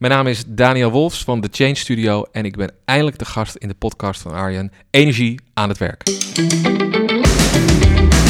Mijn 0.00 0.12
naam 0.12 0.26
is 0.26 0.44
Daniel 0.46 0.90
Wolfs 0.90 1.24
van 1.24 1.40
The 1.40 1.48
Change 1.52 1.74
Studio 1.74 2.24
en 2.32 2.44
ik 2.44 2.56
ben 2.56 2.72
eindelijk 2.84 3.18
de 3.18 3.24
gast 3.24 3.54
in 3.54 3.68
de 3.68 3.74
podcast 3.74 4.20
van 4.20 4.32
Arjen, 4.32 4.72
Energie 4.90 5.40
aan 5.54 5.68
het 5.68 5.78
werk. 5.78 6.02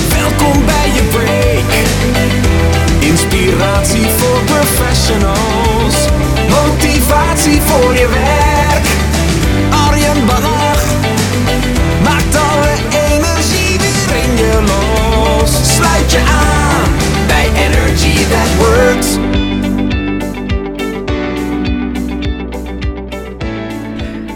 Welkom 0.09 0.64
bij 0.67 0.88
je 0.95 1.09
break. 1.11 1.71
Inspiratie 3.11 4.04
voor 4.04 4.45
professionals. 4.45 6.09
Motivatie 6.48 7.61
voor 7.61 7.93
je 7.93 8.09
werk. 8.09 8.87
Arjen 9.71 10.27
Bannach 10.27 10.85
maakt 12.03 12.37
alle 12.37 12.75
energie 13.09 13.79
weer 13.79 14.23
in 14.23 14.37
je 14.37 14.63
los. 14.67 15.75
Sluit 15.75 16.12
je 16.12 16.19
aan 16.19 16.91
bij 17.27 17.51
Energy 17.55 18.27
That 18.29 18.57
Works. 18.57 19.19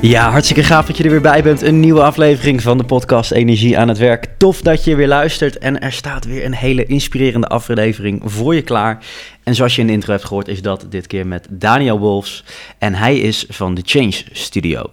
Ja, 0.06 0.30
hartstikke 0.30 0.62
gaaf 0.62 0.86
dat 0.86 0.96
je 0.96 1.04
er 1.04 1.10
weer 1.10 1.20
bij 1.20 1.42
bent. 1.42 1.62
Een 1.62 1.80
nieuwe 1.80 2.02
aflevering 2.02 2.62
van 2.62 2.78
de 2.78 2.84
podcast 2.84 3.30
Energie 3.30 3.78
aan 3.78 3.88
het 3.88 3.98
Werk. 3.98 4.28
Tof 4.38 4.60
dat 4.60 4.84
je 4.84 4.96
weer 4.96 5.08
luistert 5.08 5.58
en 5.58 5.80
er 5.80 5.92
staat 5.92 6.24
weer 6.24 6.44
een 6.44 6.54
hele 6.54 6.84
inspirerende 6.84 7.46
aflevering 7.46 8.22
voor 8.24 8.54
je 8.54 8.62
klaar. 8.62 9.04
En 9.44 9.54
zoals 9.54 9.74
je 9.74 9.80
in 9.80 9.86
de 9.86 9.92
intro 9.92 10.12
hebt 10.12 10.24
gehoord, 10.24 10.48
is 10.48 10.62
dat 10.62 10.86
dit 10.88 11.06
keer 11.06 11.26
met 11.26 11.46
Daniel 11.50 11.98
Wolfs. 11.98 12.44
En 12.78 12.94
hij 12.94 13.18
is 13.18 13.44
van 13.48 13.74
de 13.74 13.82
Change 13.84 14.22
Studio. 14.32 14.90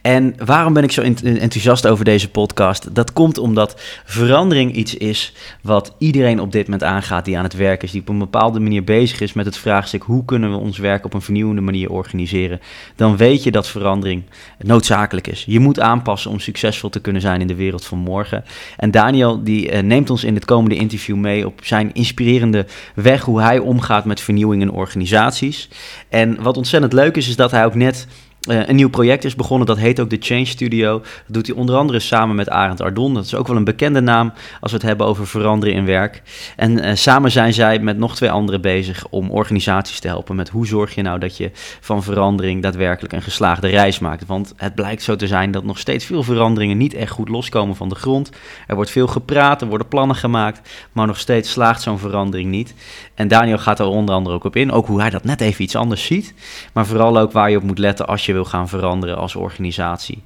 En 0.00 0.34
waarom 0.44 0.72
ben 0.72 0.82
ik 0.82 0.92
zo 0.92 1.02
enthousiast 1.22 1.86
over 1.86 2.04
deze 2.04 2.30
podcast? 2.30 2.94
Dat 2.94 3.12
komt 3.12 3.38
omdat 3.38 3.80
verandering 4.04 4.74
iets 4.74 4.94
is 4.94 5.32
wat 5.62 5.94
iedereen 5.98 6.40
op 6.40 6.52
dit 6.52 6.64
moment 6.64 6.82
aangaat 6.82 7.24
die 7.24 7.38
aan 7.38 7.44
het 7.44 7.54
werk 7.54 7.82
is. 7.82 7.90
Die 7.90 8.00
op 8.00 8.08
een 8.08 8.18
bepaalde 8.18 8.60
manier 8.60 8.84
bezig 8.84 9.20
is 9.20 9.32
met 9.32 9.46
het 9.46 9.56
vraagstuk 9.56 10.02
hoe 10.02 10.24
kunnen 10.24 10.50
we 10.50 10.56
ons 10.56 10.78
werk 10.78 11.04
op 11.04 11.14
een 11.14 11.22
vernieuwende 11.22 11.60
manier 11.60 11.90
organiseren. 11.90 12.60
Dan 12.96 13.16
weet 13.16 13.42
je 13.42 13.50
dat 13.50 13.68
verandering 13.68 14.22
noodzakelijk 14.58 15.26
is. 15.26 15.44
Je 15.46 15.60
moet 15.60 15.80
aanpassen 15.80 16.30
om 16.30 16.40
succesvol 16.40 16.90
te 16.90 17.00
kunnen 17.00 17.22
zijn 17.22 17.40
in 17.40 17.46
de 17.46 17.54
wereld 17.54 17.84
van 17.84 17.98
morgen. 17.98 18.44
En 18.76 18.90
Daniel 18.90 19.42
die 19.44 19.72
uh, 19.72 19.78
neemt 19.78 20.10
ons 20.10 20.24
in 20.24 20.34
het 20.34 20.44
komende 20.44 20.76
interview 20.76 21.16
mee 21.16 21.46
op 21.46 21.60
zijn 21.62 21.92
inspirerende 21.92 22.66
weg 22.94 23.22
hoe 23.22 23.40
hij 23.40 23.58
omgaat 23.58 23.82
gaat 23.84 24.04
met 24.04 24.20
vernieuwing 24.20 24.62
in 24.62 24.70
organisaties. 24.70 25.68
En 26.08 26.42
wat 26.42 26.56
ontzettend 26.56 26.92
leuk 26.92 27.16
is, 27.16 27.28
is 27.28 27.36
dat 27.36 27.50
hij 27.50 27.64
ook 27.64 27.74
net 27.74 28.06
uh, 28.50 28.68
een 28.68 28.76
nieuw 28.76 28.90
project 28.90 29.24
is 29.24 29.34
begonnen. 29.34 29.66
Dat 29.66 29.78
heet 29.78 30.00
ook 30.00 30.10
de 30.10 30.16
Change 30.20 30.44
Studio. 30.44 30.98
Dat 30.98 31.08
doet 31.26 31.46
hij 31.46 31.56
onder 31.56 31.76
andere 31.76 32.00
samen 32.00 32.36
met 32.36 32.48
Arend 32.48 32.80
Ardon. 32.80 33.14
Dat 33.14 33.24
is 33.24 33.34
ook 33.34 33.46
wel 33.46 33.56
een 33.56 33.64
bekende 33.64 34.00
naam 34.00 34.32
als 34.60 34.70
we 34.70 34.76
het 34.76 34.86
hebben 34.86 35.06
over 35.06 35.26
veranderen 35.26 35.74
in 35.74 35.84
werk. 35.84 36.22
En 36.56 36.84
uh, 36.84 36.94
samen 36.94 37.30
zijn 37.30 37.52
zij 37.52 37.78
met 37.78 37.98
nog 37.98 38.16
twee 38.16 38.30
anderen 38.30 38.60
bezig 38.60 39.06
om 39.10 39.30
organisaties 39.30 40.00
te 40.00 40.08
helpen 40.08 40.36
met 40.36 40.48
hoe 40.48 40.66
zorg 40.66 40.94
je 40.94 41.02
nou 41.02 41.18
dat 41.18 41.36
je 41.36 41.50
van 41.80 42.02
verandering 42.02 42.62
daadwerkelijk 42.62 43.12
een 43.12 43.22
geslaagde 43.22 43.68
reis 43.68 43.98
maakt. 43.98 44.26
Want 44.26 44.52
het 44.56 44.74
blijkt 44.74 45.02
zo 45.02 45.16
te 45.16 45.26
zijn 45.26 45.50
dat 45.50 45.64
nog 45.64 45.78
steeds 45.78 46.04
veel 46.04 46.22
veranderingen 46.22 46.76
niet 46.76 46.94
echt 46.94 47.10
goed 47.10 47.28
loskomen 47.28 47.76
van 47.76 47.88
de 47.88 47.94
grond. 47.94 48.30
Er 48.66 48.74
wordt 48.74 48.90
veel 48.90 49.06
gepraat, 49.06 49.62
er 49.62 49.68
worden 49.68 49.88
plannen 49.88 50.16
gemaakt, 50.16 50.68
maar 50.92 51.06
nog 51.06 51.18
steeds 51.18 51.50
slaagt 51.50 51.82
zo'n 51.82 51.98
verandering 51.98 52.50
niet. 52.50 52.74
En 53.14 53.28
Daniel 53.28 53.58
gaat 53.58 53.78
er 53.78 53.86
onder 53.86 54.14
andere 54.14 54.34
ook 54.34 54.44
op 54.44 54.56
in, 54.56 54.72
ook 54.72 54.86
hoe 54.86 55.00
hij 55.00 55.10
dat 55.10 55.24
net 55.24 55.40
even 55.40 55.64
iets 55.64 55.76
anders 55.76 56.04
ziet. 56.04 56.34
Maar 56.72 56.86
vooral 56.86 57.18
ook 57.18 57.32
waar 57.32 57.50
je 57.50 57.56
op 57.56 57.62
moet 57.62 57.78
letten 57.78 58.06
als 58.06 58.26
je 58.26 58.33
wil 58.34 58.44
gaan 58.44 58.68
veranderen 58.68 59.16
als 59.16 59.34
organisatie. 59.34 60.22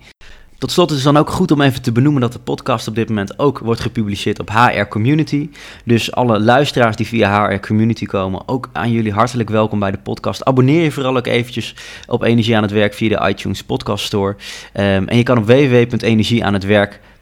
Tot 0.58 0.70
slot 0.70 0.90
is 0.90 0.96
het 0.96 1.04
dan 1.04 1.16
ook 1.16 1.30
goed 1.30 1.50
om 1.50 1.60
even 1.60 1.82
te 1.82 1.92
benoemen 1.92 2.20
dat 2.20 2.32
de 2.32 2.38
podcast 2.38 2.88
op 2.88 2.94
dit 2.94 3.08
moment 3.08 3.38
ook 3.38 3.58
wordt 3.58 3.80
gepubliceerd 3.80 4.40
op 4.40 4.50
HR 4.50 4.82
Community. 4.88 5.50
Dus 5.84 6.12
alle 6.12 6.40
luisteraars 6.40 6.96
die 6.96 7.06
via 7.06 7.48
HR 7.48 7.58
Community 7.58 8.06
komen, 8.06 8.48
ook 8.48 8.68
aan 8.72 8.90
jullie 8.90 9.12
hartelijk 9.12 9.50
welkom 9.50 9.78
bij 9.78 9.90
de 9.90 9.98
podcast. 9.98 10.44
Abonneer 10.44 10.82
je 10.82 10.90
vooral 10.90 11.16
ook 11.16 11.26
eventjes 11.26 11.74
op 12.06 12.22
Energie 12.22 12.56
aan 12.56 12.62
het 12.62 12.72
Werk 12.72 12.94
via 12.94 13.08
de 13.08 13.28
iTunes 13.28 13.64
Podcast 13.64 14.04
Store. 14.04 14.36
Um, 14.74 15.08
en 15.08 15.16
je 15.16 15.22
kan 15.22 15.38
op 15.38 15.46
www.energieaanhetwerk.nl 15.46 17.17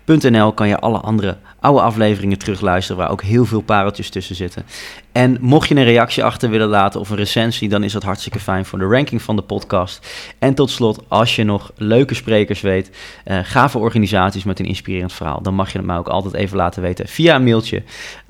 kan 0.55 0.69
je 0.69 0.79
alle 0.79 0.99
andere 0.99 1.37
oude 1.61 1.81
afleveringen 1.81 2.39
terugluisteren, 2.39 3.03
waar 3.03 3.11
ook 3.11 3.23
heel 3.23 3.45
veel 3.45 3.61
pareltjes 3.61 4.11
tussen 4.11 4.37
zitten. 4.37 4.67
En 5.13 5.39
mocht 5.41 5.69
je 5.69 5.75
een 5.75 5.85
reactie 5.85 6.25
achter 6.25 6.51
willen 6.51 6.69
laten 6.69 7.01
of 7.01 7.11
een 7.11 7.17
recensie, 7.17 7.69
dan 7.69 7.83
is 7.83 7.93
dat 7.93 8.03
hartstikke 8.03 8.41
fijn 8.41 8.65
voor 8.65 8.79
de 8.79 8.85
ranking 8.85 9.23
van 9.23 9.37
de 9.37 9.43
podcast. 9.43 10.07
En 10.39 10.55
tot 10.55 10.71
slot, 10.71 11.03
als 11.09 11.37
je 11.37 11.45
nog 11.45 11.73
leuke 11.77 12.15
sprekers 12.15 12.61
weet, 12.61 12.91
uh, 13.25 13.39
gave 13.43 13.79
organisaties 13.79 14.45
met 14.45 14.59
een 14.59 14.67
inspirerend 14.67 15.13
verhaal, 15.13 15.43
dan 15.43 15.55
mag 15.55 15.73
je 15.73 15.79
het 15.79 15.87
mij 15.87 15.97
ook 15.97 16.09
altijd 16.09 16.35
even 16.35 16.57
laten 16.57 16.83
weten 16.83 17.09
via 17.09 17.35
een 17.35 17.45
mailtje 17.45 17.83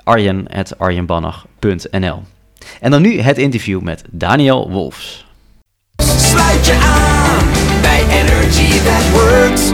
arjen.arjenbannach.nl. 0.03 2.21
En 2.79 2.91
dan 2.91 3.01
nu 3.01 3.19
het 3.19 3.37
interview 3.37 3.81
met 3.81 4.03
Daniel 4.11 4.71
Wolfs. 4.71 5.25
Sluit 5.95 6.65
je 6.65 6.73
aan 6.73 7.45
bij 7.81 8.03
Energy 8.09 8.83
That 8.83 9.11
Works. 9.11 9.71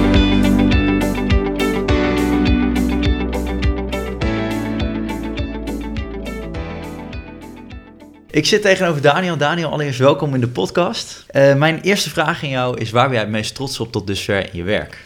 Ik 8.33 8.45
zit 8.45 8.61
tegenover 8.61 9.01
Daniel. 9.01 9.37
Daniel, 9.37 9.69
allereerst 9.69 9.99
welkom 9.99 10.33
in 10.33 10.39
de 10.39 10.47
podcast. 10.47 11.25
Uh, 11.31 11.55
mijn 11.55 11.81
eerste 11.81 12.09
vraag 12.09 12.43
aan 12.43 12.49
jou 12.49 12.77
is: 12.77 12.91
waar 12.91 13.03
ben 13.03 13.13
jij 13.13 13.21
het 13.21 13.31
meest 13.31 13.55
trots 13.55 13.79
op 13.79 13.91
tot 13.91 14.07
dusver 14.07 14.39
in 14.39 14.57
je 14.57 14.63
werk? 14.63 14.97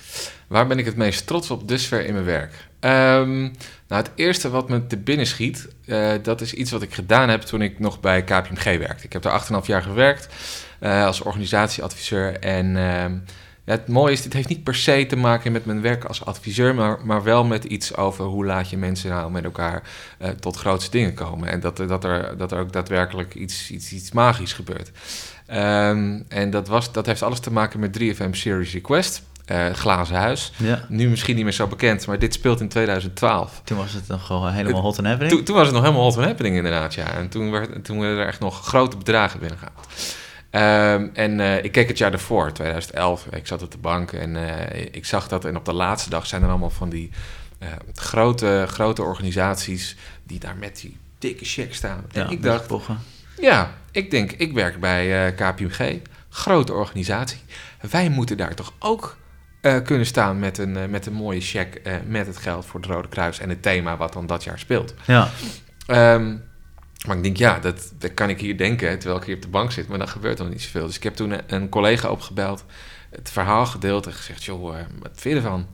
Waar 0.48 0.68
ben 0.68 0.80
ik 0.80 0.86
het 0.86 0.96
meest 0.96 1.28
trots 1.28 1.52
op 1.52 1.68
dusver 1.68 2.06
in 2.06 2.14
mijn 2.14 2.26
werk? 2.26 2.54
Um, 2.80 3.42
nou, 3.88 4.04
het 4.04 4.12
eerste 4.16 4.50
wat 4.50 4.70
me 4.70 4.88
te 4.88 4.98
binnen 4.98 5.28
schiet, 5.28 5.68
uh, 5.86 6.12
dat 6.22 6.42
is 6.42 6.54
iets 6.54 6.72
wat 6.72 6.82
ik 6.82 6.94
gedaan 6.94 7.30
heb 7.30 7.42
toen 7.42 7.62
ik 7.62 7.80
nog 7.80 8.00
bij 8.00 8.24
KPMG 8.24 8.64
werkte. 8.64 9.04
Ik 9.04 9.14
heb 9.14 9.22
daar 9.22 9.48
8,5 9.62 9.66
jaar 9.66 9.84
gewerkt 9.84 10.28
uh, 10.82 11.06
als 11.06 11.22
organisatieadviseur 11.22 12.40
en. 12.40 12.76
Ja, 13.68 13.74
het 13.74 13.88
mooie 13.88 14.12
is, 14.12 14.22
dit 14.22 14.34
heeft 14.34 14.50
niet 14.50 14.64
per 14.64 14.76
se 14.76 15.06
te 15.08 15.16
maken 15.16 15.52
met 15.52 15.66
mijn 15.66 15.82
werk 15.82 16.04
als 16.04 16.26
adviseur, 16.26 16.76
maar, 16.76 16.98
maar 17.04 17.24
wel 17.24 17.44
met 17.44 17.64
iets 17.64 17.96
over 17.96 18.26
hoe 18.26 18.46
laat 18.46 18.70
je 18.70 18.78
mensen 18.78 19.10
nou 19.10 19.32
met 19.32 19.44
elkaar 19.44 19.84
uh, 20.22 20.30
tot 20.30 20.58
grootste 20.58 20.92
dingen 20.92 21.14
komen. 21.14 21.50
En 21.50 21.60
dat, 21.60 21.78
dat, 21.78 22.04
er, 22.04 22.38
dat 22.38 22.52
er 22.52 22.60
ook 22.60 22.74
daadwerkelijk 22.74 23.36
iets, 23.36 23.72
iets, 23.72 23.92
iets 23.92 24.12
magisch 24.12 24.54
gebeurt. 24.54 24.92
Um, 25.54 26.26
en 26.28 26.50
dat, 26.50 26.68
was, 26.68 26.92
dat 26.92 27.06
heeft 27.06 27.22
alles 27.22 27.40
te 27.40 27.52
maken 27.52 27.80
met 27.80 28.00
3FM 28.00 28.30
Series 28.32 28.74
Request. 28.74 29.22
Uh, 29.52 29.70
Glazen 29.70 30.16
Huis. 30.16 30.52
Ja. 30.58 30.86
Nu 30.90 31.10
misschien 31.10 31.36
niet 31.36 31.44
meer 31.44 31.54
zo 31.54 31.68
bekend, 31.68 32.08
maar 32.08 32.20
dit 32.20 32.34
speelt 32.34 32.60
in 32.60 32.68
2012. 32.68 33.62
Toen 33.64 33.78
was 33.78 33.94
het 33.94 34.08
nog 34.08 34.26
gewoon 34.26 34.52
helemaal 34.52 34.82
hot 34.82 34.98
and 34.98 35.08
happening? 35.08 35.36
Toen, 35.36 35.44
toen 35.44 35.56
was 35.56 35.66
het 35.66 35.74
nog 35.74 35.84
helemaal 35.84 36.04
hot 36.04 36.18
and 36.18 36.26
happening 36.26 36.56
inderdaad, 36.56 36.94
ja. 36.94 37.14
En 37.14 37.30
toen, 37.30 37.52
werd, 37.52 37.84
toen 37.84 38.00
werden 38.00 38.20
er 38.20 38.28
echt 38.28 38.40
nog 38.40 38.66
grote 38.66 38.98
bedragen 38.98 39.40
binnengehaald. 39.40 39.88
Um, 40.52 41.10
en 41.14 41.40
uh, 41.40 41.64
ik 41.64 41.72
keek 41.72 41.88
het 41.88 41.98
jaar 41.98 42.14
ervoor, 42.14 42.52
2011. 42.52 43.26
Ik 43.32 43.48
zat 43.48 43.62
op 43.62 43.72
de 43.72 43.78
bank 43.78 44.12
en 44.12 44.36
uh, 44.36 44.86
ik 44.92 45.06
zag 45.06 45.28
dat. 45.28 45.46
En 45.46 45.56
op 45.56 45.66
de 45.66 45.74
laatste 45.74 46.10
dag 46.10 46.26
zijn 46.26 46.44
er 46.44 46.50
allemaal 46.50 46.70
van 46.70 46.90
die 46.90 47.12
uh, 47.60 47.70
grote, 47.94 48.66
grote 48.68 49.04
organisaties 49.04 49.96
die 50.24 50.40
daar 50.40 50.56
met 50.56 50.80
die 50.82 50.98
dikke 51.20 51.46
check 51.46 51.74
staan. 51.74 52.06
Ja, 52.12 52.26
en 52.26 52.32
ik 52.32 52.44
dacht, 52.44 52.72
ja, 53.42 53.74
ik 53.92 54.12
denk, 54.12 54.32
ik 54.32 54.54
werk 54.54 54.80
bij 54.80 55.34
KPMG, 55.34 56.00
grote 56.30 56.74
organisatie. 56.74 57.40
Wij 57.90 58.10
moeten 58.10 58.38
daar 58.38 58.56
toch 58.56 58.74
ook 58.80 59.18
kunnen 59.84 60.06
staan 60.06 60.40
met 60.40 60.58
een, 60.58 60.90
met 60.90 61.06
een 61.06 61.14
mooie 61.14 61.42
check 61.42 61.82
met 62.08 62.28
het 62.28 62.38
geld 62.38 62.66
voor 62.66 62.80
het 62.80 62.90
Rode 62.90 63.08
Kruis 63.08 63.40
en 63.40 63.50
het 63.50 63.62
thema 63.62 63.98
wat 63.98 64.14
dan 64.14 64.26
dat 64.26 64.44
jaar 64.44 64.60
speelt. 64.60 64.94
Ja. 65.06 65.30
Um, 65.88 66.44
maar 67.08 67.18
ik 67.18 67.24
denk, 67.24 67.38
ja, 67.38 67.60
dat, 67.60 67.94
dat 67.98 68.14
kan 68.14 68.30
ik 68.30 68.40
hier 68.40 68.58
denken 68.58 69.00
terwijl 69.00 69.20
ik 69.20 69.26
hier 69.26 69.36
op 69.36 69.42
de 69.42 69.48
bank 69.48 69.72
zit, 69.72 69.88
maar 69.88 69.98
dan 69.98 70.08
gebeurt 70.08 70.38
nog 70.38 70.50
niet 70.50 70.62
zoveel. 70.62 70.86
Dus 70.86 70.96
ik 70.96 71.04
heb 71.04 71.16
toen 71.16 71.34
een, 71.48 71.70
collega 71.70 72.10
opgebeld, 72.10 72.66
het 73.10 73.30
verhaal 73.30 73.66
gedeeld 73.66 74.06
en 74.06 74.14
gezegd, 74.14 74.44
joh, 74.44 74.76
uh, 74.76 74.82
wat 75.00 75.12
vind 75.14 75.36
je 75.36 75.42
ervan? 75.42 75.68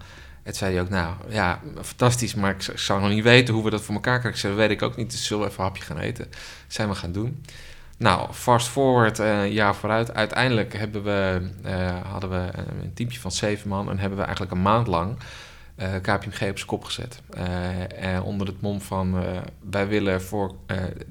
Het 0.43 0.55
zei 0.57 0.73
hij 0.73 0.81
ook, 0.81 0.89
nou 0.89 1.13
ja, 1.29 1.59
fantastisch, 1.81 2.35
maar 2.35 2.51
ik, 2.51 2.61
zou 2.75 3.01
nog 3.01 3.09
niet 3.09 3.23
weten 3.23 3.53
hoe 3.53 3.63
we 3.63 3.69
dat 3.69 3.81
voor 3.81 3.95
elkaar 3.95 4.19
krijgen. 4.19 4.41
Ik 4.41 4.47
zei, 4.47 4.53
weet 4.53 4.69
ik 4.69 4.81
ook 4.81 4.95
niet, 4.95 5.11
dus 5.11 5.25
zullen 5.25 5.43
we 5.43 5.49
even 5.49 5.63
een 5.63 5.69
hapje 5.69 5.83
gaan 5.83 5.97
eten. 5.97 6.27
Zijn 6.67 6.89
we 6.89 6.95
gaan 6.95 7.11
doen. 7.11 7.43
Nou, 7.97 8.33
fast 8.33 8.67
forward, 8.67 9.19
uh, 9.19 9.41
een 9.41 9.51
jaar 9.51 9.75
vooruit. 9.75 10.13
Uiteindelijk 10.13 10.73
hebben 10.73 11.03
we, 11.03 11.49
uh, 11.65 12.11
hadden 12.11 12.29
we 12.29 12.49
een 12.81 12.93
teamje 12.93 13.19
van 13.19 13.31
zeven 13.31 13.69
man 13.69 13.89
en 13.89 13.97
hebben 13.97 14.17
we 14.17 14.23
eigenlijk 14.23 14.55
een 14.55 14.61
maand 14.61 14.87
lang 14.87 15.17
KPMG 16.01 16.49
op 16.49 16.57
zijn 16.57 16.65
kop 16.65 16.83
gezet. 16.83 17.21
Uh, 17.37 18.25
onder 18.25 18.47
het 18.47 18.61
mom 18.61 18.81
van 18.81 19.23
wij 19.69 19.87
willen 19.87 20.21
voor, 20.21 20.55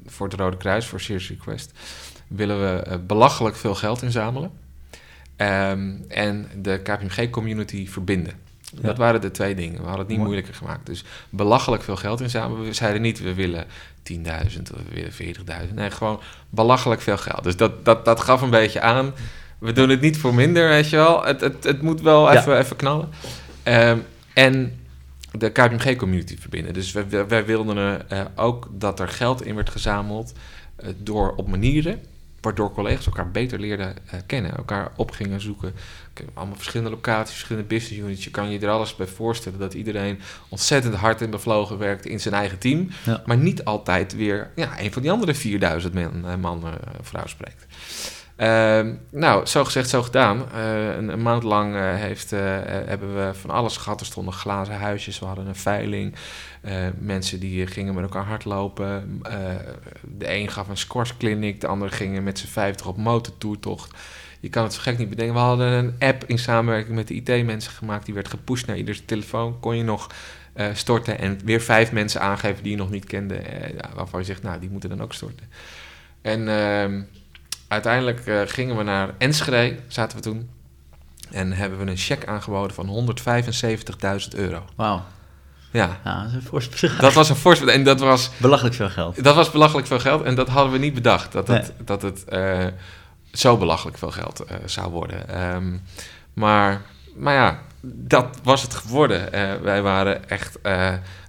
voor 0.07 0.29
het 0.29 0.39
Rode 0.41 0.57
Kruis, 0.57 0.87
voor 0.87 1.01
Serious 1.01 1.29
Request, 1.29 1.73
willen 2.29 2.61
we 2.61 2.99
belachelijk 2.99 3.57
veel 3.57 3.75
geld 3.75 4.03
inzamelen. 4.03 4.51
Um, 5.37 6.05
en 6.09 6.49
de 6.63 6.81
KPMG-community 6.83 7.89
verbinden. 7.89 8.33
Ja. 8.61 8.81
Dat 8.83 8.97
waren 8.99 9.21
de 9.21 9.31
twee 9.31 9.55
dingen. 9.55 9.81
We 9.81 9.87
hadden 9.87 9.99
het 9.99 10.09
niet 10.09 10.17
Mooi. 10.17 10.31
moeilijker 10.31 10.55
gemaakt. 10.55 10.87
Dus 10.87 11.05
belachelijk 11.31 11.83
veel 11.83 11.97
geld 11.97 12.21
inzamelen. 12.21 12.65
We 12.65 12.73
zeiden 12.73 13.03
niet, 13.03 13.21
we 13.21 13.35
willen 13.35 13.65
10.000 14.13 14.23
of 14.75 14.81
we 14.89 14.95
willen 14.95 15.67
40.000. 15.69 15.75
Nee, 15.75 15.91
gewoon 15.91 16.21
belachelijk 16.51 17.01
veel 17.01 17.17
geld. 17.17 17.43
Dus 17.43 17.57
dat, 17.57 17.85
dat, 17.85 18.05
dat 18.05 18.21
gaf 18.21 18.43
een 18.43 18.51
beetje 18.51 18.81
aan. 18.81 19.13
We 19.59 19.73
doen 19.73 19.89
het 19.89 20.01
niet 20.01 20.19
voor 20.19 20.35
minder, 20.35 20.69
weet 20.69 20.91
je 20.91 20.97
wel. 20.97 21.25
Het, 21.25 21.41
het, 21.41 21.65
het 21.65 21.83
moet 21.83 22.01
wel 22.01 22.31
even, 22.31 22.59
even 22.59 22.77
knallen. 22.77 23.09
Um, 23.65 24.05
en 24.35 24.81
de 25.33 25.51
KPMG-community 25.51 26.39
verbinden. 26.39 26.75
Dus 26.75 26.93
wij, 26.93 27.27
wij 27.29 27.45
wilden 27.45 28.03
uh, 28.13 28.21
ook 28.37 28.69
dat 28.71 29.01
er 29.01 29.09
geld 29.09 29.45
in 29.45 29.55
werd 29.55 29.71
gezameld 29.71 30.33
uh, 30.81 30.89
door 30.99 31.35
op 31.37 31.49
manieren 31.49 32.01
waardoor 32.43 32.73
collega's 32.73 33.07
elkaar 33.07 33.31
beter 33.31 33.61
leerden 33.61 33.97
eh, 34.07 34.21
kennen, 34.27 34.57
elkaar 34.57 34.93
op 34.97 35.11
gingen 35.11 35.41
zoeken. 35.41 35.75
Allemaal 36.35 36.57
verschillende 36.57 36.91
locaties, 36.91 37.35
verschillende 37.35 37.69
business 37.69 38.03
units. 38.03 38.25
Je 38.25 38.31
kan 38.31 38.51
je 38.51 38.59
er 38.59 38.69
alles 38.69 38.97
bij 38.97 39.07
voorstellen 39.07 39.59
dat 39.59 39.75
iedereen 39.75 40.21
ontzettend 40.49 40.95
hard 40.95 41.23
en 41.23 41.31
bevlogen 41.31 41.79
werkt 41.79 42.07
in 42.07 42.21
zijn 42.21 42.35
eigen 42.35 42.59
team, 42.59 42.89
Ja. 43.05 43.23
maar 43.27 43.37
niet 43.37 43.65
altijd 43.65 44.15
weer 44.17 44.51
ja, 44.57 44.81
een 44.81 44.93
van 44.93 45.03
die 45.03 45.11
andere 45.11 45.35
4000 45.35 45.95
man, 45.95 46.27
eh, 46.27 46.37
man 46.37 46.65
eh, 46.65 46.73
vrouw 47.01 47.27
spreekt. 47.27 47.67
Ehm, 48.43 48.95
nou, 49.11 49.47
zo 49.47 49.65
gezegd, 49.65 49.89
zo 49.89 50.03
gedaan. 50.03 50.53
Eh, 50.53 50.97
een, 50.97 51.09
een 51.09 51.23
maand 51.23 51.43
lang 51.43 51.75
eh, 51.75 51.95
heeft, 51.95 52.33
eh, 52.33 52.41
hebben 52.65 53.15
we 53.15 53.35
van 53.35 53.51
alles 53.51 53.77
gehad. 53.77 54.01
Er 54.01 54.07
stonden 54.07 54.35
glazen 54.35 54.75
huisjes, 54.75 55.19
we 55.19 55.27
hadden 55.27 55.47
een 55.47 55.55
veiling. 55.55 56.15
Mensen 56.99 57.41
die 57.41 57.67
gingen 57.67 57.95
met 57.95 58.03
elkaar 58.03 58.25
hardlopen. 58.25 59.23
De 60.19 60.35
een 60.35 60.49
gaf 60.49 60.69
een 60.69 60.77
squashclinic, 60.77 61.61
de 61.61 61.67
ander 61.67 61.91
gingen 61.91 62.23
met 62.23 62.39
z'n 62.39 62.47
vijftig 62.47 62.87
op 62.87 62.97
motortoertocht. 62.97 63.91
Je 64.41 64.49
kan 64.49 64.63
het 64.63 64.73
zo 64.73 64.81
gek 64.81 64.99
niet 64.99 65.09
bedenken. 65.09 65.35
We 65.35 65.41
hadden 65.41 65.73
een 65.73 65.95
app 65.99 66.25
in 66.27 66.39
samenwerking 66.39 66.95
met 66.95 67.09
de 67.09 67.15
IT-mensen 67.15 67.73
gemaakt. 67.73 68.05
Die 68.05 68.15
werd 68.15 68.29
gepusht 68.29 68.67
naar 68.67 68.77
ieders 68.77 69.03
telefoon. 69.05 69.61
Kon 69.61 69.77
je 69.77 69.85
nog 69.85 70.07
storten 70.73 71.19
en 71.19 71.39
weer 71.45 71.61
vijf 71.61 71.93
mensen 71.93 72.21
aangeven 72.21 72.63
die 72.63 72.73
je 72.73 72.79
nog 72.79 72.91
niet 72.91 73.05
kende. 73.05 73.43
waarvan 73.95 74.21
je 74.21 74.27
zegt, 74.27 74.43
nou, 74.43 74.61
die 74.61 74.71
moeten 74.71 74.89
dan 74.89 75.03
ook 75.03 75.13
storten. 75.13 75.47
En 76.23 76.49
ehm, 76.49 77.03
uiteindelijk 77.73 78.27
eh, 78.27 78.41
gingen 78.45 78.77
we 78.77 78.83
naar 78.83 79.11
Enschede, 79.19 79.77
zaten 79.89 80.17
we 80.17 80.23
toen. 80.23 80.51
En 81.31 81.53
hebben 81.53 81.79
we 81.85 81.91
een 81.91 81.97
cheque 81.97 82.27
aangeboden 82.27 82.75
van 82.75 83.17
175.000 84.23 84.29
euro. 84.35 84.65
Wauw. 84.77 85.03
Ja, 85.71 86.01
Ja, 86.05 86.21
dat 86.23 86.29
is 86.29 86.35
een 86.35 86.43
fors 86.43 86.69
bedrag. 86.69 86.97
dat 86.99 87.13
was 87.13 87.29
een 87.29 87.37
fors... 87.37 87.61
En 87.65 87.85
dat 87.85 88.01
was, 88.01 88.31
Belachelijk 88.37 88.75
veel 88.75 88.89
geld. 88.91 89.25
dat 89.25 89.35
was 89.35 89.51
belachelijk 89.51 89.87
veel 89.87 90.01
geld. 90.01 90.23
En 90.23 90.35
dat 90.35 90.49
hadden 90.49 90.73
we 90.73 90.79
niet 90.79 90.95
bedacht. 90.95 91.33
Dat 91.33 91.49
het, 91.49 91.63
Nee. 91.77 91.85
dat 91.85 92.03
het 92.03 92.25
eh, 92.25 92.67
zo 93.33 93.57
belachelijk 93.57 93.99
veel 93.99 94.11
geld 94.11 94.41
eh, 94.41 94.57
zou 94.65 94.91
worden. 94.91 95.29
Ehm, 95.29 95.77
maar, 96.33 96.83
maar 97.17 97.35
ja, 97.35 97.59
dat 97.81 98.39
was 98.43 98.63
het 98.63 98.75
geworden. 98.75 99.31
Wij 99.63 99.83
waren 99.83 100.29
echt 100.29 100.59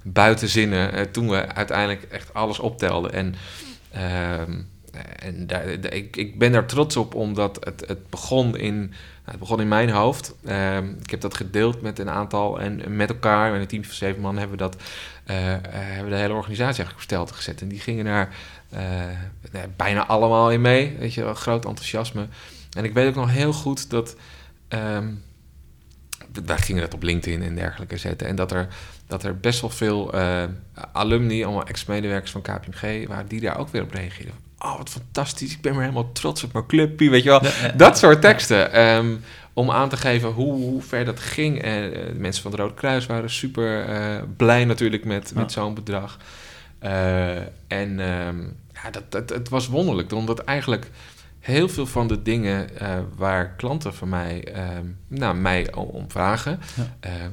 buiten 0.03 0.49
zinnen 0.49 1.11
toen 1.11 1.29
we 1.29 1.47
uiteindelijk 1.53 2.03
echt 2.03 2.33
alles 2.33 2.59
optelden. 2.59 3.13
En, 3.13 3.35
ehm, 3.91 4.61
en 5.19 5.47
daar, 5.47 5.81
de- 5.81 5.89
ik, 5.89 6.15
ben 6.37 6.51
daar 6.51 6.65
trots 6.65 6.95
op, 6.97 7.15
omdat 7.15 7.65
het, 7.65 7.83
het, 7.87 8.09
begon, 8.09 8.57
in, 8.57 8.77
nou, 8.77 8.91
het 9.25 9.39
begon 9.39 9.61
in 9.61 9.67
mijn 9.67 9.89
hoofd. 9.89 10.35
Ehm, 10.45 10.89
ik 11.03 11.09
heb 11.09 11.21
dat 11.21 11.33
gedeeld 11.33 11.81
met 11.81 11.99
een 11.99 12.09
aantal 12.09 12.59
en 12.59 12.95
met 12.95 13.09
elkaar, 13.09 13.51
met 13.51 13.61
een 13.61 13.67
team 13.67 13.83
van 13.83 13.93
zeven 13.95 14.21
man, 14.21 14.37
hebben 14.37 14.57
we, 14.57 14.63
dat, 14.63 14.75
eh, 15.25 15.53
eh, 15.53 15.59
hebben 15.71 16.03
we 16.03 16.15
de 16.15 16.21
hele 16.21 16.33
organisatie 16.33 16.83
eigenlijk 16.83 17.21
op 17.21 17.31
gezet. 17.31 17.61
En 17.61 17.67
die 17.67 17.79
gingen 17.79 18.05
daar 18.05 18.35
eh, 18.69 19.61
bijna 19.75 20.05
allemaal 20.05 20.51
in 20.51 20.61
mee. 20.61 20.95
Weet 20.99 21.13
je 21.13 21.33
groot 21.33 21.65
enthousiasme. 21.65 22.27
En 22.77 22.83
ik 22.83 22.93
weet 22.93 23.07
ook 23.07 23.15
nog 23.15 23.31
heel 23.31 23.53
goed 23.53 23.89
dat. 23.89 24.15
ehm, 24.67 25.07
wij 26.45 26.57
gingen 26.57 26.81
dat 26.81 26.93
op 26.93 27.03
LinkedIn 27.03 27.41
en 27.43 27.55
dergelijke 27.55 27.97
zetten. 27.97 28.27
En 28.27 28.35
dat 28.35 28.51
er, 28.51 28.67
dat 29.07 29.23
er 29.23 29.39
best 29.39 29.61
wel 29.61 29.69
veel 29.69 30.13
eh, 30.13 30.43
alumni, 30.91 31.43
allemaal 31.43 31.65
ex-medewerkers 31.65 32.31
van 32.31 32.41
KPMG, 32.41 33.07
waren 33.07 33.27
die 33.27 33.41
daar 33.41 33.57
ook 33.57 33.69
weer 33.69 33.81
op 33.81 33.91
reageerden. 33.91 34.33
Oh, 34.63 34.77
wat 34.77 34.89
fantastisch. 34.89 35.51
Ik 35.51 35.61
ben 35.61 35.71
weer 35.71 35.81
helemaal 35.81 36.11
trots 36.11 36.43
op 36.43 36.53
mijn 36.53 36.65
clubje. 36.65 37.09
Weet 37.09 37.23
je 37.23 37.29
wel. 37.29 37.41
Dat 37.75 37.97
soort 37.97 38.21
teksten. 38.21 38.71
ehm, 38.73 39.15
om 39.53 39.71
aan 39.71 39.89
te 39.89 39.97
geven 39.97 40.29
hoe, 40.29 40.53
hoe 40.53 40.81
ver 40.81 41.05
dat 41.05 41.19
ging. 41.19 41.61
En 41.61 41.93
eh, 41.93 42.07
de 42.07 42.19
mensen 42.19 42.41
van 42.41 42.51
het 42.51 42.59
Rode 42.59 42.73
Kruis 42.73 43.05
waren 43.05 43.29
super 43.29 43.85
eh, 43.85 44.21
blij 44.37 44.65
natuurlijk 44.65 45.05
met, 45.05 45.33
met 45.35 45.51
zo'n 45.51 45.73
bedrag. 45.73 46.17
Eh, 46.79 47.35
en 47.67 47.99
ehm, 47.99 48.41
ja, 48.73 48.89
dat, 48.91 49.11
dat, 49.11 49.29
het 49.29 49.49
was 49.49 49.67
wonderlijk. 49.67 50.11
Omdat 50.11 50.39
eigenlijk 50.39 50.89
heel 51.39 51.69
veel 51.69 51.85
van 51.85 52.07
de 52.07 52.21
dingen 52.21 52.69
waar 53.15 53.55
klanten 53.55 53.93
van 53.93 54.09
mij, 54.09 54.43
ehm, 54.53 54.85
nou, 55.07 55.35
mij 55.35 55.73
om, 55.73 56.05
vragen... 56.11 56.59
Ja. 56.75 57.31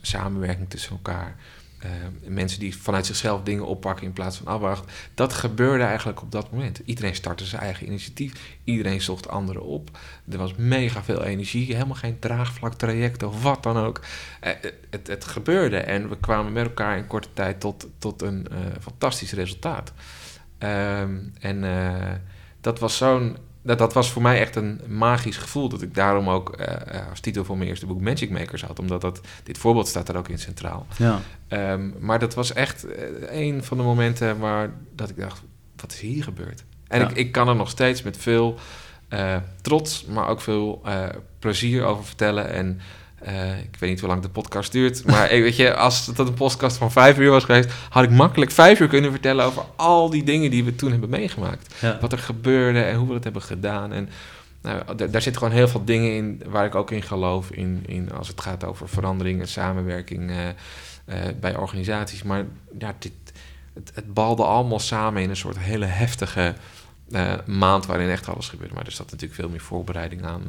samenwerking 0.00 0.70
tussen 0.70 0.90
elkaar... 0.90 1.36
eh, 1.80 1.90
mensen 2.24 2.60
die 2.60 2.76
vanuit 2.76 3.06
zichzelf 3.06 3.42
dingen 3.42 3.66
oppakken 3.66 4.06
in 4.06 4.12
plaats 4.12 4.36
van 4.36 4.46
afwachten. 4.46 4.90
Dat 5.14 5.32
gebeurde 5.32 5.84
eigenlijk 5.84 6.22
op 6.22 6.32
dat 6.32 6.50
moment. 6.50 6.80
Iedereen 6.84 7.14
startte 7.14 7.44
zijn 7.44 7.62
eigen 7.62 7.86
initiatief. 7.86 8.32
Iedereen 8.64 9.00
zocht 9.00 9.28
anderen 9.28 9.62
op. 9.62 9.98
Er 10.30 10.38
was 10.38 10.54
mega 10.54 11.02
veel 11.02 11.22
energie. 11.22 11.74
Helemaal 11.74 11.94
geen 11.94 12.18
draagvlak 12.18 12.74
traject 12.74 13.22
of 13.22 13.42
wat 13.42 13.62
dan 13.62 13.76
ook. 13.76 14.00
Eh, 14.40 14.52
het, 14.90 15.06
het 15.06 15.24
gebeurde 15.24 15.76
en 15.76 16.08
we 16.08 16.16
kwamen 16.16 16.52
met 16.52 16.64
elkaar 16.64 16.96
in 16.96 17.06
korte 17.06 17.28
tijd 17.32 17.60
tot, 17.60 17.86
tot 17.98 18.22
een 18.22 18.48
eh, 18.48 18.58
fantastisch 18.80 19.32
resultaat. 19.32 19.92
Ehm, 20.58 21.18
en 21.40 21.64
eh, 21.64 22.14
dat 22.60 22.78
was 22.78 22.96
zo'n. 22.96 23.36
Dat, 23.62 23.78
dat 23.78 23.92
was 23.92 24.10
voor 24.10 24.22
mij 24.22 24.40
echt 24.40 24.56
een 24.56 24.80
magisch 24.86 25.36
gevoel. 25.36 25.68
Dat 25.68 25.82
ik 25.82 25.94
daarom 25.94 26.28
ook 26.28 26.50
eh, 26.56 26.96
eh, 27.00 27.08
als 27.10 27.20
titel 27.20 27.44
voor 27.44 27.56
mijn 27.56 27.68
eerste 27.68 27.86
boek 27.86 28.00
Magic 28.00 28.30
Makers 28.30 28.62
had. 28.62 28.78
Omdat 28.78 29.00
dat, 29.00 29.20
dit 29.42 29.58
voorbeeld 29.58 29.88
staat 29.88 30.08
er 30.08 30.16
ook 30.16 30.28
in 30.28 30.38
centraal. 30.38 30.86
Ja. 30.98 31.20
Ehm, 31.48 31.90
maar 31.98 32.18
dat 32.18 32.34
was 32.34 32.52
echt 32.52 32.84
eh, 32.86 33.40
een 33.40 33.64
van 33.64 33.76
de 33.76 33.82
momenten 33.82 34.38
waar 34.38 34.70
dat 34.94 35.10
ik 35.10 35.16
dacht, 35.16 35.42
wat 35.76 35.92
is 35.92 36.00
hier 36.00 36.24
gebeurd? 36.24 36.64
En 36.88 37.00
Ja. 37.00 37.08
ik, 37.08 37.16
ik 37.16 37.32
kan 37.32 37.48
er 37.48 37.56
nog 37.56 37.70
steeds 37.70 38.02
met 38.02 38.16
veel 38.16 38.58
trots, 39.62 40.04
maar 40.04 40.28
ook 40.28 40.40
veel 40.40 40.82
plezier 41.38 41.84
over 41.84 42.04
vertellen. 42.04 42.50
En 42.52 42.80
eh, 43.20 43.58
ik 43.58 43.76
weet 43.78 43.90
niet 43.90 44.00
hoe 44.00 44.08
lang 44.08 44.22
de 44.22 44.28
podcast 44.28 44.72
duurt, 44.72 45.04
maar 45.06 45.28
weet 45.28 45.56
je, 45.56 45.74
als 45.74 46.06
het 46.06 46.18
een 46.18 46.34
podcast 46.34 46.76
van 46.76 46.92
vijf 46.92 47.18
uur 47.18 47.30
was 47.30 47.44
geweest, 47.44 47.70
had 47.88 48.04
ik 48.04 48.10
makkelijk 48.10 48.50
vijf 48.50 48.80
uur 48.80 48.88
kunnen 48.88 49.10
vertellen 49.10 49.44
over 49.44 49.62
al 49.76 50.10
die 50.10 50.22
dingen 50.22 50.50
die 50.50 50.64
we 50.64 50.76
toen 50.76 50.90
hebben 50.90 51.10
meegemaakt. 51.10 51.74
Ja. 51.80 51.98
Wat 52.00 52.12
er 52.12 52.18
gebeurde 52.18 52.80
en 52.82 52.96
hoe 52.96 53.08
we 53.08 53.14
het 53.14 53.24
hebben 53.24 53.42
gedaan. 53.42 53.92
En 53.92 54.08
nou, 54.62 54.94
daar, 54.94 55.22
zitten 55.22 55.36
gewoon 55.42 55.56
heel 55.56 55.68
veel 55.68 55.84
dingen 55.84 56.14
in 56.14 56.42
waar 56.46 56.64
ik 56.64 56.74
ook 56.74 56.90
in 56.90 57.02
geloof. 57.02 57.50
In, 57.50 57.82
in 57.86 58.12
als 58.12 58.28
het 58.28 58.40
gaat 58.40 58.64
over 58.64 58.88
verandering 58.88 59.40
en 59.40 59.48
samenwerking 59.48 60.30
eh, 60.30 60.48
eh, 60.48 61.34
bij 61.40 61.56
organisaties. 61.56 62.22
Maar 62.22 62.44
ja, 62.78 62.94
dit, 62.98 63.12
het, 63.74 63.92
het 63.94 64.14
balde 64.14 64.44
allemaal 64.44 64.78
samen 64.78 65.22
in 65.22 65.30
een 65.30 65.36
soort 65.36 65.58
hele 65.58 65.86
heftige 65.86 66.54
maand 67.46 67.86
waarin 67.86 68.10
echt 68.10 68.28
alles 68.28 68.48
gebeurde. 68.48 68.74
Maar 68.74 68.86
er 68.86 68.92
zat 68.92 69.10
natuurlijk 69.10 69.40
veel 69.40 69.48
meer 69.48 69.60
voorbereiding 69.60 70.24
aan, 70.24 70.42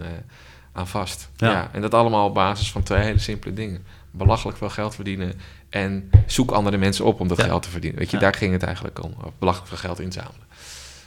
aan 0.73 0.87
vast. 0.87 1.29
Ja. 1.35 1.51
Ja. 1.51 1.69
en 1.71 1.81
dat 1.81 1.93
allemaal 1.93 2.27
op 2.27 2.33
basis 2.33 2.71
van 2.71 2.83
twee 2.83 3.03
hele 3.03 3.19
simpele 3.19 3.53
dingen. 3.53 3.83
Belachelijk 4.11 4.57
veel 4.57 4.69
geld 4.69 4.95
verdienen 4.95 5.33
en 5.69 6.09
zoek 6.25 6.51
andere 6.51 6.77
mensen 6.77 7.05
op 7.05 7.19
om 7.19 7.27
dat 7.27 7.37
Ja. 7.37 7.43
geld 7.43 7.63
te 7.63 7.69
verdienen. 7.69 7.99
Weet 7.99 8.11
je, 8.11 8.17
daar 8.17 8.33
ging 8.33 8.53
het 8.53 8.63
eigenlijk 8.63 9.03
om. 9.03 9.13
Belachelijk 9.39 9.69
veel 9.69 9.77
geld 9.77 9.99
inzamelen. 9.99 10.45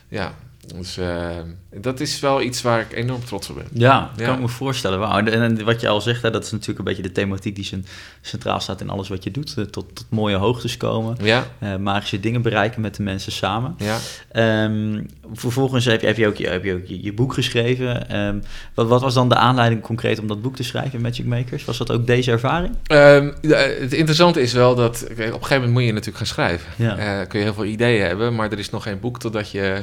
Ja, 0.09 0.35
dus 0.67 0.97
eh, 0.97 1.29
dat 1.75 2.01
is 2.01 2.21
wel 2.21 2.43
iets 2.43 2.63
waar 2.63 2.81
ik 2.81 2.93
enorm 2.93 3.25
trots 3.25 3.49
op 3.51 3.57
ben. 3.57 3.67
Ja, 3.73 4.11
Ja. 4.17 4.25
kan 4.25 4.35
ik 4.35 4.41
me 4.41 4.49
voorstellen. 4.49 4.99
Wauw. 4.99 5.25
En, 5.25 5.65
wat 5.65 5.81
je 5.81 5.89
al 5.89 6.01
zegt, 6.01 6.23
hè, 6.23 6.31
dat 6.31 6.45
is 6.45 6.51
natuurlijk 6.51 6.79
een 6.79 6.85
beetje 6.85 7.03
de 7.03 7.13
thematiek 7.13 7.55
die 7.55 7.65
cen- 7.65 7.87
centraal 8.21 8.61
staat 8.61 8.81
in 8.81 8.89
alles 8.91 9.09
wat 9.09 9.25
je 9.25 9.31
doet. 9.31 9.55
Eh, 9.57 9.65
Tot, 9.65 9.95
tot 9.95 10.07
mooie 10.09 10.37
hoogtes 10.37 10.77
komen, 10.77 11.17
Ja, 11.23 11.47
eh, 11.59 11.77
magische 11.77 12.21
dingen 12.21 12.43
bereiken 12.43 12.81
met 12.81 12.95
de 12.95 13.03
mensen 13.03 13.33
samen. 13.33 13.75
ja. 13.79 13.99
Ehm, 14.33 15.03
vervolgens 15.33 15.85
heb 15.85 16.01
je, 16.01 16.07
heb 16.07 16.17
je 16.17 16.27
ook, 16.27 16.37
je, 16.37 16.47
heb 16.49 16.65
je, 16.65 16.75
ook 16.75 16.87
je, 16.87 17.03
je 17.03 17.13
boek 17.13 17.33
geschreven. 17.35 18.09
Ehm, 18.09 18.39
wat, 18.75 18.89
wat 18.89 19.01
was 19.01 19.15
dan 19.15 19.29
de 19.29 19.37
aanleiding 19.37 19.83
concreet 19.83 20.19
om 20.19 20.27
dat 20.27 20.43
boek 20.43 20.57
te 20.57 20.63
schrijven, 20.63 21.01
Magic 21.01 21.25
Makers? 21.27 21.65
Was 21.65 21.79
dat 21.79 21.91
ook 21.93 22.07
deze 22.07 22.31
ervaring? 22.31 22.75
Ehm, 22.87 23.33
het 23.81 23.93
interessante 23.93 24.41
is 24.41 24.53
wel 24.53 24.75
dat 24.75 25.03
op 25.03 25.09
een 25.11 25.17
gegeven 25.17 25.55
moment 25.55 25.71
moet 25.73 25.83
je 25.83 25.89
natuurlijk 25.93 26.17
gaan 26.19 26.27
schrijven. 26.27 26.69
Ja. 26.77 27.25
Kun 27.25 27.39
je 27.39 27.45
heel 27.45 27.55
veel 27.55 27.65
ideeën 27.65 28.07
hebben, 28.07 28.35
maar 28.35 28.53
er 28.53 28.59
is 28.59 28.71
nog 28.71 28.83
geen 28.83 29.01
boek 29.01 29.19
totdat 29.19 29.51
je 29.51 29.83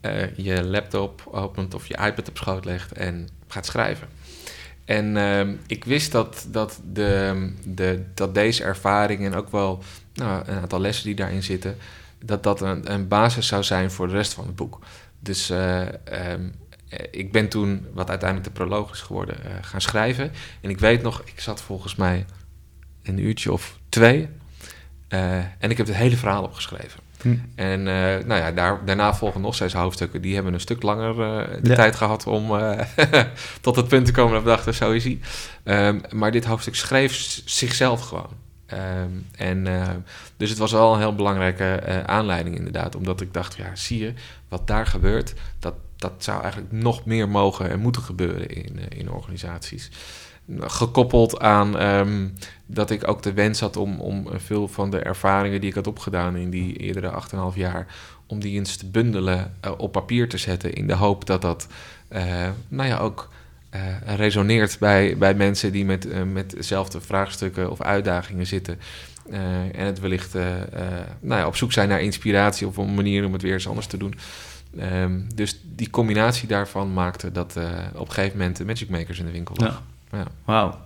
eh, 0.00 0.36
je 0.36 0.64
laptop 0.64 1.28
opent 1.30 1.74
of 1.74 1.86
je 1.86 1.96
iPad 1.96 2.28
op 2.28 2.36
schoot 2.36 2.64
legt 2.64 2.92
en 2.92 3.28
gaat 3.48 3.66
schrijven. 3.66 4.08
En 4.84 5.16
ehm, 5.16 5.54
ik 5.66 5.84
wist 5.84 6.12
dat, 6.12 6.46
dat, 6.48 6.80
de, 6.92 7.52
de, 7.64 8.04
dat 8.14 8.34
deze 8.34 8.64
ervaring 8.64 9.24
en 9.24 9.34
ook 9.34 9.50
wel 9.50 9.82
nou, 10.14 10.42
een 10.46 10.58
aantal 10.58 10.80
lessen 10.80 11.04
die 11.04 11.14
daarin 11.14 11.42
zitten, 11.42 11.76
dat 12.24 12.42
dat 12.42 12.60
een, 12.60 12.92
een 12.92 13.08
basis 13.08 13.46
zou 13.46 13.62
zijn 13.62 13.90
voor 13.90 14.06
de 14.06 14.12
rest 14.12 14.32
van 14.32 14.46
het 14.46 14.56
boek. 14.56 14.78
Dus 15.18 15.50
eh, 15.50 15.80
ehm, 15.80 16.48
eh, 16.88 17.06
ik 17.10 17.32
ben 17.32 17.48
toen, 17.48 17.86
wat 17.92 18.08
uiteindelijk 18.08 18.48
de 18.48 18.64
proloog 18.64 18.92
is 18.92 19.00
geworden, 19.00 19.36
gaan 19.60 19.80
schrijven. 19.80 20.32
En 20.60 20.70
ik 20.70 20.78
weet 20.78 21.02
nog, 21.02 21.22
ik 21.24 21.40
zat 21.40 21.62
volgens 21.62 21.94
mij 21.94 22.26
een 23.02 23.18
uurtje 23.18 23.52
of 23.52 23.78
twee. 23.88 24.28
en 25.08 25.70
ik 25.70 25.76
heb 25.76 25.86
het 25.86 25.96
hele 25.96 26.16
verhaal 26.16 26.42
opgeschreven. 26.42 27.09
Hm. 27.22 27.34
En 27.54 27.78
eh, 27.88 28.24
nou 28.26 28.40
ja, 28.40 28.52
daar, 28.52 28.84
daarna 28.84 29.14
volgen 29.14 29.40
nog 29.40 29.54
zes 29.54 29.72
hoofdstukken. 29.72 30.20
Die 30.22 30.34
hebben 30.34 30.54
een 30.54 30.60
stuk 30.60 30.82
langer 30.82 31.10
eh, 31.10 31.62
de 31.62 31.68
Ja. 31.68 31.74
tijd 31.74 31.96
gehad 31.96 32.26
om 32.26 32.56
eh, 32.56 32.80
tot 33.60 33.76
het 33.76 33.88
punt 33.88 34.06
te 34.06 34.12
komen 34.12 34.32
dat 34.32 34.42
we 34.42 34.48
dachten, 34.48 34.74
zo 34.74 34.90
is 34.90 35.04
hij. 35.04 35.18
Ehm, 35.62 35.98
maar 36.10 36.30
dit 36.30 36.44
hoofdstuk 36.44 36.74
schreef 36.74 37.40
zichzelf 37.44 38.00
gewoon. 38.00 38.30
Ehm, 38.66 39.08
en, 39.36 39.66
eh, 39.66 39.88
dus 40.36 40.48
het 40.50 40.58
was 40.58 40.72
wel 40.72 40.92
een 40.92 40.98
heel 41.00 41.14
belangrijke 41.14 42.02
aanleiding 42.06 42.56
inderdaad. 42.56 42.96
Omdat 42.96 43.20
ik 43.20 43.34
dacht, 43.34 43.56
ja, 43.56 43.74
zie 43.74 43.98
je, 43.98 44.12
wat 44.48 44.66
daar 44.66 44.86
gebeurt, 44.86 45.34
dat, 45.58 45.74
dat 45.96 46.12
zou 46.18 46.42
eigenlijk 46.42 46.72
nog 46.72 47.04
meer 47.04 47.28
mogen 47.28 47.70
en 47.70 47.80
moeten 47.80 48.02
gebeuren 48.02 48.48
in, 48.48 48.78
in 48.88 49.10
organisaties. 49.10 49.90
Gekoppeld 50.58 51.40
aan 51.40 51.78
ehm, 51.78 52.28
dat 52.66 52.90
ik 52.90 53.08
ook 53.08 53.22
de 53.22 53.32
wens 53.32 53.60
had 53.60 53.76
om, 53.76 54.00
om 54.00 54.26
veel 54.36 54.68
van 54.68 54.90
de 54.90 54.98
ervaringen 54.98 55.60
die 55.60 55.68
ik 55.68 55.74
had 55.74 55.86
opgedaan 55.86 56.36
in 56.36 56.50
die 56.50 56.76
eerdere 56.76 57.22
8,5 57.52 57.56
jaar, 57.56 57.86
om 58.26 58.40
die 58.40 58.58
eens 58.58 58.76
te 58.76 58.86
bundelen, 58.86 59.54
eh, 59.60 59.72
op 59.76 59.92
papier 59.92 60.28
te 60.28 60.38
zetten. 60.38 60.72
In 60.72 60.86
de 60.86 60.94
hoop 60.94 61.26
dat 61.26 61.42
dat 61.42 61.66
eh, 62.08 62.48
nou 62.68 62.88
ja, 62.88 62.98
ook 62.98 63.28
eh, 63.70 63.80
resoneert 64.16 64.76
bij, 64.78 65.16
bij 65.18 65.34
mensen 65.34 65.72
die 65.72 65.84
met, 65.84 66.26
met 66.32 66.50
dezelfde 66.50 67.00
vraagstukken 67.00 67.70
of 67.70 67.80
uitdagingen 67.80 68.46
zitten. 68.46 68.78
En 69.72 69.86
het 69.86 70.00
wellicht 70.00 70.34
nou 71.20 71.40
ja, 71.40 71.46
op 71.46 71.56
zoek 71.56 71.72
zijn 71.72 71.88
naar 71.88 72.00
inspiratie 72.00 72.66
of 72.66 72.76
een 72.76 72.94
manier 72.94 73.24
om 73.24 73.32
het 73.32 73.42
weer 73.42 73.52
eens 73.52 73.68
anders 73.68 73.86
te 73.86 73.96
doen. 73.96 74.14
Ehm, 74.78 75.20
dus 75.34 75.60
die 75.62 75.90
combinatie 75.90 76.48
daarvan 76.48 76.92
maakte 76.92 77.32
dat 77.32 77.56
op 77.94 78.08
een 78.08 78.12
gegeven 78.12 78.38
moment 78.38 78.56
de 78.56 78.64
Magic 78.64 78.88
Makers 78.88 79.18
in 79.18 79.24
de 79.24 79.30
winkel 79.30 79.54
lag. 79.58 79.82
Wauw. 80.12 80.76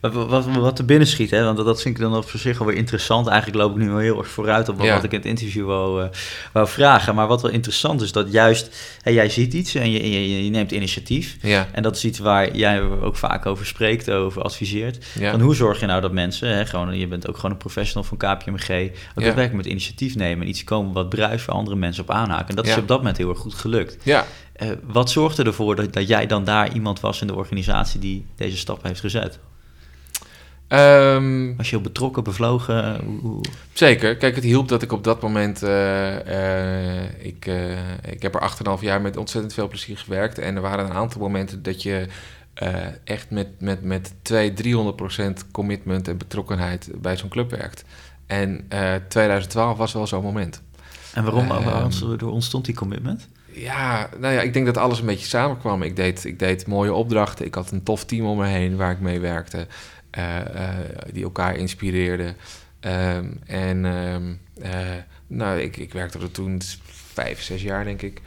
Wat, 0.00 0.12
wat, 0.12 0.46
wat 0.46 0.78
er 0.78 0.84
binnen 0.84 1.06
schiet, 1.08 1.30
hè? 1.30 1.44
want 1.44 1.56
dat, 1.56 1.66
dat 1.66 1.82
vind 1.82 1.96
ik 1.96 2.02
dan 2.02 2.16
op 2.16 2.30
zich 2.36 2.58
wel 2.58 2.66
weer 2.66 2.76
interessant. 2.76 3.26
Eigenlijk 3.26 3.62
loop 3.62 3.70
ik 3.76 3.82
nu 3.82 3.88
wel 3.88 3.98
heel 3.98 4.18
erg 4.18 4.28
vooruit 4.28 4.68
op 4.68 4.76
wat, 4.76 4.86
Ja. 4.86 4.94
wat 4.94 5.04
ik 5.04 5.10
in 5.12 5.18
het 5.18 5.26
interview 5.26 5.66
wou, 5.66 6.02
eh, 6.02 6.08
wou 6.52 6.68
vragen. 6.68 7.14
Maar 7.14 7.26
wat 7.26 7.42
wel 7.42 7.50
interessant 7.50 8.00
is, 8.02 8.12
dat 8.12 8.32
juist 8.32 8.76
jij 9.04 9.28
ziet 9.28 9.54
iets 9.54 9.74
en 9.74 9.90
je, 9.90 10.10
je, 10.10 10.44
je 10.44 10.50
neemt 10.50 10.70
initiatief. 10.70 11.36
Ja, 11.42 11.68
En 11.72 11.82
dat 11.82 11.96
is 11.96 12.04
iets 12.04 12.18
waar 12.18 12.56
jij 12.56 12.82
ook 12.82 13.16
vaak 13.16 13.46
over 13.46 13.66
spreekt, 13.66 14.10
over 14.10 14.42
adviseert. 14.42 15.06
ja. 15.18 15.30
Van 15.30 15.40
hoe 15.40 15.54
zorg 15.54 15.80
je 15.80 15.86
nou 15.86 16.00
dat 16.00 16.12
mensen, 16.12 16.48
hè, 16.56 16.66
gewoon, 16.66 16.98
je 16.98 17.06
bent 17.06 17.28
ook 17.28 17.36
gewoon 17.36 17.50
een 17.50 17.56
professional 17.56 18.04
van 18.04 18.16
KPMG, 18.16 18.90
ook 19.14 19.24
daadwerkelijk 19.24 19.52
met 19.52 19.66
initiatief 19.66 20.14
nemen 20.16 20.42
en 20.44 20.48
iets 20.48 20.64
komen 20.64 20.92
wat 20.92 21.08
bruist 21.08 21.46
waar 21.46 21.56
andere 21.56 21.76
mensen 21.76 22.02
op 22.02 22.10
aanhaken. 22.10 22.48
En 22.48 22.56
dat 22.56 22.66
is 22.66 22.76
op 22.76 22.88
dat 22.88 22.98
moment 22.98 23.16
heel 23.16 23.28
erg 23.28 23.38
goed 23.38 23.54
gelukt. 23.54 23.96
ja. 24.02 24.26
Eh, 24.52 24.68
wat 24.86 25.10
zorgde 25.10 25.42
ervoor 25.44 25.76
dat, 25.76 25.92
dat 25.92 26.08
jij 26.08 26.26
dan 26.26 26.44
daar 26.44 26.72
iemand 26.72 27.00
was 27.00 27.20
in 27.20 27.26
de 27.26 27.34
organisatie 27.34 28.00
die 28.00 28.26
deze 28.36 28.56
stap 28.56 28.82
heeft 28.82 29.00
gezet? 29.00 29.38
Ehm, 30.70 31.56
Was 31.56 31.70
je 31.70 31.74
heel 31.76 31.84
betrokken, 31.84 32.24
bevlogen? 32.24 33.00
Hoe, 33.20 33.40
Zeker. 33.72 34.16
Kijk, 34.16 34.34
het 34.34 34.44
hielp 34.44 34.68
dat 34.68 34.82
ik 34.82 34.92
op 34.92 35.04
dat 35.04 35.22
moment... 35.22 35.62
eh, 35.62 36.98
eh, 36.98 37.04
ik, 37.18 37.46
eh, 37.46 37.78
ik 38.10 38.22
heb 38.22 38.34
er 38.34 38.40
8,5 38.40 38.80
jaar 38.80 39.00
met 39.00 39.16
ontzettend 39.16 39.54
veel 39.54 39.68
plezier 39.68 39.98
gewerkt. 39.98 40.38
En 40.38 40.56
er 40.56 40.62
waren 40.62 40.84
een 40.84 40.92
aantal 40.92 41.20
momenten 41.20 41.62
dat 41.62 41.82
je 41.82 42.06
echt 43.04 43.30
met, 43.30 43.48
met, 43.60 43.82
met 43.82 44.12
200, 44.22 44.56
300 44.62 44.96
procent 44.96 45.50
commitment 45.50 46.08
en 46.08 46.16
betrokkenheid 46.18 46.90
bij 46.96 47.16
zo'n 47.16 47.28
club 47.28 47.50
werkt. 47.50 47.84
En 48.26 48.64
eh 48.68 48.94
2012 49.08 49.78
was 49.78 49.92
wel 49.92 50.06
zo'n 50.06 50.22
moment. 50.22 50.62
En 51.14 51.24
waarom 51.24 51.50
Ehm. 51.50 51.64
waarom 51.64 51.82
ontstond- 51.84 52.22
ontstond 52.22 52.64
die 52.64 52.74
commitment? 52.74 53.28
Ja, 53.52 54.08
nou 54.18 54.34
ja, 54.34 54.40
ik 54.40 54.52
denk 54.52 54.66
dat 54.66 54.76
alles 54.76 55.00
een 55.00 55.06
beetje 55.06 55.26
samenkwam. 55.26 55.82
Ik 55.82 55.96
deed, 55.96 56.24
ik 56.24 56.38
deed 56.38 56.66
mooie 56.66 56.92
opdrachten. 56.92 57.46
Ik 57.46 57.54
had 57.54 57.70
een 57.70 57.82
tof 57.82 58.04
team 58.04 58.26
om 58.26 58.38
me 58.38 58.46
heen 58.46 58.76
waar 58.76 58.90
ik 58.90 59.00
mee 59.00 59.20
werkte. 59.20 59.66
Eh, 60.10 60.38
eh, 60.38 60.74
die 61.12 61.24
elkaar 61.24 61.56
inspireerden. 61.56 62.36
Ehm, 62.80 63.26
en 63.46 63.84
ehm, 63.84 64.32
eh, 64.62 64.96
nou, 65.26 65.60
ik, 65.60 65.76
ik 65.76 65.92
werkte 65.92 66.18
er 66.18 66.30
toen 66.30 66.60
vijf, 67.12 67.42
zes 67.42 67.62
jaar, 67.62 67.84
denk 67.84 68.02
ik. 68.02 68.20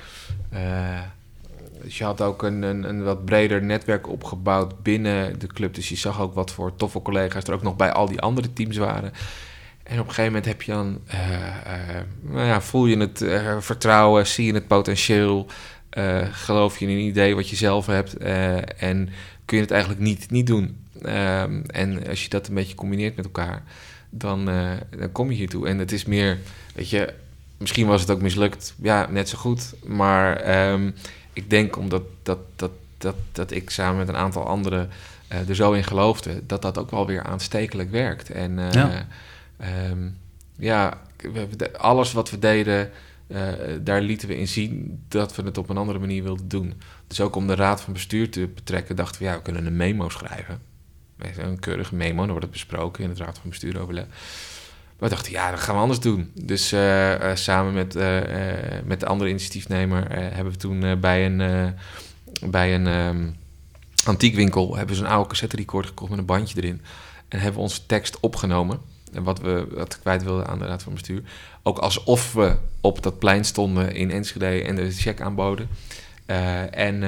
Dus 1.81 1.97
je 1.97 2.03
had 2.03 2.21
ook 2.21 2.43
een, 2.43 2.61
een, 2.61 2.83
een 2.83 3.03
wat 3.03 3.25
breder 3.25 3.63
netwerk 3.63 4.09
opgebouwd 4.09 4.83
binnen 4.83 5.39
de 5.39 5.47
club. 5.47 5.73
Dus 5.73 5.89
je 5.89 5.95
zag 5.95 6.21
ook 6.21 6.33
wat 6.33 6.51
voor 6.51 6.75
toffe 6.75 7.01
collega's 7.01 7.43
er 7.43 7.53
ook 7.53 7.63
nog 7.63 7.75
bij 7.75 7.91
al 7.91 8.07
die 8.07 8.21
andere 8.21 8.53
teams 8.53 8.77
waren. 8.77 9.13
En 9.83 9.99
op 9.99 10.07
een 10.07 10.13
gegeven 10.13 10.25
moment 10.25 10.45
heb 10.45 10.61
je 10.61 10.71
dan, 10.71 10.99
nou 12.21 12.47
ja, 12.47 12.61
voel 12.61 12.85
je 12.85 12.97
het 12.97 13.25
vertrouwen, 13.59 14.27
zie 14.27 14.45
je 14.45 14.53
het 14.53 14.67
potentieel, 14.67 15.47
geloof 16.31 16.79
je 16.79 16.85
in 16.85 16.91
een 16.91 17.05
idee 17.05 17.35
wat 17.35 17.49
je 17.49 17.55
zelf 17.55 17.85
hebt 17.85 18.17
en 18.77 19.09
kun 19.45 19.57
je 19.57 19.63
het 19.63 19.71
eigenlijk 19.71 20.01
niet, 20.01 20.31
niet 20.31 20.47
doen. 20.47 20.82
Ehm, 21.05 21.61
en 21.67 22.07
als 22.07 22.23
je 22.23 22.29
dat 22.29 22.47
een 22.47 22.53
beetje 22.53 22.75
combineert 22.75 23.15
met 23.15 23.25
elkaar, 23.25 23.63
dan, 24.09 24.49
eh, 24.49 24.71
dan 24.97 25.11
kom 25.11 25.29
je 25.29 25.35
hiertoe. 25.35 25.67
En 25.67 25.77
het 25.79 25.91
is 25.91 26.05
meer, 26.05 26.37
weet 26.75 26.89
je, 26.89 27.13
misschien 27.57 27.87
was 27.87 28.01
het 28.01 28.11
ook 28.11 28.21
mislukt, 28.21 28.73
ja, 28.81 29.07
net 29.09 29.29
zo 29.29 29.37
goed. 29.37 29.73
Maar 29.85 30.35
ehm, 30.37 30.91
ik 31.33 31.49
denk 31.49 31.77
omdat 31.77 32.03
dat, 32.23 32.37
dat, 32.55 32.71
dat, 32.97 33.15
dat 33.31 33.51
ik 33.51 33.69
samen 33.69 33.97
met 33.97 34.07
een 34.07 34.15
aantal 34.15 34.45
anderen 34.47 34.89
eh, 35.27 35.49
er 35.49 35.55
zo 35.55 35.71
in 35.71 35.83
geloofde, 35.83 36.41
dat 36.45 36.61
dat 36.61 36.77
ook 36.77 36.91
wel 36.91 37.07
weer 37.07 37.23
aanstekelijk 37.23 37.91
werkt. 37.91 38.29
En 38.29 38.59
eh, 38.59 38.71
Ja. 38.71 39.07
Ehm, 39.57 40.07
ja, 40.55 41.01
we- 41.57 41.77
alles 41.77 42.11
wat 42.13 42.29
we 42.29 42.39
deden, 42.39 42.89
daar 43.81 44.01
lieten 44.01 44.27
we 44.27 44.37
in 44.37 44.47
zien 44.47 45.03
dat 45.07 45.35
we 45.35 45.43
het 45.43 45.57
op 45.57 45.69
een 45.69 45.77
andere 45.77 45.99
manier 45.99 46.23
wilden 46.23 46.47
doen. 46.47 46.73
Dus 47.07 47.21
ook 47.21 47.35
om 47.35 47.47
de 47.47 47.55
raad 47.55 47.81
van 47.81 47.93
bestuur 47.93 48.29
te 48.31 48.47
betrekken, 48.55 48.95
dachten 48.95 49.21
we, 49.21 49.27
ja, 49.27 49.35
we 49.35 49.41
kunnen 49.41 49.65
een 49.65 49.75
memo 49.75 50.09
schrijven. 50.09 50.59
Een 51.37 51.59
keurige 51.59 51.95
memo, 51.95 52.17
dan 52.17 52.27
wordt 52.27 52.43
het 52.43 52.51
besproken 52.51 53.03
in 53.03 53.09
het 53.09 53.19
raad 53.19 53.37
van 53.37 53.49
bestuur 53.49 53.81
overleg. 53.81 54.05
We 55.03 55.09
dachten, 55.09 55.31
ja, 55.31 55.51
dat 55.51 55.59
gaan 55.59 55.75
we 55.75 55.81
anders 55.81 55.99
doen. 55.99 56.31
Dus 56.33 56.71
eh, 56.71 57.31
eh, 57.31 57.37
samen 57.37 57.73
met, 57.73 57.95
eh, 57.95 58.19
met 58.85 58.99
de 58.99 59.05
andere 59.05 59.29
initiatiefnemer 59.29 60.11
hebben 60.11 60.53
we 60.53 60.59
toen 60.59 60.99
bij 60.99 61.25
een, 61.25 61.73
bij 62.45 62.75
een 62.75 62.87
ehm, 62.87 63.29
antiekwinkel 64.05 64.75
hebben 64.75 64.95
we 64.95 65.01
zo'n 65.01 65.11
oude 65.11 65.29
cassette 65.29 65.55
recorder 65.55 65.89
gekocht 65.89 66.09
met 66.09 66.19
een 66.19 66.25
bandje 66.25 66.61
erin. 66.61 66.81
En 67.27 67.37
hebben 67.39 67.55
we 67.55 67.61
onze 67.61 67.85
tekst 67.85 68.19
opgenomen. 68.19 68.79
En 69.13 69.23
wat 69.23 69.39
we 69.39 69.67
wat 69.71 69.99
kwijt 69.99 70.23
wilden 70.23 70.47
aan 70.47 70.59
de 70.59 70.65
raad 70.65 70.83
van 70.83 70.93
bestuur. 70.93 71.21
Ook 71.63 71.77
alsof 71.77 72.33
we 72.33 72.55
op 72.81 73.03
dat 73.03 73.19
plein 73.19 73.45
stonden 73.45 73.95
in 73.95 74.11
Enschede 74.11 74.63
en 74.63 74.75
de 74.75 74.91
check 74.91 75.21
aanboden. 75.21 75.69
En 76.71 77.03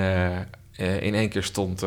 in 0.78 1.14
één 1.14 1.30
keer 1.30 1.44
stond 1.44 1.84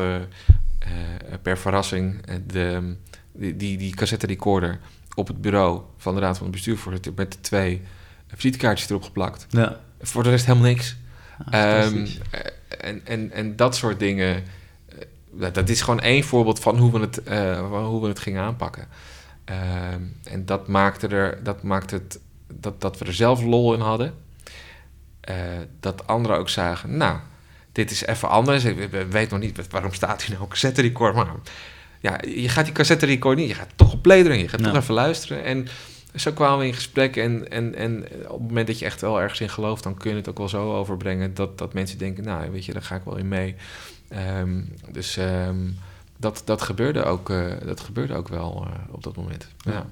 per 1.41 1.57
verrassing 1.57 2.25
eh, 2.25 2.35
de, 2.47 2.95
die, 3.31 3.55
die, 3.55 3.77
die 3.77 3.95
cassette 3.95 4.25
recorder 4.25 4.79
op 5.15 5.27
het 5.27 5.41
bureau 5.41 5.81
van 5.97 6.15
de 6.15 6.21
raad 6.21 6.37
van 6.37 6.51
bestuur 6.51 6.77
voorzitter 6.77 7.11
met 7.15 7.31
de 7.31 7.41
twee 7.41 7.81
visitekaartjes 8.27 8.89
erop 8.89 9.03
geplakt. 9.03 9.45
Ja. 9.49 9.79
Voor 10.01 10.23
de 10.23 10.29
rest 10.29 10.45
helemaal 10.45 10.67
niks. 10.67 10.95
Ehm, 11.49 11.81
fantastisch. 11.81 12.19
eh, 12.31 12.89
en, 12.89 13.05
en, 13.05 13.31
en 13.31 13.55
dat 13.55 13.75
soort 13.75 13.99
dingen, 13.99 14.43
eh, 15.39 15.47
dat, 15.53 15.69
is 15.69 15.81
gewoon 15.81 15.99
één 15.99 16.23
voorbeeld 16.23 16.59
van 16.59 16.77
hoe 16.77 16.91
we 16.91 16.99
het, 16.99 17.23
eh, 17.23 17.81
hoe 17.85 18.01
we 18.01 18.07
het 18.07 18.19
gingen 18.19 18.43
aanpakken. 18.43 18.87
Ehm, 19.45 20.01
en 20.23 20.45
dat 20.45 20.67
maakte, 20.67 21.07
er, 21.07 21.43
dat 21.43 21.63
maakte 21.63 21.95
het 21.95 22.19
dat, 22.53 22.81
dat 22.81 22.97
we 22.97 23.05
er 23.05 23.13
zelf 23.13 23.41
lol 23.41 23.73
in 23.73 23.79
hadden. 23.79 24.13
Eh, 25.19 25.35
dat 25.79 26.07
anderen 26.07 26.37
ook 26.37 26.49
zagen, 26.49 26.97
nou, 26.97 27.19
dit 27.79 27.91
is 27.91 28.05
even 28.05 28.29
anders. 28.29 28.63
Ik 28.63 28.77
we- 28.77 28.87
we 28.89 29.05
weten 29.07 29.39
nog 29.39 29.47
niet 29.47 29.67
waarom 29.69 29.93
staat 29.93 30.21
hier 30.21 30.29
nou 30.31 30.41
een 30.43 30.49
cassette 30.49 30.81
record. 30.81 31.15
Maar 31.15 31.27
ja, 31.99 32.19
je 32.27 32.49
gaat 32.49 32.65
die 32.65 32.73
cassette 32.73 33.05
record 33.05 33.37
niet, 33.37 33.47
je 33.47 33.53
gaat 33.55 33.69
toch 33.75 33.93
op 33.93 34.01
play 34.01 34.17
je 34.23 34.47
gaat 34.47 34.63
toch 34.63 34.75
even 34.75 34.93
luisteren. 34.93 35.43
En 35.43 35.67
zo 36.15 36.31
kwamen 36.31 36.59
we 36.59 36.65
in 36.65 36.73
gesprek. 36.73 37.15
En, 37.15 37.51
en, 37.51 37.75
en 37.75 38.03
op 38.27 38.39
het 38.39 38.47
moment 38.47 38.67
dat 38.67 38.79
je 38.79 38.85
echt 38.85 39.01
wel 39.01 39.21
ergens 39.21 39.39
in 39.39 39.49
gelooft, 39.49 39.83
dan 39.83 39.97
kun 39.97 40.09
je 40.11 40.15
het 40.17 40.29
ook 40.29 40.37
wel 40.37 40.49
zo 40.49 40.75
overbrengen 40.75 41.33
dat, 41.33 41.57
dat 41.57 41.73
mensen 41.73 41.97
denken, 41.97 42.23
nou, 42.23 42.51
weet 42.51 42.65
je, 42.65 42.73
daar 42.73 42.81
ga 42.81 42.95
ik 42.95 43.01
wel 43.05 43.17
in 43.17 43.27
mee. 43.27 43.55
Ehm, 44.09 44.61
dus 44.91 45.17
ehm, 45.17 45.57
dat, 46.17 46.41
dat, 46.45 46.61
gebeurde 46.61 47.03
ook, 47.03 47.29
eh, 47.29 47.45
dat 47.65 47.79
gebeurde 47.79 48.15
ook 48.15 48.27
wel 48.27 48.67
eh, 48.67 48.93
op 48.93 49.03
dat 49.03 49.15
moment. 49.15 49.47
Ja. 49.57 49.85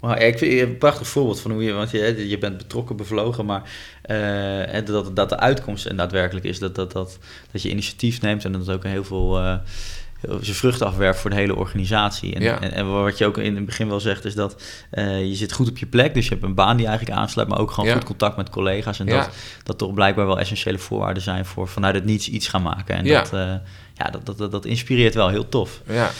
Maar 0.00 0.22
ik 0.22 0.38
vind 0.38 0.60
een 0.60 0.78
prachtig 0.78 1.06
voorbeeld 1.08 1.40
van 1.40 1.50
hoe 1.50 1.62
je, 1.64 1.72
want 1.72 1.90
je, 1.90 2.28
je 2.28 2.38
bent 2.38 2.56
betrokken, 2.56 2.96
bevlogen, 2.96 3.44
maar 3.46 3.62
eh, 4.02 4.84
dat, 4.86 5.16
dat 5.16 5.28
de 5.28 5.38
uitkomst 5.38 5.86
en 5.86 5.96
daadwerkelijk 5.96 6.46
is 6.46 6.58
dat, 6.58 6.74
dat, 6.74 6.92
dat, 6.92 7.18
dat 7.52 7.62
je 7.62 7.70
initiatief 7.70 8.20
neemt 8.20 8.44
en 8.44 8.52
dat 8.52 8.60
het 8.66 8.70
ook 8.76 8.84
heel 8.84 9.04
veel 9.04 9.38
eh, 9.38 9.54
heel- 10.20 10.38
zijn 10.42 10.56
vruchten 10.56 10.86
afwerpt 10.86 11.18
voor 11.18 11.30
de 11.30 11.36
hele 11.36 11.56
organisatie. 11.56 12.34
En, 12.34 12.42
Ja. 12.42 12.60
en, 12.60 12.72
en 12.72 12.92
wat 13.02 13.18
je 13.18 13.26
ook 13.26 13.38
in 13.38 13.56
het 13.56 13.66
begin 13.66 13.88
wel 13.88 14.00
zegt, 14.00 14.24
is 14.24 14.34
dat 14.34 14.62
eh, 14.90 15.26
je 15.28 15.34
zit 15.34 15.52
goed 15.52 15.68
op 15.68 15.78
je 15.78 15.86
plek, 15.86 16.14
dus 16.14 16.24
je 16.24 16.30
hebt 16.30 16.42
een 16.44 16.54
baan 16.54 16.76
die 16.76 16.86
eigenlijk 16.86 17.18
aansluit, 17.18 17.48
maar 17.48 17.58
ook 17.58 17.70
gewoon 17.70 17.88
Ja. 17.88 17.94
goed 17.96 18.04
contact 18.04 18.36
met 18.36 18.50
collega's. 18.50 19.00
En 19.00 19.06
Ja. 19.06 19.16
dat, 19.16 19.30
dat 19.62 19.78
toch 19.78 19.94
blijkbaar 19.94 20.26
wel 20.26 20.38
essentiële 20.38 20.78
voorwaarden 20.78 21.22
zijn 21.22 21.44
voor 21.44 21.68
vanuit 21.68 21.94
het 21.94 22.04
niets 22.04 22.28
iets 22.28 22.48
gaan 22.48 22.62
maken. 22.62 22.96
En 22.96 23.04
dat, 23.04 23.32
eh, 23.32 23.54
ja, 23.94 24.10
dat, 24.10 24.26
dat, 24.26 24.38
dat, 24.38 24.50
dat 24.52 24.64
inspireert 24.64 25.14
wel 25.14 25.28
heel 25.28 25.48
tof. 25.48 25.80
Ja. 25.88 26.10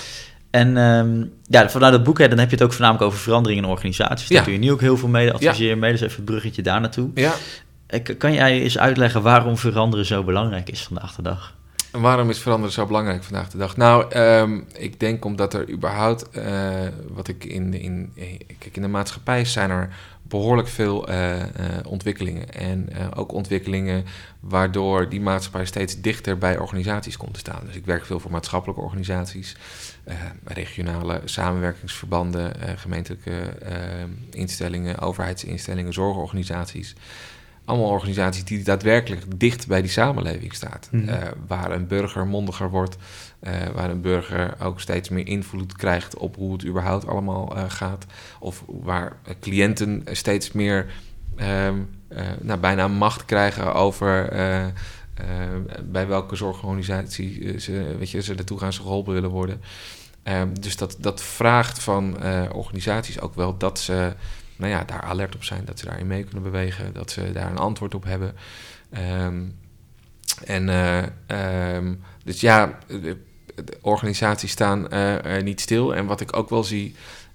En 0.56 0.76
ehm, 0.76 1.24
ja, 1.46 1.68
vanuit 1.70 1.92
het 1.92 2.02
boek, 2.02 2.18
hè, 2.18 2.28
dan 2.28 2.38
heb 2.38 2.48
je 2.48 2.54
het 2.54 2.64
ook 2.64 2.72
voornamelijk 2.72 3.04
over 3.04 3.18
verandering 3.18 3.60
in 3.62 3.68
organisaties. 3.68 4.28
Daar 4.28 4.38
Ja. 4.38 4.44
doe 4.44 4.52
je 4.52 4.58
nu 4.58 4.72
ook 4.72 4.80
heel 4.80 4.96
veel 4.96 5.08
mee, 5.08 5.32
adviseer 5.32 5.68
je 5.68 5.76
mee. 5.76 5.92
Dus 5.92 6.00
even 6.00 6.18
een 6.18 6.24
bruggetje 6.24 6.62
daar 6.62 6.80
naartoe. 6.80 7.10
ja. 7.14 7.32
Eh, 7.86 8.00
Kan 8.18 8.32
jij 8.32 8.60
eens 8.62 8.78
uitleggen 8.78 9.22
waarom 9.22 9.56
veranderen 9.56 10.06
zo 10.06 10.24
belangrijk 10.24 10.70
is 10.70 10.82
vandaag 10.82 11.14
de 11.14 11.22
dag? 11.22 11.54
En 11.92 12.00
waarom 12.00 12.30
is 12.30 12.38
veranderen 12.38 12.72
zo 12.74 12.86
belangrijk 12.86 13.24
vandaag 13.24 13.50
de 13.50 13.58
dag? 13.58 13.76
Nou, 13.76 14.10
ehm, 14.10 14.60
ik 14.72 15.00
denk 15.00 15.24
omdat 15.24 15.54
er 15.54 15.70
überhaupt, 15.70 16.30
eh, 16.30 16.70
wat 17.08 17.28
ik 17.28 17.44
in, 17.44 17.74
in, 17.74 18.12
eh, 18.16 18.24
kijk, 18.58 18.76
in 18.76 18.82
de 18.82 18.88
maatschappij 18.88 19.44
zijn 19.44 19.70
er 19.70 19.88
behoorlijk 20.22 20.68
veel 20.68 21.08
eh, 21.08 21.40
eh, 21.42 21.48
ontwikkelingen. 21.88 22.50
En 22.54 22.88
ook 23.14 23.32
ontwikkelingen 23.32 24.04
waardoor 24.40 25.08
die 25.08 25.20
maatschappij 25.20 25.64
steeds 25.66 26.00
dichter 26.00 26.38
bij 26.38 26.58
organisaties 26.58 27.16
komt 27.16 27.32
te 27.34 27.38
staan. 27.40 27.60
Dus 27.66 27.74
ik 27.76 27.84
werk 27.84 28.04
veel 28.06 28.20
voor 28.20 28.30
maatschappelijke 28.30 28.82
organisaties, 28.82 29.56
regionale 30.44 31.20
samenwerkingsverbanden, 31.24 32.60
eh, 32.60 32.72
gemeentelijke 32.76 33.38
eh, 33.40 33.74
instellingen, 34.30 34.98
overheidsinstellingen, 34.98 35.92
zorgorganisaties. 35.92 36.94
allemaal 37.64 37.88
organisaties 37.90 38.44
die 38.44 38.62
daadwerkelijk 38.64 39.40
dicht 39.40 39.66
bij 39.66 39.82
die 39.82 39.90
samenleving 39.90 40.54
staat. 40.54 40.88
Mhm. 40.90 41.08
Eh, 41.08 41.28
waar 41.46 41.70
een 41.70 41.86
burger 41.86 42.26
mondiger 42.26 42.70
wordt, 42.70 42.96
eh, 43.40 43.52
waar 43.74 43.90
een 43.90 44.00
burger 44.00 44.54
ook 44.62 44.80
steeds 44.80 45.08
meer 45.08 45.26
invloed 45.26 45.76
krijgt 45.76 46.16
op 46.16 46.36
hoe 46.36 46.52
het 46.52 46.66
überhaupt 46.66 47.06
allemaal 47.06 47.56
eh, 47.56 47.64
gaat. 47.68 48.06
Of 48.40 48.64
waar 48.66 49.16
eh, 49.24 49.34
cliënten 49.40 50.02
steeds 50.12 50.52
meer 50.52 50.86
ehm, 51.36 51.78
eh, 52.08 52.24
nou, 52.40 52.60
bijna 52.60 52.88
macht 52.88 53.24
krijgen 53.24 53.74
over 53.74 54.28
eh, 54.28 54.64
eh, 54.66 54.72
bij 55.84 56.06
welke 56.06 56.36
zorgorganisatie 56.36 57.52
eh, 57.52 57.58
ze, 57.58 57.94
weet 57.98 58.10
je, 58.10 58.22
ze 58.22 58.34
naartoe 58.34 58.58
gaan, 58.58 58.72
ze 58.72 58.80
geholpen 58.80 59.12
willen 59.12 59.30
worden. 59.30 59.60
Ehm, 60.22 60.54
dus 60.60 60.76
dat, 60.76 60.96
dat 60.98 61.22
vraagt 61.22 61.78
van 61.78 62.18
eh, 62.20 62.42
organisaties 62.52 63.20
ook 63.20 63.34
wel 63.34 63.56
dat 63.56 63.78
ze 63.78 64.12
nou 64.56 64.70
ja, 64.70 64.84
daar 64.84 65.00
alert 65.00 65.34
op 65.34 65.44
zijn, 65.44 65.64
dat 65.64 65.78
ze 65.78 65.84
daarin 65.84 66.06
mee 66.06 66.24
kunnen 66.24 66.42
bewegen, 66.42 66.92
dat 66.92 67.10
ze 67.10 67.32
daar 67.32 67.50
een 67.50 67.58
antwoord 67.58 67.94
op 67.94 68.04
hebben. 68.04 68.34
Ehm, 68.90 69.42
en 70.44 70.68
eh, 70.68 71.02
ehm, 71.26 71.94
dus 72.24 72.40
ja, 72.40 72.78
de, 72.86 73.16
organisaties 73.80 74.50
staan 74.50 74.88
eh, 74.88 75.42
niet 75.42 75.60
stil. 75.60 75.94
En 75.94 76.06
wat 76.06 76.20
ik 76.20 76.36
ook 76.36 76.50
wel 76.50 76.64
zie, 76.64 76.94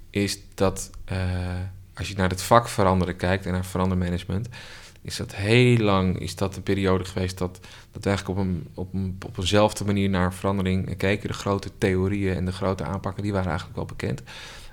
is 0.10 0.40
dat 0.54 0.90
eh, 1.06 1.18
als 1.94 2.08
je 2.08 2.16
naar 2.16 2.30
het 2.30 2.42
vak 2.42 2.68
veranderen 2.68 3.16
kijkt 3.16 3.46
en 3.46 3.52
naar 3.52 3.66
verandermanagement, 3.66 4.48
is 5.01 5.15
dat 5.17 5.36
heel 5.36 5.77
lang 5.77 6.20
is 6.20 6.36
dat 6.36 6.53
de 6.53 6.62
periode 6.62 7.05
geweest 7.05 7.38
dat, 7.38 7.60
dat 7.91 8.03
we 8.03 8.10
eigenlijk 8.10 8.39
op, 8.39 8.46
een, 8.46 8.67
op, 8.74 8.93
een, 8.93 9.17
op 9.25 9.38
eenzelfde 9.38 9.86
manier 9.86 10.10
naar 10.10 10.34
verandering 10.34 10.98
keken. 10.98 11.27
De 11.27 11.34
grote 11.34 11.70
theorieën 11.77 12.36
en 12.36 12.46
de 12.46 12.51
grote 12.51 12.84
aanpakken, 12.84 13.24
die 13.24 13.31
waren 13.31 13.48
eigenlijk 13.48 13.77
wel 13.77 13.86
bekend. 13.86 14.22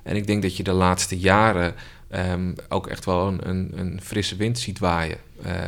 En 0.02 0.16
ik 0.16 0.26
denk 0.26 0.42
dat 0.42 0.56
je 0.56 0.62
de 0.62 0.72
laatste 0.72 1.18
jaren 1.18 1.74
ehm, 2.08 2.52
ook 2.68 2.86
echt 2.86 3.04
wel 3.04 3.28
een, 3.28 3.48
een, 3.48 3.72
een 3.78 4.00
frisse 4.02 4.36
wind 4.36 4.58
ziet 4.58 4.78
waaien. 4.78 5.18
eh, 5.42 5.60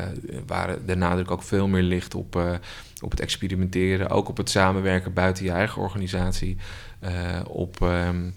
waar 0.46 0.84
de 0.86 0.96
nadruk 0.96 1.30
ook 1.30 1.42
veel 1.42 1.68
meer 1.68 1.82
ligt 1.82 2.14
op, 2.14 2.36
eh, 2.36 2.52
op 3.00 3.10
het 3.10 3.20
experimenteren, 3.20 4.08
ook 4.10 4.28
op 4.28 4.36
het 4.36 4.50
samenwerken 4.50 5.12
buiten 5.12 5.44
je 5.44 5.50
eigen 5.50 5.82
organisatie. 5.82 6.56
eh, 7.00 7.40
op, 7.48 7.82
ehm, 7.82 8.30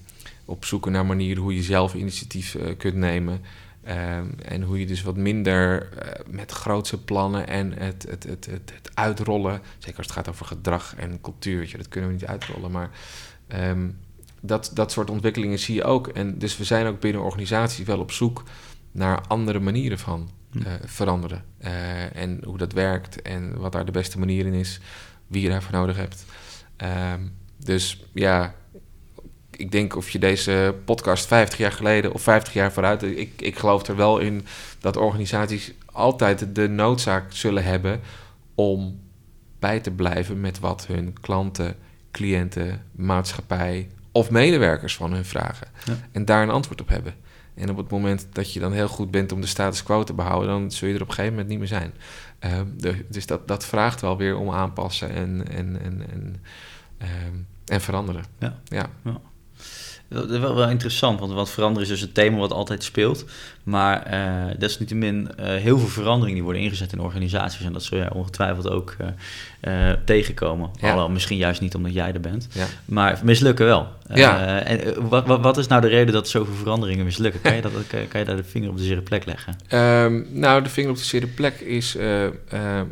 op 0.46 0.66
zoeken 0.66 0.92
naar 0.92 1.06
manieren 1.06 1.44
hoe 1.44 1.56
je 1.56 1.62
zelf 1.62 1.94
initiatief 1.94 2.58
kunt 2.78 2.96
nemen. 2.96 3.42
Ehm, 3.84 4.28
en 4.46 4.62
hoe 4.62 4.80
je 4.80 4.86
dus 4.86 5.02
wat 5.02 5.16
minder 5.16 5.90
eh, 5.92 6.26
met 6.28 6.52
grootse 6.52 7.04
plannen 7.04 7.48
en 7.48 7.74
het, 7.74 8.06
het, 8.10 8.24
het, 8.24 8.46
het, 8.46 8.74
het 8.76 8.92
uitrollen, 8.94 9.62
zeker 9.78 9.98
als 9.98 10.08
het 10.08 10.16
gaat 10.16 10.30
over 10.30 10.46
gedrag 10.46 10.96
en 10.96 11.22
cultuur, 11.22 11.74
dat 11.78 11.90
kunnen 11.90 12.10
we 12.10 12.16
niet 12.16 12.26
uitrollen, 12.26 12.72
maar 12.72 12.90
ehm, 13.48 13.90
dat, 14.42 14.72
dat 14.74 14.92
soort 14.92 15.10
ontwikkelingen 15.10 15.60
zie 15.60 15.76
je 15.76 15.84
ook. 15.84 16.08
En 16.08 16.38
dus 16.38 16.58
we 16.58 16.64
zijn 16.64 16.86
ook 16.86 17.00
binnen 17.00 17.24
organisaties 17.24 17.86
wel 17.86 18.00
op 18.00 18.12
zoek 18.12 18.44
naar 18.92 19.22
andere 19.28 19.60
manieren 19.60 20.00
van 20.00 20.30
Hm. 20.54 20.62
eh, 20.62 20.74
veranderen. 20.86 21.44
Eh, 21.58 22.16
en 22.16 22.42
hoe 22.46 22.58
dat 22.58 22.74
werkt 22.74 23.22
en 23.22 23.58
wat 23.58 23.72
daar 23.72 23.86
de 23.86 23.92
beste 23.92 24.20
manier 24.20 24.46
in 24.46 24.54
is, 24.54 24.80
wie 25.28 25.42
je 25.42 25.50
daarvoor 25.50 25.72
nodig 25.72 25.98
hebt. 25.98 26.26
Ehm, 26.76 27.22
dus 27.58 28.04
ja, 28.14 28.56
ik 29.58 29.72
denk 29.72 29.96
of 29.96 30.10
je 30.10 30.20
deze 30.20 30.76
podcast 30.86 31.26
50 31.28 31.58
jaar 31.60 31.72
geleden 31.72 32.14
of 32.14 32.22
50 32.22 32.54
jaar 32.54 32.72
vooruit. 32.72 33.04
Ik, 33.04 33.32
ik 33.42 33.58
geloof 33.58 33.88
er 33.88 33.96
wel 33.96 34.20
in 34.20 34.46
dat 34.80 34.98
organisaties 34.98 35.74
altijd 35.86 36.56
de 36.56 36.70
noodzaak 36.70 37.32
zullen 37.34 37.64
hebben 37.64 38.00
om 38.56 39.00
bij 39.60 39.80
te 39.80 39.92
blijven 39.92 40.42
met 40.42 40.60
wat 40.60 40.88
hun 40.88 41.16
klanten, 41.22 41.76
cliënten, 42.12 42.82
maatschappij 42.92 43.90
of 44.12 44.30
medewerkers 44.30 44.96
van 44.96 45.14
hun 45.14 45.26
vragen. 45.26 45.68
Ja. 45.86 45.94
En 46.12 46.26
daar 46.26 46.44
een 46.44 46.50
antwoord 46.50 46.82
op 46.82 46.88
hebben. 46.90 47.14
En 47.56 47.70
op 47.70 47.78
het 47.78 47.90
moment 47.90 48.28
dat 48.32 48.54
je 48.54 48.60
dan 48.60 48.72
heel 48.74 48.88
goed 48.88 49.12
bent 49.12 49.32
om 49.32 49.42
de 49.42 49.48
status 49.48 49.84
quo 49.84 50.04
te 50.04 50.14
behouden, 50.14 50.50
dan 50.50 50.72
zul 50.72 50.88
je 50.88 50.96
er 50.96 51.02
op 51.02 51.08
een 51.08 51.14
gegeven 51.14 51.34
moment 51.36 51.50
niet 51.52 51.60
meer 51.60 51.68
zijn. 51.80 51.94
Ehm, 52.40 52.66
de- 52.78 53.06
dus 53.10 53.26
dat, 53.26 53.48
dat 53.48 53.66
vraagt 53.66 54.02
wel 54.02 54.18
weer 54.18 54.38
om 54.38 54.52
aanpassen 54.52 55.10
en, 55.10 55.48
en, 55.50 55.80
en, 55.82 56.02
en, 56.12 56.36
ehm, 56.98 57.36
en 57.66 57.82
veranderen. 57.82 58.24
Ja. 58.40 58.60
ja. 58.64 58.90
Dat 60.14 60.30
is 60.30 60.40
wel, 60.40 60.56
wel 60.56 60.70
interessant, 60.70 61.20
want 61.20 61.32
wat 61.32 61.50
veranderen 61.50 61.84
is 61.84 61.94
dus 61.94 62.02
een 62.02 62.12
thema 62.12 62.38
wat 62.38 62.52
altijd 62.52 62.84
speelt. 62.84 63.26
Maar 63.64 64.04
eh, 64.04 64.56
desalniettemin 64.58 65.30
eh, 65.38 65.46
heel 65.56 65.80
veel 65.80 65.88
veranderingen 65.88 66.34
die 66.34 66.44
worden 66.44 66.62
ingezet 66.62 66.94
in 66.94 67.00
organisaties. 67.00 67.66
En 67.66 67.74
dat 67.74 67.84
zul 67.84 67.98
jij 67.98 68.12
ongetwijfeld 68.12 68.70
ook 68.70 68.96
eh, 69.60 69.92
tegenkomen. 70.06 70.70
Ja. 70.74 70.82
Alhoewel, 70.82 71.10
misschien 71.10 71.38
juist 71.38 71.62
niet 71.62 71.76
omdat 71.76 71.94
jij 71.94 72.14
er 72.14 72.20
bent. 72.20 72.48
Ja. 72.52 72.66
Maar 72.86 73.20
mislukken 73.24 73.66
wel. 73.66 73.88
Ja. 74.14 74.60
En 74.60 75.08
wat, 75.10 75.28
wat, 75.28 75.42
wat 75.42 75.58
is 75.58 75.68
nou 75.68 75.82
de 75.82 75.88
reden 75.88 76.14
dat 76.14 76.28
zoveel 76.28 76.56
veranderingen 76.56 77.06
mislukken? 77.06 77.42
Kan 77.42 77.56
je, 77.56 77.62
dat, 77.62 77.72
kan, 77.88 78.08
kan 78.08 78.20
je 78.20 78.26
daar 78.26 78.36
de 78.36 78.44
vinger 78.44 78.70
op 78.70 78.78
de 78.78 78.84
zere 78.84 79.02
plek 79.02 79.26
leggen? 79.26 79.56
Ehm, 79.68 80.22
nou, 80.40 80.64
de 80.64 80.70
vinger 80.70 80.90
op 80.90 80.98
de 80.98 81.04
zere 81.04 81.28
plek 81.28 81.60
is 81.60 81.98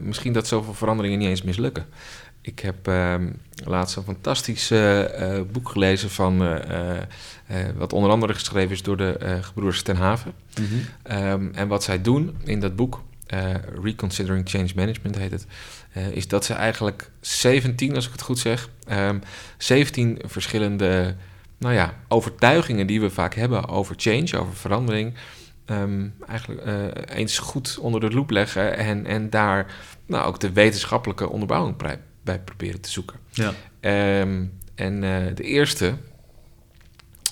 misschien 0.01 0.33
dat 0.33 0.47
zoveel 0.47 0.73
veranderingen 0.73 1.19
niet 1.19 1.29
eens 1.29 1.41
mislukken. 1.41 1.85
Ik 2.41 2.59
heb 2.59 2.87
ehm, 2.87 3.29
laatst 3.63 3.95
een 3.95 4.03
fantastisch 4.03 4.71
eh, 4.71 5.37
eh, 5.37 5.45
boek 5.51 5.69
gelezen 5.69 6.09
van 6.09 6.45
eh, 6.45 6.97
wat 7.75 7.93
onder 7.93 8.11
andere 8.11 8.33
geschreven 8.33 8.71
is 8.71 8.83
door 8.83 8.97
de 8.97 9.39
gebroeders 9.41 9.81
Ten 9.81 9.95
Haven. 9.95 10.33
Ehm, 11.03 11.49
en 11.53 11.67
wat 11.67 11.83
zij 11.83 12.01
doen 12.01 12.35
in 12.43 12.59
dat 12.59 12.75
boek, 12.75 13.03
Reconsidering 13.81 14.49
Change 14.49 14.69
Management 14.75 15.17
heet 15.17 15.31
het, 15.31 15.45
is 16.13 16.27
dat 16.27 16.45
ze 16.45 16.53
eigenlijk 16.53 17.11
17, 17.19 17.95
als 17.95 18.05
ik 18.05 18.11
het 18.11 18.21
goed 18.21 18.39
zeg, 18.39 18.69
ehm 18.87 19.19
17 19.57 20.19
verschillende 20.25 21.15
nou 21.57 21.73
ja, 21.73 21.93
overtuigingen 22.07 22.87
die 22.87 23.01
we 23.01 23.09
vaak 23.09 23.33
hebben 23.33 23.67
over 23.67 23.95
change, 23.97 24.37
over 24.37 24.55
verandering, 24.55 25.13
ehm, 25.65 26.07
eigenlijk 26.27 26.61
eens 27.09 27.39
goed 27.39 27.77
onder 27.77 27.99
de 27.99 28.11
loep 28.11 28.29
leggen 28.29 28.77
en, 28.77 29.05
en 29.05 29.29
daar 29.29 29.73
nou, 30.05 30.25
ook 30.25 30.39
de 30.39 30.51
wetenschappelijke 30.51 31.29
onderbouwing 31.29 31.77
bij, 31.77 31.99
bij 32.23 32.39
proberen 32.39 32.81
te 32.81 32.89
zoeken. 32.89 33.17
Ja. 33.29 33.53
Ehm, 33.79 34.43
en 34.75 35.03
eh, 35.03 35.35
de 35.35 35.43
eerste, 35.43 35.93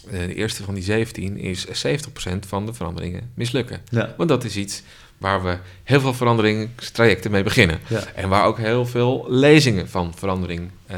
eh, 0.09 0.19
de 0.19 0.35
eerste 0.35 0.63
van 0.63 0.73
die 0.73 0.83
17 0.83 1.37
is 1.37 1.65
70% 1.65 2.45
van 2.45 2.65
de 2.65 2.73
veranderingen 2.73 3.31
mislukken. 3.33 3.81
Ja. 3.89 4.13
Want 4.17 4.29
dat 4.29 4.43
is 4.43 4.55
iets 4.55 4.83
waar 5.17 5.43
we 5.43 5.57
heel 5.83 5.99
veel 5.99 6.13
veranderingstrajecten 6.13 7.31
mee 7.31 7.43
beginnen. 7.43 7.79
Ja. 7.87 8.03
En 8.15 8.29
waar 8.29 8.45
ook 8.45 8.57
heel 8.57 8.85
veel 8.85 9.25
lezingen 9.27 9.89
van 9.89 10.13
verandering 10.15 10.71
eh, 10.85 10.97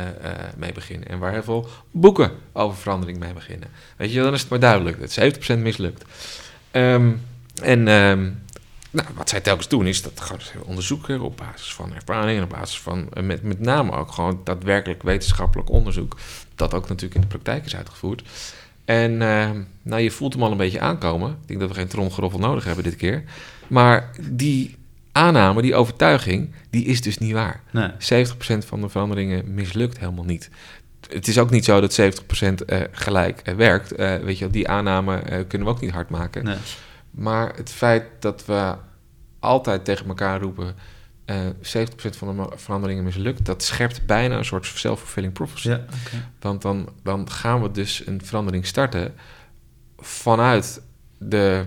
mee 0.57 0.73
beginnen. 0.73 1.07
En 1.07 1.19
waar 1.19 1.31
heel 1.31 1.43
veel 1.43 1.67
boeken 1.91 2.31
over 2.51 2.77
verandering 2.77 3.19
mee 3.19 3.33
beginnen. 3.33 3.69
Weet 3.97 4.13
je, 4.13 4.21
dan 4.21 4.33
is 4.33 4.41
het 4.41 4.49
maar 4.49 4.59
duidelijk 4.59 4.99
dat 4.99 5.11
70% 5.11 5.59
mislukt. 5.59 6.03
Ehm, 6.71 7.11
en 7.61 7.87
ehm, 7.87 8.29
nou, 8.97 9.07
wat 9.15 9.29
zij 9.29 9.41
telkens 9.41 9.67
doen 9.67 9.87
is 9.87 10.01
dat 10.01 10.21
ze 10.39 10.65
onderzoeken 10.65 11.21
op 11.21 11.37
basis 11.37 11.73
van 11.73 11.93
ervaring 11.93 12.37
en 12.37 12.43
op 12.43 12.49
basis 12.49 12.79
van 12.79 13.07
eh, 13.13 13.23
met, 13.23 13.43
met 13.43 13.59
name 13.59 13.91
ook 13.91 14.11
gewoon 14.11 14.41
daadwerkelijk 14.43 15.03
wetenschappelijk 15.03 15.69
onderzoek. 15.69 16.17
Dat 16.55 16.73
ook 16.73 16.87
natuurlijk 16.87 17.15
in 17.15 17.21
de 17.21 17.27
praktijk 17.27 17.65
is 17.65 17.75
uitgevoerd. 17.75 18.23
En 18.85 19.21
ehm, 19.21 19.61
nou, 19.81 20.01
je 20.01 20.11
voelt 20.11 20.33
hem 20.33 20.43
al 20.43 20.51
een 20.51 20.57
beetje 20.57 20.79
aankomen. 20.79 21.29
Ik 21.29 21.47
denk 21.47 21.59
dat 21.59 21.69
we 21.69 21.75
geen 21.75 21.87
tromgeroffel 21.87 22.39
nodig 22.39 22.63
hebben 22.63 22.83
dit 22.83 22.95
keer. 22.95 23.23
Maar 23.67 24.09
die 24.21 24.75
aanname, 25.11 25.61
die 25.61 25.75
overtuiging, 25.75 26.51
die 26.69 26.85
is 26.85 27.01
dus 27.01 27.17
niet 27.17 27.31
waar. 27.31 27.61
Nee. 27.71 27.89
70% 27.89 27.95
van 28.65 28.81
de 28.81 28.89
veranderingen 28.89 29.53
mislukt 29.53 29.99
helemaal 29.99 30.23
niet. 30.23 30.49
Het 31.09 31.27
is 31.27 31.37
ook 31.37 31.49
niet 31.49 31.65
zo 31.65 31.81
dat 31.81 32.01
70% 32.01 32.65
eh, 32.65 32.81
gelijk 32.91 33.39
eh, 33.39 33.55
werkt. 33.55 33.95
Weet 33.97 34.37
je, 34.37 34.49
die 34.49 34.67
aanname 34.67 35.45
kunnen 35.47 35.67
we 35.67 35.73
ook 35.73 35.81
niet 35.81 35.91
hard 35.91 36.09
maken. 36.09 36.43
Nee. 36.43 36.57
Maar 37.11 37.55
het 37.55 37.69
feit 37.69 38.05
dat 38.19 38.45
we 38.45 38.75
altijd 39.39 39.85
tegen 39.85 40.07
elkaar 40.07 40.41
roepen... 40.41 40.75
eh 41.25 41.45
70% 41.45 41.51
van 41.93 42.37
de 42.37 42.57
veranderingen 42.57 43.03
mislukt... 43.03 43.45
dat 43.45 43.63
scherpt 43.63 44.05
bijna 44.05 44.37
een 44.37 44.45
soort 44.45 44.65
self-fulfilling 44.65 45.33
prophecy. 45.33 45.69
Ja. 45.69 45.85
Want 46.39 46.61
dan, 46.61 46.89
dan 47.03 47.29
gaan 47.29 47.61
we 47.61 47.71
dus 47.71 48.07
een 48.07 48.25
verandering 48.25 48.65
starten... 48.65 49.13
vanuit 49.97 50.81
de 51.17 51.65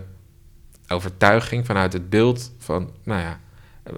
overtuiging, 0.89 1.67
vanuit 1.67 1.93
het 1.93 2.11
beeld 2.11 2.53
van... 2.59 2.91
nou 3.03 3.21
ja, 3.21 3.41
eh, 3.83 3.93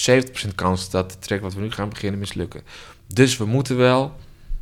70% 0.00 0.54
kans 0.54 0.90
dat 0.90 1.12
het 1.12 1.22
traject 1.22 1.46
wat 1.46 1.54
we 1.54 1.60
nu 1.60 1.70
gaan 1.70 1.88
beginnen 1.88 2.20
mislukken. 2.20 2.62
Dus 3.06 3.36
we 3.36 3.44
moeten 3.44 3.76
wel 3.76 4.16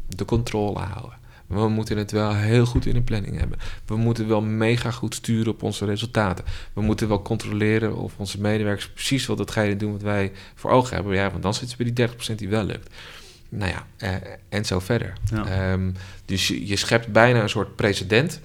de 0.08 0.24
controle 0.24 0.78
houden. 0.78 1.18
We 1.48 1.68
moeten 1.68 1.96
het 1.96 2.10
wel 2.10 2.34
heel 2.34 2.66
goed 2.66 2.86
in 2.86 2.94
de 2.94 3.02
planning 3.02 3.38
hebben. 3.38 3.58
We 3.84 3.96
moeten 3.96 4.28
wel 4.28 4.42
mega 4.42 4.90
goed 4.90 5.14
sturen 5.14 5.52
op 5.52 5.62
onze 5.62 5.84
resultaten. 5.84 6.44
We 6.72 6.80
moeten 6.80 7.08
wel 7.08 7.22
controleren 7.22 7.96
of 7.96 8.14
onze 8.16 8.40
medewerkers 8.40 8.88
precies 8.88 9.26
wel 9.26 9.36
datgene 9.36 9.76
doen 9.76 9.92
wat 9.92 10.02
wij 10.02 10.32
voor 10.54 10.70
ogen 10.70 10.94
hebben. 10.94 11.14
Ja, 11.14 11.30
want 11.30 11.42
dan 11.42 11.54
zitten 11.54 11.78
we 11.78 11.84
bij 11.84 11.92
die 11.92 12.32
30% 12.32 12.34
die 12.34 12.48
wel 12.48 12.64
lukt. 12.64 12.94
Nou 13.48 13.72
ja, 13.72 13.86
eh, 13.96 14.30
en 14.48 14.64
zo 14.64 14.78
verder. 14.78 15.12
Ja. 15.30 15.46
Ehm, 15.46 15.90
dus 16.24 16.48
je, 16.48 16.66
je 16.66 16.76
schept 16.76 17.12
bijna 17.12 17.42
een 17.42 17.48
soort 17.48 17.76
precedent 17.76 18.40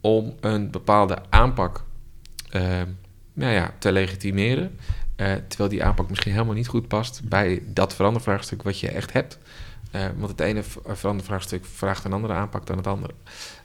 om 0.00 0.34
een 0.40 0.70
bepaalde 0.70 1.18
aanpak 1.28 1.84
ehm, 2.50 2.86
nou 3.32 3.52
ja, 3.52 3.74
te 3.78 3.92
legitimeren. 3.92 4.78
Eh, 5.16 5.32
terwijl 5.48 5.70
die 5.70 5.84
aanpak 5.84 6.08
misschien 6.08 6.32
helemaal 6.32 6.54
niet 6.54 6.68
goed 6.68 6.88
past 6.88 7.20
bij 7.24 7.62
dat 7.66 7.94
verandervraagstuk 7.94 8.62
wat 8.62 8.80
je 8.80 8.88
echt 8.88 9.12
hebt. 9.12 9.38
Eh, 9.90 10.04
want 10.16 10.30
het 10.30 10.40
ene 10.40 10.62
v- 10.62 10.76
verandervraagstuk 10.86 11.64
vraagt 11.74 12.04
een 12.04 12.12
andere 12.12 12.32
aanpak 12.32 12.66
dan 12.66 12.76
het 12.76 12.86
andere. 12.86 13.12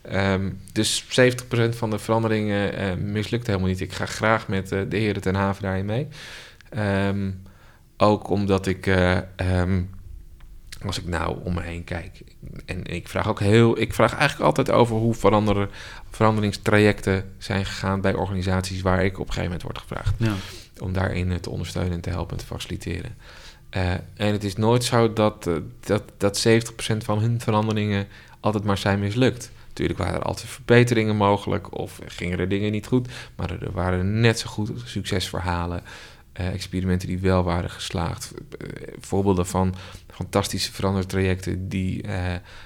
Ehm, 0.01 0.49
dus 0.71 1.05
70% 1.09 1.75
van 1.75 1.89
de 1.89 1.99
veranderingen 1.99 2.73
eh, 2.77 2.95
mislukt 2.95 3.47
helemaal 3.47 3.67
niet. 3.67 3.81
Ik 3.81 3.93
ga 3.93 4.05
graag 4.05 4.47
met 4.47 4.71
eh, 4.71 4.81
de 4.89 4.97
heren 4.97 5.21
ten 5.21 5.35
Haven 5.35 5.63
daarin 5.63 5.85
mee. 5.85 6.07
Ehm, 6.69 7.31
ook 7.97 8.29
omdat 8.29 8.65
ik, 8.67 8.87
eh, 8.87 9.17
ehm, 9.35 9.81
als 10.85 10.99
ik 10.99 11.05
nou 11.07 11.37
om 11.43 11.53
me 11.53 11.61
heen 11.61 11.83
kijk, 11.83 12.21
en 12.65 12.85
ik 12.85 13.07
vraag 13.07 13.27
ook 13.27 13.39
heel, 13.39 13.79
ik 13.79 13.93
vraag 13.93 14.13
eigenlijk 14.13 14.45
altijd 14.45 14.71
over 14.71 14.95
hoe 14.95 15.13
veranderen, 15.13 15.69
veranderingstrajecten 16.11 17.33
zijn 17.37 17.65
gegaan 17.65 18.01
bij 18.01 18.13
organisaties 18.13 18.81
waar 18.81 19.03
ik 19.05 19.13
op 19.19 19.27
een 19.27 19.33
gegeven 19.33 19.43
moment 19.43 19.61
word 19.63 19.77
gevraagd 19.77 20.13
Ja. 20.17 20.33
om 20.83 20.93
daarin 20.93 21.39
te 21.39 21.49
ondersteunen 21.49 21.93
en 21.93 22.01
te 22.01 22.09
helpen 22.09 22.31
en 22.31 22.37
te 22.39 22.45
faciliteren. 22.45 23.15
Eh, 23.75 23.91
en 23.93 24.31
het 24.31 24.43
is 24.43 24.55
nooit 24.55 24.83
zo 24.83 25.13
dat, 25.13 25.47
eh, 25.47 25.53
dat, 25.79 26.03
dat 26.17 26.37
70% 26.37 27.03
van 27.03 27.19
hun 27.19 27.41
veranderingen 27.41 28.07
altijd 28.39 28.63
maar 28.63 28.77
zijn 28.77 28.99
mislukt. 28.99 29.51
Natuurlijk 29.67 29.99
waren 29.99 30.15
er 30.15 30.21
altijd 30.25 30.49
verbeteringen 30.49 31.15
mogelijk 31.15 31.77
of 31.77 31.99
gingen 32.05 32.39
er 32.39 32.49
dingen 32.49 32.71
niet 32.71 32.87
goed, 32.87 33.07
maar 33.35 33.51
er 33.51 33.71
waren 33.71 34.19
net 34.19 34.39
zo 34.39 34.49
goed 34.49 34.71
succesverhalen, 34.85 35.83
eh, 36.31 36.47
experimenten 36.47 37.07
die 37.07 37.19
wel 37.19 37.43
waren 37.43 37.69
geslaagd, 37.69 38.33
voorbeelden 38.99 39.45
van 39.45 39.75
fantastische 40.07 40.71
verandertrajecten 40.71 41.69
die 41.69 42.05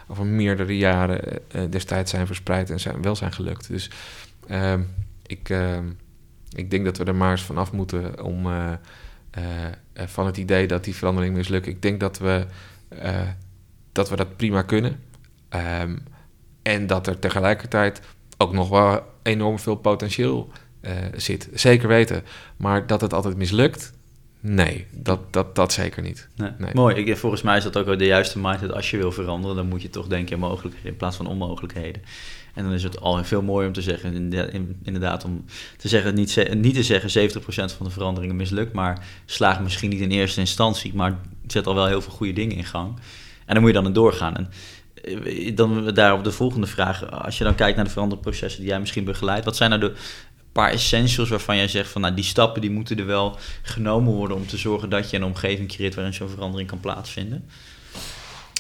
over 0.08 0.26
meerdere 0.26 0.78
jaren 0.78 1.42
destijds 1.70 2.12
zijn 2.12 2.28
verspreid 2.28 2.70
en 2.70 2.80
zijn, 2.80 3.02
wel 3.02 3.16
zijn 3.16 3.34
gelukt. 3.34 3.68
Dus 3.68 3.90
ehm, 4.48 4.82
ik, 5.26 5.50
ehm, 5.50 5.86
ik 6.56 6.72
denk 6.72 6.86
dat 6.86 6.98
we 6.98 7.04
er 7.04 7.16
maar 7.16 7.32
eens 7.32 7.44
vanaf 7.44 7.72
moeten 7.72 8.24
om 8.24 8.48
van 9.94 10.26
het 10.26 10.38
idee 10.38 10.68
dat 10.68 10.84
die 10.84 10.96
verandering 10.96 11.36
mislukt. 11.36 11.68
Ik 11.68 11.82
denk 11.82 12.00
dat 12.00 12.18
we, 12.18 12.46
eh, 12.88 13.22
dat, 13.92 14.10
we 14.10 14.16
dat 14.16 14.36
prima 14.38 14.62
kunnen. 14.62 15.00
Ehm, 15.50 15.98
en 16.62 16.88
dat 16.88 17.08
er 17.08 17.20
tegelijkertijd 17.20 18.02
ook 18.38 18.54
nog 18.54 18.70
wel 18.70 19.02
enorm 19.24 19.60
veel 19.60 19.76
potentieel 19.76 20.50
eh, 20.82 20.94
zit. 21.16 21.50
Zeker 21.54 21.88
weten. 21.88 22.24
Maar 22.58 22.88
dat 22.88 23.02
het 23.02 23.14
altijd 23.14 23.38
mislukt, 23.38 23.94
nee, 24.40 24.88
dat, 24.92 25.34
dat, 25.34 25.56
dat 25.56 25.74
zeker 25.74 26.02
niet. 26.02 26.28
Nee. 26.36 26.52
Nee. 26.58 26.74
Mooi. 26.74 26.96
Ik, 26.96 27.18
volgens 27.18 27.42
mij 27.42 27.58
is 27.58 27.64
dat 27.64 27.78
ook 27.78 27.98
de 28.00 28.06
juiste 28.06 28.40
mindset. 28.40 28.74
Als 28.74 28.92
je 28.92 28.98
wil 28.98 29.12
veranderen, 29.12 29.56
dan 29.56 29.68
moet 29.68 29.82
je 29.82 29.90
toch 29.90 30.08
denken 30.08 30.34
in 30.34 30.40
mogelijkheden 30.40 30.90
in 30.92 30.98
plaats 30.98 31.18
van 31.18 31.28
onmogelijkheden. 31.28 32.02
En 32.54 32.64
dan 32.64 32.74
is 32.74 32.84
het 32.84 33.00
al 33.02 33.24
veel 33.24 33.42
mooier 33.42 33.68
om 33.68 33.74
te 33.74 33.82
zeggen, 33.82 34.14
in- 34.14 34.34
in- 34.54 34.78
inderdaad, 34.84 35.24
om 35.26 35.46
te 35.78 35.88
zeggen, 35.88 36.16
niet, 36.16 36.48
niet 36.54 36.74
te 36.76 36.84
zeggen 36.84 37.10
70% 37.32 37.74
van 37.74 37.86
de 37.86 37.92
veranderingen 37.92 38.36
mislukt, 38.36 38.74
maar 38.74 39.06
slaag 39.26 39.62
misschien 39.62 39.90
niet 39.90 40.00
in 40.02 40.12
eerste 40.12 40.40
instantie, 40.40 40.94
maar 40.94 41.18
zet 41.48 41.68
al 41.68 41.76
wel 41.76 41.86
heel 41.88 42.02
veel 42.02 42.12
goede 42.12 42.34
dingen 42.34 42.56
in 42.58 42.66
gang. 42.66 42.96
En 43.46 43.54
dan 43.54 43.60
moet 43.60 43.68
je 43.68 43.78
dan 43.78 43.86
in 43.86 43.94
doorgaan. 43.94 44.36
En 44.36 44.50
eh, 45.26 45.56
dan 45.56 45.94
daarop 45.94 46.24
de 46.24 46.32
volgende 46.32 46.68
vraag. 46.68 47.12
Als 47.12 47.38
je 47.38 47.44
dan 47.44 47.56
kijkt 47.56 47.76
naar 47.76 47.86
de 47.86 47.92
veranderprocessen 47.92 48.62
die 48.62 48.70
jij 48.70 48.80
misschien 48.80 49.04
begeleidt, 49.04 49.46
wat 49.46 49.56
zijn 49.56 49.70
nou 49.70 49.82
de 49.82 49.94
paar 50.52 50.72
essentials 50.72 51.30
waarvan 51.30 51.56
jij 51.56 51.68
zegt 51.68 51.90
van 51.90 52.02
nou 52.02 52.14
die 52.14 52.24
stappen 52.24 52.62
die 52.62 52.72
moeten 52.72 53.00
er 53.00 53.06
wel 53.06 53.38
genomen 53.62 54.14
worden 54.14 54.38
om 54.38 54.48
te 54.48 54.58
zorgen 54.58 54.90
dat 54.90 55.10
je 55.10 55.18
een 55.18 55.24
omgeving 55.24 55.68
creëert 55.68 55.96
waarin 55.96 56.14
zo'n 56.14 56.30
verandering 56.30 56.70
kan 56.70 56.80
plaatsvinden? 56.80 57.46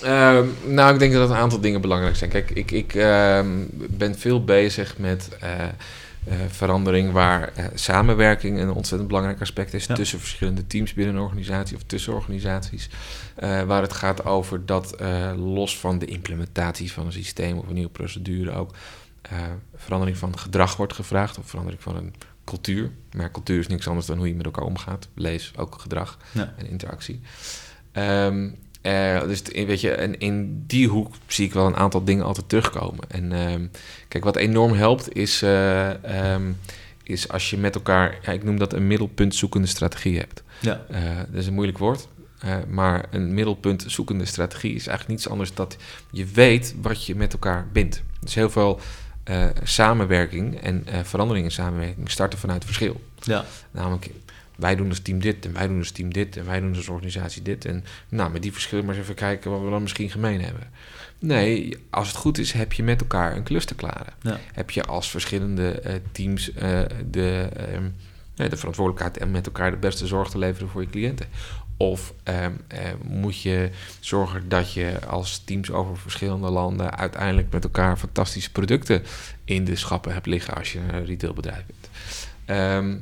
Ehm, 0.03 0.45
nou, 0.65 0.93
ik 0.93 0.99
denk 0.99 1.13
dat 1.13 1.29
een 1.29 1.35
aantal 1.35 1.59
dingen 1.59 1.81
belangrijk 1.81 2.15
zijn. 2.15 2.29
Kijk, 2.29 2.51
ik, 2.51 2.71
ik 2.71 2.93
ehm, 2.93 3.65
ben 3.71 4.17
veel 4.17 4.43
bezig 4.43 4.97
met 4.97 5.29
eh, 5.39 5.63
eh, 5.63 5.69
verandering 6.47 7.11
waar 7.11 7.51
eh, 7.55 7.65
samenwerking 7.73 8.59
een 8.59 8.71
ontzettend 8.71 9.07
belangrijk 9.07 9.41
aspect 9.41 9.73
is 9.73 9.85
Ja. 9.85 9.95
tussen 9.95 10.19
verschillende 10.19 10.67
teams 10.67 10.93
binnen 10.93 11.15
een 11.15 11.21
organisatie 11.21 11.75
of 11.75 11.83
tussen 11.85 12.13
organisaties. 12.13 12.89
Waar 13.65 13.81
het 13.81 13.93
gaat 13.93 14.25
over 14.25 14.65
dat 14.65 14.95
los 15.37 15.77
van 15.77 15.99
de 15.99 16.05
implementatie 16.05 16.91
van 16.91 17.05
een 17.05 17.11
systeem 17.11 17.57
of 17.57 17.67
een 17.67 17.73
nieuwe 17.73 17.89
procedure 17.89 18.51
ook 18.51 18.73
eh, 19.21 19.37
verandering 19.75 20.17
van 20.17 20.39
gedrag 20.39 20.75
wordt 20.75 20.93
gevraagd 20.93 21.37
of 21.37 21.47
verandering 21.49 21.81
van 21.81 21.95
een 21.95 22.13
cultuur. 22.43 22.91
Maar 23.15 23.31
cultuur 23.31 23.59
is 23.59 23.67
niks 23.67 23.87
anders 23.87 24.05
dan 24.05 24.17
hoe 24.17 24.27
je 24.27 24.35
met 24.35 24.45
elkaar 24.45 24.63
omgaat. 24.63 25.07
Lees 25.13 25.51
ook 25.55 25.75
gedrag 25.81 26.17
Ja. 26.31 26.53
en 26.57 26.69
interactie. 26.69 27.21
Ehm, 27.91 28.49
eh, 28.81 29.21
dus 29.21 29.41
weet 29.51 29.81
je, 29.81 29.91
en 29.91 30.19
in 30.19 30.63
die 30.67 30.87
hoek 30.87 31.13
zie 31.27 31.45
ik 31.45 31.53
wel 31.53 31.65
een 31.65 31.75
aantal 31.75 32.03
dingen 32.03 32.25
altijd 32.25 32.49
terugkomen. 32.49 33.09
En 33.09 33.31
ehm, 33.31 33.67
kijk, 34.07 34.23
wat 34.23 34.35
enorm 34.35 34.73
helpt 34.73 35.13
is, 35.15 35.41
eh, 35.41 36.03
ehm, 36.33 36.51
is 37.03 37.29
als 37.29 37.49
je 37.49 37.57
met 37.57 37.75
elkaar, 37.75 38.17
ja, 38.21 38.31
ik 38.31 38.43
noem 38.43 38.57
dat 38.59 38.73
een 38.73 38.87
middelpunt 38.87 39.35
zoekende 39.35 39.67
strategie 39.67 40.17
hebt. 40.17 40.43
Ja. 40.61 40.85
Dat 41.31 41.41
is 41.41 41.47
een 41.47 41.53
moeilijk 41.53 41.77
woord. 41.77 42.07
maar 42.67 43.05
een 43.11 43.33
middelpunt 43.33 43.83
zoekende 43.87 44.25
strategie 44.25 44.75
is 44.75 44.87
eigenlijk 44.87 45.07
niets 45.07 45.29
anders 45.29 45.53
dan 45.53 45.65
dat 45.65 45.77
je 46.11 46.25
weet 46.25 46.75
wat 46.81 47.05
je 47.05 47.15
met 47.15 47.33
elkaar 47.33 47.67
bindt. 47.71 48.03
Dus 48.19 48.35
heel 48.35 48.49
veel 48.49 48.79
eh, 49.29 49.45
samenwerking 49.63 50.61
en 50.61 50.83
eh, 50.85 50.99
verandering 51.03 51.45
in 51.45 51.51
samenwerking 51.51 52.11
starten 52.11 52.39
vanuit 52.39 52.65
verschil. 52.65 53.01
Ja. 53.19 53.45
Namelijk, 53.71 54.09
wij 54.55 54.75
doen 54.75 54.89
als 54.89 54.99
team 54.99 55.19
dit 55.19 55.45
en 55.45 55.53
wij 55.53 55.67
doen 55.67 55.77
als 55.77 55.91
team 55.91 56.13
dit 56.13 56.37
en 56.37 56.45
wij 56.45 56.59
doen 56.59 56.75
als 56.75 56.89
organisatie 56.89 57.41
dit. 57.41 57.65
En 57.65 57.83
nou, 58.09 58.31
met 58.31 58.41
die 58.41 58.51
verschillen 58.51 58.85
maar 58.85 58.95
eens 58.95 59.03
even 59.03 59.15
kijken 59.15 59.51
wat 59.51 59.61
we 59.61 59.69
dan 59.69 59.81
misschien 59.81 60.09
gemeen 60.09 60.41
hebben. 60.41 60.69
Nee, 61.19 61.77
als 61.89 62.07
het 62.07 62.17
goed 62.17 62.37
is, 62.37 62.51
heb 62.51 62.73
je 62.73 62.83
met 62.83 63.01
elkaar 63.01 63.35
een 63.35 63.43
cluster 63.43 63.75
klaren. 63.75 64.13
Ja. 64.21 64.39
Heb 64.53 64.69
je 64.69 64.83
als 64.83 65.09
verschillende 65.09 65.71
eh, 65.71 65.95
teams 66.11 66.51
de, 67.09 67.49
ehm, 67.55 67.89
de 68.35 68.57
verantwoordelijkheid 68.57 69.17
en 69.17 69.31
met 69.31 69.45
elkaar 69.45 69.71
de 69.71 69.77
beste 69.77 70.07
zorg 70.07 70.29
te 70.29 70.37
leveren 70.37 70.69
voor 70.69 70.81
je 70.81 70.89
cliënten. 70.89 71.27
Of 71.79 72.13
ehm, 72.23 72.51
eh, 72.67 72.79
moet 73.03 73.41
je 73.41 73.69
zorgen 73.99 74.49
dat 74.49 74.73
je 74.73 74.99
als 75.07 75.41
teams 75.45 75.71
over 75.71 75.97
verschillende 75.97 76.49
landen 76.49 76.97
uiteindelijk 76.97 77.51
met 77.51 77.63
elkaar 77.63 77.97
fantastische 77.97 78.51
producten 78.51 79.03
in 79.45 79.65
de 79.65 79.75
schappen 79.75 80.13
hebt 80.13 80.25
liggen 80.25 80.55
als 80.55 80.71
je 80.73 80.79
een 80.79 81.05
retailbedrijf 81.05 81.63
bent. 81.65 81.89
Ehm, 82.45 82.97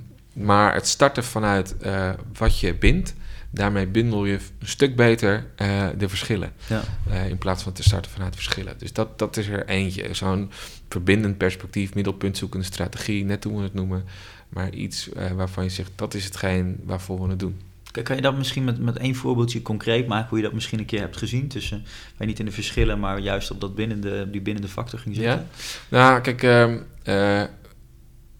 maar 0.46 0.74
het 0.74 0.88
starten 0.88 1.24
vanuit 1.24 1.78
eh, 1.78 2.10
wat 2.38 2.60
je 2.60 2.76
bindt, 2.76 3.14
daarmee 3.50 3.88
bundel 3.88 4.26
je 4.26 4.34
een 4.34 4.68
stuk 4.68 4.96
beter 4.96 5.46
eh, 5.56 5.88
de 5.98 6.10
verschillen. 6.10 6.52
Ja. 6.68 6.84
eh, 7.10 7.30
in 7.30 7.38
plaats 7.38 7.64
van 7.64 7.74
te 7.74 7.84
starten 7.84 8.12
vanuit 8.12 8.36
verschillen. 8.36 8.74
Dus 8.78 8.94
dat, 8.94 9.20
dat 9.20 9.38
is 9.38 9.48
er 9.48 9.66
eentje. 9.66 10.14
Zo'n 10.14 10.52
verbindend 10.90 11.38
perspectief, 11.38 11.94
middelpunt 11.94 12.38
zoekende 12.38 12.66
strategie, 12.66 13.26
net 13.26 13.44
hoe 13.44 13.58
we 13.58 13.64
het 13.64 13.74
noemen. 13.74 14.04
Maar 14.50 14.74
iets 14.74 15.10
waarvan 15.36 15.64
je 15.64 15.70
zegt, 15.70 15.92
dat 15.96 16.14
is 16.14 16.26
hetgeen 16.26 16.80
waarvoor 16.84 17.22
we 17.22 17.30
het 17.30 17.40
doen. 17.40 17.62
Kan- 17.98 18.06
Kan 18.06 18.16
je 18.16 18.22
dat 18.22 18.38
misschien 18.38 18.64
met, 18.64 18.80
met 18.80 18.98
één 18.98 19.16
voorbeeldje 19.16 19.62
concreet 19.62 20.08
maken, 20.08 20.30
hoe 20.30 20.38
je 20.38 20.44
dat 20.44 20.54
misschien 20.54 20.80
een 20.80 20.86
keer 20.86 21.00
hebt 21.00 21.18
gezien 21.18 21.48
tussen, 21.48 21.86
wij 22.18 22.28
niet 22.28 22.40
in 22.40 22.46
de 22.46 22.52
verschillen, 22.52 23.00
maar 23.00 23.20
juist 23.20 23.52
op 23.52 23.62
dat 23.62 23.76
binnende, 23.76 24.30
die 24.30 24.42
binnende 24.42 24.68
factor 24.70 25.00
ging 25.00 25.16
zitten? 25.16 25.34
Ja. 25.34 25.98
Nou, 25.98 26.22
kijk, 26.22 26.44
ehm, 26.44 26.78
eh, 27.04 27.40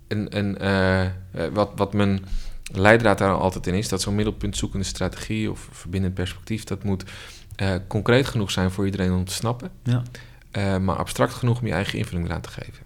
een, 0.08 0.38
een, 0.38 0.58
eh, 0.58 1.06
eh, 1.06 1.12
wat, 1.54 1.72
wat 1.76 1.94
mijn 1.94 2.26
leidraad 2.74 3.18
daar 3.18 3.32
altijd 3.34 3.68
in 3.68 3.74
is, 3.74 3.90
dat 3.90 4.02
zo'n 4.02 4.16
middelpunt 4.16 4.58
zoekende 4.58 4.86
strategie 4.86 5.52
of 5.52 5.68
verbindend 5.72 6.14
perspectief, 6.14 6.64
dat 6.64 6.84
moet 6.84 7.04
concreet 7.88 8.26
genoeg 8.28 8.52
zijn 8.52 8.72
voor 8.72 8.86
iedereen 8.86 9.12
om 9.12 9.26
te 9.26 9.34
snappen, 9.34 9.70
Ja. 9.84 10.04
maar 10.80 10.96
abstract 10.96 11.34
genoeg 11.34 11.60
om 11.60 11.68
je 11.68 11.74
eigen 11.74 11.98
invulling 12.00 12.28
eraan 12.28 12.42
te 12.42 12.50
geven. 12.50 12.86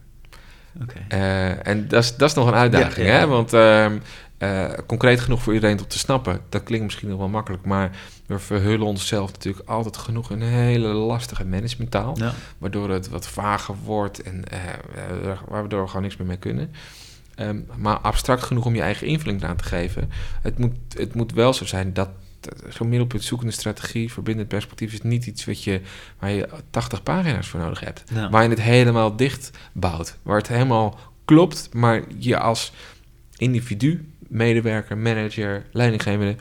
Oké. 0.82 1.00
Eh, 1.08 1.68
en 1.68 1.88
dat 1.88 2.04
is, 2.04 2.16
dat 2.18 2.30
is 2.30 2.36
nog 2.36 2.48
een 2.48 2.54
uitdaging, 2.54 3.08
Ja, 3.08 3.14
ja. 3.14 3.20
hè? 3.20 3.28
Want 3.28 3.54
ehm, 3.54 3.98
eh, 4.41 4.69
concreet 4.88 5.19
genoeg 5.19 5.41
voor 5.41 5.54
iedereen 5.54 5.80
om 5.80 5.88
te 5.88 5.97
snappen, 5.99 6.41
dat 6.49 6.63
klinkt 6.63 6.86
misschien 6.86 7.10
nog 7.10 7.17
wel 7.17 7.27
makkelijk, 7.27 7.65
maar 7.65 7.91
we 8.25 8.39
verhullen 8.39 8.88
onszelf 8.88 9.32
natuurlijk 9.32 9.69
altijd 9.69 9.97
genoeg 9.97 10.32
in 10.32 10.41
een 10.41 10.47
hele 10.49 10.88
lastige 10.88 11.45
managementtaal, 11.45 12.17
Ja. 12.17 12.34
waardoor 12.58 12.89
het 12.89 13.10
wat 13.10 13.27
vager 13.27 13.75
wordt 13.84 14.21
en 14.21 14.43
eh, 14.49 14.60
waardoor 15.47 15.82
we 15.82 15.88
gewoon 15.88 16.01
niks 16.01 16.17
meer 16.17 16.27
mee 16.27 16.38
kunnen. 16.38 16.71
Ehm, 17.36 17.60
maar 17.75 17.97
abstract 17.99 18.43
genoeg 18.43 18.65
om 18.65 18.75
je 18.75 18.82
eigen 18.82 19.08
invulling 19.08 19.41
eraan 19.41 19.56
te 19.56 19.63
geven. 19.63 20.10
Het 20.41 20.58
moet, 20.58 20.75
het 20.97 21.15
moet 21.15 21.34
wel 21.34 21.54
zo 21.54 21.65
zijn 21.65 21.93
dat 21.93 22.10
dat 22.39 22.56
zo'n 22.69 22.89
middelpunt 22.89 23.23
zoekende 23.23 23.54
strategie, 23.54 24.12
verbindend 24.12 24.47
perspectief, 24.47 24.93
is 24.93 25.01
niet 25.01 25.25
iets 25.25 25.45
wat 25.45 25.63
je, 25.63 25.82
waar 26.19 26.32
je 26.32 26.49
80 26.69 27.04
pagina's 27.04 27.47
voor 27.47 27.60
nodig 27.60 27.80
hebt. 27.80 28.04
Ja. 28.13 28.30
Waar 28.30 28.43
je 28.43 28.49
het 28.49 28.62
helemaal 28.62 29.15
dicht 29.15 29.51
bouwt. 29.71 30.17
Waar 30.21 30.38
het 30.38 30.47
helemaal 30.47 30.99
klopt, 31.25 31.69
maar 31.73 32.01
je 32.17 32.39
als 32.39 32.73
individu, 33.38 34.11
medewerker, 34.32 34.98
manager, 34.98 35.65
leidinggevende 35.72 36.36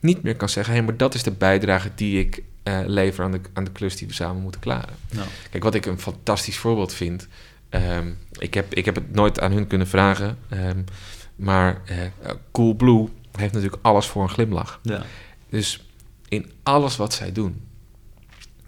niet 0.00 0.22
meer 0.22 0.36
kan 0.36 0.48
zeggen: 0.48 0.74
hé, 0.74 0.82
maar 0.82 0.96
dat 0.96 1.14
is 1.14 1.22
de 1.22 1.30
bijdrage 1.30 1.90
die 1.94 2.18
ik 2.20 2.42
eh, 2.62 2.80
lever 2.86 3.24
aan 3.24 3.32
de, 3.32 3.40
aan 3.52 3.64
de 3.64 3.72
klus 3.72 3.96
die 3.96 4.06
we 4.08 4.12
samen 4.14 4.42
moeten 4.42 4.60
klaren. 4.60 4.94
Nou, 5.12 5.26
Kijk, 5.50 5.62
wat 5.62 5.74
ik 5.74 5.86
een 5.86 5.98
fantastisch 6.00 6.58
voorbeeld 6.58 6.94
vind. 6.94 7.28
ehm, 7.68 8.12
ik, 8.38 8.54
heb, 8.54 8.74
ik 8.74 8.84
heb 8.84 8.94
het 8.94 9.12
nooit 9.14 9.40
aan 9.40 9.52
hun 9.52 9.66
kunnen 9.66 9.86
vragen. 9.88 10.38
ehm, 10.48 10.82
maar 11.36 11.80
eh 11.86 11.96
Coolblue 12.52 13.08
heeft 13.32 13.52
natuurlijk 13.52 13.82
alles 13.82 14.06
voor 14.06 14.22
een 14.22 14.28
glimlach. 14.28 14.80
ja. 14.82 15.02
Dus 15.48 15.86
in 16.28 16.50
alles 16.62 16.96
wat 16.96 17.12
zij 17.14 17.32
doen. 17.32 17.60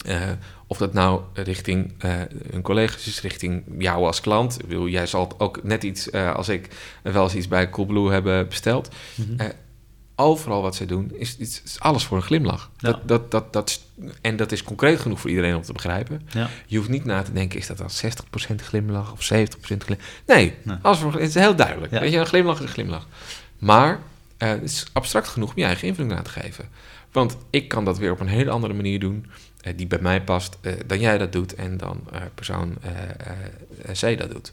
eh, 0.07 0.31
of 0.67 0.79
dat 0.79 0.93
nou 0.93 1.21
richting 1.33 1.93
eh, 1.99 2.11
hun 2.51 2.63
collega's 2.63 3.07
is, 3.07 3.21
richting 3.21 3.65
jou 3.79 4.07
als 4.07 4.21
klant. 4.21 4.61
Ik 4.61 4.69
bedoel, 4.69 4.89
jij 4.89 5.07
zal 5.07 5.35
ook 5.39 5.63
net 5.63 5.83
iets, 5.83 6.11
eh, 6.11 6.35
als 6.35 6.49
ik, 6.49 6.69
wel 7.03 7.25
eens 7.25 7.35
iets 7.35 7.49
bij 7.49 7.71
Coolblue 7.71 8.11
hebben 8.11 8.49
besteld. 8.49 8.89
Mhm. 9.15 9.41
Eh, 9.41 9.49
overal 10.17 10.63
wat 10.63 10.75
zij 10.75 10.87
doen, 10.87 11.13
is, 11.15 11.37
is, 11.37 11.63
is 11.65 11.81
alles 11.81 12.05
voor 12.05 12.17
een 12.17 12.23
glimlach. 12.23 12.71
Ja. 12.77 12.89
Dat, 12.89 13.09
dat, 13.09 13.31
dat, 13.31 13.53
dat, 13.53 13.81
en 14.21 14.37
dat 14.37 14.53
is 14.53 14.63
concreet 14.63 15.01
genoeg 15.01 15.21
voor 15.21 15.31
iedereen 15.31 15.57
om 15.57 15.63
te 15.63 15.73
begrijpen. 15.73 16.23
Ja. 16.29 16.49
Je 16.67 16.77
hoeft 16.77 16.89
niet 16.89 17.05
na 17.05 17.23
te 17.23 17.33
denken, 17.33 17.59
is 17.59 17.67
dat 17.67 17.79
dan 17.79 17.91
60% 18.53 18.55
glimlach 18.55 19.13
of 19.13 19.33
70% 19.33 19.37
glimlach? 19.59 20.07
Nee, 20.27 20.55
Nee. 20.63 20.77
Alles 20.83 20.99
voor, 20.99 21.13
het 21.13 21.21
is 21.21 21.35
heel 21.35 21.57
duidelijk. 21.57 21.93
Ja. 21.93 22.01
Weet 22.01 22.13
je, 22.13 22.19
een 22.19 22.27
glimlach 22.27 22.57
is 22.59 22.63
een 22.63 22.69
glimlach. 22.69 23.07
Maar 23.59 24.01
het 24.39 24.63
is 24.63 24.87
abstract 24.93 25.29
genoeg 25.29 25.51
om 25.51 25.59
je 25.59 25.65
eigen 25.65 25.89
invulling 25.89 26.17
aan 26.17 26.23
te 26.23 26.31
geven. 26.31 26.69
Want 27.13 27.37
ik 27.51 27.69
kan 27.69 27.85
dat 27.85 27.99
weer 27.99 28.11
op 28.11 28.21
een 28.21 28.27
hele 28.27 28.51
andere 28.51 28.75
manier 28.75 29.01
doen, 29.01 29.27
die 29.77 29.87
bij 29.87 29.99
mij 30.01 30.23
past, 30.23 30.59
eh, 30.61 30.73
dan 30.87 31.01
jij 31.01 31.19
dat 31.19 31.33
doet 31.33 31.55
en 31.55 31.77
dan 31.77 32.01
eh, 32.13 32.21
persoon 32.35 32.77
eh 32.81 32.93
eh, 34.03 34.15
C 34.15 34.19
dat 34.19 34.31
doet. 34.31 34.53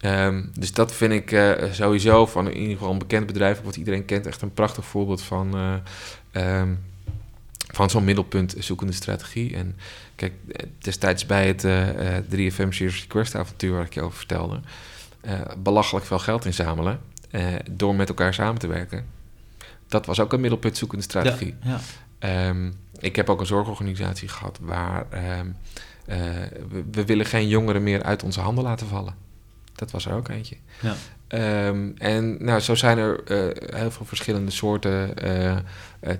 Ehm, 0.00 0.42
dus 0.54 0.72
dat 0.72 0.92
vind 0.92 1.12
ik 1.12 1.32
eh, 1.32 1.72
sowieso 1.72 2.26
van 2.26 2.50
in 2.50 2.56
ieder 2.60 2.76
geval 2.76 2.92
een 2.92 2.98
bekend 2.98 3.26
bedrijf, 3.26 3.60
wat 3.62 3.76
iedereen 3.76 4.04
kent, 4.04 4.26
echt 4.26 4.42
een 4.42 4.54
prachtig 4.54 4.84
voorbeeld 4.84 5.22
van, 5.22 5.54
eh, 5.54 5.74
ehm, 6.30 6.68
van 7.72 7.90
zo'n 7.90 8.04
middelpunt 8.04 8.54
zoekende 8.58 8.92
strategie. 8.92 9.56
En 9.56 9.76
kijk, 10.16 10.32
eh, 10.52 10.66
destijds 10.78 11.26
bij 11.26 11.46
het 11.46 11.64
eh, 11.64 12.16
eh, 12.16 12.24
3FM 12.28 12.70
Serious 12.72 13.00
Request 13.00 13.34
avontuur 13.34 13.72
waar 13.72 13.84
ik 13.84 13.94
je 13.94 14.02
over 14.02 14.18
vertelde, 14.18 14.60
eh, 15.20 15.40
belachelijk 15.58 16.06
veel 16.06 16.18
geld 16.18 16.44
inzamelen 16.44 17.00
eh, 17.30 17.44
door 17.70 17.94
met 17.94 18.08
elkaar 18.08 18.34
samen 18.34 18.60
te 18.60 18.66
werken. 18.66 19.06
Dat 19.88 20.06
was 20.06 20.20
ook 20.20 20.32
een 20.32 20.40
middelpunt 20.40 20.76
zoekende 20.76 21.04
strategie. 21.04 21.54
Ja. 21.62 21.80
Ehm, 22.20 22.70
ik 22.98 23.16
heb 23.16 23.30
ook 23.30 23.40
een 23.40 23.46
zorgorganisatie 23.46 24.28
gehad 24.28 24.58
waar 24.62 25.06
ehm, 25.10 25.46
eh, 26.06 26.18
we, 26.68 26.84
we 26.90 27.04
willen 27.04 27.26
geen 27.26 27.48
jongeren 27.48 27.82
meer 27.82 28.02
uit 28.02 28.22
onze 28.22 28.40
handen 28.40 28.64
laten 28.64 28.86
vallen. 28.86 29.14
Dat 29.74 29.90
was 29.90 30.06
er 30.06 30.14
ook 30.14 30.28
eentje. 30.28 30.56
Ja. 30.80 30.94
Ehm, 31.26 31.90
en 31.98 32.44
nou, 32.44 32.60
zo 32.60 32.74
zijn 32.74 32.98
er 32.98 33.24
eh, 33.24 33.78
heel 33.78 33.90
veel 33.90 34.06
verschillende 34.06 34.50
soorten 34.50 35.16
eh, 35.16 35.56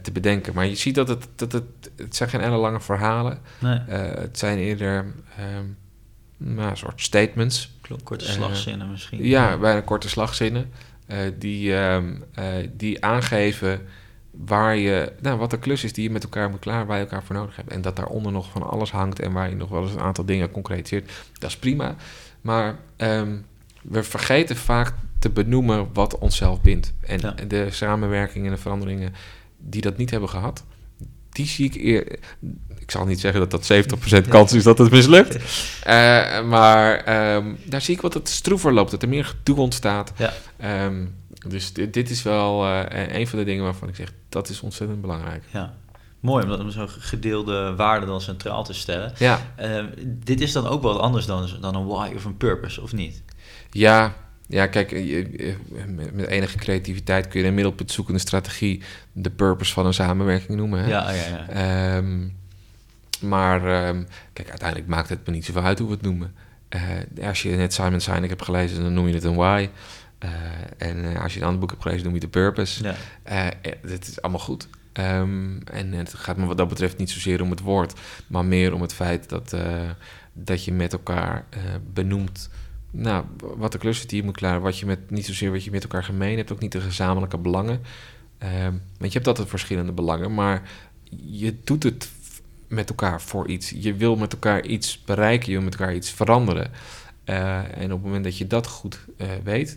te 0.03 0.13
bedenken. 0.13 0.55
Maar 0.55 0.67
je 0.67 0.75
ziet 0.75 0.95
dat 0.95 1.09
het, 1.09 1.29
dat 1.37 1.53
het, 1.53 1.65
het 1.97 2.17
zijn 2.17 2.29
geen 2.29 2.41
hele 2.41 2.57
lange 2.57 2.81
verhalen. 2.81 3.39
Nee, 3.59 3.79
het 3.89 4.39
zijn 4.39 4.59
eerder 4.59 5.07
nou, 6.37 6.71
een 6.71 6.77
soort 6.77 7.01
statements. 7.01 7.79
Korte 8.05 8.25
slagzinnen 8.25 8.91
misschien. 8.91 9.25
Ja, 9.25 9.59
bijna 9.59 9.81
korte 9.81 10.09
slagzinnen. 10.09 10.71
die, 11.39 11.75
die 12.77 13.05
aangeven 13.05 13.81
waar 14.47 14.77
je, 14.77 15.13
nou, 15.21 15.39
wat 15.39 15.51
de 15.51 15.59
klus 15.59 15.85
is 15.85 15.93
die 15.93 16.05
je 16.05 16.11
met 16.11 16.23
elkaar 16.23 16.51
moet 16.51 16.59
klaar, 16.61 16.87
waar 16.87 16.97
je 16.97 17.03
elkaar 17.05 17.23
voor 17.25 17.35
nodig 17.37 17.57
hebt. 17.57 17.71
En 17.71 17.81
dat 17.83 17.97
daaronder 17.97 18.33
nog 18.33 18.51
van 18.51 18.71
alles 18.71 18.91
hangt 18.91 19.21
en 19.21 19.33
waar 19.33 19.49
je 19.49 19.57
nog 19.57 19.69
wel 19.69 19.83
eens 19.83 19.93
een 19.93 20.01
aantal 20.01 20.25
dingen 20.25 20.51
concretiseert. 20.51 21.11
Dat 21.39 21.51
is 21.51 21.57
prima. 21.57 21.95
Maar 22.41 22.77
ehm, 22.97 23.37
we 23.83 24.03
vergeten 24.03 24.57
vaak 24.57 24.93
te 25.19 25.31
benoemen 25.31 25.89
wat 25.93 26.19
onszelf 26.19 26.61
bindt. 26.61 26.93
En 27.01 27.19
Ja. 27.21 27.35
de 27.49 27.67
samenwerking 27.71 28.45
en 28.45 28.51
de 28.53 28.59
veranderingen 28.59 29.15
die 29.59 29.81
dat 29.81 29.97
niet 29.97 30.11
hebben 30.11 30.29
gehad, 30.29 30.65
die 31.31 31.47
zie 31.47 31.65
ik 31.67 31.75
eer. 31.75 32.19
Ik 32.79 32.91
zal 32.91 33.05
niet 33.07 33.21
zeggen 33.21 33.41
dat 33.41 33.51
dat 33.51 33.65
70% 33.65 34.29
kans 34.29 34.53
is 34.53 34.63
dat 34.63 34.79
het 34.79 34.91
mislukt. 34.91 35.37
Eh, 35.81 36.45
maar 36.45 36.97
ehm, 36.97 37.55
daar 37.65 37.81
zie 37.81 37.95
ik 37.95 38.01
wat 38.01 38.15
het 38.15 38.29
stroever 38.29 38.73
loopt, 38.73 38.91
dat 38.91 39.03
er 39.03 39.09
meer 39.09 39.25
gedoe 39.25 39.57
ontstaat. 39.57 40.13
Ja. 40.17 40.33
Ehm, 40.57 41.05
dus 41.49 41.73
dit, 41.73 41.95
dit 41.95 42.11
is 42.11 42.23
wel 42.23 42.65
eh, 42.67 43.19
een 43.19 43.27
van 43.27 43.39
de 43.39 43.45
dingen 43.45 43.65
waarvan 43.65 43.89
ik 43.89 43.95
zeg, 43.97 44.13
dat 44.29 44.49
is 44.49 44.61
ontzettend 44.61 45.01
belangrijk. 45.01 45.45
Ja. 45.53 45.75
Mooi 46.21 46.43
om 46.45 46.49
dat 46.51 46.61
om 46.61 46.71
zo'n 46.71 46.89
gedeelde 46.89 47.75
waarde 47.77 48.07
dan 48.07 48.21
centraal 48.21 48.65
te 48.65 48.73
stellen. 48.73 49.13
Ja, 49.19 49.41
Eh, 49.57 49.85
dit 50.07 50.41
is 50.41 50.53
dan 50.53 50.67
ook 50.67 50.83
wel 50.83 50.93
wat 50.93 51.03
anders 51.03 51.27
dan, 51.27 51.49
dan 51.61 51.75
een 51.75 51.87
why 51.87 52.13
of 52.17 52.25
een 52.25 52.37
purpose, 52.37 52.81
of 52.83 52.93
niet? 52.93 53.23
ja, 53.71 54.15
ja 54.47 54.67
kijk, 54.67 54.91
met 56.13 56.27
enige 56.27 56.59
creativiteit 56.59 57.29
kun 57.29 57.41
je 57.41 57.47
een 57.47 57.55
middelpunt 57.55 57.91
zoekende 57.93 58.21
strategie 58.21 58.83
de 59.13 59.31
purpose 59.31 59.73
van 59.73 59.87
een 59.87 59.95
samenwerking 59.95 60.59
noemen. 60.59 60.81
Hè? 60.81 60.89
Ja, 60.89 61.11
ja, 61.11 61.27
ja. 61.27 61.49
Ehm, 61.49 62.29
maar 63.21 63.65
ehm, 63.85 64.03
kijk, 64.33 64.49
uiteindelijk 64.49 64.89
maakt 64.89 65.09
het 65.09 65.27
me 65.27 65.33
niet 65.33 65.45
zoveel 65.45 65.63
uit 65.63 65.79
hoe 65.79 65.89
we 65.89 65.95
het 65.95 66.03
noemen. 66.03 66.35
Eh, 66.69 66.83
als 67.27 67.43
je 67.43 67.51
net 67.51 67.73
Simon 67.75 68.01
Sinek 68.01 68.29
hebt 68.29 68.45
gelezen, 68.45 68.83
dan 68.83 68.93
noem 68.95 69.09
je 69.09 69.15
het 69.15 69.25
een 69.25 69.37
why. 69.37 69.69
Eh, 70.21 70.31
en 70.89 71.15
eh, 71.15 71.23
als 71.23 71.35
je 71.35 71.41
een 71.41 71.47
ander 71.47 71.61
boek 71.61 71.71
hebt 71.71 71.83
gelezen, 71.83 72.05
noem 72.05 72.15
je 72.15 72.21
het 72.21 72.33
de 72.33 72.39
purpose. 72.41 72.83
ja. 72.83 72.95
Eh, 73.23 73.47
eh, 73.47 73.53
het 73.83 74.09
is 74.09 74.23
allemaal 74.23 74.41
goed. 74.41 74.69
Ehm, 74.93 75.61
en 75.61 75.93
het 75.93 76.15
gaat 76.15 76.37
me 76.37 76.47
wat 76.47 76.57
dat 76.57 76.69
betreft 76.69 76.99
niet 76.99 77.11
zozeer 77.11 77.43
om 77.43 77.51
het 77.51 77.61
woord, 77.61 78.01
maar 78.27 78.45
meer 78.45 78.75
om 78.75 78.81
het 78.81 78.95
feit 78.95 79.29
dat, 79.29 79.57
dat 80.33 80.65
je 80.65 80.73
met 80.73 80.93
elkaar 80.93 81.45
benoemt. 81.93 82.51
Nou, 82.91 83.25
wat 83.39 83.73
de 83.73 83.79
klussen 83.79 84.09
die 84.09 84.17
je 84.17 84.25
moet 84.25 84.37
klaren, 84.37 84.61
wat 84.61 84.79
je 84.79 84.87
met, 84.87 85.11
niet 85.11 85.27
zozeer 85.27 85.51
wat 85.51 85.65
je 85.65 85.71
met 85.71 85.83
elkaar 85.83 86.05
gemeen 86.05 86.37
hebt, 86.37 86.53
ook 86.53 86.61
niet 86.61 86.73
de 86.73 86.81
gezamenlijke 86.81 87.39
belangen. 87.39 87.81
Ehm, 88.39 88.73
want 88.99 89.13
je 89.13 89.19
hebt 89.19 89.27
altijd 89.27 89.49
verschillende 89.49 89.93
belangen, 89.93 90.35
maar 90.35 90.63
je 91.25 91.55
doet 91.65 91.83
het 91.83 92.11
met 92.69 92.89
elkaar 92.89 93.21
voor 93.21 93.49
iets. 93.49 93.73
Je 93.77 93.95
wil 93.95 94.17
met 94.17 94.33
elkaar 94.33 94.65
iets 94.65 95.03
bereiken, 95.05 95.51
je 95.51 95.57
wil 95.57 95.65
met 95.65 95.79
elkaar 95.79 95.95
iets 95.95 96.11
veranderen. 96.11 96.71
En 97.25 97.85
op 97.85 97.91
het 97.91 98.03
moment 98.03 98.25
dat 98.25 98.39
je 98.39 98.47
dat 98.47 98.67
goed 98.67 98.99
eh, 99.17 99.29
weet, 99.45 99.77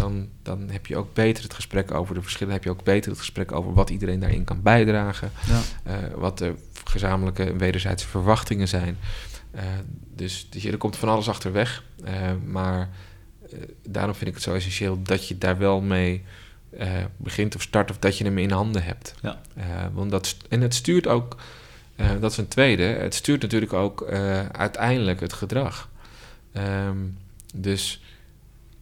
dan, 0.00 0.28
dan 0.42 0.68
heb 0.70 0.86
je 0.86 0.96
ook 0.96 1.14
beter 1.14 1.42
het 1.42 1.54
gesprek 1.54 1.90
over 1.90 2.14
de 2.14 2.22
verschillen. 2.22 2.52
Heb 2.52 2.64
je 2.64 2.70
ook 2.70 2.84
beter 2.84 3.10
het 3.10 3.18
gesprek 3.18 3.52
over 3.52 3.72
wat 3.74 3.90
iedereen 3.90 4.20
daarin 4.20 4.44
kan 4.44 4.62
bijdragen. 4.62 5.30
Ja. 5.46 5.60
eh, 5.82 6.14
wat 6.14 6.38
de 6.38 6.54
gezamenlijke 6.84 7.44
en 7.44 7.58
wederzijdse 7.58 8.08
verwachtingen 8.08 8.68
zijn. 8.68 8.98
Eh, 9.50 9.62
dus, 10.14 10.46
dus 10.50 10.64
er 10.64 10.76
komt 10.76 10.96
van 10.96 11.08
alles 11.08 11.28
achter 11.28 11.52
weg. 11.52 11.84
Eh, 12.04 12.12
maar 12.44 12.88
daarom 13.88 14.14
vind 14.14 14.28
ik 14.28 14.34
het 14.34 14.44
zo 14.44 14.54
essentieel 14.54 15.02
dat 15.02 15.28
je 15.28 15.38
daar 15.38 15.58
wel 15.58 15.80
mee 15.80 16.22
begint 17.16 17.54
of 17.54 17.62
start. 17.62 17.90
Of 17.90 17.98
dat 17.98 18.18
je 18.18 18.24
hem 18.24 18.38
in 18.38 18.50
handen 18.50 18.82
hebt. 18.82 19.14
Ja. 19.22 19.40
Want 19.92 20.10
dat, 20.10 20.36
en 20.48 20.60
het 20.60 20.74
stuurt 20.74 21.06
ook, 21.06 21.36
dat 22.20 22.30
is 22.30 22.36
een 22.36 22.48
tweede, 22.48 22.82
het 22.82 23.14
stuurt 23.14 23.42
natuurlijk 23.42 23.72
ook 23.72 24.04
uiteindelijk 24.52 25.20
het 25.20 25.32
gedrag. 25.32 25.88
Ehm, 26.52 26.96
dus 27.54 28.00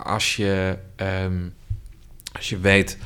als 0.04 0.36
je, 0.36 0.78
ehm, 0.96 1.48
als 2.32 2.48
je 2.48 2.58
weet 2.58 2.98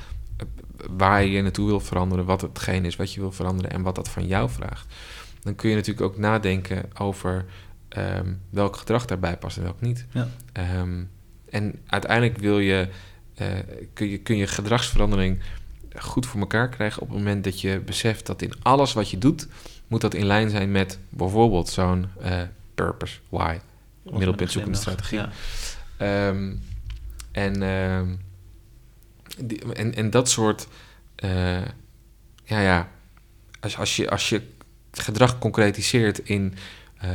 waar 0.90 1.24
je 1.24 1.42
naartoe 1.42 1.66
wil 1.66 1.80
veranderen, 1.80 2.24
wat 2.24 2.40
hetgeen 2.40 2.84
is 2.84 2.96
wat 2.96 3.12
je 3.12 3.20
wil 3.20 3.32
veranderen 3.32 3.70
en 3.70 3.82
wat 3.82 3.94
dat 3.94 4.08
van 4.08 4.26
jou 4.26 4.50
vraagt, 4.50 4.94
dan 5.42 5.54
kun 5.54 5.70
je 5.70 5.76
natuurlijk 5.76 6.06
ook 6.06 6.18
nadenken 6.18 6.84
over 6.98 7.44
ehm, 7.88 8.32
welk 8.50 8.76
gedrag 8.76 9.04
daarbij 9.04 9.36
past 9.36 9.56
en 9.56 9.62
welk 9.62 9.80
niet. 9.80 10.06
Ja. 10.10 10.28
Ehm, 10.52 11.02
en 11.50 11.74
uiteindelijk 11.86 12.38
wil 12.38 12.58
je, 12.58 12.88
eh, 13.34 13.48
kun 13.92 14.08
je, 14.08 14.18
kun 14.18 14.36
je 14.36 14.46
gedragsverandering 14.46 15.40
goed 15.96 16.26
voor 16.26 16.40
elkaar 16.40 16.68
krijgen 16.68 17.02
op 17.02 17.08
het 17.08 17.16
moment 17.16 17.44
dat 17.44 17.60
je 17.60 17.80
beseft 17.84 18.26
dat 18.26 18.42
in 18.42 18.52
alles 18.62 18.92
wat 18.92 19.10
je 19.10 19.18
doet, 19.18 19.48
moet 19.86 20.00
dat 20.00 20.14
in 20.14 20.26
lijn 20.26 20.50
zijn 20.50 20.70
met 20.70 20.98
bijvoorbeeld 21.08 21.68
zo'n 21.68 22.06
eh, 22.20 22.40
purpose, 22.74 23.18
why, 23.28 23.58
middelpunt 24.02 24.50
zoekende 24.50 24.78
strategie. 24.78 25.18
Ja. 25.18 26.34
En, 27.32 27.62
ehm, 27.62 28.14
en, 29.72 29.94
en 29.94 30.10
dat 30.10 30.28
soort, 30.28 30.68
eh, 31.14 31.64
ja, 32.44 32.60
ja, 32.60 32.88
als, 33.60 33.78
als, 33.78 33.96
je, 33.96 34.10
als 34.10 34.28
je 34.28 34.42
gedrag 34.92 35.38
concretiseert 35.38 36.18
in, 36.18 36.54
eh, 36.98 37.10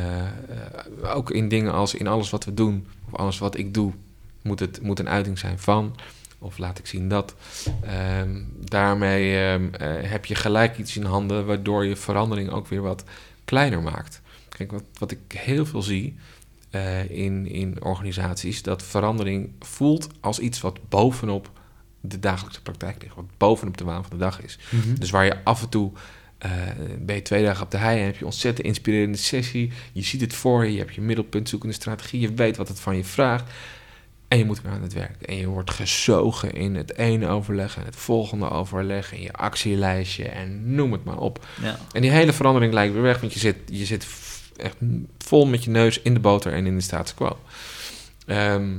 ook 1.15 1.31
in 1.31 1.47
dingen 1.47 1.73
als 1.73 1.93
in 1.93 2.07
alles 2.07 2.29
wat 2.29 2.45
we 2.45 2.53
doen, 2.53 2.87
of 3.05 3.15
alles 3.19 3.37
wat 3.37 3.57
ik 3.57 3.73
doe, 3.73 3.93
moet 4.41 4.59
het 4.59 4.81
moet 4.81 4.99
een 4.99 5.09
uiting 5.09 5.39
zijn 5.39 5.59
van, 5.59 5.95
of 6.39 6.57
laat 6.57 6.79
ik 6.79 6.87
zien 6.87 7.09
dat. 7.09 7.35
Ehm, 7.81 8.41
daarmee 8.59 9.37
ehm, 9.37 9.67
eh, 9.73 10.09
heb 10.09 10.25
je 10.25 10.35
gelijk 10.35 10.77
iets 10.77 10.95
in 10.97 11.03
handen, 11.03 11.45
waardoor 11.45 11.85
je 11.85 11.95
verandering 11.95 12.49
ook 12.49 12.67
weer 12.67 12.81
wat 12.81 13.03
kleiner 13.45 13.81
maakt. 13.81 14.21
Kijk, 14.49 14.71
wat, 14.71 14.83
wat 14.97 15.11
ik 15.11 15.19
heel 15.27 15.65
veel 15.65 15.81
zie, 15.81 16.17
eh, 16.69 17.09
in, 17.09 17.47
in 17.47 17.83
organisaties 17.83 18.61
dat 18.61 18.83
verandering 18.83 19.49
voelt 19.59 20.07
als 20.19 20.39
iets 20.39 20.61
wat 20.61 20.79
bovenop 20.89 21.51
de 22.01 22.19
dagelijkse 22.19 22.61
praktijk 22.61 23.01
ligt, 23.01 23.15
wat 23.15 23.37
bovenop 23.37 23.77
de 23.77 23.83
waan 23.83 24.01
van 24.03 24.17
de 24.17 24.23
dag 24.23 24.41
is. 24.41 24.59
Mhm. 24.69 24.95
Dus 24.95 25.09
waar 25.09 25.25
je 25.25 25.43
af 25.43 25.61
en 25.61 25.69
toe 25.69 25.91
eh, 26.37 26.51
ben 26.99 27.15
je 27.15 27.21
twee 27.21 27.43
dagen 27.43 27.63
op 27.63 27.71
de 27.71 27.77
hei 27.77 27.99
en 27.99 28.05
heb 28.05 28.13
je 28.13 28.19
een 28.19 28.25
ontzettend 28.25 28.67
inspirerende 28.67 29.17
sessie. 29.17 29.71
Je 29.93 30.01
ziet 30.03 30.21
het 30.21 30.33
voor 30.33 30.65
je, 30.65 30.71
je 30.71 30.77
hebt 30.77 30.95
je 30.95 31.01
middelpunt 31.01 31.49
zoekende 31.49 31.75
strategie, 31.75 32.19
je 32.19 32.33
weet 32.33 32.57
wat 32.57 32.67
het 32.67 32.79
van 32.79 32.95
je 32.95 33.03
vraagt. 33.03 33.51
En 34.27 34.37
je 34.37 34.45
moet 34.45 34.61
weer 34.61 34.71
aan 34.71 34.81
het 34.81 34.93
werk. 34.93 35.21
En 35.21 35.35
je 35.35 35.47
wordt 35.47 35.71
gezogen 35.71 36.53
in 36.53 36.75
het 36.75 36.97
ene 36.97 37.27
overleg 37.27 37.77
en 37.77 37.85
het 37.85 37.95
volgende 37.95 38.49
overleg 38.49 39.13
en 39.13 39.21
je 39.21 39.33
actielijstje 39.33 40.25
en 40.25 40.75
noem 40.75 40.91
het 40.91 41.03
maar 41.03 41.17
op. 41.17 41.45
Ja. 41.61 41.79
En 41.91 42.01
die 42.01 42.11
hele 42.11 42.33
verandering 42.33 42.73
lijkt 42.73 42.93
weer 42.93 43.01
weg, 43.01 43.19
want 43.19 43.33
je 43.33 43.39
zit, 43.39 43.55
je 43.65 43.85
zit 43.85 44.05
echt 44.57 44.75
vol 45.17 45.45
met 45.45 45.63
je 45.63 45.69
neus 45.69 46.01
in 46.01 46.13
de 46.13 46.19
boter 46.19 46.53
en 46.53 46.65
in 46.65 46.75
de 46.75 46.81
status 46.81 47.13
quo. 47.13 47.37
Ehm, 48.25 48.77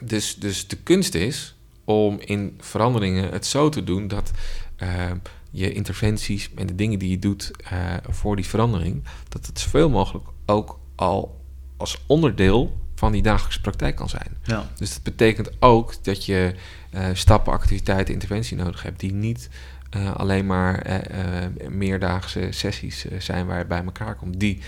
dus, 0.00 0.34
dus 0.34 0.68
de 0.68 0.76
kunst 0.76 1.14
is 1.14 1.54
om 1.84 2.20
in 2.20 2.58
veranderingen 2.60 3.30
het 3.30 3.46
zo 3.46 3.68
te 3.68 3.84
doen 3.84 4.08
dat 4.08 4.30
ehm, 4.76 5.16
je 5.50 5.72
interventies 5.72 6.50
en 6.54 6.66
de 6.66 6.74
dingen 6.74 6.98
die 6.98 7.10
je 7.10 7.18
doet 7.18 7.50
eh, 7.64 7.94
voor 8.08 8.36
die 8.36 8.46
verandering, 8.46 9.02
dat 9.28 9.46
het 9.46 9.58
zoveel 9.58 9.90
mogelijk 9.90 10.24
ook 10.46 10.78
al 10.94 11.40
als 11.76 11.98
onderdeel 12.06 12.80
van 12.94 13.12
die 13.12 13.22
dagelijkse 13.22 13.60
praktijk 13.60 13.96
kan 13.96 14.08
zijn. 14.08 14.36
Ja. 14.44 14.70
Dus 14.76 14.92
dat 14.92 15.02
betekent 15.02 15.50
ook 15.58 16.04
dat 16.04 16.24
je 16.24 16.54
eh, 16.90 17.06
stappen, 17.12 17.52
activiteiten, 17.52 18.14
interventie 18.14 18.56
nodig 18.56 18.82
hebt 18.82 19.00
die 19.00 19.12
niet 19.12 19.48
eh, 19.92 20.14
alleen 20.14 20.46
maar 20.46 20.78
eh, 20.78 21.68
meerdaagse 21.68 22.46
sessies 22.50 23.04
zijn 23.18 23.46
waar 23.46 23.58
je 23.58 23.64
bij 23.64 23.84
elkaar 23.84 24.14
komt. 24.14 24.40
Die 24.40 24.60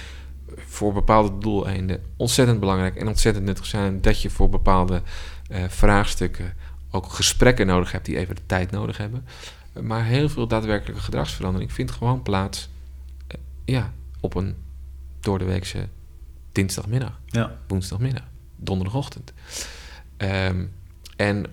voor 0.57 0.93
bepaalde 0.93 1.39
doeleinden 1.39 2.03
ontzettend 2.17 2.61
belangrijk 2.61 2.97
en 2.97 3.09
ontzettend 3.09 3.45
nuttig 3.45 3.67
zijn. 3.67 4.01
Dat 4.01 4.23
je 4.23 4.31
voor 4.31 4.49
bepaalde 4.49 5.03
vraagstukken 5.69 6.53
ook 6.91 7.07
gesprekken 7.07 7.67
nodig 7.67 7.93
hebt 7.93 8.05
die 8.07 8.19
even 8.19 8.35
de 8.35 8.47
tijd 8.47 8.71
nodig 8.71 8.97
hebben. 8.97 9.25
Maar 9.81 10.05
heel 10.05 10.29
veel 10.29 10.47
daadwerkelijke 10.47 11.03
gedragsverandering 11.03 11.73
vindt 11.73 11.91
gewoon 11.91 12.23
plaats 12.23 12.69
ja, 13.65 13.93
op 14.21 14.35
een 14.35 14.55
doordeweekse 15.21 15.89
dinsdagmiddag 16.53 17.21
Ja. 17.27 17.59
woensdagmiddag, 17.67 18.25
donderdagochtend. 18.57 19.33
Ehm, 20.17 20.65
en 21.17 21.47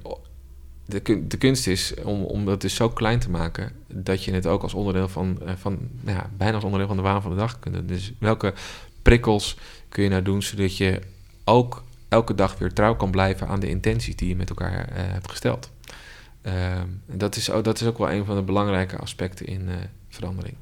de, 0.91 1.27
de 1.27 1.37
kunst 1.37 1.67
is 1.67 1.93
om, 2.03 2.23
om 2.23 2.45
dat 2.45 2.61
dus 2.61 2.75
zo 2.75 2.89
klein 2.89 3.19
te 3.19 3.29
maken 3.29 3.71
dat 3.87 4.23
je 4.23 4.33
het 4.33 4.47
ook 4.47 4.63
als 4.63 4.73
onderdeel 4.73 5.07
van, 5.07 5.41
eh, 5.45 5.53
van 5.57 5.77
nou 6.01 6.17
ja, 6.17 6.29
bijna 6.37 6.53
als 6.53 6.63
onderdeel 6.63 6.87
van 6.87 6.97
de 6.97 7.03
waan 7.03 7.21
van 7.21 7.31
de 7.31 7.37
dag 7.37 7.59
kunt. 7.59 7.87
Dus 7.87 8.13
welke 8.19 8.53
prikkels 9.01 9.57
kun 9.89 10.03
je 10.03 10.09
nou 10.09 10.21
doen 10.21 10.41
zodat 10.41 10.77
je 10.77 11.01
ook 11.43 11.83
elke 12.09 12.35
dag 12.35 12.57
weer 12.57 12.73
trouw 12.73 12.95
kan 12.95 13.11
blijven 13.11 13.47
aan 13.47 13.59
de 13.59 13.69
intenties 13.69 14.15
die 14.15 14.27
je 14.27 14.35
met 14.35 14.49
elkaar 14.49 14.87
eh, 14.87 14.95
hebt 14.95 15.29
gesteld. 15.29 15.71
Ehm, 16.41 16.87
en 17.07 17.17
dat, 17.17 17.35
is, 17.35 17.49
ook, 17.49 17.63
dat 17.63 17.81
is 17.81 17.87
ook 17.87 17.97
wel 17.97 18.11
een 18.11 18.25
van 18.25 18.35
de 18.35 18.41
belangrijke 18.41 18.97
aspecten 18.97 19.45
in 19.45 19.69
eh, 19.69 19.75
verandering. 20.09 20.55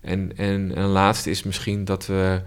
En, 0.00 0.36
en 0.36 0.78
een 0.78 0.88
laatste 0.88 1.30
is 1.30 1.42
misschien 1.42 1.84
dat 1.84 2.06
we, 2.06 2.42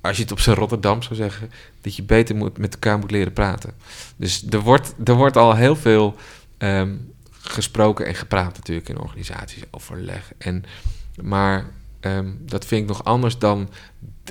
als 0.00 0.16
je 0.16 0.22
het 0.22 0.32
op 0.32 0.40
zijn 0.40 0.56
Rotterdam 0.56 1.02
zou 1.02 1.14
zeggen, 1.14 1.50
dat 1.80 1.96
je 1.96 2.02
beter 2.02 2.36
moet, 2.36 2.58
met 2.58 2.72
elkaar 2.72 2.98
moet 2.98 3.10
leren 3.10 3.32
praten. 3.32 3.74
Dus 4.16 4.46
er 4.50 4.60
wordt, 4.60 4.94
er 5.04 5.14
wordt 5.14 5.36
al 5.36 5.54
heel 5.54 5.76
veel 5.76 6.16
ehm, 6.58 6.96
gesproken 7.30 8.06
en 8.06 8.14
gepraat 8.14 8.56
natuurlijk 8.56 8.88
in 8.88 9.00
organisaties, 9.00 9.62
overleg. 9.70 10.32
En, 10.38 10.64
maar 11.22 11.70
ehm, 12.00 12.30
dat 12.38 12.66
vind 12.66 12.82
ik 12.82 12.88
nog 12.88 13.04
anders 13.04 13.38
dan 13.38 13.70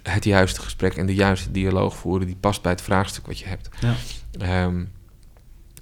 het 0.04 0.24
juiste 0.24 0.62
gesprek 0.62 0.96
en 0.96 1.06
de 1.06 1.16
juiste 1.16 1.52
dialoog 1.52 1.96
voeren 1.96 2.28
die 2.28 2.38
past 2.40 2.62
bij 2.62 2.72
het 2.72 2.82
vraagstuk 2.82 3.26
wat 3.26 3.40
je 3.40 3.48
hebt. 3.48 3.70
Ja. 3.80 3.96
Ehm, 4.40 4.84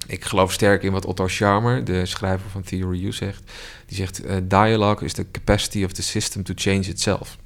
ik 0.06 0.24
geloof 0.24 0.52
sterk 0.52 0.82
in 0.82 0.92
wat 0.92 1.04
Otto 1.04 1.28
Scharmer, 1.28 1.84
de 1.84 2.06
schrijver 2.06 2.50
van 2.50 2.62
Theory 2.62 3.04
U, 3.04 3.12
zegt. 3.12 3.42
Die 3.86 3.96
zegt: 3.96 4.24
eh, 4.24 4.36
Dialogue 4.42 5.04
is 5.04 5.12
the 5.12 5.30
capacity 5.30 5.84
of 5.84 5.92
the 5.92 6.02
system 6.02 6.42
to 6.42 6.52
change 6.56 6.80
itself. 6.80 7.36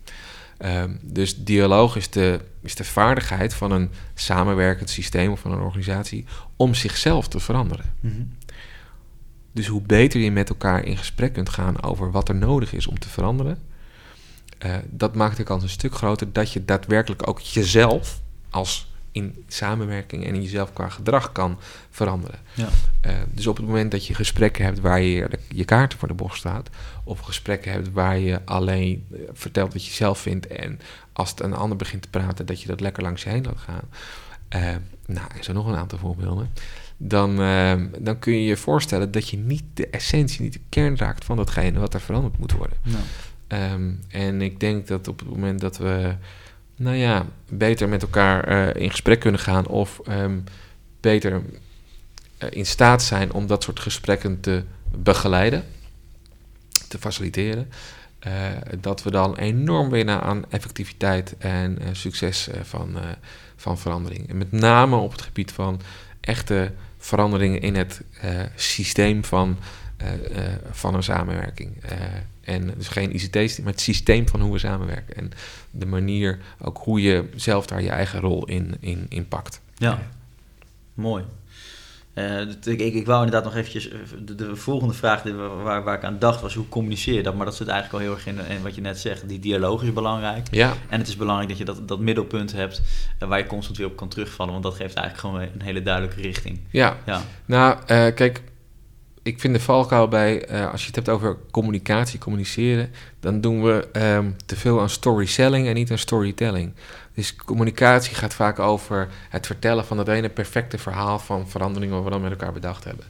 Ehm, 0.63 0.91
dus 1.01 1.45
dialoog 1.45 1.97
is 1.97 2.11
de, 2.11 2.41
is 2.61 2.75
de 2.75 2.85
vaardigheid 2.85 3.55
van 3.55 3.73
een 3.73 3.91
samenwerkend 4.15 4.91
systeem 4.91 5.31
of 5.33 5.41
van 5.41 5.53
een 5.53 5.61
organisatie 5.61 6.25
om 6.57 6.75
zichzelf 6.75 7.29
te 7.29 7.41
veranderen. 7.41 7.85
Mhm. 8.01 8.23
Dus 9.53 9.67
hoe 9.67 9.83
beter 9.83 10.21
je 10.21 10.31
met 10.31 10.49
elkaar 10.49 10.85
in 10.85 10.97
gesprek 10.97 11.33
kunt 11.33 11.49
gaan 11.49 11.83
over 11.83 12.11
wat 12.11 12.29
er 12.29 12.35
nodig 12.35 12.73
is 12.73 12.87
om 12.87 12.99
te 12.99 13.09
veranderen, 13.09 13.59
eh, 14.59 14.77
dat 14.91 15.15
maakt 15.15 15.37
de 15.37 15.43
kans 15.43 15.63
een 15.63 15.69
stuk 15.69 15.95
groter 15.95 16.33
dat 16.33 16.53
je 16.53 16.65
daadwerkelijk 16.65 17.29
ook 17.29 17.41
jezelf 17.41 18.21
als 18.51 18.92
in 19.13 19.45
samenwerking 19.49 20.27
en 20.27 20.35
in 20.35 20.43
jezelf 20.43 20.73
qua 20.73 20.89
gedrag 20.89 21.33
kan 21.33 21.59
veranderen. 21.91 22.39
Ja. 22.55 22.69
Eh, 23.01 23.15
dus 23.31 23.47
op 23.47 23.57
het 23.57 23.67
moment 23.67 23.91
dat 23.91 24.07
je 24.07 24.15
gesprekken 24.15 24.65
hebt 24.65 24.81
waar 24.81 25.01
je 25.01 25.29
je 25.49 25.65
kaarten 25.65 25.99
voor 25.99 26.09
de 26.09 26.15
bocht 26.15 26.39
staat, 26.39 26.71
of 27.05 27.21
gesprekken 27.21 27.73
hebt 27.73 27.93
waar 27.93 28.19
je 28.19 28.41
alleen 28.45 29.07
eh, 29.13 29.19
vertelt 29.33 29.73
wat 29.73 29.87
je 29.87 29.93
zelf 29.93 30.19
vindt 30.19 30.47
en 30.47 30.81
als 31.13 31.31
het 31.31 31.41
een 31.41 31.55
ander 31.55 31.77
begint 31.77 32.03
te 32.03 32.09
praten, 32.09 32.47
dat 32.47 32.61
je 32.61 32.67
dat 32.67 32.81
lekker 32.81 33.03
langs 33.03 33.23
je 33.23 33.29
heen 33.29 33.45
laat 33.45 33.59
gaan. 33.59 33.89
Eh, 34.49 34.77
nou, 35.07 35.27
er 35.37 35.45
zijn 35.45 35.57
nog 35.57 35.67
een 35.67 35.77
aantal 35.77 35.99
voorbeelden. 35.99 36.51
Dan, 36.97 37.37
dan 37.99 38.19
kun 38.19 38.33
je 38.33 38.45
je 38.45 38.57
voorstellen 38.57 39.11
dat 39.11 39.29
je 39.29 39.37
niet 39.37 39.63
de 39.75 39.87
essentie, 39.87 40.43
niet 40.43 40.53
de 40.53 40.61
kern 40.69 40.97
raakt 40.97 41.25
van 41.25 41.37
datgene 41.37 41.79
wat 41.79 41.95
er 41.95 42.01
veranderd 42.01 42.39
moet 42.39 42.53
worden. 42.53 42.77
Ja. 42.83 42.99
Ehm, 43.53 43.91
en 44.09 44.43
ik 44.43 44.61
denk 44.61 44.87
dat 44.87 45.09
op 45.09 45.19
het 45.19 45.29
moment 45.29 45.61
dat 45.61 45.77
we, 45.77 46.15
nou 46.83 46.97
ja, 46.97 47.27
beter 47.49 47.89
met 47.89 48.03
elkaar 48.03 48.45
eh, 48.45 48.83
in 48.83 48.91
gesprek 48.91 49.21
kunnen 49.21 49.41
gaan 49.41 49.67
of 49.67 50.01
ehm, 50.05 50.39
beter 51.01 51.43
eh, 52.39 52.49
in 52.51 52.67
staat 52.67 53.03
zijn 53.03 53.33
om 53.33 53.47
dat 53.47 53.63
soort 53.63 53.81
gesprekken 53.81 54.41
te 54.41 54.63
begeleiden, 54.97 55.65
te 56.89 56.99
faciliteren, 56.99 57.69
eh, 58.19 58.33
dat 58.81 59.03
we 59.03 59.11
dan 59.11 59.37
enorm 59.37 59.91
winnen 59.91 60.21
aan 60.21 60.45
effectiviteit 60.51 61.35
en 61.39 61.79
succes 61.93 62.49
van, 62.63 62.97
van 63.57 63.79
verandering. 63.79 64.29
En 64.29 64.39
met 64.39 64.53
name 64.53 64.97
op 64.97 65.13
het 65.13 65.23
gebied 65.23 65.53
van 65.53 65.81
echte 66.21 66.73
veranderingen 66.99 67.61
in 67.61 67.75
het 67.75 68.01
systeem 68.55 69.25
van, 69.25 69.59
van 70.71 70.95
een 70.95 71.03
samenwerking. 71.03 71.77
Eh, 72.45 72.55
en 72.55 72.75
dus 72.77 72.89
geen 72.89 73.15
ICT, 73.15 73.59
maar 73.63 73.73
het 73.73 73.81
systeem 73.81 74.29
van 74.29 74.41
hoe 74.41 74.53
we 74.53 74.59
samenwerken. 74.59 75.17
En 75.17 75.31
de 75.71 75.87
manier 75.87 76.39
ook 76.61 76.79
hoe 76.79 77.03
je 77.03 77.25
zelf 77.37 77.67
daar 77.67 77.83
je 77.83 77.91
eigen 77.91 78.21
rol 78.21 78.45
in, 78.47 78.75
in, 78.81 79.07
in 79.09 79.29
pakt. 79.29 79.61
Ja, 79.75 80.03
mooi. 80.95 81.25
Eh, 82.15 82.41
ik, 82.41 82.65
ik, 82.81 82.95
ik 82.95 83.07
wou 83.07 83.25
inderdaad 83.25 83.45
nog 83.45 83.55
eventjes... 83.57 83.89
eh, 83.89 83.99
De, 84.25 84.35
de 84.35 84.57
volgende 84.57 84.95
vraag 84.95 85.23
die, 85.23 85.33
waar, 85.33 85.83
waar 85.83 85.97
ik 85.97 86.05
aan 86.05 86.19
dacht 86.19 86.41
was... 86.41 86.55
hoe 86.55 86.69
communiceer 86.69 87.15
je 87.15 87.23
dat? 87.23 87.35
Maar 87.35 87.45
dat 87.47 87.57
zit 87.57 87.69
eigenlijk 87.69 88.03
al 88.03 88.09
heel 88.11 88.17
erg 88.17 88.27
in, 88.27 88.51
in 88.57 88.63
wat 88.63 88.75
je 88.75 88.81
net 88.81 88.99
zegt. 88.99 89.29
Die 89.29 89.39
dialoog 89.39 89.83
is 89.83 89.93
belangrijk. 89.93 90.47
Ja, 90.51 90.75
En 90.89 90.99
het 90.99 91.09
is 91.09 91.17
belangrijk 91.17 91.49
dat 91.49 91.59
je 91.59 91.65
dat, 91.65 91.89
dat 91.89 92.01
middelpunt 92.01 92.53
hebt... 92.53 92.83
eh, 93.19 93.29
waar 93.29 93.39
je 93.39 93.47
constant 93.47 93.77
weer 93.79 93.87
op 93.87 93.97
kan 93.97 94.09
terugvallen. 94.09 94.53
Want 94.53 94.65
dat 94.65 94.75
geeft 94.75 94.95
eigenlijk 94.95 95.19
gewoon 95.19 95.41
een 95.55 95.63
hele 95.65 95.83
duidelijke 95.83 96.21
richting. 96.21 96.61
ja. 96.71 96.97
Ja, 97.07 97.23
Nou, 97.45 97.79
eh, 97.87 98.15
kijk, 98.15 98.43
ik 99.23 99.41
vind 99.41 99.55
de 99.55 99.61
valkuil 99.61 100.09
bij, 100.09 100.45
eh, 100.45 100.71
als 100.71 100.81
je 100.81 100.87
het 100.87 100.97
hebt 100.97 101.09
over 101.09 101.37
communicatie, 101.51 102.19
communiceren, 102.19 102.91
dan 103.21 103.41
doen 103.41 103.63
we 103.63 103.89
ehm, 103.93 104.31
te 104.47 104.57
veel 104.57 104.81
aan 104.81 104.91
storytelling 104.91 105.67
en 105.67 105.75
niet 105.75 105.91
aan 105.91 105.99
storytelling. 105.99 106.73
Dus 107.15 107.35
communicatie 107.35 108.15
gaat 108.15 108.35
vaak 108.35 108.59
over 108.59 109.09
het 109.29 109.47
vertellen 109.47 109.85
van 109.85 109.97
dat 109.97 110.09
ene 110.09 110.29
perfecte 110.29 110.79
verhaal 110.79 111.19
van 111.19 111.49
veranderingen 111.49 111.95
wat 111.95 112.05
we 112.05 112.11
dan 112.11 112.21
met 112.21 112.31
elkaar 112.31 112.53
bedacht 112.53 112.85
hebben. 112.85 113.05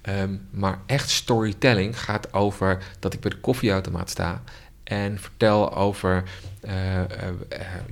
Ehm, 0.00 0.36
maar 0.50 0.78
echt 0.86 1.10
storytelling 1.10 2.00
gaat 2.00 2.32
over 2.32 2.82
dat 2.98 3.14
ik 3.14 3.20
bij 3.20 3.30
de 3.30 3.40
koffieautomaat 3.40 4.10
sta 4.10 4.42
en 4.84 5.18
vertel 5.18 5.76
over 5.76 6.22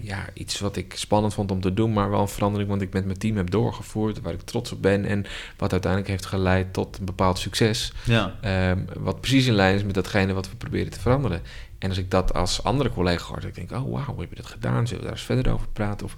ja, 0.01 0.27
iets 0.33 0.61
wat 0.61 0.77
ik 0.77 0.95
spannend 0.97 1.35
vond 1.35 1.51
om 1.51 1.61
te 1.61 1.75
doen, 1.75 1.93
maar 1.93 2.11
wel 2.11 2.21
een 2.21 2.29
verandering 2.29 2.71
wat 2.71 2.81
ik 2.81 2.93
met 2.93 3.05
mijn 3.05 3.19
team 3.19 3.37
heb 3.37 3.51
doorgevoerd, 3.51 4.21
waar 4.21 4.33
ik 4.33 4.41
trots 4.41 4.73
op 4.73 4.83
ben 4.83 5.05
en 5.05 5.25
wat 5.57 5.73
uiteindelijk 5.73 6.11
heeft 6.11 6.27
geleid 6.27 6.73
tot 6.73 6.99
een 6.99 7.05
bepaald 7.05 7.39
succes. 7.39 7.93
ja, 8.05 8.35
Ehm, 8.41 8.79
wat 8.99 9.21
precies 9.21 9.47
in 9.47 9.55
lijn 9.55 9.75
is 9.75 9.85
met 9.85 9.95
datgene 9.95 10.33
wat 10.33 10.51
we 10.51 10.57
proberen 10.57 10.91
te 10.91 11.01
veranderen. 11.01 11.43
En 11.79 11.89
als 11.89 11.99
ik 11.99 12.11
dat 12.11 12.35
als 12.35 12.63
andere 12.63 12.91
collega 12.91 13.27
hoor, 13.27 13.41
dan 13.41 13.51
denk 13.55 13.71
ik, 13.71 13.77
oh 13.77 13.93
wauw, 13.93 14.05
hoe 14.05 14.21
heb 14.21 14.31
je 14.31 14.37
dat 14.37 14.47
gedaan? 14.47 14.87
Zullen 14.87 15.03
we 15.03 15.09
daar 15.09 15.19
eens 15.19 15.27
verder 15.27 15.53
over 15.53 15.69
praten? 15.73 16.07
Of 16.07 16.15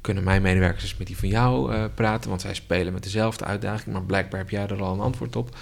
kunnen 0.00 0.24
mijn 0.24 0.42
medewerkers 0.42 0.82
eens 0.82 0.96
met 0.96 1.06
die 1.06 1.18
van 1.18 1.28
jou 1.28 1.72
eh, 1.72 1.84
praten? 1.94 2.28
Want 2.28 2.40
zij 2.40 2.54
spelen 2.54 2.92
met 2.92 3.02
dezelfde 3.02 3.44
uitdaging, 3.44 3.92
maar 3.92 4.04
blijkbaar 4.04 4.40
heb 4.40 4.50
jij 4.50 4.66
er 4.66 4.82
al 4.82 4.92
een 4.92 5.00
antwoord 5.00 5.36
op. 5.36 5.56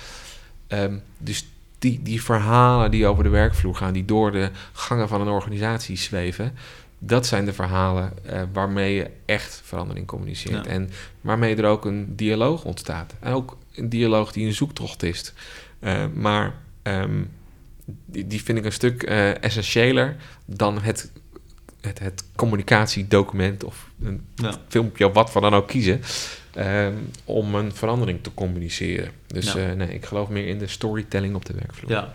Ehm, 0.67 0.97
dus 1.19 1.47
die, 1.83 2.03
die 2.03 2.23
verhalen 2.23 2.91
die 2.91 3.07
over 3.07 3.25
de 3.25 3.31
werkvloer 3.31 3.75
gaan, 3.75 3.93
die 3.93 4.05
door 4.05 4.33
de 4.33 4.51
gangen 4.73 5.09
van 5.09 5.21
een 5.21 5.29
organisatie 5.29 5.97
zweven, 5.97 6.55
dat 6.99 7.27
zijn 7.27 7.45
de 7.45 7.53
verhalen 7.53 8.13
eh, 8.25 8.43
waarmee 8.53 8.95
je 8.95 9.11
echt 9.25 9.61
verandering 9.65 10.07
communiceert. 10.07 10.65
Ja. 10.65 10.71
En 10.71 10.91
waarmee 11.21 11.57
er 11.57 11.65
ook 11.65 11.85
een 11.85 12.17
dialoog 12.17 12.65
ontstaat. 12.65 13.15
En 13.21 13.33
ook 13.33 13.57
een 13.75 13.89
dialoog 13.89 14.33
die 14.33 14.47
een 14.47 14.53
zoektocht 14.53 15.03
is. 15.03 15.33
Eh, 15.79 16.05
maar 16.15 16.55
ehm, 16.83 17.23
die, 17.85 18.27
die 18.27 18.43
vind 18.43 18.59
ik 18.59 18.65
een 18.65 18.73
stuk 18.73 19.03
eh, 19.03 19.43
essentiëler 19.43 20.17
dan 20.45 20.83
het, 20.83 21.13
het, 21.81 21.99
het 21.99 22.25
communicatiedocument 22.37 23.65
of 23.65 23.91
een 24.03 24.27
ja. 24.35 24.55
filmpje 24.69 25.07
of 25.07 25.15
wat 25.15 25.33
we 25.33 25.41
dan 25.41 25.55
ook 25.55 25.69
kiezen. 25.69 26.01
Ehm, 26.55 26.93
om 27.25 27.55
een 27.55 27.75
verandering 27.75 28.23
te 28.23 28.35
communiceren. 28.35 29.11
Dus 29.27 29.53
Ja. 29.53 29.59
eh, 29.69 29.73
nee, 29.77 29.89
ik 29.89 30.05
geloof 30.05 30.29
meer 30.29 30.47
in 30.47 30.59
de 30.59 30.67
storytelling 30.67 31.35
op 31.35 31.45
de 31.45 31.53
werkvloer. 31.55 31.91
ja. 31.91 32.13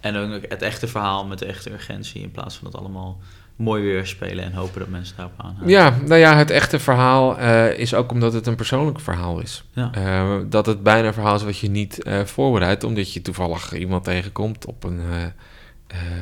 En 0.00 0.16
ook 0.16 0.42
het 0.48 0.62
echte 0.62 0.88
verhaal 0.88 1.26
met 1.26 1.38
de 1.38 1.46
echte 1.46 1.70
urgentie... 1.72 2.22
in 2.22 2.30
plaats 2.30 2.56
van 2.56 2.70
dat 2.70 2.80
allemaal 2.80 3.18
mooi 3.56 3.82
weer 3.82 4.06
spelen... 4.06 4.44
en 4.44 4.52
hopen 4.52 4.80
dat 4.80 4.88
mensen 4.88 5.16
daarop 5.16 5.34
aanhouden. 5.36 5.68
Ja, 5.68 5.96
nou 6.06 6.20
ja, 6.20 6.36
het 6.36 6.50
echte 6.50 6.78
verhaal 6.78 7.38
eh, 7.38 7.78
is 7.78 7.94
ook 7.94 8.12
omdat 8.12 8.32
het 8.32 8.46
een 8.46 8.54
persoonlijk 8.56 9.00
verhaal 9.00 9.40
is. 9.40 9.64
Ja. 9.72 9.90
Eh, 9.94 10.36
dat 10.46 10.66
het 10.66 10.82
bijna 10.82 11.06
een 11.06 11.12
verhaal 11.14 11.34
is 11.34 11.42
wat 11.42 11.58
je 11.58 11.70
niet 11.70 12.02
eh, 12.02 12.24
voorbereidt, 12.24 12.84
omdat 12.84 13.12
je 13.12 13.22
toevallig 13.22 13.72
iemand 13.74 14.04
tegenkomt 14.04 14.66
op 14.66 14.84
een, 14.84 15.00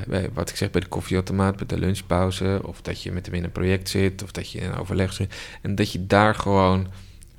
bij- 0.09 0.31
wat 0.33 0.51
ik 0.51 0.57
zeg, 0.57 0.71
bij 0.71 0.81
de 0.81 0.87
koffieautomaat, 0.87 1.57
bij 1.57 1.67
de 1.67 1.79
lunchpauze, 1.79 2.61
of 2.63 2.83
dat 2.83 3.03
je 3.03 3.13
met 3.13 3.27
hem 3.27 3.35
in 3.35 3.45
een 3.45 3.53
project 3.53 3.89
zit, 3.89 4.23
of 4.23 4.31
dat 4.33 4.51
je 4.51 4.59
in 4.59 4.69
een 4.71 4.77
overleg 4.79 5.13
zit. 5.13 5.35
En 5.63 5.75
dat 5.75 5.93
je 5.93 6.07
daar 6.07 6.35
gewoon 6.35 6.87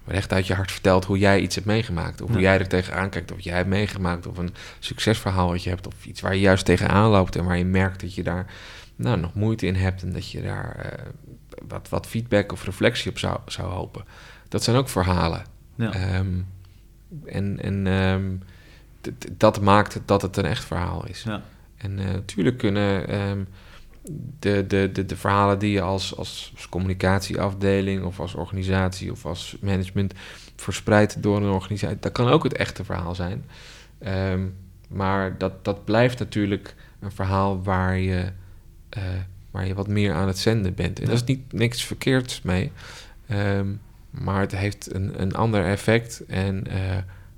recht 0.10 0.34
uit 0.34 0.48
je 0.48 0.54
hart 0.54 0.72
vertelt 0.72 1.06
hoe 1.06 1.18
jij 1.18 1.40
iets 1.40 1.56
hebt 1.56 1.68
meegemaakt, 1.68 2.22
of 2.22 2.30
hoe 2.30 2.40
jij 2.40 2.60
er 2.60 2.68
tegenaan 2.68 3.10
kijkt, 3.10 3.32
of 3.32 3.40
jij 3.40 3.56
hebt 3.56 3.70
meegemaakt, 3.70 4.28
of 4.28 4.38
een 4.38 4.54
succesverhaal 4.80 5.50
wat 5.50 5.64
je 5.64 5.70
hebt, 5.70 5.88
of 5.88 6.06
iets 6.06 6.22
waar 6.22 6.36
je 6.36 6.40
juist 6.40 6.66
tegenaan 6.66 7.10
loopt 7.10 7.36
en 7.36 7.46
waar 7.46 7.58
je 7.58 7.66
merkt 7.66 8.02
dat 8.02 8.16
je 8.16 8.24
daar 8.24 8.46
nou, 8.96 9.20
nog 9.20 9.34
moeite 9.34 9.66
in 9.66 9.76
hebt 9.76 10.02
en 10.02 10.14
dat 10.14 10.32
je 10.32 10.42
daar 10.42 10.76
eh, 10.76 11.06
wat, 11.68 11.90
wat 11.90 12.08
feedback 12.08 12.52
of 12.52 12.66
reflectie 12.66 13.12
op 13.12 13.20
zou, 13.20 13.40
zou 13.46 13.72
hopen. 13.72 14.04
Dat 14.48 14.64
zijn 14.64 14.76
ook 14.76 14.90
verhalen. 14.90 15.44
Ja. 15.76 15.94
Ehm, 15.94 16.40
en 17.26 17.60
en 17.62 17.88
ehm, 17.88 18.36
dat 19.38 19.62
maakt 19.62 20.00
dat 20.06 20.22
het 20.22 20.38
een 20.38 20.46
echt 20.46 20.66
verhaal 20.66 21.06
is. 21.06 21.24
Ja. 21.24 21.42
En 21.78 22.00
eh, 22.00 22.06
natuurlijk 22.06 22.58
kunnen 22.58 23.08
ehm, 23.08 23.44
de, 24.40 24.66
de, 24.68 24.90
de, 24.94 25.06
de 25.06 25.16
verhalen 25.16 25.60
die 25.60 25.72
je 25.72 25.82
als, 25.82 26.16
als 26.18 26.54
communicatieafdeling 26.70 28.04
of 28.04 28.20
als 28.20 28.34
organisatie 28.36 29.12
of 29.12 29.26
als 29.26 29.58
management 29.62 30.14
verspreidt 30.56 31.24
door 31.24 31.38
een 31.38 31.50
organisatie, 31.50 31.98
dat 32.00 32.12
kan 32.12 32.28
ook 32.28 32.44
het 32.44 32.54
echte 32.54 32.84
verhaal 32.84 33.16
zijn. 33.16 33.46
Ehm, 34.00 34.42
maar 34.90 35.38
dat, 35.38 35.66
dat 35.66 35.86
blijft 35.86 36.20
natuurlijk 36.20 36.76
een 37.00 37.12
verhaal 37.12 37.64
waar 37.64 37.98
je, 37.98 38.32
eh, 38.90 39.04
waar 39.52 39.68
je 39.68 39.74
wat 39.74 39.88
meer 39.88 40.14
aan 40.14 40.28
het 40.28 40.38
zenden 40.38 40.74
bent. 40.74 40.96
En 40.98 41.02
Ja. 41.02 41.08
daar 41.10 41.16
is 41.18 41.24
niet 41.24 41.54
niks 41.54 41.84
verkeerds 41.86 42.42
mee. 42.42 42.72
Ehm, 43.28 43.68
maar 44.10 44.40
het 44.42 44.52
heeft 44.56 44.94
een, 44.94 45.22
een 45.22 45.36
ander 45.36 45.66
effect. 45.66 46.24
En 46.28 46.68
eh, 46.68 46.78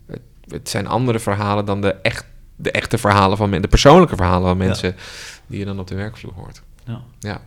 het, 0.06 0.22
het 0.48 0.70
zijn 0.70 0.88
andere 0.88 1.20
verhalen 1.20 1.66
dan 1.66 1.82
de, 1.82 1.94
echt, 1.94 2.26
de 2.56 2.72
echte 2.72 2.98
verhalen 2.98 3.38
van 3.38 3.50
men- 3.50 3.62
de 3.62 3.68
persoonlijke 3.68 4.16
verhalen 4.16 4.58
van 4.58 4.66
Ja. 4.68 4.94
Die 5.52 5.60
je 5.60 5.66
dan 5.66 5.80
op 5.80 5.88
de 5.88 5.96
werkvloer 5.96 6.34
hoort. 6.34 6.62
Ja. 6.86 7.02
Ja. 7.20 7.42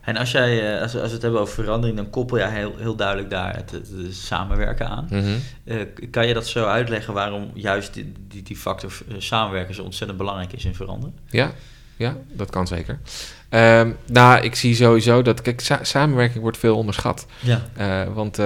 En 0.00 0.16
als, 0.16 0.30
jij, 0.30 0.74
eh, 0.76 0.82
als, 0.82 0.92
we- 0.92 0.98
als 0.98 1.08
we 1.08 1.14
het 1.14 1.22
hebben 1.22 1.40
over 1.40 1.54
verandering, 1.64 1.96
dan 1.96 2.10
koppel 2.10 2.36
jij 2.36 2.50
heel, 2.50 2.74
heel 2.78 2.94
duidelijk 2.96 3.30
daar 3.30 3.56
het, 3.56 3.70
het, 3.70 3.88
het 3.96 4.14
samenwerken 4.14 4.88
aan. 4.88 5.06
Mhm. 5.10 5.26
Eh, 5.64 5.76
kan 6.10 6.26
je 6.26 6.34
dat 6.34 6.46
zo 6.46 6.66
uitleggen 6.66 7.14
waarom 7.14 7.50
juist 7.54 7.94
die, 7.94 8.12
die, 8.28 8.42
die 8.42 8.56
factor 8.56 8.92
eh, 9.08 9.14
samenwerken 9.18 9.74
zo 9.74 9.82
ontzettend 9.82 10.18
belangrijk 10.18 10.52
is 10.52 10.64
in 10.64 10.74
veranderen? 10.74 11.14
Ja, 11.30 11.52
ja, 11.96 12.16
dat 12.32 12.50
kan 12.50 12.66
zeker. 12.66 12.98
Ehm, 13.48 13.92
nou, 14.06 14.42
ik 14.42 14.54
zie 14.54 14.74
sowieso 14.74 15.22
dat, 15.22 15.42
kijk, 15.42 15.60
sa- 15.60 15.84
samenwerking 15.84 16.40
wordt 16.42 16.58
veel 16.58 16.76
onderschat. 16.76 17.26
Ja. 17.40 17.62
Want 18.14 18.38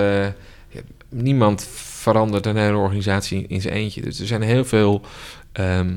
niemand 1.09 1.67
verandert 1.75 2.47
een 2.47 2.57
hele 2.57 2.77
organisatie 2.77 3.47
in 3.47 3.61
zijn 3.61 3.75
eentje. 3.75 4.01
Dus 4.03 4.21
er 4.21 4.27
zijn 4.27 4.43
heel 4.43 4.65
veel 4.65 5.01
ehm, 5.53 5.95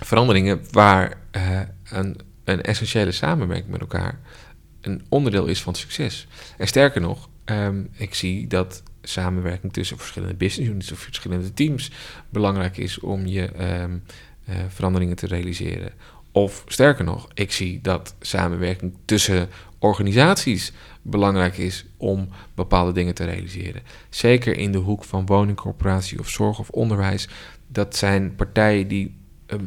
veranderingen 0.00 0.60
waar 0.70 1.18
eh, 1.30 1.60
een, 1.84 2.20
een 2.44 2.62
essentiële 2.62 3.12
samenwerking 3.12 3.70
met 3.70 3.80
elkaar 3.80 4.20
een 4.80 5.04
onderdeel 5.08 5.46
is 5.46 5.62
van 5.62 5.74
succes. 5.74 6.26
En 6.58 6.66
sterker 6.66 7.00
nog, 7.00 7.28
ehm, 7.44 7.82
ik 7.92 8.14
zie 8.14 8.46
dat 8.46 8.82
samenwerking 9.02 9.72
tussen 9.72 9.98
verschillende 9.98 10.34
business 10.34 10.70
units 10.70 10.92
of 10.92 10.98
verschillende 10.98 11.52
teams 11.52 11.90
belangrijk 12.30 12.76
is 12.76 13.00
om 13.00 13.26
je 13.26 13.44
ehm, 13.44 13.98
eh, 14.44 14.56
veranderingen 14.68 15.16
te 15.16 15.26
realiseren. 15.26 15.92
Of 16.32 16.64
sterker 16.66 17.04
nog, 17.04 17.28
ik 17.34 17.52
zie 17.52 17.80
dat 17.80 18.14
samenwerking 18.20 18.94
tussen 19.04 19.48
organisaties 19.78 20.72
belangrijk 21.02 21.58
is 21.58 21.84
om 21.96 22.28
bepaalde 22.54 22.92
dingen 22.92 23.14
te 23.14 23.24
realiseren. 23.24 23.82
Zeker 24.08 24.56
in 24.56 24.72
de 24.72 24.78
hoek 24.78 25.04
van 25.04 25.26
woningcorporatie 25.26 26.18
of 26.18 26.28
zorg 26.28 26.58
of 26.58 26.70
onderwijs. 26.70 27.28
Dat 27.66 27.96
zijn 27.96 28.34
partijen 28.34 28.88
die 28.88 29.14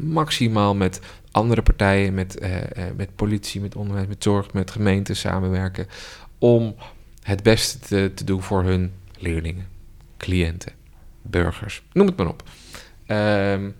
maximaal 0.02 0.74
met 0.74 1.00
andere 1.30 1.62
partijen, 1.62 2.14
met, 2.14 2.38
eh, 2.38 2.56
eh, 2.56 2.94
met 2.96 3.16
politie, 3.16 3.60
met 3.60 3.76
onderwijs, 3.76 4.06
met 4.06 4.22
zorg, 4.22 4.52
met 4.52 4.70
gemeenten 4.70 5.16
samenwerken. 5.16 5.86
Om 6.38 6.74
het 7.22 7.42
beste 7.42 7.78
te, 7.78 8.12
te 8.14 8.24
doen 8.24 8.42
voor 8.42 8.62
hun 8.62 8.92
leerlingen, 9.18 9.66
cliënten, 10.16 10.72
burgers, 11.22 11.82
noem 11.92 12.06
het 12.06 12.16
maar 12.16 12.28
op. 12.28 12.42
Ehm, 13.06 13.70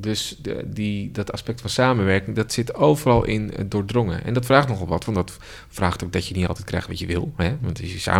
dus 0.00 0.38
de, 0.42 0.64
die, 0.66 1.10
dat 1.10 1.32
aspect 1.32 1.60
van 1.60 1.70
samenwerking, 1.70 2.36
dat 2.36 2.52
zit 2.52 2.74
overal 2.74 3.24
in 3.24 3.54
eh, 3.54 3.64
doordrongen. 3.68 4.24
En 4.24 4.34
dat 4.34 4.46
vraagt 4.46 4.68
nogal 4.68 4.86
wat, 4.86 5.04
want 5.04 5.16
dat 5.16 5.36
vraagt 5.68 6.04
ook 6.04 6.12
dat 6.12 6.26
je 6.26 6.34
niet 6.34 6.46
altijd 6.46 6.66
krijgt 6.66 6.86
wat 6.86 6.98
je 6.98 7.06
wil. 7.06 7.32
Hè? 7.36 7.56
Want 7.60 7.80
als 7.80 8.04
je, 8.04 8.10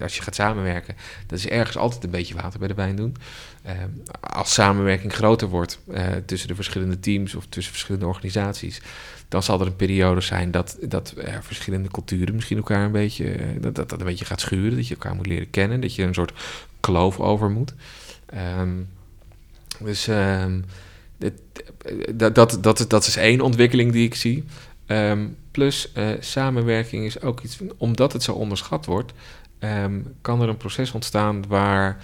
als 0.00 0.16
je 0.16 0.22
gaat 0.22 0.34
samenwerken, 0.34 0.96
dat 1.26 1.38
is 1.38 1.48
ergens 1.48 1.76
altijd 1.76 2.04
een 2.04 2.10
beetje 2.10 2.34
water 2.34 2.58
bij 2.58 2.68
de 2.68 2.74
wijn 2.74 2.96
doen. 2.96 3.16
Ehm, 3.62 3.88
als 4.20 4.52
samenwerking 4.52 5.12
groter 5.12 5.48
wordt 5.48 5.80
eh, 5.92 6.06
tussen 6.26 6.48
de 6.48 6.54
verschillende 6.54 7.00
teams 7.00 7.34
of 7.34 7.46
tussen 7.48 7.72
verschillende 7.72 8.06
organisaties, 8.06 8.80
dan 9.28 9.42
zal 9.42 9.60
er 9.60 9.66
een 9.66 9.76
periode 9.76 10.20
zijn 10.20 10.50
dat, 10.50 10.76
dat 10.80 11.12
eh, 11.12 11.34
verschillende 11.40 11.88
culturen 11.88 12.34
misschien 12.34 12.56
elkaar 12.56 12.84
een 12.84 12.92
beetje, 12.92 13.32
eh, 13.32 13.46
dat 13.60 13.74
dat 13.74 13.92
een 13.92 14.04
beetje 14.06 14.24
gaat 14.24 14.40
schuren, 14.40 14.76
dat 14.76 14.88
je 14.88 14.94
elkaar 14.94 15.14
moet 15.14 15.26
leren 15.26 15.50
kennen, 15.50 15.80
dat 15.80 15.94
je 15.94 16.02
een 16.02 16.14
soort 16.14 16.32
kloof 16.80 17.20
over 17.20 17.50
moet. 17.50 17.74
Ehm, 18.26 18.70
dus 19.84 20.08
ehm, 20.08 20.60
dit, 21.18 21.32
dat, 22.14 22.34
dat, 22.34 22.58
dat, 22.60 22.84
dat 22.88 23.06
is 23.06 23.16
één 23.16 23.40
ontwikkeling 23.40 23.92
die 23.92 24.06
ik 24.06 24.14
zie. 24.14 24.44
Ehm, 24.86 25.26
plus 25.50 25.92
eh, 25.92 26.08
samenwerking 26.20 27.04
is 27.04 27.20
ook 27.20 27.40
iets, 27.40 27.58
omdat 27.76 28.12
het 28.12 28.22
zo 28.22 28.32
onderschat 28.32 28.86
wordt, 28.86 29.12
ehm, 29.58 30.00
kan 30.20 30.42
er 30.42 30.48
een 30.48 30.56
proces 30.56 30.92
ontstaan 30.92 31.46
waar 31.48 31.98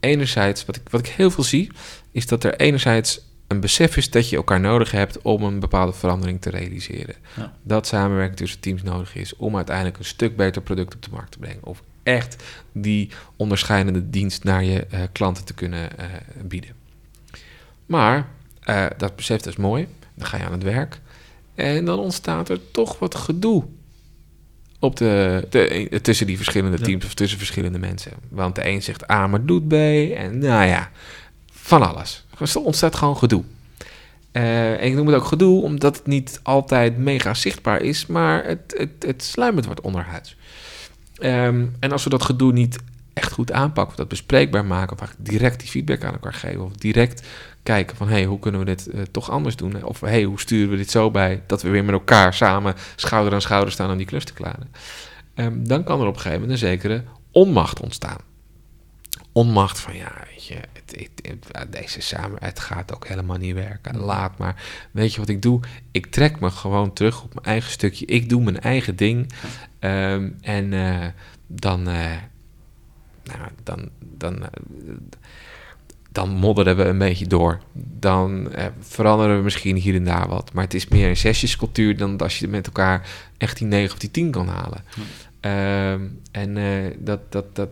enerzijds, 0.00 0.64
wat 0.64 0.76
ik, 0.76 0.88
wat 0.88 1.00
ik 1.00 1.06
heel 1.06 1.30
veel 1.30 1.44
zie, 1.44 1.70
is 2.10 2.26
dat 2.26 2.44
er 2.44 2.56
enerzijds 2.56 3.20
een 3.50 3.60
besef 3.60 3.96
is 3.96 4.10
dat 4.10 4.28
je 4.28 4.36
elkaar 4.36 4.60
nodig 4.60 4.90
hebt 4.90 5.22
om 5.22 5.42
een 5.42 5.60
bepaalde 5.60 5.92
verandering 5.92 6.40
te 6.40 6.50
realiseren. 6.50 7.14
Ja. 7.36 7.52
Dat 7.62 7.86
samenwerking 7.86 8.36
tussen 8.36 8.60
teams 8.60 8.82
nodig 8.82 9.14
is 9.14 9.36
om 9.36 9.56
uiteindelijk 9.56 9.98
een 9.98 10.04
stuk 10.04 10.36
beter 10.36 10.62
product 10.62 10.94
op 10.94 11.02
de 11.02 11.10
markt 11.12 11.32
te 11.32 11.38
brengen. 11.38 11.64
Of 11.64 11.82
echt 12.02 12.42
die 12.72 13.10
onderscheidende 13.36 14.10
dienst 14.10 14.44
naar 14.44 14.64
je 14.64 14.86
eh, 14.86 15.00
klanten 15.12 15.44
te 15.44 15.54
kunnen 15.54 15.98
eh, 15.98 16.06
bieden. 16.42 16.70
Maar 17.86 18.28
eh, 18.60 18.86
dat 18.96 19.16
besef 19.16 19.46
is 19.46 19.56
mooi. 19.56 19.86
Dan 20.14 20.26
ga 20.26 20.36
je 20.36 20.44
aan 20.44 20.52
het 20.52 20.62
werk. 20.62 21.00
En 21.54 21.84
dan 21.84 21.98
ontstaat 21.98 22.48
er 22.48 22.70
toch 22.70 22.98
wat 22.98 23.14
gedoe 23.14 23.64
op 24.78 24.96
de, 24.96 25.46
de, 25.50 25.98
tussen 26.02 26.26
die 26.26 26.36
verschillende 26.36 26.78
Ja. 26.78 26.84
teams 26.84 27.04
of 27.04 27.14
tussen 27.14 27.38
verschillende 27.38 27.78
mensen. 27.78 28.12
Want 28.28 28.54
de 28.54 28.66
een 28.66 28.82
zegt 28.82 29.10
A, 29.10 29.26
maar 29.26 29.44
doet 29.44 29.68
B. 29.68 29.72
En 29.72 30.38
nou 30.38 30.66
ja, 30.66 30.90
van 31.52 31.88
alles. 31.88 32.24
Dus 32.38 32.54
er 32.54 32.60
ontstaat 32.60 32.96
gewoon 32.96 33.16
gedoe. 33.16 33.44
En 34.32 34.80
ik 34.80 34.94
noem 34.94 35.06
het 35.06 35.16
ook 35.16 35.24
gedoe 35.24 35.62
omdat 35.62 35.96
het 35.96 36.06
niet 36.06 36.40
altijd 36.42 36.98
mega 36.98 37.34
zichtbaar 37.34 37.82
is, 37.82 38.06
maar 38.06 38.44
het, 38.44 38.74
het, 38.76 38.90
het 39.06 39.22
sluimert 39.22 39.66
wordt 39.66 39.80
onderhuids. 39.80 40.36
Ehm, 41.20 41.66
en 41.80 41.92
als 41.92 42.04
we 42.04 42.10
dat 42.10 42.22
gedoe 42.24 42.52
niet 42.52 42.78
echt 43.12 43.32
goed 43.32 43.52
aanpakken, 43.52 43.92
of 43.92 43.98
dat 43.98 44.08
bespreekbaar 44.08 44.64
maken, 44.64 45.00
of 45.00 45.14
direct 45.18 45.60
die 45.60 45.68
feedback 45.68 46.04
aan 46.04 46.12
elkaar 46.12 46.34
geven, 46.34 46.64
of 46.64 46.72
direct 46.72 47.26
kijken 47.62 47.96
van, 47.96 48.06
hé, 48.08 48.12
hey, 48.14 48.24
hoe 48.24 48.38
kunnen 48.38 48.60
we 48.60 48.66
dit 48.66 48.86
eh, 48.86 49.00
toch 49.10 49.30
anders 49.30 49.56
doen? 49.56 49.82
Of, 49.84 50.00
hé, 50.00 50.08
hey, 50.08 50.22
hoe 50.22 50.40
sturen 50.40 50.70
we 50.70 50.76
dit 50.76 50.90
zo 50.90 51.10
bij 51.10 51.42
dat 51.46 51.62
we 51.62 51.68
weer 51.68 51.84
met 51.84 51.94
elkaar 51.94 52.34
samen 52.34 52.74
schouder 52.96 53.32
aan 53.34 53.40
schouder 53.40 53.72
staan 53.72 53.90
om 53.90 53.96
die 53.96 54.06
klus 54.06 54.24
te 54.24 54.32
klaren? 54.32 54.72
Ehm, 55.34 55.62
dan 55.62 55.84
kan 55.84 56.00
er 56.00 56.06
op 56.06 56.14
een 56.14 56.20
gegeven 56.20 56.40
moment 56.40 56.62
een 56.62 56.68
zekere 56.68 57.04
onmacht 57.30 57.80
ontstaan. 57.80 58.18
Onmacht 59.32 59.78
van, 59.78 59.96
ja, 59.96 60.12
weet 60.30 60.46
je, 60.46 60.54
het, 60.54 61.08
het- 61.22 61.48
het- 61.52 61.72
deze 61.72 62.00
samen, 62.00 62.38
het 62.44 62.60
gaat 62.60 62.94
ook 62.94 63.06
helemaal 63.08 63.36
niet 63.36 63.54
werken. 63.54 63.96
Laat 63.98 64.38
maar. 64.38 64.62
Weet 64.90 65.12
je 65.14 65.20
wat 65.20 65.28
ik 65.28 65.42
doe? 65.42 65.60
Ik 65.90 66.06
trek 66.06 66.40
me 66.40 66.50
gewoon 66.50 66.92
terug 66.92 67.22
op 67.22 67.34
mijn 67.34 67.46
eigen 67.46 67.70
stukje. 67.70 68.06
Ik 68.06 68.28
doe 68.28 68.42
mijn 68.42 68.60
eigen 68.60 68.96
ding. 68.96 69.32
Ehm, 69.80 70.28
en 70.40 70.72
eh, 70.72 71.06
dan, 71.46 71.88
eh, 71.88 72.16
nou, 73.24 73.50
dan, 73.62 73.88
dan, 74.16 74.42
eh, 74.42 74.48
dan 76.12 76.30
modderen 76.30 76.76
we 76.76 76.84
een 76.84 76.98
beetje 76.98 77.26
door. 77.26 77.60
Dan 77.98 78.52
veranderen 78.80 79.36
we 79.36 79.42
misschien 79.42 79.76
hier 79.76 79.94
en 79.94 80.04
daar 80.04 80.28
wat. 80.28 80.52
Maar 80.52 80.64
het 80.64 80.74
is 80.74 80.88
meer 80.88 81.08
een 81.08 81.16
sessiescultuur 81.16 81.96
dan 81.96 82.18
als 82.18 82.38
je 82.38 82.48
met 82.48 82.66
elkaar 82.66 83.08
echt 83.38 83.58
die 83.58 83.66
9 83.66 83.92
of 83.92 83.98
die 83.98 84.10
10 84.10 84.30
kan 84.30 84.48
halen. 84.48 84.84
Ehm, 85.40 86.06
en 86.30 86.54
dat, 86.98 87.32
dat, 87.32 87.56
dat, 87.56 87.68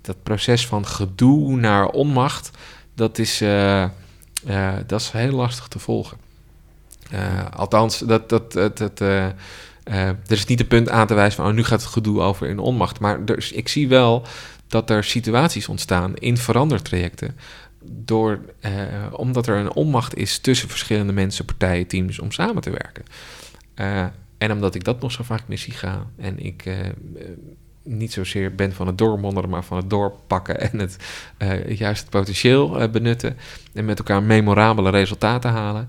dat 0.00 0.22
proces 0.22 0.66
van 0.66 0.86
gedoe 0.86 1.56
naar 1.56 1.86
onmacht, 1.86 2.50
dat 2.94 3.18
is, 3.18 3.38
dat 4.86 5.00
is 5.00 5.10
heel 5.10 5.32
lastig 5.32 5.68
te 5.68 5.78
volgen. 5.78 6.18
Althans, 7.56 7.98
dat, 7.98 8.28
dat, 8.28 8.52
dat, 8.52 8.78
dat, 8.78 9.00
eh, 9.86 10.08
er 10.08 10.18
is 10.28 10.46
niet 10.46 10.60
een 10.60 10.66
punt 10.66 10.88
aan 10.88 11.06
te 11.06 11.14
wijzen 11.14 11.42
van 11.42 11.50
oh, 11.50 11.56
nu 11.56 11.64
gaat 11.64 11.82
het 11.82 11.90
gedoe 11.90 12.20
over 12.20 12.48
in 12.48 12.58
onmacht. 12.58 13.00
Maar 13.00 13.20
ik 13.52 13.68
zie 13.68 13.88
wel 13.88 14.26
dat 14.66 14.90
er 14.90 15.04
situaties 15.04 15.68
ontstaan 15.68 16.16
in 16.16 16.36
verandertrajecten. 16.36 17.36
Door, 17.84 18.40
eh, 18.60 18.72
omdat 19.12 19.46
er 19.46 19.56
een 19.56 19.72
onmacht 19.72 20.16
is 20.16 20.38
tussen 20.38 20.68
verschillende 20.68 21.12
mensen, 21.12 21.44
partijen, 21.44 21.86
teams 21.86 22.18
om 22.18 22.32
samen 22.32 22.62
te 22.62 22.70
werken. 22.70 23.04
Eh, 23.74 24.04
en 24.38 24.52
omdat 24.52 24.74
ik 24.74 24.84
dat 24.84 25.00
nog 25.00 25.12
zo 25.12 25.22
vaak 25.22 25.42
mis 25.46 25.62
zie 25.62 25.72
gaan. 25.72 26.12
En 26.16 26.38
ik 26.38 26.64
niet 27.82 28.12
zozeer 28.12 28.54
ben 28.54 28.72
van 28.72 28.86
het 28.86 28.98
doormonderen, 28.98 29.50
maar 29.50 29.64
van 29.64 29.76
het 29.76 29.90
doorpakken 29.90 30.60
en 30.60 30.78
het 30.78 30.96
juist 31.68 32.00
het 32.00 32.10
potentieel 32.10 32.90
benutten. 32.90 33.36
En 33.74 33.84
met 33.84 33.98
elkaar 33.98 34.22
memorabele 34.22 34.90
resultaten 34.90 35.50
halen. 35.50 35.88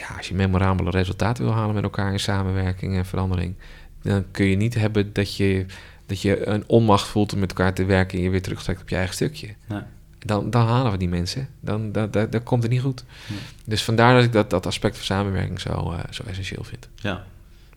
Ja, 0.00 0.16
als 0.16 0.28
je 0.28 0.34
memorabele 0.34 0.90
resultaten 0.90 1.44
wil 1.44 1.52
halen 1.52 1.74
met 1.74 1.82
elkaar 1.82 2.12
in 2.12 2.20
samenwerking 2.20 2.96
en 2.96 3.06
verandering, 3.06 3.54
dan 4.02 4.24
kun 4.30 4.46
je 4.46 4.56
niet 4.56 4.74
hebben 4.74 5.12
dat 5.12 5.36
je, 5.36 5.66
dat 6.06 6.22
je 6.22 6.46
een 6.46 6.64
onmacht 6.66 7.08
voelt 7.08 7.32
om 7.32 7.38
met 7.38 7.48
elkaar 7.50 7.74
te 7.74 7.84
werken 7.84 8.18
en 8.18 8.24
je 8.24 8.30
weer 8.30 8.42
terugtrekt 8.42 8.80
op 8.80 8.88
je 8.88 8.96
eigen 8.96 9.14
stukje. 9.14 9.54
Nee. 9.68 9.82
Dan, 10.18 10.50
dan 10.50 10.66
halen 10.66 10.92
we 10.92 10.98
die 10.98 11.08
mensen. 11.08 11.48
Dan, 11.60 11.92
dan 11.92 12.42
komt 12.42 12.62
het 12.62 12.72
niet 12.72 12.80
goed. 12.80 13.04
Nee. 13.26 13.38
Dus 13.64 13.84
vandaar 13.84 14.14
dat 14.14 14.24
ik 14.24 14.32
dat, 14.32 14.50
dat 14.50 14.66
aspect 14.66 14.96
van 14.96 15.04
samenwerking 15.04 15.60
zo, 15.60 15.92
eh, 15.92 15.98
zo 16.10 16.22
essentieel 16.26 16.64
vind. 16.64 16.88
Ja. 16.94 17.24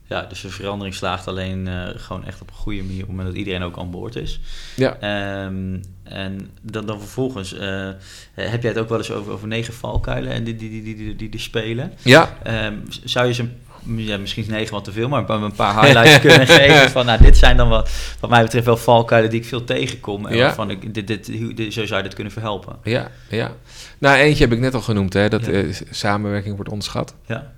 Ja, 0.05 0.21
dus 0.21 0.41
de 0.41 0.49
verandering 0.49 0.95
slaagt 0.95 1.27
alleen 1.27 1.67
eh, 1.67 1.89
gewoon 1.95 2.25
echt 2.25 2.41
op 2.41 2.49
een 2.49 2.55
goede 2.55 2.83
manier 2.83 3.01
op 3.01 3.07
het 3.07 3.09
moment 3.09 3.27
dat 3.27 3.37
iedereen 3.37 3.63
ook 3.63 3.77
aan 3.77 3.91
boord 3.91 4.15
is. 4.15 4.39
Ja. 4.75 4.97
Ehm, 4.99 5.79
en 6.03 6.49
dan, 6.61 6.85
dan 6.85 6.99
vervolgens 6.99 7.53
eh, 7.57 7.89
heb 8.33 8.61
jij 8.61 8.71
het 8.71 8.79
ook 8.79 8.89
wel 8.89 8.97
eens 8.97 9.11
over, 9.11 9.31
over 9.33 9.47
negen 9.47 9.73
valkuilen 9.73 10.31
en 10.31 10.43
die, 10.43 10.55
die, 10.55 10.69
die, 10.69 10.83
die, 10.83 10.95
die, 10.95 11.15
die, 11.15 11.29
die 11.29 11.39
spelen. 11.39 11.93
Ja, 12.01 12.37
Ehm, 12.43 12.73
zou 13.03 13.27
je 13.27 13.33
ze, 13.33 13.47
ja, 13.95 14.17
misschien 14.17 14.43
is 14.43 14.49
negen 14.49 14.73
wat 14.73 14.83
te 14.83 14.91
veel, 14.91 15.09
maar 15.09 15.29
een 15.29 15.53
paar 15.55 15.81
highlights 15.83 16.19
kunnen 16.27 16.47
geven 16.47 16.89
van, 16.91 17.05
nou, 17.05 17.21
dit 17.21 17.37
zijn 17.37 17.57
dan 17.57 17.69
wat, 17.69 17.89
wat 18.19 18.29
mij 18.29 18.41
betreft 18.43 18.65
wel 18.65 18.77
valkuilen 18.77 19.29
die 19.29 19.39
ik 19.39 19.45
veel 19.47 19.63
tegenkom 19.63 20.25
en 20.25 20.35
Ja. 20.35 20.43
waarvan 20.45 20.69
ik, 20.69 20.93
dit, 20.93 21.07
dit, 21.07 21.73
zo 21.73 21.85
zou 21.85 21.97
je 21.97 22.03
dit 22.03 22.13
kunnen 22.13 22.33
verhelpen. 22.33 22.75
ja, 22.83 23.11
ja. 23.29 23.51
Nou, 23.99 24.17
eentje 24.17 24.43
heb 24.43 24.53
ik 24.53 24.59
net 24.59 24.73
al 24.73 24.81
genoemd, 24.81 25.13
hè, 25.13 25.29
dat 25.29 25.45
Ja. 25.45 25.51
eh, 25.51 25.75
samenwerking 25.89 26.55
wordt 26.55 26.69
onderschat. 26.71 27.15
Ja, 27.27 27.51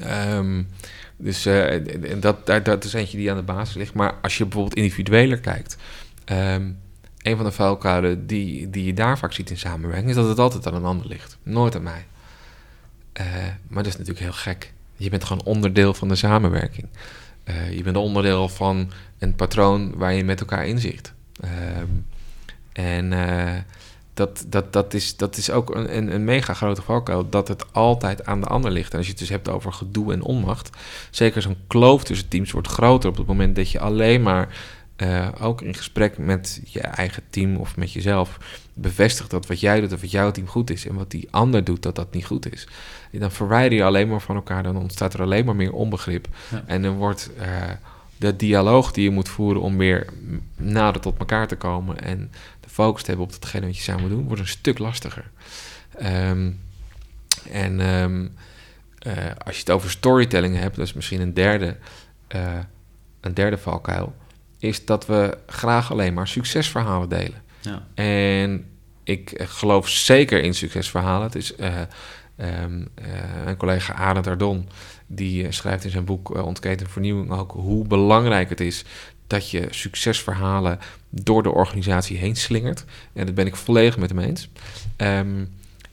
Ehm, 0.00 0.62
dus 1.16 1.46
eh, 1.46 1.80
dat, 2.20 2.46
dat 2.64 2.84
is 2.84 2.92
eentje 2.92 3.16
die 3.16 3.30
aan 3.30 3.36
de 3.36 3.42
basis 3.42 3.74
ligt. 3.74 3.94
Maar 3.94 4.14
als 4.22 4.38
je 4.38 4.44
bijvoorbeeld 4.44 4.74
individueler 4.76 5.38
kijkt, 5.40 5.76
ehm, 6.24 6.70
een 7.22 7.36
van 7.36 7.44
de 7.44 7.52
valkuilen 7.52 8.26
die, 8.26 8.70
die 8.70 8.84
je 8.84 8.94
daar 8.94 9.18
vaak 9.18 9.32
ziet 9.32 9.50
in 9.50 9.58
samenwerking, 9.58 10.10
is 10.10 10.16
dat 10.16 10.28
het 10.28 10.38
altijd 10.38 10.66
aan 10.66 10.74
een 10.74 10.84
ander 10.84 11.06
ligt. 11.06 11.38
Nooit 11.42 11.76
aan 11.76 11.82
mij. 11.82 12.06
Eh, 13.12 13.26
maar 13.68 13.82
dat 13.82 13.92
is 13.92 13.98
natuurlijk 13.98 14.24
heel 14.24 14.32
gek. 14.32 14.72
Je 14.96 15.10
bent 15.10 15.24
gewoon 15.24 15.44
onderdeel 15.44 15.94
van 15.94 16.08
de 16.08 16.14
samenwerking. 16.14 16.88
Eh, 17.44 17.72
je 17.76 17.82
bent 17.82 17.96
onderdeel 17.96 18.48
van 18.48 18.90
een 19.18 19.34
patroon 19.34 19.96
waar 19.96 20.12
je 20.12 20.24
met 20.24 20.40
elkaar 20.40 20.66
inzicht. 20.66 21.12
Ehm, 21.40 21.86
en 22.72 23.12
eh, 23.12 23.60
dat, 24.14 24.44
dat, 24.48 24.72
dat, 24.72 24.94
is, 24.94 25.16
dat 25.16 25.36
is 25.36 25.50
ook 25.50 25.74
een, 25.74 25.96
een, 25.96 26.14
een 26.14 26.24
mega 26.24 26.54
grote 26.54 26.82
valkuil, 26.82 27.28
dat 27.28 27.48
het 27.48 27.72
altijd 27.72 28.26
aan 28.26 28.40
de 28.40 28.46
ander 28.46 28.70
ligt. 28.70 28.92
En 28.92 28.96
als 28.96 29.06
je 29.06 29.12
het 29.12 29.20
dus 29.20 29.30
hebt 29.30 29.48
over 29.48 29.72
gedoe 29.72 30.12
en 30.12 30.22
onmacht, 30.22 30.70
zeker 31.10 31.42
zo'n 31.42 31.56
kloof 31.66 32.04
tussen 32.04 32.28
teams 32.28 32.50
wordt 32.50 32.68
groter 32.68 33.10
op 33.10 33.16
het 33.16 33.26
moment 33.26 33.56
dat 33.56 33.70
je 33.70 33.80
alleen 33.80 34.22
maar 34.22 34.48
eh, 35.02 35.28
ook 35.40 35.62
in 35.62 35.74
gesprek 35.74 36.18
met 36.18 36.60
je 36.64 36.80
eigen 36.80 37.22
team 37.30 37.56
of 37.56 37.76
met 37.76 37.92
jezelf 37.92 38.38
bevestigt 38.74 39.30
dat 39.30 39.46
wat 39.46 39.60
jij 39.60 39.80
doet 39.80 39.92
of 39.92 40.00
wat 40.00 40.10
jouw 40.10 40.30
team 40.30 40.46
goed 40.46 40.70
is 40.70 40.86
en 40.86 40.94
wat 40.94 41.10
die 41.10 41.28
ander 41.30 41.64
doet 41.64 41.82
dat 41.82 41.94
dat 41.94 42.12
niet 42.12 42.24
goed 42.24 42.52
is. 42.52 42.68
En 43.12 43.18
dan 43.18 43.30
verwijder 43.30 43.78
je 43.78 43.84
alleen 43.84 44.08
maar 44.08 44.20
van 44.20 44.36
elkaar, 44.36 44.62
dan 44.62 44.76
ontstaat 44.76 45.14
er 45.14 45.22
alleen 45.22 45.44
maar 45.44 45.56
meer 45.56 45.72
onbegrip. 45.72 46.28
Ja. 46.50 46.62
En 46.66 46.82
dan 46.82 46.96
wordt 46.96 47.30
eh, 47.38 47.70
de 48.16 48.36
dialoog 48.36 48.92
die 48.92 49.04
je 49.04 49.10
moet 49.10 49.28
voeren 49.28 49.62
om 49.62 49.76
weer 49.76 50.06
nader 50.56 51.00
tot 51.00 51.18
elkaar 51.18 51.48
te 51.48 51.56
komen 51.56 52.00
en 52.00 52.30
de 52.60 52.68
focus 52.68 53.02
te 53.02 53.08
hebben 53.08 53.26
op 53.26 53.32
datgene 53.32 53.66
wat 53.66 53.76
je 53.76 53.82
samen 53.82 54.08
doen, 54.08 54.26
wordt 54.26 54.40
een 54.40 54.48
stuk 54.48 54.78
lastiger. 54.78 55.30
Ehm, 55.98 56.50
en 57.50 57.80
ehm, 57.80 58.28
eh, 58.98 59.30
als 59.44 59.54
je 59.54 59.60
het 59.60 59.70
over 59.70 59.90
storytelling 59.90 60.56
hebt, 60.56 60.76
dat 60.76 60.86
is 60.86 60.92
misschien 60.92 61.20
een 61.20 61.34
derde, 61.34 61.76
een 63.20 63.34
derde 63.34 63.58
valkuil, 63.58 64.14
is 64.62 64.84
dat 64.84 65.06
we 65.06 65.38
graag 65.46 65.90
alleen 65.90 66.14
maar 66.14 66.28
succesverhalen 66.28 67.08
delen. 67.08 67.42
ja, 67.60 67.86
En 67.94 68.64
ik 69.04 69.34
geloof 69.38 69.88
zeker 69.88 70.42
in 70.42 70.54
succesverhalen. 70.54 71.26
Het 71.26 71.34
is 71.34 71.54
eh, 71.54 71.80
ehm, 72.36 72.82
eh, 72.94 73.04
mijn 73.44 73.56
collega 73.56 73.94
Arend 73.94 74.26
Ardon, 74.26 74.68
die 75.06 75.46
eh, 75.46 75.52
schrijft 75.52 75.84
in 75.84 75.90
zijn 75.90 76.04
boek 76.04 76.36
eh, 76.36 76.46
Ontketen 76.46 76.88
Vernieuwing 76.88 77.30
ook 77.30 77.52
hoe 77.52 77.86
belangrijk 77.86 78.48
het 78.48 78.60
is 78.60 78.84
dat 79.26 79.50
je 79.50 79.66
succesverhalen 79.70 80.78
door 81.10 81.42
de 81.42 81.52
organisatie 81.52 82.16
heen 82.16 82.36
slingert. 82.36 82.84
En 83.12 83.26
dat 83.26 83.34
ben 83.34 83.46
ik 83.46 83.56
volledig 83.56 83.96
met 83.96 84.10
hem 84.10 84.18
eens. 84.18 84.48
Ehm, 84.96 85.44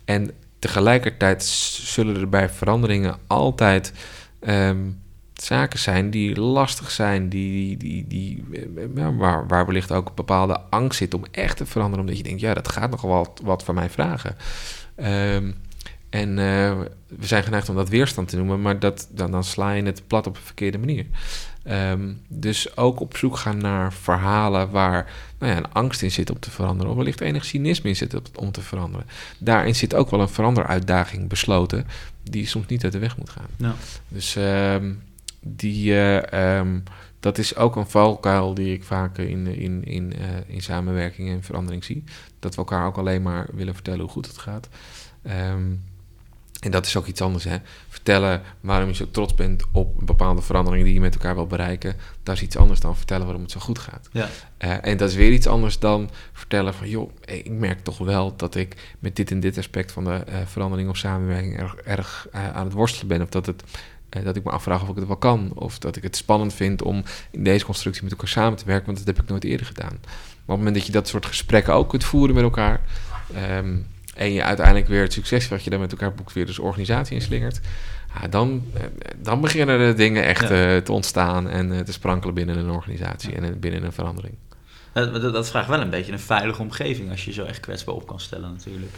en 0.05 0.32
tegelijkertijd 0.59 1.43
zullen 1.43 2.15
er 2.15 2.30
bij 2.30 2.49
veranderingen 2.49 3.17
altijd 3.28 3.93
ehm, 4.39 4.78
zaken 5.43 5.79
zijn 5.79 6.09
die 6.09 6.39
lastig 6.39 6.91
zijn, 6.91 7.29
die, 7.29 7.77
die, 7.77 8.07
die, 8.07 8.43
eh, 8.53 8.83
ja, 8.95 9.15
waar, 9.15 9.47
waar 9.47 9.65
wellicht 9.65 9.91
ook 9.91 10.07
een 10.07 10.15
bepaalde 10.15 10.59
angst 10.69 10.97
zit 10.97 11.13
om 11.13 11.23
echt 11.31 11.57
te 11.57 11.65
veranderen, 11.65 11.99
omdat 11.99 12.17
je 12.17 12.23
denkt, 12.23 12.41
ja, 12.41 12.53
dat 12.53 12.71
gaat 12.71 12.89
nog 12.89 13.01
wel 13.01 13.11
wat, 13.11 13.41
wat 13.43 13.63
van 13.63 13.75
mij 13.75 13.89
vragen. 13.89 14.35
Ehm, 14.95 15.51
en 16.09 16.29
eh, 16.29 16.79
we 17.07 17.25
zijn 17.25 17.43
geneigd 17.43 17.69
om 17.69 17.75
dat 17.75 17.89
weerstand 17.89 18.27
te 18.27 18.37
noemen, 18.37 18.61
maar 18.61 18.79
dat, 18.79 19.07
dan, 19.11 19.31
dan 19.31 19.43
sla 19.43 19.71
je 19.71 19.83
het 19.83 20.07
plat 20.07 20.27
op 20.27 20.35
een 20.35 20.41
verkeerde 20.41 20.77
manier. 20.77 21.05
Ehm, 21.63 22.13
dus 22.27 22.77
ook 22.77 22.99
op 22.99 23.17
zoek 23.17 23.37
gaan 23.37 23.57
naar 23.57 23.93
verhalen 23.93 24.69
waar 24.71 25.11
nou 25.39 25.51
ja, 25.51 25.57
een 25.57 25.71
angst 25.71 26.01
in 26.01 26.11
zit 26.11 26.29
om 26.29 26.39
te 26.39 26.51
veranderen, 26.51 26.91
of 26.91 26.97
wellicht 26.97 27.21
enig 27.21 27.45
cynisme 27.45 27.89
in 27.89 27.95
zit 27.95 28.35
om 28.35 28.51
te 28.51 28.61
veranderen. 28.61 29.05
Daarin 29.37 29.75
zit 29.75 29.95
ook 29.95 30.09
wel 30.09 30.21
een 30.21 30.29
veranderuitdaging 30.29 31.27
besloten, 31.27 31.85
die 32.23 32.47
soms 32.47 32.67
niet 32.67 32.83
uit 32.83 32.93
de 32.93 32.99
weg 32.99 33.17
moet 33.17 33.29
gaan. 33.29 33.49
Dus 34.07 34.35
ehm, 34.35 34.91
die, 35.39 35.93
eh, 35.93 36.57
ehm, 36.57 36.79
dat 37.19 37.37
is 37.37 37.55
ook 37.55 37.75
een 37.75 37.89
valkuil 37.89 38.53
die 38.53 38.73
ik 38.73 38.83
vaak 38.83 39.17
in, 39.17 39.47
in, 39.47 39.83
in, 39.83 40.13
eh, 40.13 40.27
in 40.47 40.61
samenwerking 40.61 41.29
en 41.29 41.43
verandering 41.43 41.83
zie. 41.83 42.03
Dat 42.39 42.51
we 42.51 42.57
elkaar 42.57 42.85
ook 42.85 42.97
alleen 42.97 43.21
maar 43.21 43.47
willen 43.53 43.73
vertellen 43.73 43.99
hoe 43.99 44.09
goed 44.09 44.27
het 44.27 44.37
gaat. 44.37 44.69
Ehm, 45.21 45.71
en 46.59 46.71
dat 46.71 46.85
is 46.85 46.97
ook 46.97 47.05
iets 47.05 47.21
anders, 47.21 47.43
hè. 47.43 47.57
Vertellen 47.89 48.41
waarom 48.59 48.87
je 48.87 48.95
zo 48.95 49.11
trots 49.11 49.35
bent 49.35 49.63
op 49.71 50.05
bepaalde 50.05 50.41
veranderingen 50.41 50.85
die 50.85 50.93
je 50.93 50.99
met 50.99 51.13
elkaar 51.13 51.35
wil 51.35 51.47
bereiken. 51.47 51.95
Dat 52.23 52.35
is 52.35 52.41
iets 52.41 52.57
anders 52.57 52.79
dan 52.79 52.97
vertellen 52.97 53.23
waarom 53.23 53.41
het 53.41 53.51
zo 53.51 53.59
goed 53.59 53.79
gaat. 53.79 54.09
ja. 54.11 54.29
Eh, 54.57 54.85
en 54.85 54.97
dat 54.97 55.09
is 55.09 55.15
weer 55.15 55.31
iets 55.31 55.47
anders 55.47 55.79
dan 55.79 56.09
vertellen 56.33 56.73
van... 56.73 56.89
joh, 56.89 57.11
ik 57.25 57.49
merk 57.49 57.79
toch 57.79 57.97
wel 57.97 58.35
dat 58.35 58.55
ik 58.55 58.95
met 58.99 59.15
dit 59.15 59.31
en 59.31 59.39
dit 59.39 59.57
aspect 59.57 59.91
van 59.91 60.03
de 60.03 60.23
verandering 60.45 60.89
of 60.89 60.97
samenwerking... 60.97 61.57
erg, 61.57 61.75
erg 61.75 62.27
aan 62.31 62.65
het 62.65 62.73
worstelen 62.73 63.07
ben. 63.07 63.21
Of 63.21 63.29
dat, 63.29 63.45
het, 63.45 63.63
dat 64.10 64.36
ik 64.36 64.43
me 64.43 64.51
afvraag 64.51 64.82
of 64.82 64.89
ik 64.89 64.95
het 64.95 65.07
wel 65.07 65.16
kan. 65.18 65.51
Of 65.55 65.80
dat 65.80 65.95
ik 65.95 66.03
het 66.03 66.16
spannend 66.16 66.53
vind 66.53 66.82
om 66.82 67.03
in 67.32 67.43
deze 67.43 67.66
constructie 67.66 68.03
met 68.03 68.12
elkaar 68.12 68.28
samen 68.28 68.57
te 68.57 68.66
werken... 68.66 68.86
want 68.86 68.97
dat 68.97 69.07
heb 69.07 69.24
ik 69.24 69.30
nooit 69.30 69.43
eerder 69.43 69.66
gedaan. 69.66 69.97
Maar 70.01 70.18
op 70.45 70.47
het 70.47 70.57
moment 70.57 70.76
dat 70.76 70.86
je 70.86 70.91
dat 70.91 71.07
soort 71.07 71.26
gesprekken 71.26 71.74
ook 71.74 71.89
kunt 71.89 72.03
voeren 72.03 72.36
met 72.36 72.43
elkaar... 72.43 72.82
ehm, 73.36 73.76
en 74.16 74.34
je 74.34 74.43
uiteindelijk 74.43 74.88
weer 74.88 75.01
het 75.01 75.14
succes 75.14 75.47
wat 75.47 75.64
je 75.64 75.70
dan 75.70 75.80
met 75.80 75.91
elkaar 75.91 76.14
boekt... 76.14 76.34
weer 76.34 76.45
dus 76.45 76.60
organisatie 76.60 77.16
inslingert... 77.16 77.60
Ja, 78.22 78.28
dan, 78.28 78.64
eh, 78.74 78.82
dan 79.18 79.41
beginnen 79.41 79.80
de 79.88 79.93
dingen 79.93 80.26
echt 80.26 80.49
Ja. 80.49 80.76
eh, 80.76 80.82
te 80.82 80.91
ontstaan 80.91 81.49
en 81.49 81.72
eh, 81.72 81.80
te 81.80 81.91
sprankelen 81.91 82.34
binnen 82.36 82.57
een 82.57 82.70
organisatie 82.70 83.36
en 83.36 83.43
eh, 83.43 83.49
binnen 83.60 83.84
een 83.84 83.91
verandering. 83.93 84.34
Dat, 84.93 85.22
dat, 85.22 85.34
dat 85.34 85.49
vraagt 85.49 85.68
wel 85.68 85.82
een 85.82 85.89
beetje 85.89 86.12
een 86.12 86.20
veilige 86.20 86.62
omgeving 86.62 87.10
als 87.12 87.26
je 87.26 87.32
zo 87.32 87.43
echt 87.43 87.60
kwetsbaar 87.60 87.95
op 87.95 88.07
kan 88.07 88.20
stellen 88.20 88.51
natuurlijk. 88.51 88.91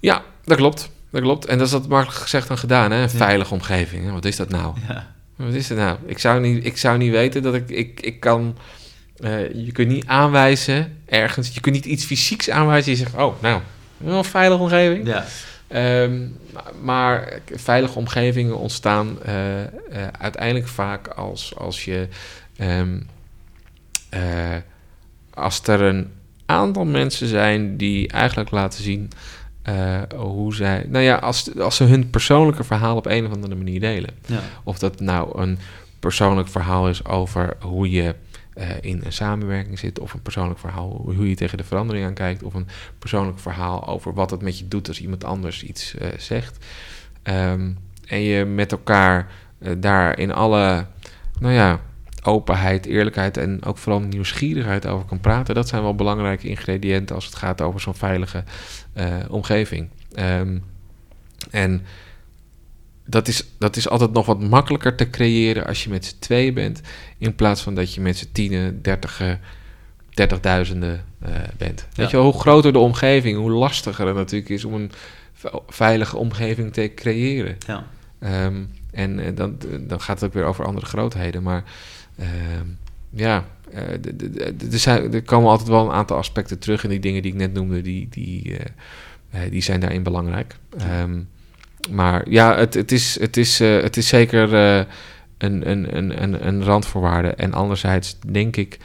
Ja, 0.00 0.22
dat 0.44 0.56
klopt. 0.56 0.90
Dat 1.10 1.20
klopt. 1.22 1.46
En 1.46 1.58
dat 1.58 1.66
is 1.66 1.72
dat 1.72 1.88
makkelijk 1.88 2.18
gezegd 2.20 2.48
dan 2.48 2.58
gedaan, 2.58 2.90
hè? 2.90 3.02
Een 3.02 3.10
veilige 3.10 3.54
omgeving. 3.54 4.04
hè. 4.04 4.10
Wat 4.12 4.24
is 4.24 4.36
dat 4.36 4.48
nou? 4.48 4.74
Ja, 4.88 5.14
Wat 5.36 5.52
is 5.54 5.68
het 5.68 5.78
nou? 5.78 5.98
Ik 6.06 6.18
zou 6.18 6.40
niet, 6.40 6.64
ik 6.64 6.76
zou 6.76 6.98
niet 6.98 7.10
weten 7.10 7.42
dat 7.42 7.54
ik... 7.54 7.68
Ik, 7.70 8.00
ik 8.00 8.20
kan... 8.20 8.56
eh, 9.16 9.54
je 9.54 9.72
kunt 9.72 9.88
niet 9.88 10.06
aanwijzen 10.06 10.96
ergens... 11.06 11.54
Je 11.54 11.60
kunt 11.60 11.74
niet 11.74 11.84
iets 11.84 12.04
fysieks 12.04 12.50
aanwijzen. 12.50 12.90
Je 12.92 12.96
zegt, 12.98 13.14
oh, 13.14 13.42
nou, 13.42 13.60
een 14.04 14.24
veilige 14.24 14.62
omgeving. 14.62 15.06
ja, 15.06 15.24
Ehm, 15.68 16.26
maar- 16.82 17.38
veilige 17.54 17.98
omgevingen 17.98 18.56
ontstaan 18.58 19.22
eh, 19.22 19.60
eh, 19.62 19.68
uiteindelijk 20.18 20.68
vaak 20.68 21.08
als, 21.08 21.52
als 21.56 21.84
je... 21.84 22.08
ehm, 22.56 23.00
eh, 24.08 24.20
als 25.34 25.62
er 25.66 25.80
een 25.80 26.12
aantal 26.46 26.84
mensen 26.84 27.26
zijn 27.28 27.76
die 27.76 28.08
eigenlijk 28.08 28.50
laten 28.50 28.82
zien 28.82 29.10
eh, 29.70 30.18
hoe 30.18 30.54
zij... 30.54 30.84
Nou 30.88 31.04
ja, 31.04 31.14
als, 31.14 31.58
als 31.58 31.76
ze 31.76 31.84
hun 31.84 32.10
persoonlijke 32.10 32.64
verhaal 32.64 32.96
op 32.96 33.06
een 33.06 33.26
of 33.26 33.32
andere 33.32 33.54
manier 33.54 33.80
delen. 33.80 34.10
ja, 34.26 34.40
Of 34.64 34.78
dat 34.78 35.00
nou 35.00 35.40
een 35.40 35.58
persoonlijk 35.98 36.48
verhaal 36.48 36.88
is 36.88 37.04
over 37.04 37.56
hoe 37.60 37.90
je 37.90 38.14
eh, 38.54 38.68
in 38.80 39.00
een 39.04 39.12
samenwerking 39.12 39.78
zit, 39.78 39.98
of 39.98 40.12
een 40.12 40.22
persoonlijk 40.22 40.58
verhaal 40.58 41.00
hoe 41.04 41.28
je 41.28 41.34
tegen 41.34 41.58
de 41.58 41.64
verandering 41.64 42.06
aankijkt, 42.06 42.42
of 42.42 42.54
een 42.54 42.68
persoonlijk 42.98 43.38
verhaal 43.38 43.86
over 43.86 44.14
wat 44.14 44.30
het 44.30 44.42
met 44.42 44.58
je 44.58 44.68
doet 44.68 44.88
als 44.88 45.00
iemand 45.00 45.24
anders 45.24 45.62
iets 45.62 45.94
eh, 45.94 46.08
zegt. 46.18 46.64
Ehm, 47.22 47.70
en 48.06 48.20
je 48.20 48.44
met 48.44 48.72
elkaar 48.72 49.30
daar 49.78 50.18
in 50.18 50.32
alle, 50.32 50.86
nou 51.38 51.54
ja, 51.54 51.80
openheid, 52.22 52.86
eerlijkheid 52.86 53.36
en 53.36 53.64
ook 53.64 53.78
vooral 53.78 54.00
nieuwsgierigheid 54.00 54.86
over 54.86 55.06
kan 55.06 55.20
praten. 55.20 55.54
Dat 55.54 55.68
zijn 55.68 55.82
wel 55.82 55.94
belangrijke 55.94 56.48
ingrediënten 56.48 57.14
als 57.14 57.24
het 57.24 57.34
gaat 57.34 57.60
over 57.60 57.80
zo'n 57.80 57.94
veilige 57.94 58.44
eh, 58.92 59.14
omgeving. 59.28 59.88
Ehm, 60.14 60.58
en 61.50 61.82
dat 63.06 63.28
is, 63.28 63.44
dat 63.58 63.76
is 63.76 63.88
altijd 63.88 64.12
nog 64.12 64.26
wat 64.26 64.40
makkelijker 64.42 64.96
te 64.96 65.10
creëren 65.10 65.66
als 65.66 65.84
je 65.84 65.90
met 65.90 66.04
z'n 66.04 66.16
tweeën 66.18 66.54
bent, 66.54 66.80
in 67.18 67.34
plaats 67.34 67.62
van 67.62 67.74
dat 67.74 67.94
je 67.94 68.00
met 68.00 68.16
z'n 68.16 68.28
tienen, 68.32 68.82
dertigen, 68.82 69.40
dertigduizenden 70.14 71.04
eh 71.20 71.30
bent. 71.56 71.80
Ja. 71.80 71.86
Weet 71.94 72.10
je 72.10 72.16
wel, 72.16 72.30
hoe 72.30 72.40
groter 72.40 72.72
de 72.72 72.78
omgeving, 72.78 73.36
hoe 73.38 73.50
lastiger 73.50 74.06
het 74.06 74.16
natuurlijk 74.16 74.50
is 74.50 74.64
om 74.64 74.74
een 74.74 74.90
ve- 75.32 75.60
veilige 75.68 76.16
omgeving 76.16 76.72
te 76.72 76.92
creëren. 76.94 77.56
ja. 77.66 77.84
Ehm, 78.18 78.62
en 78.90 79.18
eh, 79.18 79.36
dan, 79.36 79.56
dan 79.80 80.00
gaat 80.00 80.20
het 80.20 80.28
ook 80.28 80.34
weer 80.34 80.44
over 80.44 80.64
andere 80.64 80.86
grootheden. 80.86 81.42
Maar 81.42 81.64
ja, 83.10 83.44
eh, 83.72 85.14
er, 85.14 85.22
komen 85.22 85.50
altijd 85.50 85.68
wel 85.68 85.84
een 85.84 85.92
aantal 85.92 86.16
aspecten 86.16 86.58
terug. 86.58 86.84
En 86.84 86.88
die 86.88 87.00
dingen 87.00 87.22
die 87.22 87.32
ik 87.32 87.38
net 87.38 87.52
noemde, 87.52 87.82
die, 87.82 88.08
die, 88.10 88.56
eh, 88.56 89.44
eh, 89.44 89.50
die 89.50 89.62
zijn 89.62 89.80
daarin 89.80 90.02
belangrijk. 90.02 90.56
Ehm, 90.78 91.20
maar 91.90 92.30
ja, 92.30 92.56
het, 92.56 92.74
het, 92.74 92.92
is, 92.92 93.20
het, 93.20 93.36
is, 93.36 93.58
het 93.58 93.96
is 93.96 94.08
zeker 94.08 94.52
een, 95.38 95.70
een, 95.70 95.96
een, 95.96 96.22
een, 96.22 96.46
een 96.46 96.64
randvoorwaarde. 96.64 97.28
En 97.28 97.52
anderzijds 97.52 98.18
denk 98.26 98.56
ik 98.56 98.78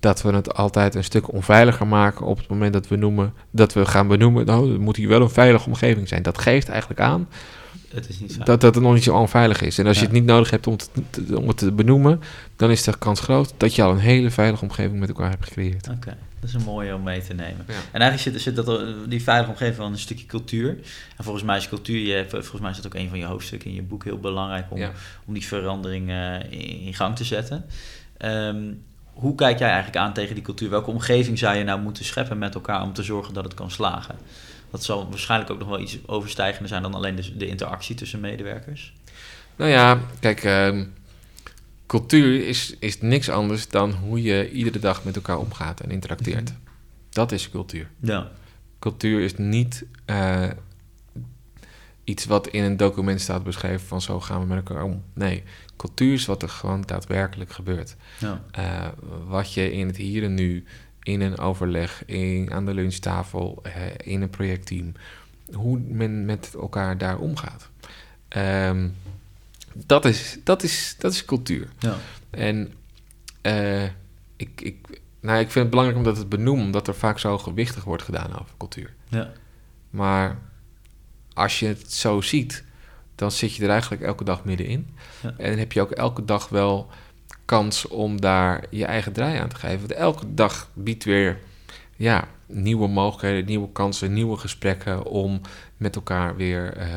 dat 0.00 0.22
we 0.22 0.32
het 0.32 0.54
altijd 0.54 0.94
een 0.94 1.04
stuk 1.04 1.32
onveiliger 1.32 1.86
maken 1.86 2.26
op 2.26 2.38
het 2.38 2.48
moment 2.48 2.72
dat 2.72 2.88
we 2.88 2.96
noemen 2.96 3.32
dat 3.50 3.72
we 3.72 3.86
gaan 3.86 4.08
benoemen. 4.08 4.46
Nou, 4.46 4.70
het 4.70 4.80
moet 4.80 4.96
hier 4.96 5.08
wel 5.08 5.20
een 5.20 5.30
veilige 5.30 5.66
omgeving 5.66 6.08
zijn. 6.08 6.22
Dat 6.22 6.38
geeft 6.38 6.68
eigenlijk 6.68 7.00
aan 7.00 7.28
Het 7.94 8.08
is 8.08 8.20
niet 8.20 8.36
dat, 8.46 8.60
dat 8.60 8.74
het 8.74 8.82
nog 8.84 8.94
niet 8.94 9.02
zo 9.02 9.14
onveilig 9.16 9.60
is. 9.60 9.78
En 9.78 9.86
als 9.86 9.96
je 9.98 10.02
het 10.04 10.12
niet 10.12 10.24
nodig 10.24 10.50
hebt 10.50 10.66
om 10.66 10.72
het, 10.72 10.90
te, 11.10 11.38
om 11.38 11.48
het 11.48 11.56
te 11.56 11.72
benoemen, 11.72 12.20
dan 12.56 12.70
is 12.70 12.82
de 12.82 12.98
kans 12.98 13.20
groot 13.20 13.54
dat 13.56 13.74
je 13.74 13.82
al 13.82 13.90
een 13.90 13.98
hele 13.98 14.30
veilige 14.30 14.62
omgeving 14.62 14.98
met 14.98 15.08
elkaar 15.08 15.30
hebt 15.30 15.44
gecreëerd. 15.44 15.88
Oké, 15.88 16.16
dat 16.40 16.48
is 16.48 16.54
een 16.54 16.62
mooie 16.62 16.94
om 16.94 17.02
mee 17.02 17.22
te 17.22 17.34
nemen. 17.34 17.64
Ja. 17.68 17.74
En 17.92 18.00
eigenlijk 18.00 18.20
zit, 18.36 18.42
zit 18.42 18.56
dat, 18.66 18.80
die 19.08 19.22
veilige 19.22 19.50
omgeving 19.50 19.76
wel 19.76 19.86
een 19.86 19.98
stukje 19.98 20.26
cultuur. 20.26 20.68
En 21.16 21.24
volgens 21.24 21.44
mij 21.44 21.56
is 21.56 21.68
cultuur, 21.68 21.98
je, 22.06 22.12
hebt- 22.14 22.30
volgens 22.30 22.60
mij 22.60 22.70
is 22.70 22.76
dat 22.76 22.86
ook 22.86 22.94
een 22.94 23.08
van 23.08 23.18
je 23.18 23.24
hoofdstukken 23.24 23.68
in 23.70 23.74
je 23.76 23.82
boek 23.82 24.04
heel 24.04 24.18
belangrijk 24.18 24.66
om, 24.70 24.78
Ja. 24.78 24.90
om 25.26 25.34
die 25.34 25.46
verandering 25.46 26.10
eh, 26.10 26.34
in, 26.50 26.80
in 26.80 26.94
gang 26.94 27.16
te 27.16 27.24
zetten. 27.24 27.64
Ehm, 28.16 28.62
hoe 29.12 29.34
kijk 29.34 29.58
jij 29.58 29.68
eigenlijk 29.68 29.96
aan 29.98 30.12
tegen 30.12 30.34
die 30.34 30.44
cultuur? 30.44 30.70
Welke 30.70 30.90
omgeving 30.90 31.38
zou 31.38 31.56
je 31.56 31.64
nou 31.64 31.80
moeten 31.80 32.04
scheppen 32.04 32.38
met 32.38 32.54
elkaar 32.54 32.82
om 32.82 32.92
te 32.92 33.02
zorgen 33.02 33.34
dat 33.34 33.44
het 33.44 33.54
kan 33.54 33.70
slagen? 33.70 34.14
Dat 34.74 34.84
zal 34.84 35.08
waarschijnlijk 35.08 35.50
ook 35.50 35.58
nog 35.58 35.68
wel 35.68 35.80
iets 35.80 35.98
overstijgender 36.06 36.68
zijn 36.68 36.82
dan 36.82 36.94
alleen 36.94 37.14
de, 37.16 37.36
de 37.36 37.46
interactie 37.46 37.94
tussen 37.94 38.20
medewerkers. 38.20 38.94
Nou 39.56 39.70
ja, 39.70 40.00
kijk, 40.20 40.44
ehm, 40.44 40.84
cultuur 41.86 42.46
is, 42.48 42.74
is 42.78 43.00
niks 43.00 43.28
anders 43.28 43.68
dan 43.68 43.92
hoe 43.92 44.22
je 44.22 44.50
iedere 44.50 44.78
dag 44.78 45.04
met 45.04 45.16
elkaar 45.16 45.38
omgaat 45.38 45.80
en 45.80 45.90
interacteert. 45.90 46.50
Mhm. 46.50 46.58
Dat 47.10 47.32
is 47.32 47.50
cultuur. 47.50 47.88
Ja, 48.00 48.30
Cultuur 48.78 49.20
is 49.20 49.36
niet 49.36 49.84
eh, 50.04 50.50
iets 52.04 52.24
wat 52.24 52.46
in 52.48 52.62
een 52.64 52.76
document 52.76 53.20
staat 53.20 53.44
beschreven 53.44 53.86
van 53.86 54.00
zo 54.00 54.20
gaan 54.20 54.40
we 54.40 54.46
met 54.46 54.56
elkaar 54.68 54.82
om. 54.84 55.02
Nee, 55.12 55.42
cultuur 55.76 56.12
is 56.12 56.26
wat 56.26 56.42
er 56.42 56.48
gewoon 56.48 56.82
daadwerkelijk 56.86 57.52
gebeurt. 57.52 57.96
ja, 58.18 58.42
Eh, 58.50 58.88
wat 59.26 59.52
je 59.52 59.72
in 59.72 59.86
het 59.86 59.96
hier 59.96 60.24
en 60.24 60.34
nu, 60.34 60.64
in 61.04 61.20
een 61.20 61.38
overleg, 61.38 62.02
in, 62.06 62.52
aan 62.52 62.64
de 62.64 62.74
lunchtafel, 62.74 63.62
eh, 63.62 63.72
in 63.96 64.22
een 64.22 64.30
projectteam, 64.30 64.92
hoe 65.52 65.78
men 65.78 66.24
met 66.24 66.54
elkaar 66.54 66.98
daar 66.98 67.18
omgaat. 67.18 67.70
Ehm, 68.28 68.88
dat, 69.72 70.04
is, 70.04 70.38
dat, 70.44 70.62
is, 70.62 70.96
dat 70.98 71.12
is 71.12 71.24
cultuur. 71.24 71.68
ja. 71.78 71.96
En 72.30 72.72
eh, 73.40 73.84
ik, 74.36 74.60
ik, 74.60 75.00
nou, 75.20 75.38
ik 75.38 75.50
vind 75.50 75.54
het 75.54 75.70
belangrijk 75.70 75.98
omdat 75.98 76.16
het 76.16 76.28
benoemen, 76.28 76.64
omdat 76.64 76.88
er 76.88 76.94
vaak 76.94 77.18
zo 77.18 77.38
gewichtig 77.38 77.84
wordt 77.84 78.02
gedaan 78.02 78.40
over 78.40 78.54
cultuur. 78.58 78.94
ja. 79.08 79.32
Maar 79.90 80.38
als 81.32 81.58
je 81.60 81.66
het 81.66 81.92
zo 81.92 82.20
ziet, 82.20 82.64
dan 83.14 83.30
zit 83.30 83.54
je 83.54 83.62
er 83.62 83.70
eigenlijk 83.70 84.02
elke 84.02 84.24
dag 84.24 84.44
middenin. 84.44 84.94
Ja. 85.22 85.34
En 85.36 85.58
heb 85.58 85.72
je 85.72 85.80
ook 85.80 85.90
elke 85.90 86.24
dag 86.24 86.48
wel 86.48 86.90
kans 87.44 87.88
om 87.88 88.20
daar 88.20 88.64
je 88.70 88.84
eigen 88.84 89.12
draai 89.12 89.38
aan 89.38 89.48
te 89.48 89.56
geven. 89.56 89.78
Want 89.78 89.92
elke 89.92 90.34
dag 90.34 90.70
biedt 90.72 91.04
weer 91.04 91.38
ja, 91.96 92.28
nieuwe 92.46 92.88
mogelijkheden, 92.88 93.44
nieuwe 93.44 93.72
kansen, 93.72 94.12
nieuwe 94.12 94.36
gesprekken 94.36 95.04
om 95.04 95.40
met 95.76 95.96
elkaar 95.96 96.36
weer 96.36 96.76
eh, 96.76 96.88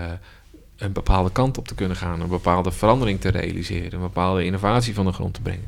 een 0.77 0.91
bepaalde 0.91 1.31
kant 1.31 1.57
op 1.57 1.67
te 1.67 1.75
kunnen 1.75 1.97
gaan, 1.97 2.21
een 2.21 2.27
bepaalde 2.27 2.71
verandering 2.71 3.21
te 3.21 3.29
realiseren, 3.29 3.93
een 3.93 3.99
bepaalde 3.99 4.45
innovatie 4.45 4.93
van 4.93 5.05
de 5.05 5.11
grond 5.11 5.33
te 5.33 5.41
brengen. 5.41 5.67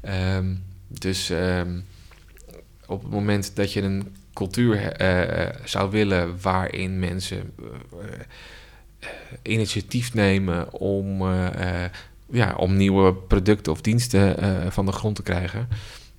Ehm, 0.00 0.54
dus 0.88 1.30
ehm, 1.30 1.80
op 2.86 3.02
het 3.02 3.10
moment 3.10 3.56
dat 3.56 3.72
je 3.72 3.82
een 3.82 4.16
cultuur 4.32 4.92
eh, 4.92 5.54
zou 5.64 5.90
willen 5.90 6.38
waarin 6.40 6.98
mensen 6.98 7.52
eh, 7.58 8.06
eh, 8.98 9.08
initiatief 9.42 10.14
nemen 10.14 10.72
om, 10.72 11.20
eh, 11.22 11.84
eh, 11.84 11.90
ja, 12.30 12.54
om 12.56 12.76
nieuwe 12.76 13.14
producten 13.14 13.72
of 13.72 13.80
diensten 13.80 14.38
eh, 14.38 14.70
van 14.70 14.86
de 14.86 14.92
grond 14.92 15.16
te 15.16 15.22
krijgen, 15.22 15.68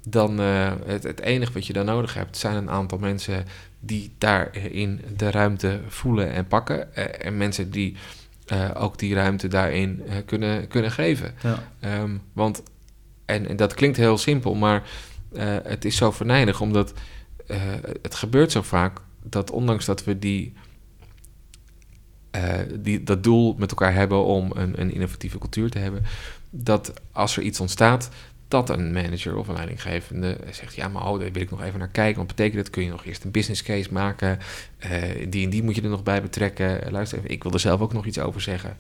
dan 0.08 0.40
eh, 0.40 0.72
het, 0.86 1.04
het 1.04 1.20
enige 1.20 1.54
wat 1.54 1.68
je 1.68 1.74
dan 1.74 1.86
nodig 1.86 2.14
hebt 2.14 2.38
zijn 2.38 2.56
een 2.56 2.70
aantal 2.70 2.98
mensen 2.98 3.46
die 3.80 4.12
daarin 4.18 5.02
de 5.18 5.32
ruimte 5.32 5.80
voelen 5.88 6.32
en 6.32 6.48
pakken. 6.48 6.96
eh, 6.96 7.26
en 7.26 7.38
mensen 7.38 7.72
die 7.72 7.96
ook 8.74 8.98
die 8.98 9.14
ruimte 9.14 9.48
daarin 9.48 10.04
kunnen, 10.26 10.68
kunnen 10.68 10.92
geven. 10.92 11.34
ja. 11.44 11.72
Ehm, 11.80 12.18
want, 12.34 12.64
en, 13.26 13.48
en 13.48 13.56
dat 13.56 13.74
klinkt 13.74 13.98
heel 13.98 14.18
simpel, 14.18 14.56
maar 14.56 14.84
het 15.64 15.86
is 15.86 15.96
zo 15.96 16.12
venijnig, 16.12 16.62
omdat 16.62 16.94
het 18.02 18.16
gebeurt 18.16 18.52
zo 18.52 18.62
vaak 18.62 19.00
dat 19.24 19.52
ondanks 19.52 19.86
dat 19.86 20.04
we 20.04 20.20
die, 20.20 20.54
eh, 22.32 22.54
die, 22.80 23.04
dat 23.04 23.24
doel 23.24 23.56
met 23.58 23.70
elkaar 23.70 23.94
hebben 23.94 24.24
om 24.24 24.52
een, 24.54 24.82
een 24.82 24.94
innovatieve 24.94 25.38
cultuur 25.38 25.70
te 25.70 25.80
hebben, 25.80 26.04
dat 26.50 26.94
als 27.12 27.38
er 27.38 27.44
iets 27.44 27.60
ontstaat, 27.60 28.10
dat 28.48 28.70
een 28.70 28.94
manager 28.94 29.38
of 29.38 29.48
een 29.48 29.56
leidinggevende 29.56 30.38
zegt, 30.52 30.76
ja, 30.76 30.88
maar 30.88 31.08
oh, 31.08 31.20
daar 31.20 31.32
wil 31.32 31.42
ik 31.42 31.50
nog 31.50 31.64
even 31.64 31.80
naar 31.80 31.88
kijken. 31.88 32.18
Wat 32.18 32.28
betekent 32.28 32.56
dat? 32.56 32.70
Kun 32.70 32.84
je 32.84 32.90
nog 32.90 33.06
eerst 33.06 33.24
een 33.24 33.32
business 33.32 33.64
case 33.64 33.94
maken? 33.94 34.40
Eh, 34.78 34.92
die 35.30 35.44
en 35.44 35.50
die 35.50 35.64
moet 35.64 35.76
je 35.76 35.82
er 35.82 35.90
nog 35.90 36.04
bij 36.04 36.22
betrekken. 36.22 36.84
Eh, 36.84 36.92
luister 36.92 37.18
even, 37.18 37.30
ik 37.30 37.44
wil 37.44 37.52
er 37.52 37.60
zelf 37.60 37.82
ook 37.82 37.94
nog 37.94 38.06
iets 38.06 38.20
over 38.20 38.42
zeggen. 38.42 38.78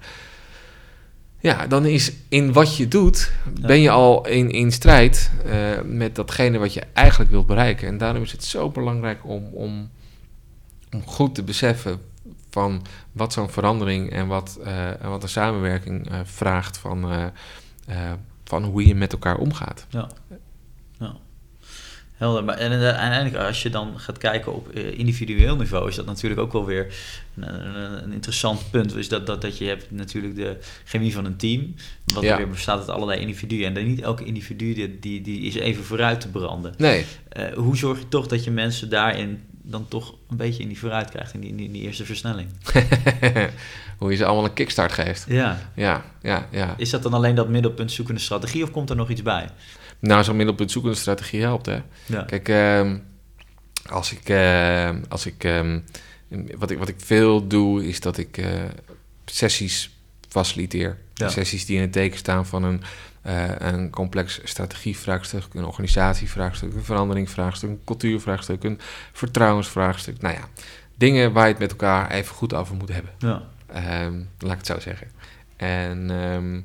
Ja, 1.40 1.68
dan 1.68 1.86
is 1.86 2.14
in 2.30 2.54
wat 2.54 2.78
je 2.78 2.88
doet, 2.88 3.32
ben 3.62 3.82
je 3.82 3.90
al 3.90 4.28
in, 4.28 4.50
in 4.50 4.72
strijd 4.72 5.32
met 5.86 6.16
datgene 6.16 6.58
wat 6.58 6.74
je 6.74 6.84
eigenlijk 6.94 7.32
wilt 7.32 7.48
bereiken. 7.48 7.88
En 7.88 7.98
daarom 7.98 8.24
is 8.24 8.32
het 8.32 8.44
zo 8.44 8.70
belangrijk 8.70 9.26
om, 9.26 9.44
om, 9.54 9.90
om 10.92 11.04
goed 11.06 11.36
te 11.36 11.44
beseffen 11.44 12.00
van 12.50 12.86
wat 13.12 13.34
zo'n 13.34 13.50
verandering 13.50 14.12
en 14.12 14.28
wat, 14.28 14.60
eh, 14.64 15.04
en 15.04 15.10
wat 15.10 15.24
een 15.24 15.30
samenwerking 15.30 16.10
eh, 16.10 16.20
vraagt 16.24 16.78
van, 16.78 17.12
eh, 17.88 18.12
van 18.44 18.64
hoe 18.64 18.88
je 18.88 18.96
met 18.96 19.12
elkaar 19.12 19.38
omgaat. 19.38 19.86
Ja. 19.90 20.10
ja. 21.00 21.16
Helder. 22.14 22.44
Maar 22.44 22.58
en, 22.58 22.72
uiteindelijk, 22.72 23.46
als 23.46 23.64
je 23.64 23.70
dan 23.70 24.00
gaat 24.00 24.18
kijken 24.18 24.54
op 24.54 24.72
individueel 24.72 25.56
niveau, 25.56 25.88
is 25.90 25.96
dat 25.96 26.06
natuurlijk 26.06 26.42
ook 26.42 26.52
wel 26.52 26.66
weer 26.66 26.96
een, 27.36 28.04
een, 28.04 28.14
interessant 28.14 28.72
punt. 28.72 28.96
Is 28.96 29.10
dat, 29.10 29.26
dat, 29.26 29.42
dat 29.42 29.58
je 29.58 29.66
hebt 29.66 29.92
natuurlijk 29.92 30.36
de 30.36 30.58
chemie 30.86 31.14
van 31.14 31.26
een 31.26 31.36
team, 31.38 31.76
wat 32.14 32.24
Ja. 32.24 32.38
weer 32.38 32.50
bestaat 32.50 32.80
uit 32.80 32.90
allerlei 32.90 33.20
individuen. 33.20 33.66
En 33.66 33.74
dan 33.74 33.86
niet 33.86 34.02
elke 34.02 34.24
individu 34.26 34.74
die, 34.74 35.00
die, 35.00 35.22
die 35.22 35.42
is 35.42 35.56
even 35.56 35.84
vooruit 35.84 36.22
te 36.22 36.30
branden. 36.30 36.74
Nee, 36.78 37.06
hoe 37.56 37.78
zorg 37.78 38.00
je 38.00 38.08
toch 38.08 38.28
dat 38.28 38.44
je 38.44 38.52
mensen 38.52 38.90
daarin 38.90 39.44
dan 39.70 39.88
toch 39.88 40.16
een 40.30 40.38
beetje 40.38 40.62
in 40.62 40.68
die 40.68 40.80
vooruit 40.80 41.10
krijgt, 41.10 41.34
in 41.34 41.40
die, 41.40 41.50
in 41.50 41.72
die, 41.72 41.82
eerste 41.82 42.06
versnelling? 42.06 42.50
hoe 43.98 44.12
je 44.12 44.18
ze 44.18 44.26
allemaal 44.26 44.46
een 44.46 44.54
kickstart 44.54 44.92
geeft. 44.92 45.26
Ja. 45.28 45.72
Ja, 45.76 46.06
ja, 46.22 46.48
ja. 46.52 46.74
Is 46.78 46.90
dat 46.90 47.04
dan 47.04 47.14
alleen 47.14 47.36
dat 47.36 47.50
middelpunt 47.50 47.92
zoekende 47.92 48.22
strategie 48.22 48.64
of 48.64 48.72
komt 48.72 48.90
er 48.90 48.96
nog 48.96 49.10
iets 49.10 49.22
bij? 49.22 49.50
Nou, 50.00 50.24
zo'n 50.24 50.36
middelpunt 50.36 50.72
zoekende 50.72 50.98
strategie 50.98 51.42
helpt, 51.42 51.66
hè. 51.66 51.82
Ja. 52.06 52.22
Kijk, 52.24 52.50
ehm, 52.50 52.98
als 53.90 54.12
ik, 54.12 54.30
ehm, 54.30 55.02
als 55.10 55.26
ik, 55.26 55.44
ehm, 55.44 55.80
wat 56.58 56.72
ik, 56.72 56.78
wat 56.78 56.88
ik 56.88 56.96
veel 56.98 57.48
doe, 57.48 57.88
is 57.88 58.00
dat 58.00 58.18
ik 58.18 58.38
eh, 58.38 58.46
sessies 59.26 59.90
faciliteer. 60.30 60.98
Ja. 61.14 61.30
Sessies 61.30 61.66
die 61.66 61.76
in 61.76 61.82
het 61.82 61.92
teken 61.92 62.18
staan 62.18 62.46
van 62.46 62.64
een, 62.64 62.82
eh, 63.22 63.50
een 63.58 63.90
complex 63.90 64.40
strategievraagstuk, 64.44 65.44
een 65.54 65.66
organisatievraagstuk, 65.66 66.74
een 66.74 66.84
veranderingsvraagstuk, 66.84 67.70
een 67.70 67.82
cultuurvraagstuk, 67.86 68.64
een 68.64 68.80
vertrouwensvraagstuk. 69.14 70.22
Nou 70.22 70.36
ja, 70.36 70.48
dingen 70.96 71.34
waar 71.34 71.46
je 71.46 71.52
het 71.52 71.60
met 71.62 71.72
elkaar 71.72 72.12
even 72.12 72.36
goed 72.36 72.54
over 72.54 72.76
moet 72.76 72.94
hebben. 72.94 73.12
Ja. 73.18 73.44
Ehm, 73.68 74.14
laat 74.40 74.52
ik 74.52 74.58
het 74.58 74.66
zo 74.66 74.80
zeggen. 74.80 75.08
En 75.56 76.10
ehm, 76.10 76.62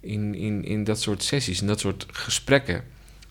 in, 0.00 0.34
in, 0.34 0.64
in 0.64 0.84
dat 0.84 1.00
soort 1.00 1.22
sessies, 1.22 1.60
in 1.60 1.66
dat 1.66 1.80
soort 1.80 2.06
gesprekken, 2.10 2.84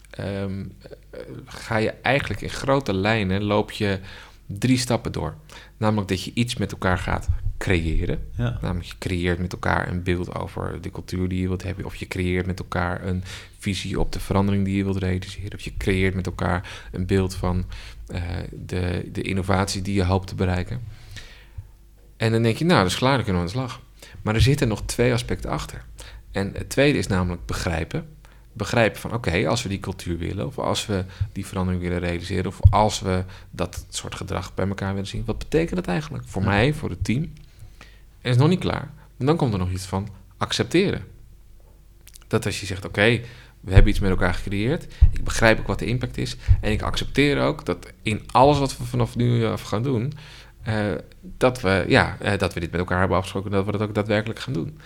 ehm, 0.09 0.65
eh, 1.11 1.19
ga 1.45 1.77
je 1.77 1.93
eigenlijk 2.01 2.41
in 2.41 2.49
grote 2.49 2.93
lijnen 2.93 3.43
loop 3.43 3.71
je 3.71 3.99
drie 4.45 4.77
stappen 4.77 5.11
door. 5.11 5.35
Namelijk 5.77 6.07
dat 6.07 6.23
je 6.23 6.31
iets 6.33 6.55
met 6.55 6.71
elkaar 6.71 6.97
gaat 6.97 7.27
creëren. 7.59 8.19
Ja. 8.37 8.57
Namelijk 8.61 8.87
je 8.87 8.97
creëert 8.99 9.39
met 9.39 9.51
elkaar 9.51 9.87
een 9.87 10.03
beeld 10.03 10.35
over 10.35 10.81
de 10.81 10.91
cultuur 10.91 11.27
die 11.27 11.41
je 11.41 11.47
wilt 11.47 11.63
hebben. 11.63 11.85
Of 11.85 11.95
je 11.95 12.07
creëert 12.07 12.45
met 12.45 12.59
elkaar 12.59 13.05
een 13.05 13.23
visie 13.57 13.99
op 13.99 14.11
de 14.11 14.19
verandering 14.19 14.65
die 14.65 14.77
je 14.77 14.83
wilt 14.83 14.97
realiseren. 14.97 15.53
Of 15.53 15.61
je 15.61 15.77
creëert 15.77 16.13
met 16.13 16.25
elkaar 16.25 16.87
een 16.91 17.05
beeld 17.05 17.35
van 17.35 17.65
eh, 18.07 18.21
de, 18.51 19.09
de 19.11 19.21
innovatie 19.21 19.81
die 19.81 19.93
je 19.93 20.03
hoopt 20.03 20.27
te 20.27 20.35
bereiken. 20.35 20.81
En 22.17 22.31
dan 22.31 22.41
denk 22.41 22.57
je, 22.57 22.65
nou, 22.65 22.81
dat 22.81 22.91
is 22.91 22.97
klaar, 22.97 23.15
dan 23.15 23.23
kunnen 23.23 23.41
we 23.41 23.47
aan 23.47 23.53
de 23.53 23.59
slag. 23.59 23.81
Maar 24.21 24.35
er 24.35 24.41
zitten 24.41 24.67
nog 24.67 24.85
twee 24.85 25.13
aspecten 25.13 25.49
achter. 25.49 25.85
En 26.31 26.51
het 26.53 26.69
tweede 26.69 26.97
is 26.97 27.07
namelijk 27.07 27.45
begrijpen. 27.45 28.07
Begrijpen 28.53 29.01
van, 29.01 29.13
oké, 29.13 29.47
als 29.47 29.63
we 29.63 29.69
die 29.69 29.79
cultuur 29.79 30.17
willen... 30.17 30.45
of 30.45 30.59
als 30.59 30.85
we 30.85 31.05
die 31.31 31.45
verandering 31.45 31.83
willen 31.83 31.99
realiseren... 31.99 32.45
of 32.45 32.59
als 32.69 32.99
we 32.99 33.23
dat 33.51 33.85
soort 33.89 34.15
gedrag 34.15 34.53
bij 34.53 34.67
elkaar 34.67 34.93
willen 34.93 35.07
zien... 35.07 35.25
wat 35.25 35.37
betekent 35.37 35.75
dat 35.75 35.87
eigenlijk 35.87 36.23
voor 36.27 36.43
mij, 36.43 36.73
voor 36.73 36.89
het 36.89 37.03
team? 37.03 37.31
En 38.29 38.35
is 38.35 38.41
nog 38.41 38.49
niet 38.49 38.59
klaar. 38.59 38.91
En 39.17 39.25
dan 39.25 39.35
komt 39.35 39.53
er 39.53 39.59
nog 39.59 39.71
iets 39.71 39.85
van 39.85 40.07
accepteren. 40.37 41.03
Dat 42.27 42.45
als 42.45 42.59
je 42.59 42.65
zegt, 42.65 42.85
oké, 42.85 43.21
we 43.59 43.73
hebben 43.73 43.91
iets 43.91 43.99
met 43.99 44.09
elkaar 44.09 44.33
gecreëerd... 44.33 44.87
ik 45.11 45.23
begrijp 45.23 45.59
ook 45.59 45.67
wat 45.67 45.79
de 45.79 45.85
impact 45.85 46.17
is... 46.17 46.35
en 46.61 46.71
ik 46.71 46.81
accepteer 46.81 47.41
ook 47.41 47.65
dat 47.65 47.91
in 48.01 48.21
alles 48.31 48.59
wat 48.59 48.77
we 48.77 48.83
vanaf 48.83 49.15
nu 49.15 49.45
af 49.45 49.61
gaan 49.61 49.83
doen... 49.83 50.13
eh, 50.63 50.91
dat, 51.21 51.61
we, 51.61 51.85
ja, 51.87 52.17
eh, 52.19 52.37
dat 52.37 52.53
we 52.53 52.59
dit 52.59 52.71
met 52.71 52.79
elkaar 52.79 52.99
hebben 52.99 53.17
afgesproken... 53.17 53.51
dat 53.51 53.65
we 53.65 53.71
dat 53.71 53.81
ook 53.81 53.95
daadwerkelijk 53.95 54.39
gaan 54.39 54.53
doen. 54.53 54.79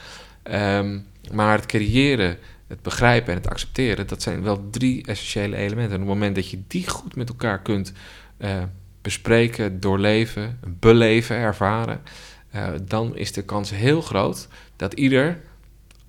Ehm, 0.44 1.00
maar 1.32 1.58
het 1.58 1.66
creëren, 1.66 2.38
het 2.68 2.82
begrijpen 2.82 3.34
en 3.34 3.38
het 3.38 3.50
accepteren, 3.50 4.08
dat 4.08 4.22
zijn 4.22 4.44
wel 4.44 4.70
drie 4.70 5.06
essentiële 5.06 5.56
elementen. 5.56 5.96
En 5.96 6.02
op 6.02 6.08
het 6.08 6.18
moment 6.18 6.36
dat 6.36 6.50
je 6.50 6.64
die 6.68 6.90
goed 6.90 7.16
met 7.16 7.30
elkaar 7.30 7.62
kunt 7.62 7.94
eh, 8.38 8.64
bespreken, 9.02 9.80
doorleven, 9.80 10.60
beleven, 10.80 11.36
ervaren, 11.36 12.02
eh, 12.54 12.68
dan 12.84 13.16
is 13.16 13.32
de 13.32 13.42
kans 13.42 13.70
heel 13.70 14.02
groot 14.02 14.48
dat 14.76 14.94
ieder, 14.94 15.42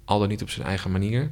al 0.04 0.18
dan 0.18 0.28
niet 0.28 0.42
op 0.42 0.50
zijn 0.50 0.66
eigen 0.66 0.90
manier, 0.90 1.30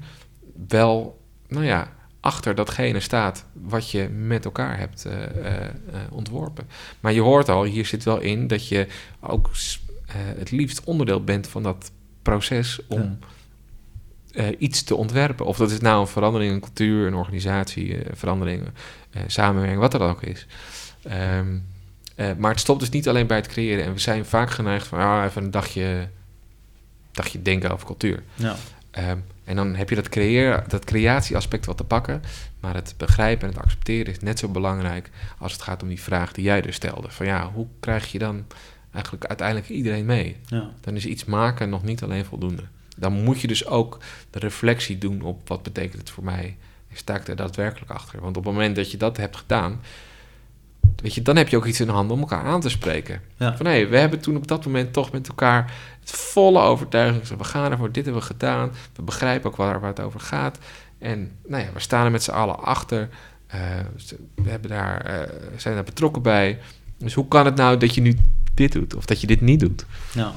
wel, 0.69 1.21
nou 1.49 1.65
ja, 1.65 1.93
achter 2.21 2.55
datgene 2.55 3.01
staat 3.01 3.45
wat 3.53 3.91
je 3.91 4.09
met 4.09 4.45
elkaar 4.45 4.79
hebt 4.79 5.05
eh, 5.05 5.65
eh, 5.65 5.73
ontworpen. 6.11 6.69
Maar 7.01 7.13
je 7.13 7.21
hoort 7.21 7.49
al, 7.49 7.65
hier 7.65 7.87
zit 7.87 8.05
wel 8.05 8.21
in 8.21 8.47
dat 8.47 8.69
je 8.69 8.87
ook 9.21 9.51
het 10.13 10.51
liefst 10.51 10.85
onderdeel 10.85 11.25
bent 11.25 11.47
van 11.47 11.63
dat 11.63 11.91
proces 12.23 12.81
om 12.87 13.19
iets 14.59 14.83
te 14.83 14.95
ontwerpen. 14.95 15.47
Of 15.47 15.57
dat 15.57 15.71
is 15.71 15.81
nou 15.81 16.01
een 16.01 16.07
verandering 16.07 16.53
in 16.53 16.61
cultuur, 16.61 17.07
een 17.07 17.15
organisatie, 17.15 17.99
verandering, 18.13 18.69
samenwerking, 19.27 19.81
wat 19.81 19.93
er 19.93 19.99
dan 19.99 20.11
ook 20.11 20.23
is. 20.23 20.47
Ehm, 21.03 21.59
eh, 22.15 22.31
maar 22.39 22.51
het 22.51 22.61
stopt 22.61 22.81
dus 22.81 22.91
niet 22.91 23.09
alleen 23.09 23.27
bij 23.27 23.37
het 23.37 23.47
creëren. 23.47 23.85
En 23.85 23.93
we 23.93 23.99
zijn 23.99 24.25
vaak 24.25 24.51
geneigd 24.51 24.87
van 24.87 24.99
ah, 24.99 25.25
even 25.25 25.45
een 25.45 25.51
dagje, 25.51 26.09
dagje 27.13 27.43
denken 27.43 27.71
over 27.71 27.87
cultuur. 27.87 28.23
Ja. 28.35 28.57
Ehm, 28.91 29.19
en 29.45 29.57
dan 29.57 29.75
heb 29.75 29.89
je 29.89 29.95
dat, 29.95 30.09
creëren, 30.09 30.65
dat 30.69 30.85
creatieaspect 30.85 31.67
wat 31.67 31.77
te 31.77 31.85
pakken. 31.85 32.23
Maar 32.61 32.75
het 32.75 32.95
begrijpen 32.97 33.49
en 33.49 33.55
het 33.55 33.65
accepteren 33.65 34.13
is 34.13 34.21
net 34.21 34.39
zo 34.39 34.49
belangrijk 34.49 35.11
als 35.39 35.53
het 35.53 35.63
gaat 35.63 35.83
om 35.83 35.89
die 35.89 36.01
vraag 36.01 36.33
die 36.33 36.45
jij 36.45 36.61
dus 36.61 36.77
stelde. 36.77 37.11
Van 37.11 37.27
ja, 37.27 37.51
hoe 37.51 37.67
krijg 37.81 38.13
je 38.13 38.19
dan 38.19 38.45
eigenlijk 38.93 39.25
uiteindelijk 39.25 39.69
iedereen 39.69 40.05
mee? 40.05 40.37
Ja. 40.47 40.71
Dan 40.81 40.97
is 40.97 41.07
iets 41.07 41.25
maken 41.25 41.69
nog 41.69 41.83
niet 41.83 42.03
alleen 42.03 42.25
voldoende. 42.25 42.63
Dan 42.97 43.13
moet 43.13 43.41
je 43.41 43.47
dus 43.47 43.67
ook 43.67 43.99
de 44.31 44.39
reflectie 44.39 44.99
doen 44.99 45.23
op 45.23 45.49
wat 45.49 45.63
betekent 45.63 46.01
het 46.01 46.11
voor 46.11 46.25
mij. 46.25 46.57
Sta 46.93 47.15
ik 47.15 47.29
er 47.29 47.37
daadwerkelijk 47.37 47.91
achter? 47.91 48.21
Want 48.21 48.37
op 48.37 48.45
het 48.45 48.53
moment 48.53 48.77
dat 48.77 48.91
je 48.91 48.97
dat 48.97 49.17
hebt 49.17 49.37
gedaan, 49.37 49.81
weet 51.03 51.14
je, 51.14 51.22
dan 51.22 51.36
heb 51.36 51.48
je 51.48 51.57
ook 51.57 51.66
iets 51.66 51.80
in 51.80 51.86
de 51.86 51.92
handen 51.92 52.16
om 52.16 52.20
elkaar 52.20 52.44
aan 52.44 52.61
te 52.61 52.68
spreken. 52.68 53.20
Ja. 53.36 53.57
Van 53.57 53.66
hé, 53.66 53.86
we 53.86 53.98
hebben 53.98 54.20
toen 54.20 54.36
op 54.36 54.48
dat 54.48 54.64
moment 54.64 54.92
toch 54.92 55.12
met 55.12 55.28
elkaar 55.28 55.72
het 56.00 56.11
volle 56.11 56.61
overtuiging 56.61 57.38
we 57.38 57.44
gaan 57.44 57.70
ervoor, 57.70 57.92
dit 57.92 58.05
hebben 58.05 58.22
we 58.22 58.28
gedaan. 58.28 58.72
We 58.94 59.03
begrijpen 59.03 59.50
ook 59.50 59.57
waar, 59.57 59.80
waar 59.80 59.90
het 59.90 60.00
over 60.00 60.20
gaat. 60.20 60.59
En 60.98 61.30
nou 61.46 61.62
ja, 61.64 61.72
we 61.72 61.80
staan 61.80 62.05
er 62.05 62.11
met 62.11 62.22
z'n 62.22 62.30
allen 62.30 62.59
achter. 62.59 63.09
Eh, 63.46 63.61
we 64.34 64.50
hebben 64.50 64.70
daar, 64.70 65.00
eh, 65.00 65.28
zijn 65.57 65.74
daar 65.74 65.84
betrokken 65.84 66.22
bij. 66.22 66.59
Dus 66.98 67.14
hoe 67.14 67.28
kan 67.28 67.44
het 67.44 67.57
nou 67.57 67.76
dat 67.76 67.94
je 67.94 68.00
nu 68.00 68.18
dit 68.55 68.72
doet 68.72 68.94
of 68.94 69.05
dat 69.05 69.20
je 69.20 69.26
dit 69.26 69.40
niet 69.40 69.61
doet? 69.61 69.84
Ja. 70.12 70.32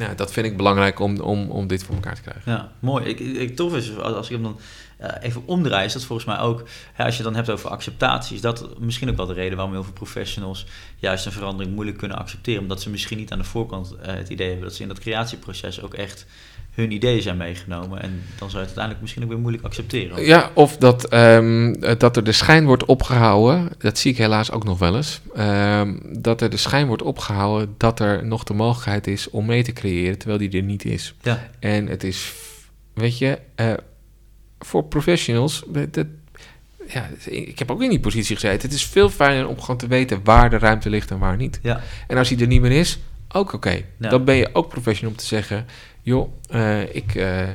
Ja, 0.00 0.14
dat 0.14 0.32
vind 0.32 0.46
ik 0.46 0.56
belangrijk 0.56 1.00
om, 1.00 1.20
om, 1.20 1.50
om 1.50 1.66
dit 1.66 1.82
voor 1.82 1.94
elkaar 1.94 2.14
te 2.14 2.20
krijgen. 2.20 2.52
Ja, 2.52 2.72
mooi. 2.78 3.04
Ik, 3.04 3.20
ik, 3.20 3.56
tof 3.56 3.74
is, 3.74 3.98
als 3.98 4.14
als 4.14 4.26
ik 4.26 4.32
hem 4.32 4.42
dan 4.42 4.58
even 5.20 5.42
omdraai, 5.44 5.84
is 5.84 5.92
dat 5.92 6.04
volgens 6.04 6.28
mij 6.28 6.38
ook, 6.38 6.62
hè, 6.92 7.04
als 7.04 7.16
je 7.16 7.22
het 7.22 7.32
dan 7.32 7.42
hebt 7.42 7.50
over 7.50 7.70
acceptatie, 7.70 8.34
is 8.34 8.40
dat 8.40 8.78
misschien 8.78 9.10
ook 9.10 9.16
wel 9.16 9.26
de 9.26 9.32
reden 9.32 9.56
waarom 9.56 9.74
heel 9.74 9.84
veel 9.84 9.92
professionals 9.92 10.66
juist 10.96 11.26
een 11.26 11.32
verandering 11.32 11.74
moeilijk 11.74 11.98
kunnen 11.98 12.18
accepteren. 12.18 12.62
Omdat 12.62 12.82
ze 12.82 12.90
misschien 12.90 13.18
niet 13.18 13.32
aan 13.32 13.38
de 13.38 13.44
voorkant 13.44 13.94
eh, 14.02 14.14
het 14.14 14.28
idee 14.28 14.48
hebben 14.48 14.66
dat 14.66 14.76
ze 14.76 14.82
in 14.82 14.88
dat 14.88 14.98
creatieproces 14.98 15.82
ook 15.82 15.94
echt 15.94 16.26
hun 16.70 16.92
ideeën 16.92 17.22
zijn 17.22 17.36
meegenomen. 17.36 18.02
En 18.02 18.22
dan 18.38 18.50
zou 18.50 18.62
je 18.62 18.68
het 18.68 18.78
uiteindelijk 18.78 19.00
misschien 19.00 19.22
ook 19.22 19.28
weer 19.28 19.38
moeilijk 19.38 19.64
accepteren. 19.64 20.24
Ja, 20.24 20.50
of 20.54 20.76
dat, 20.76 21.08
ehm, 21.08 21.72
eh, 21.72 21.98
dat 21.98 22.16
er 22.16 22.24
de 22.24 22.32
schijn 22.32 22.64
wordt 22.64 22.84
opgehouden, 22.84 23.68
dat 23.78 23.98
zie 23.98 24.12
ik 24.12 24.18
helaas 24.18 24.50
ook 24.50 24.64
nog 24.64 24.78
wel 24.78 24.96
eens, 24.96 25.20
ehm, 25.34 25.96
dat 26.12 26.40
er 26.40 26.50
de 26.50 26.56
schijn 26.56 26.86
wordt 26.86 27.02
opgehouden 27.02 27.74
dat 27.76 28.00
er 28.00 28.26
nog 28.26 28.44
de 28.44 28.54
mogelijkheid 28.54 29.06
is 29.06 29.30
om 29.30 29.46
mee 29.46 29.62
te 29.62 29.72
creëren, 29.72 30.18
terwijl 30.18 30.38
die 30.38 30.50
er 30.50 30.62
niet 30.62 30.84
is. 30.84 31.14
Ja, 31.22 31.48
En 31.58 31.86
het 31.86 32.04
is, 32.04 32.32
weet 32.94 33.18
je, 33.18 33.38
eh, 33.54 33.72
voor 34.60 34.84
professionals, 34.84 35.64
dat, 35.90 36.06
ja, 36.88 37.08
ik 37.24 37.58
heb 37.58 37.70
ook 37.70 37.82
in 37.82 37.90
die 37.90 38.00
positie 38.00 38.34
gezeten. 38.34 38.68
Het 38.68 38.72
is 38.78 38.86
veel 38.86 39.10
fijner 39.10 39.48
om 39.48 39.60
gewoon 39.60 39.76
te 39.76 39.86
weten 39.86 40.20
waar 40.24 40.50
de 40.50 40.58
ruimte 40.58 40.90
ligt 40.90 41.10
en 41.10 41.18
waar 41.18 41.36
niet. 41.36 41.58
ja, 41.62 41.80
En 42.06 42.16
als 42.16 42.28
hij 42.28 42.38
er 42.38 42.46
niet 42.46 42.60
meer 42.60 42.72
is, 42.78 42.98
ook 43.32 43.52
oké. 43.52 43.82
Ja. 43.98 44.08
Dan 44.08 44.24
ben 44.24 44.34
je 44.34 44.50
ook 44.52 44.68
professional 44.68 45.10
om 45.10 45.16
te 45.16 45.26
zeggen... 45.26 45.66
joh, 46.02 46.32
eh, 46.48 46.94
ik... 46.94 47.14
eh, 47.14 47.48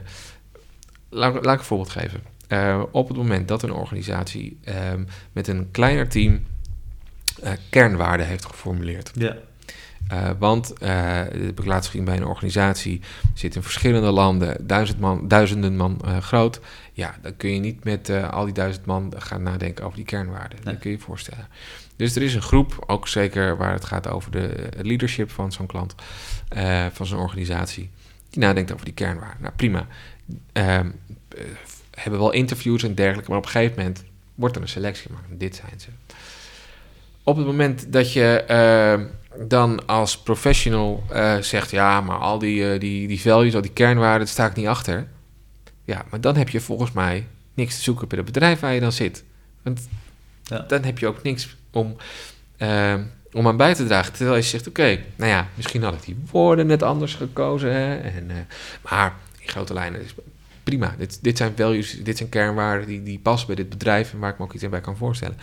laat, 1.10 1.46
laat 1.46 1.54
ik 1.54 1.60
een 1.60 1.66
voorbeeld 1.66 1.90
geven. 1.90 2.22
Eh, 2.48 2.84
op 2.92 3.08
het 3.08 3.18
moment 3.18 3.48
dat 3.48 3.64
een 3.64 3.74
organisatie 3.74 4.58
ehm, 4.64 5.04
met 5.32 5.48
een 5.48 5.68
kleiner 5.72 6.08
team... 6.10 6.46
kernwaarden 7.70 8.28
heeft 8.28 8.46
geformuleerd. 8.46 9.12
ja, 9.16 9.38
Eh, 10.08 10.30
want, 10.40 10.68
dat 10.68 10.90
heb 11.32 11.60
ik 11.60 11.66
laatst 11.66 11.90
gezien 11.90 12.06
bij 12.06 12.18
een 12.18 12.26
organisatie... 12.26 13.02
zit 13.34 13.56
in 13.56 13.64
verschillende 13.64 14.12
landen, 14.12 14.68
duizend 14.68 15.00
man, 15.00 15.28
duizenden 15.28 15.76
man 15.76 16.02
eh, 16.06 16.18
groot... 16.18 16.60
ja, 16.94 17.16
dan 17.22 17.38
kun 17.38 17.54
je 17.54 17.60
niet 17.60 17.84
met 17.84 18.10
al 18.10 18.46
die 18.46 18.54
duizend 18.54 18.86
man 18.86 19.14
gaan 19.18 19.44
nadenken 19.44 19.86
over 19.86 19.98
die 19.98 20.06
kernwaarden. 20.06 20.58
Nee. 20.64 20.74
Dat 20.74 20.82
kun 20.82 20.92
je 20.92 20.98
je 20.98 21.04
voorstellen. 21.04 21.48
Dus 21.96 22.16
er 22.16 22.22
is 22.22 22.36
een 22.36 22.42
groep, 22.42 22.84
ook 22.88 23.08
zeker 23.08 23.58
waar 23.58 23.74
het 23.74 23.86
gaat 23.86 24.08
over 24.08 24.32
de 24.32 24.70
leadership 24.82 25.32
van 25.32 25.52
zo'n 25.52 25.66
klant... 25.66 25.96
van 26.92 27.06
zo'n 27.06 27.20
organisatie, 27.20 27.90
die 28.30 28.40
nadenkt 28.40 28.74
over 28.74 28.86
die 28.86 28.94
kernwaarden. 28.94 29.42
Nou, 29.42 29.54
prima. 29.56 29.88
Ehm, 30.52 30.90
eh, 31.28 31.44
hebben 31.92 32.20
wel 32.20 32.32
interviews 32.32 32.84
en 32.84 32.96
dergelijke, 32.96 33.30
maar 33.30 33.40
op 33.40 33.46
een 33.46 33.52
gegeven 33.52 33.78
moment 33.78 34.04
wordt 34.36 34.56
er 34.56 34.62
een 34.62 34.68
selectie 34.68 35.06
gemaakt. 35.06 35.40
Dit 35.40 35.56
zijn 35.56 35.80
ze. 35.80 35.88
Op 37.24 37.38
het 37.38 37.46
moment 37.46 37.94
dat 37.94 38.14
je 38.14 38.44
eh, 38.48 39.02
dan 39.40 39.86
als 39.86 40.18
professional 40.18 41.04
eh, 41.10 41.38
zegt... 41.38 41.72
ja, 41.72 42.02
maar 42.02 42.18
al 42.18 42.40
die, 42.40 42.72
eh, 42.72 42.80
die, 42.80 43.08
die 43.08 43.22
values, 43.22 43.56
al 43.56 43.62
die 43.62 43.72
kernwaarden, 43.72 44.20
daar 44.20 44.28
sta 44.28 44.46
ik 44.46 44.56
niet 44.56 44.68
achter. 44.68 45.08
Ja, 45.84 46.06
maar 46.10 46.22
dan 46.22 46.36
heb 46.36 46.50
je 46.50 46.60
volgens 46.62 46.92
mij 46.92 47.28
niks 47.54 47.76
te 47.76 47.82
zoeken 47.82 48.08
bij 48.08 48.18
het 48.18 48.28
bedrijf 48.28 48.60
waar 48.60 48.74
je 48.74 48.80
dan 48.80 48.92
zit. 48.92 49.24
Want 49.62 49.88
Ja. 50.44 50.60
dan 50.68 50.84
heb 50.84 51.00
je 51.00 51.08
ook 51.08 51.24
niks 51.24 51.56
om, 51.72 51.96
eh, 52.58 52.94
om 53.32 53.48
aan 53.48 53.58
bij 53.58 53.74
te 53.74 53.86
dragen. 53.86 54.14
Terwijl 54.14 54.36
je 54.36 54.42
zegt, 54.44 54.68
oké, 54.68 55.00
nou 55.16 55.32
ja, 55.32 55.48
misschien 55.56 55.84
had 55.84 55.94
ik 55.94 56.04
die 56.06 56.18
woorden 56.32 56.68
net 56.68 56.84
anders 56.84 57.14
gekozen. 57.16 57.74
Hè? 57.74 57.96
En, 57.96 58.48
maar 58.90 59.14
in 59.40 59.50
grote 59.50 59.74
lijnen 59.74 60.02
is 60.04 60.14
prima. 60.64 60.96
Dit, 60.98 61.24
dit 61.24 61.38
zijn 61.38 61.54
values, 61.56 62.04
dit 62.04 62.18
zijn 62.18 62.30
kernwaarden 62.30 62.88
die, 62.88 63.04
die 63.04 63.20
passen 63.20 63.48
bij 63.48 63.56
dit 63.56 63.70
bedrijf... 63.70 64.14
en 64.14 64.20
waar 64.20 64.32
ik 64.32 64.38
me 64.38 64.44
ook 64.44 64.54
iets 64.54 64.64
in 64.64 64.70
bij 64.70 64.82
kan 64.82 64.98
voorstellen. 64.98 65.38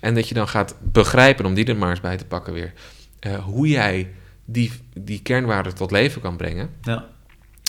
En 0.00 0.14
dat 0.14 0.28
je 0.28 0.34
dan 0.34 0.48
gaat 0.48 0.74
begrijpen, 0.80 1.46
om 1.46 1.54
die 1.54 1.64
er 1.64 1.76
maar 1.76 1.90
eens 1.90 2.00
bij 2.00 2.16
te 2.16 2.24
pakken 2.24 2.52
weer... 2.52 2.72
eh, 3.20 3.44
hoe 3.44 3.68
jij 3.68 4.10
die, 4.44 4.72
die 4.92 5.22
kernwaarden 5.22 5.74
tot 5.74 5.90
leven 5.90 6.20
kan 6.20 6.36
brengen... 6.36 6.70
ja, 6.82 7.06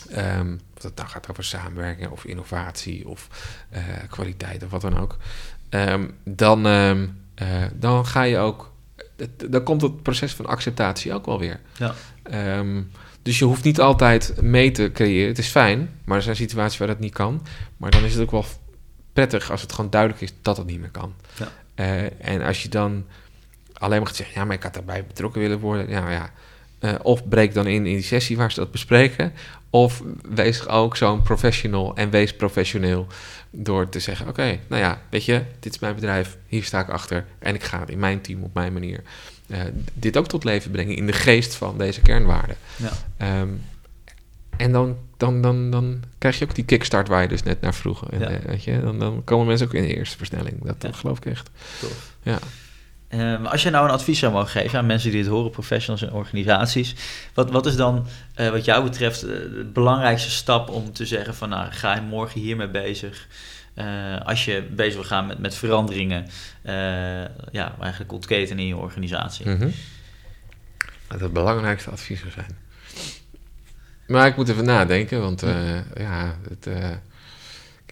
Ehm, 0.07 0.55
of 0.77 0.83
het 0.83 0.95
nou 0.95 1.09
gaat 1.09 1.29
over 1.29 1.43
samenwerking 1.43 2.09
of 2.09 2.25
innovatie 2.25 3.07
of 3.07 3.27
eh, 3.69 3.83
kwaliteit 4.09 4.63
of 4.63 4.69
wat 4.69 4.81
dan 4.81 4.99
ook. 4.99 5.17
Ehm, 5.69 6.07
dan, 6.23 6.65
ehm, 6.65 7.07
eh, 7.35 7.47
dan 7.73 8.05
ga 8.05 8.23
je 8.23 8.37
ook. 8.37 8.71
Dan 9.49 9.63
komt 9.63 9.81
het 9.81 10.03
proces 10.03 10.33
van 10.33 10.45
acceptatie 10.45 11.13
ook 11.13 11.25
wel 11.25 11.39
weer. 11.39 11.59
ja, 11.77 11.93
dus 13.21 13.39
je 13.39 13.45
hoeft 13.45 13.63
niet 13.63 13.79
altijd 13.79 14.41
mee 14.41 14.71
te 14.71 14.89
creëren. 14.93 15.27
Het 15.27 15.37
is 15.37 15.47
fijn, 15.47 15.89
maar 16.03 16.17
er 16.17 16.23
zijn 16.23 16.35
situaties 16.35 16.77
waar 16.77 16.87
dat 16.87 16.99
niet 16.99 17.13
kan. 17.13 17.45
Maar 17.77 17.91
dan 17.91 18.03
is 18.03 18.13
het 18.13 18.21
ook 18.21 18.31
wel 18.31 18.45
prettig 19.13 19.51
als 19.51 19.61
het 19.61 19.73
gewoon 19.73 19.89
duidelijk 19.89 20.21
is 20.21 20.33
dat 20.41 20.57
het 20.57 20.65
niet 20.65 20.79
meer 20.79 20.91
kan. 20.91 21.13
Ja. 21.37 21.47
En 22.17 22.41
als 22.41 22.63
je 22.63 22.69
dan 22.69 23.05
alleen 23.79 24.01
maar 24.01 24.15
zeggen, 24.15 24.39
ja, 24.39 24.45
maar 24.45 24.55
ik 24.55 24.63
had 24.63 24.73
daarbij 24.73 25.05
betrokken 25.05 25.41
willen 25.41 25.59
worden. 25.59 25.89
Ja, 25.89 26.11
ja. 26.11 26.31
Eh, 26.79 26.93
of 27.01 27.27
breek 27.27 27.53
dan 27.53 27.67
in 27.67 27.73
in 27.75 27.93
die 27.93 28.01
sessie 28.03 28.37
waar 28.37 28.51
ze 28.51 28.59
dat 28.59 28.71
bespreken. 28.71 29.33
Of 29.69 30.03
wees 30.29 30.67
ook 30.67 30.97
zo'n 30.97 31.21
professional 31.21 31.95
en 31.95 32.09
wees 32.09 32.35
professioneel 32.35 33.07
door 33.49 33.89
te 33.89 33.99
zeggen: 33.99 34.27
Oké, 34.27 34.59
nou 34.67 34.81
ja, 34.81 35.01
weet 35.09 35.25
je, 35.25 35.43
dit 35.59 35.73
is 35.73 35.79
mijn 35.79 35.95
bedrijf, 35.95 36.37
hier 36.47 36.63
sta 36.63 36.79
ik 36.79 36.89
achter 36.89 37.25
en 37.39 37.55
ik 37.55 37.63
ga 37.63 37.79
het 37.79 37.89
in 37.89 37.99
mijn 37.99 38.21
team 38.21 38.43
op 38.43 38.53
mijn 38.53 38.73
manier 38.73 39.03
eh, 39.47 39.59
dit 39.93 40.17
ook 40.17 40.27
tot 40.27 40.43
leven 40.43 40.71
brengen 40.71 40.95
in 40.95 41.05
de 41.05 41.13
geest 41.13 41.55
van 41.55 41.77
deze 41.77 42.01
kernwaarden. 42.01 42.55
ja. 42.75 42.91
Ehm, 43.17 43.49
en 44.57 44.71
dan, 44.71 44.97
dan, 45.17 45.41
dan, 45.41 45.69
dan 45.71 46.03
krijg 46.17 46.39
je 46.39 46.45
ook 46.45 46.55
die 46.55 46.65
kickstart 46.65 47.07
waar 47.07 47.21
je 47.21 47.27
dus 47.27 47.43
net 47.43 47.61
naar 47.61 47.73
vroeg. 47.73 48.09
En, 48.11 48.19
Ja. 48.19 48.29
eh, 48.29 48.45
weet 48.45 48.63
je, 48.63 48.79
dan, 48.81 48.99
dan 48.99 49.21
komen 49.23 49.47
mensen 49.47 49.67
ook 49.67 49.73
in 49.73 49.81
de 49.87 49.95
eerste 49.95 50.17
versnelling. 50.17 50.63
Dat, 50.63 50.81
dat 50.81 50.95
geloof 50.95 51.17
ik 51.17 51.25
echt. 51.25 51.49
Tof. 51.79 52.11
Ja. 52.23 52.39
Ehm, 53.09 53.45
als 53.45 53.63
je 53.63 53.69
nou 53.69 53.85
een 53.85 53.91
advies 53.91 54.19
zou 54.19 54.33
mogen 54.33 54.49
geven 54.49 54.79
aan 54.79 54.85
mensen 54.85 55.11
die 55.11 55.19
het 55.19 55.29
horen, 55.29 55.51
professionals 55.51 56.01
en 56.01 56.11
organisaties, 56.11 56.95
wat, 57.33 57.51
wat 57.51 57.65
is 57.65 57.75
dan 57.75 58.07
eh, 58.33 58.49
wat 58.49 58.65
jou 58.65 58.83
betreft 58.83 59.23
eh, 59.23 59.29
de 59.29 59.69
belangrijkste 59.73 60.29
stap 60.29 60.69
om 60.69 60.93
te 60.93 61.05
zeggen 61.05 61.35
van 61.35 61.49
nou, 61.49 61.71
ga 61.71 61.95
je 61.95 62.01
morgen 62.01 62.41
hiermee 62.41 62.67
bezig? 62.67 63.27
Eh, 63.73 63.85
als 64.25 64.45
je 64.45 64.67
bezig 64.71 64.93
wil 64.93 65.03
gaan 65.03 65.27
met, 65.27 65.39
met 65.39 65.55
veranderingen, 65.55 66.27
ja, 67.51 67.75
eigenlijk 67.81 68.11
ontketen 68.11 68.59
in 68.59 68.67
je 68.67 68.75
organisatie. 68.75 69.49
Mhm. 69.49 69.69
Het 71.07 71.33
belangrijkste 71.33 71.89
advies 71.89 72.19
zou 72.19 72.31
zijn. 72.31 72.57
Maar 74.07 74.27
ik 74.27 74.35
moet 74.35 74.49
even 74.49 74.65
nadenken, 74.65 75.21
want 75.21 75.41
ja, 75.95 76.35
het, 76.49 76.63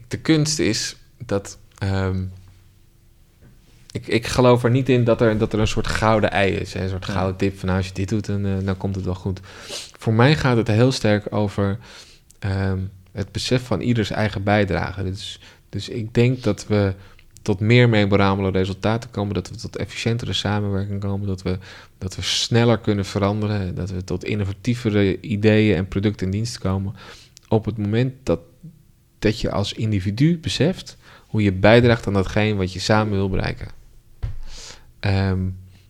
de 0.07 0.17
kunst 0.17 0.59
is 0.59 0.95
dat. 1.17 1.57
ehm, 1.77 2.23
ik, 3.91 4.07
ik 4.07 4.27
geloof 4.27 4.63
er 4.63 4.71
niet 4.71 4.89
in 4.89 5.03
dat 5.03 5.21
er, 5.21 5.37
dat 5.37 5.53
er 5.53 5.59
een 5.59 5.67
soort 5.67 5.87
gouden 5.87 6.31
ei 6.31 6.51
is. 6.51 6.73
Hè? 6.73 6.83
Een 6.83 6.89
soort 6.89 7.05
gouden 7.05 7.35
tip 7.35 7.59
van 7.59 7.67
nou, 7.67 7.77
als 7.77 7.87
je 7.87 7.93
dit 7.93 8.09
doet, 8.09 8.25
dan, 8.25 8.45
eh, 8.45 8.51
dan 8.63 8.77
komt 8.77 8.95
het 8.95 9.05
wel 9.05 9.15
goed. 9.15 9.39
Voor 9.97 10.13
mij 10.13 10.35
gaat 10.35 10.57
het 10.57 10.67
heel 10.67 10.91
sterk 10.91 11.33
over 11.33 11.77
ehm, 12.39 12.79
het 13.11 13.31
besef 13.31 13.63
van 13.63 13.81
ieders 13.81 14.09
eigen 14.09 14.43
bijdrage. 14.43 15.03
Dus, 15.03 15.39
dus 15.69 15.89
ik 15.89 16.13
denk 16.13 16.43
dat 16.43 16.67
we 16.67 16.93
tot 17.41 17.59
meer 17.59 17.89
memorabele 17.89 18.51
resultaten 18.51 19.09
komen, 19.09 19.33
dat 19.33 19.49
we 19.49 19.55
tot 19.55 19.77
efficiëntere 19.77 20.33
samenwerking 20.33 20.99
komen, 20.99 21.27
dat 21.27 21.41
we, 21.41 21.57
dat 21.97 22.15
we 22.15 22.21
sneller 22.21 22.77
kunnen 22.77 23.05
veranderen, 23.05 23.75
dat 23.75 23.89
we 23.89 24.03
tot 24.03 24.23
innovatievere 24.23 25.21
ideeën 25.21 25.75
en 25.75 25.87
producten 25.87 26.25
en 26.25 26.31
diensten 26.31 26.61
komen. 26.61 26.95
Op 27.47 27.65
het 27.65 27.77
moment 27.77 28.13
dat, 28.23 28.39
dat 29.19 29.39
je 29.39 29.51
als 29.51 29.73
individu 29.73 30.39
beseft 30.39 30.97
hoe 31.27 31.43
je 31.43 31.51
bijdraagt 31.51 32.07
aan 32.07 32.13
datgene 32.13 32.55
wat 32.55 32.73
je 32.73 32.79
samen 32.79 33.13
wil 33.13 33.29
bereiken. 33.29 33.76
Ehm, 35.07 35.39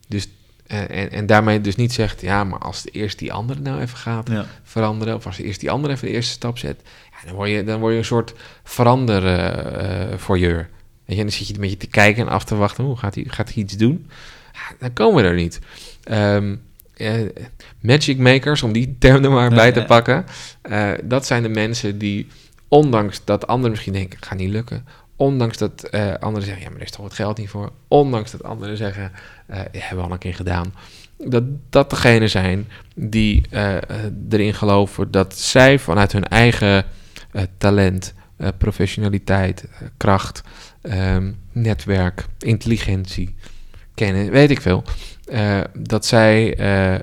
dus, 0.08 0.28
en, 0.68 0.90
en, 0.90 1.12
en 1.12 1.26
daarmee 1.26 1.62
dus 1.62 1.76
niet 1.76 1.94
zegt, 1.94 2.22
ja, 2.22 2.44
maar 2.44 2.60
als 2.60 2.82
de 2.82 2.90
eerst 2.90 3.20
die 3.20 3.34
andere 3.34 3.60
nou 3.60 3.82
even 3.82 3.98
gaat 3.98 4.30
Ja. 4.30 4.46
veranderen, 4.64 5.16
of 5.16 5.26
als 5.26 5.38
de 5.38 5.44
eerst 5.44 5.60
die 5.60 5.72
andere 5.72 5.94
even 5.94 6.08
de 6.08 6.14
eerste 6.14 6.32
stap 6.32 6.58
zet, 6.58 6.82
ja, 7.12 7.28
dan, 7.28 7.36
word 7.36 7.50
je, 7.50 7.64
dan 7.64 7.80
word 7.80 7.92
je 7.94 8.00
een 8.00 8.06
soort 8.06 8.34
veranderen 8.64 9.80
eh 10.12 10.18
voor 10.18 10.38
je. 10.40 10.48
Weet 10.56 10.66
je, 11.06 11.24
en 11.24 11.28
dan 11.30 11.32
zit 11.32 11.48
je 11.48 11.54
een 11.54 11.60
beetje 11.60 11.78
te 11.78 11.88
kijken 11.88 12.26
en 12.26 12.32
af 12.32 12.44
te 12.44 12.56
wachten, 12.56 12.84
hoe 12.84 12.98
gaat 12.98 13.16
hij, 13.16 13.24
gaat 13.28 13.54
hij 13.54 13.64
iets 13.64 13.78
doen? 13.78 14.10
Ja, 14.54 14.76
dan 14.80 14.94
komen 14.94 15.24
we 15.24 15.30
er 15.30 15.36
niet. 15.36 15.60
Eh, 16.04 17.22
magic 17.82 18.18
makers, 18.18 18.64
om 18.64 18.72
die 18.72 18.96
term 19.00 19.24
er 19.24 19.32
maar 19.32 19.50
bij 19.50 19.72
te 19.72 19.84
pakken, 19.84 20.26
eh, 20.62 20.92
dat 21.04 21.26
zijn 21.26 21.44
de 21.44 21.50
mensen 21.50 21.98
die, 21.98 22.28
ondanks 22.68 23.22
dat 23.24 23.48
anderen 23.48 23.72
misschien 23.72 23.94
denken, 23.94 24.18
gaat 24.22 24.38
niet 24.38 24.50
lukken, 24.50 24.86
ondanks 25.18 25.58
dat 25.58 25.84
eh, 25.84 26.14
anderen 26.14 26.48
zeggen, 26.48 26.64
ja, 26.64 26.70
maar 26.70 26.80
er 26.80 26.86
is 26.86 26.92
toch 26.92 27.02
wat 27.02 27.14
geld 27.14 27.38
niet 27.38 27.50
voor, 27.50 27.72
ondanks 27.88 28.32
dat 28.32 28.44
anderen 28.44 28.78
zeggen, 28.78 29.12
eh 29.48 29.60
hebben 29.72 29.98
we 29.98 30.04
al 30.04 30.12
een 30.12 30.18
keer 30.18 30.36
gedaan, 30.36 30.74
dat 31.18 31.44
dat 31.70 31.90
degene 31.90 32.28
zijn 32.28 32.68
die 32.96 33.46
eh, 33.50 33.76
erin 34.30 34.54
geloven 34.54 35.12
dat 35.12 35.38
zij 35.38 35.80
vanuit 35.80 36.12
hun 36.12 36.28
eigen 36.28 36.86
talent, 37.58 38.14
professionaliteit, 38.58 39.68
kracht, 39.98 40.42
ehm, 40.82 41.32
netwerk, 41.52 42.26
intelligentie, 42.40 43.36
kennen, 43.94 44.32
weet 44.32 44.50
ik 44.50 44.62
veel, 44.62 44.84
dat 45.74 46.06
zij 46.06 46.60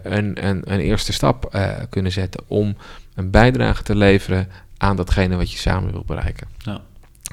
een, 0.07 0.47
een, 0.47 0.63
een 0.65 0.81
eerste 0.81 1.13
stap 1.13 1.59
kunnen 1.91 2.13
zetten 2.13 2.43
om 2.47 2.77
een 3.15 3.31
bijdrage 3.31 3.83
te 3.83 3.97
leveren 3.97 4.49
aan 4.77 4.97
datgene 4.97 5.37
wat 5.37 5.53
je 5.53 5.59
samen 5.59 5.93
wil 5.93 6.05
bereiken. 6.07 6.49
Ja. 6.59 6.81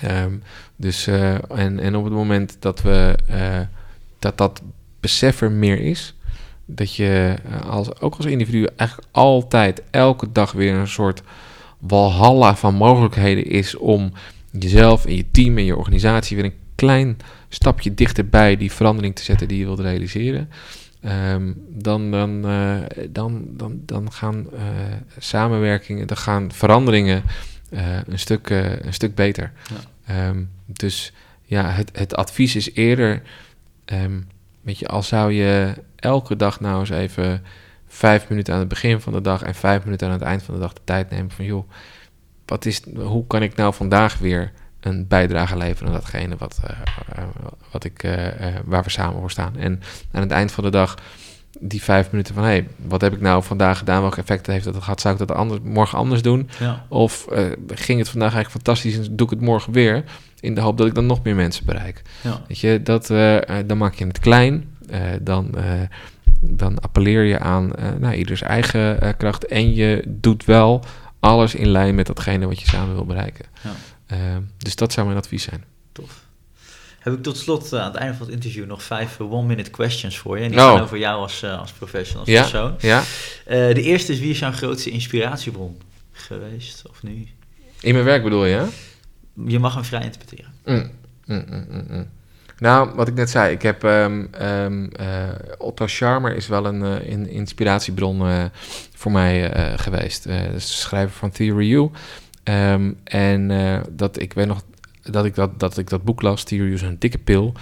Ehm, 0.02 0.34
dus 0.76 1.08
eh, 1.08 1.34
en, 1.50 1.80
en 1.80 1.96
op 1.96 2.04
het 2.04 2.14
moment 2.14 2.58
dat 2.60 2.82
we 2.82 3.16
eh, 3.28 3.60
dat 4.20 4.38
dat 4.38 4.62
besef 5.00 5.42
er 5.42 5.52
meer 5.52 5.80
is, 5.80 6.16
dat 6.66 6.96
je 6.96 7.36
eh, 7.50 7.70
als, 7.70 8.02
ook 8.02 8.16
als 8.16 8.26
individu 8.26 8.68
eigenlijk 8.76 9.10
altijd 9.12 9.82
elke 9.92 10.32
dag 10.32 10.52
weer 10.52 10.74
een 10.74 10.88
soort 10.88 11.22
walhalla 11.80 12.56
van 12.56 12.76
mogelijkheden 12.76 13.46
is 13.46 13.78
om 13.78 14.14
jezelf 14.52 15.06
en 15.06 15.16
je 15.16 15.32
team 15.32 15.58
en 15.58 15.66
je 15.66 15.78
organisatie 15.78 16.36
weer 16.36 16.46
een 16.46 16.60
klein 16.76 17.18
stapje 17.50 17.94
dichterbij 17.94 18.58
die 18.58 18.72
verandering 18.72 19.16
te 19.16 19.24
zetten 19.24 19.48
die 19.48 19.58
je 19.58 19.66
wilt 19.66 19.80
realiseren. 19.80 20.50
Ehm, 21.02 21.54
dan, 21.68 22.12
dan, 22.12 22.46
eh, 22.46 23.06
dan, 23.10 23.44
dan, 23.48 23.80
dan 23.86 24.12
gaan 24.12 24.46
eh, 24.54 24.62
samenwerkingen, 25.18 26.08
dan 26.08 26.18
gaan 26.18 26.52
veranderingen 26.52 27.24
eh, 27.72 27.98
een, 28.08 28.20
stuk, 28.20 28.50
eh, 28.50 28.80
een 28.80 28.94
stuk 28.94 29.16
beter. 29.16 29.52
Ehm, 30.06 30.44
dus 30.66 31.14
ja, 31.44 31.70
het, 31.70 31.90
het 31.94 32.16
advies 32.16 32.56
is 32.56 32.74
eerder, 32.74 33.22
ehm, 33.86 34.20
weet 34.62 34.80
je, 34.80 34.88
al 34.88 35.04
zou 35.04 35.32
je 35.34 35.74
elke 35.96 36.36
dag 36.36 36.60
nou 36.60 36.80
eens 36.80 36.90
even 36.90 37.44
vijf 37.88 38.30
minuten 38.30 38.54
aan 38.54 38.60
het 38.60 38.68
begin 38.68 39.02
van 39.02 39.14
de 39.14 39.22
dag 39.22 39.42
en 39.42 39.56
vijf 39.56 39.84
minuten 39.84 40.08
aan 40.08 40.14
het 40.14 40.22
eind 40.22 40.44
van 40.44 40.54
de 40.54 40.60
dag 40.60 40.74
de 40.74 40.82
tijd 40.84 41.10
nemen 41.10 41.32
van 41.32 41.46
joh, 41.46 41.70
wat 42.46 42.66
is, 42.66 42.82
hoe 42.96 43.28
kan 43.28 43.42
ik 43.42 43.56
nou 43.56 43.74
vandaag 43.74 44.18
weer 44.18 44.52
een 44.80 45.08
bijdrage 45.08 45.58
leveren 45.58 45.88
aan 45.88 46.00
datgene 46.00 46.36
wat, 46.38 46.60
eh, 46.64 47.24
wat 47.72 47.84
ik, 47.84 48.02
waar 48.66 48.84
we 48.84 48.90
samen 48.90 49.20
voor 49.20 49.32
staan. 49.32 49.58
En 49.58 49.82
aan 50.12 50.22
het 50.22 50.32
eind 50.32 50.52
van 50.52 50.64
de 50.64 50.70
dag 50.70 50.96
die 51.60 51.84
vijf 51.84 52.12
minuten 52.12 52.34
van 52.34 52.44
hé, 52.44 52.50
hey, 52.50 52.68
wat 52.86 53.02
heb 53.02 53.14
ik 53.14 53.22
nou 53.22 53.44
vandaag 53.44 53.78
gedaan? 53.78 54.02
Welke 54.02 54.20
effecten 54.20 54.54
heeft 54.54 54.66
dat 54.66 54.76
gehad? 54.76 55.02
Zou 55.02 55.14
ik 55.14 55.28
dat 55.28 55.38
anders, 55.38 55.60
morgen 55.64 55.98
anders 55.98 56.22
doen? 56.22 56.50
Ja. 56.60 56.86
Of 56.90 57.28
eh, 57.28 57.46
ging 57.68 58.00
het 58.00 58.10
vandaag 58.10 58.34
eigenlijk 58.34 58.66
fantastisch 58.66 58.98
en 58.98 59.16
doe 59.16 59.28
ik 59.28 59.34
het 59.34 59.42
morgen 59.42 59.74
weer? 59.74 60.04
In 60.40 60.56
de 60.56 60.62
hoop 60.62 60.78
dat 60.78 60.88
ik 60.88 60.96
dan 60.96 61.06
nog 61.06 61.24
meer 61.24 61.36
mensen 61.36 61.66
bereik. 61.66 62.02
Ja. 62.22 62.42
Weet 62.48 62.60
je, 62.60 62.82
dat, 62.84 63.10
eh, 63.10 63.60
eh, 63.60 63.68
dan 63.68 63.78
maak 63.78 63.94
je 63.94 64.06
het 64.06 64.20
klein. 64.20 64.70
dan, 65.22 65.56
dan 66.40 66.80
appelleer 66.80 67.24
je 67.24 67.40
aan 67.40 67.72
nou, 68.00 68.14
ieders 68.14 68.42
eigen 68.42 69.16
kracht. 69.18 69.46
En 69.46 69.74
je 69.74 70.04
doet 70.08 70.46
wel 70.46 70.84
alles 71.20 71.56
in 71.56 71.68
lijn 71.68 71.96
met 71.96 72.06
datgene 72.06 72.48
wat 72.48 72.60
je 72.60 72.68
samen 72.68 72.96
wil 72.96 73.06
bereiken. 73.06 73.46
Ja. 73.62 74.42
Dus 74.58 74.76
dat 74.76 74.94
zou 74.94 75.06
mijn 75.06 75.20
advies 75.20 75.44
zijn. 75.44 75.64
Tof. 75.92 76.26
Heb 77.02 77.14
ik 77.14 77.24
tot 77.24 77.38
slot 77.38 77.74
eh, 77.74 77.80
aan 77.80 77.86
het 77.92 77.96
einde 77.96 78.18
van 78.18 78.26
het 78.26 78.36
interview 78.36 78.66
nog 78.66 78.84
vijf 78.84 79.20
eh, 79.20 79.32
one-minute 79.32 79.70
questions 79.70 80.18
voor 80.18 80.38
je. 80.38 80.44
En 80.44 80.52
die 80.52 80.60
Oh. 80.60 80.66
gaan 80.74 80.82
over 80.82 80.98
jou 80.98 81.22
als, 81.22 81.44
eh, 81.44 81.60
als 81.60 81.72
professional, 81.72 82.20
als 82.22 82.30
Ja? 82.30 82.42
persoon. 82.42 82.76
Ja? 82.80 83.04
De 83.74 83.82
eerste 83.82 84.12
is, 84.12 84.20
wie 84.20 84.30
is 84.30 84.40
jouw 84.40 84.52
grootste 84.52 84.90
inspiratiebron 84.90 85.78
geweest 86.12 86.84
of 86.90 87.04
nu? 87.04 87.28
In 87.82 87.94
mijn 87.94 88.06
werk 88.06 88.24
bedoel 88.24 88.46
je? 88.46 88.66
Je 89.46 89.60
mag 89.60 89.74
hem 89.74 89.84
vrij 89.84 90.04
interpreteren. 90.04 90.54
Mm, 90.66 90.92
mm, 91.26 91.46
mm. 91.90 92.10
Nou, 92.58 92.96
wat 92.96 93.08
ik 93.08 93.14
net 93.14 93.30
zei, 93.30 93.54
ik 93.54 93.62
heb 93.62 93.84
ehm, 93.84 94.26
eh, 94.32 95.30
Otto 95.58 95.88
Scharmer 95.88 96.36
is 96.36 96.48
wel 96.48 96.66
een 96.66 97.04
in- 97.04 97.30
inspiratiebron 97.30 98.50
voor 98.96 99.12
mij 99.12 99.52
geweest. 99.78 100.28
Schrijver 100.58 101.16
van 101.18 101.32
Theory 101.32 101.72
U. 101.74 101.90
Ehm, 102.44 102.92
en 103.04 103.52
dat 103.92 104.20
ik 104.20 104.34
weet 104.34 104.48
nog 104.48 104.62
dat 105.04 105.26
ik 105.26 105.36
dat, 105.36 105.60
dat 105.60 105.78
ik 105.78 105.90
dat 105.90 106.04
boek 106.04 106.22
las, 106.22 106.44
Theory 106.44 106.74
is 106.74 106.82
een 106.82 107.00
dikke 107.00 107.18
pil. 107.18 107.54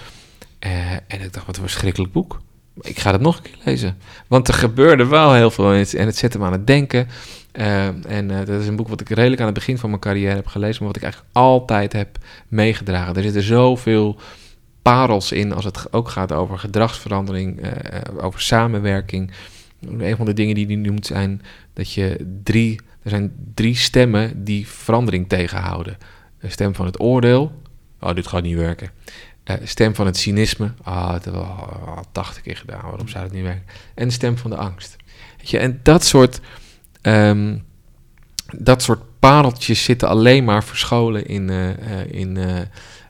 Eh, 0.59 0.91
en 0.91 1.21
ik 1.21 1.33
dacht, 1.33 1.45
wat 1.45 1.55
een 1.55 1.61
verschrikkelijk 1.61 2.11
boek. 2.11 2.41
Ik 2.81 2.99
ga 2.99 3.11
het 3.11 3.21
nog 3.21 3.37
een 3.37 3.43
keer 3.43 3.57
lezen. 3.63 3.97
Want 4.27 4.47
er 4.47 4.53
gebeurde 4.53 5.05
wel 5.05 5.33
heel 5.33 5.51
veel 5.51 5.73
en 5.73 6.05
het, 6.05 6.17
zette 6.17 6.39
me 6.39 6.45
aan 6.45 6.51
het 6.51 6.67
denken. 6.67 7.07
Eh, 7.51 7.87
en 7.87 8.31
eh, 8.31 8.45
dat 8.45 8.61
is 8.61 8.67
een 8.67 8.75
boek 8.75 8.87
wat 8.87 9.01
ik 9.01 9.09
redelijk 9.09 9.39
aan 9.39 9.47
het 9.47 9.55
begin 9.55 9.77
van 9.77 9.89
mijn 9.89 10.01
carrière 10.01 10.35
heb 10.35 10.47
gelezen, 10.47 10.77
maar 10.77 10.87
wat 10.87 10.95
ik 10.95 11.03
eigenlijk 11.03 11.33
altijd 11.35 11.93
heb 11.93 12.17
meegedragen. 12.47 13.15
Er 13.15 13.23
zitten 13.23 13.41
zoveel 13.41 14.19
parels 14.81 15.31
in 15.31 15.53
als 15.53 15.65
het 15.65 15.93
ook 15.93 16.09
gaat 16.09 16.31
over 16.31 16.59
gedragsverandering, 16.59 17.61
over 18.17 18.41
samenwerking. 18.41 19.31
Een 19.97 20.15
van 20.15 20.25
de 20.25 20.33
dingen 20.33 20.55
die 20.55 20.65
hij 20.65 20.75
noemt 20.75 21.05
zijn 21.05 21.41
dat 21.73 21.93
je 21.93 22.37
drie, 22.43 22.79
er 23.03 23.09
zijn 23.09 23.33
drie 23.53 23.75
stemmen 23.75 24.43
die 24.43 24.67
verandering 24.67 25.29
tegenhouden. 25.29 25.97
Stem 26.43 26.75
van 26.75 26.85
het 26.85 26.99
oordeel, 26.99 27.61
oh 27.99 28.15
dit 28.15 28.27
gaat 28.27 28.43
niet 28.43 28.55
werken. 28.55 28.91
Eh, 29.43 29.55
stem 29.63 29.95
van 29.95 30.05
het 30.05 30.17
cynisme, 30.17 30.71
ah 30.83 31.11
dat 31.11 31.23
hebben 31.23 31.41
we 31.41 31.47
al 31.47 32.05
80 32.11 32.41
keer 32.41 32.57
gedaan, 32.57 32.81
waarom 32.81 33.07
zou 33.07 33.23
het 33.23 33.33
niet 33.33 33.43
werken? 33.43 33.65
En 33.95 34.07
de 34.07 34.13
stem 34.13 34.37
van 34.37 34.49
de 34.49 34.55
angst. 34.55 34.95
Weet 35.37 35.49
je, 35.49 35.57
en 35.57 35.79
dat 35.83 36.03
soort, 36.05 36.39
ehm, 37.01 37.57
dat 38.57 38.81
soort 38.81 39.01
pareltjes 39.19 39.83
zitten 39.83 40.07
alleen 40.07 40.43
maar 40.43 40.63
verscholen 40.63 41.25
in, 41.25 41.49
eh, 41.49 42.11
in, 42.11 42.37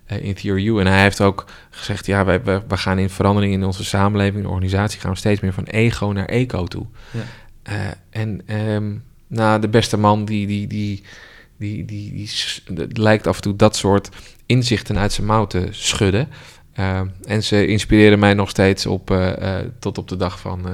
in 0.08 0.34
Theory 0.34 0.68
U. 0.68 0.80
En 0.80 0.88
hij 0.88 1.02
heeft 1.02 1.22
ook 1.22 1.46
gezegd, 1.70 2.06
ja, 2.06 2.26
wij, 2.26 2.44
wij, 2.44 2.62
we 2.68 2.78
gaan 2.78 3.00
in 3.00 3.10
verandering 3.10 3.54
in 3.54 3.64
onze 3.64 3.86
samenleving, 3.86 4.36
in 4.36 4.42
de 4.42 4.50
organisatie, 4.50 5.00
gaan 5.00 5.12
we 5.12 5.18
steeds 5.18 5.42
meer 5.42 5.54
van 5.54 5.64
ego 5.64 6.06
naar 6.06 6.26
eco 6.26 6.66
toe. 6.66 6.86
Ja. 7.12 7.94
En 8.10 8.42
ehm, 8.46 8.96
nou, 9.28 9.62
de 9.62 9.70
beste 9.70 9.98
man, 9.98 10.26
die, 10.26 10.48
die, 10.48 10.68
die, 10.68 11.04
die, 11.60 11.86
die, 11.86 12.14
die, 12.14 12.30
het 12.76 12.98
lijkt 12.98 13.28
af 13.28 13.36
en 13.36 13.42
toe 13.42 13.56
dat 13.56 13.76
soort 13.76 14.10
inzichten 14.46 14.98
uit 14.98 15.14
zijn 15.14 15.28
mouw 15.28 15.48
te 15.48 15.68
schudden. 15.72 16.28
Eh, 16.74 17.02
en 17.24 17.44
ze 17.44 17.68
inspireren 17.68 18.20
mij 18.20 18.34
nog 18.34 18.50
steeds 18.50 18.86
op, 18.86 19.12
eh, 19.12 19.60
eh, 19.60 19.66
tot, 19.80 19.98
op 19.98 20.08
de 20.08 20.16
dag 20.16 20.40
van, 20.40 20.66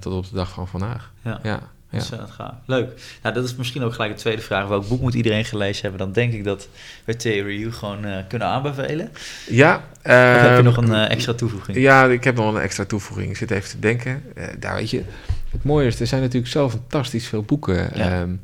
tot 0.00 0.12
op 0.12 0.28
de 0.28 0.34
dag 0.34 0.50
van 0.50 0.68
vandaag. 0.68 1.12
Ja. 1.24 1.40
Ja, 1.42 1.60
ja. 1.90 2.00
Gaaf. 2.28 2.54
Leuk. 2.66 3.00
Nou, 3.22 3.34
dat 3.34 3.44
is 3.44 3.54
misschien 3.54 3.82
ook 3.82 3.92
gelijk 3.92 4.12
de 4.12 4.20
tweede 4.20 4.42
vraag. 4.42 4.68
Welk 4.68 4.88
boek 4.88 5.00
moet 5.00 5.14
iedereen 5.14 5.44
gelezen 5.44 5.82
hebben? 5.82 6.00
Dan 6.00 6.12
denk 6.12 6.32
ik 6.32 6.44
dat 6.44 6.68
we 7.04 7.16
Theory 7.16 7.62
U 7.62 7.72
gewoon 7.72 8.06
kunnen 8.28 8.48
aanbevelen. 8.48 9.10
ja 9.48 9.76
Of 9.76 9.82
heb 10.02 10.50
je 10.50 10.56
ehm, 10.56 10.64
nog 10.64 10.76
een 10.76 10.94
extra 10.94 11.32
toevoeging? 11.32 11.76
Ja, 11.76 12.04
ik 12.04 12.24
heb 12.24 12.36
nog 12.36 12.54
een 12.54 12.60
extra 12.60 12.84
toevoeging. 12.84 13.30
Ik 13.30 13.36
zit 13.36 13.50
even 13.50 13.68
te 13.68 13.78
denken. 13.78 14.22
Daar 14.58 14.74
weet 14.74 14.90
je, 14.90 15.02
het 15.50 15.64
mooie 15.64 15.86
is, 15.86 16.00
er 16.00 16.06
zijn 16.06 16.20
natuurlijk 16.20 16.52
zo 16.52 16.70
fantastisch 16.70 17.26
veel 17.26 17.42
boeken 17.42 17.90
Ja. 17.94 18.20
ehm, 18.20 18.34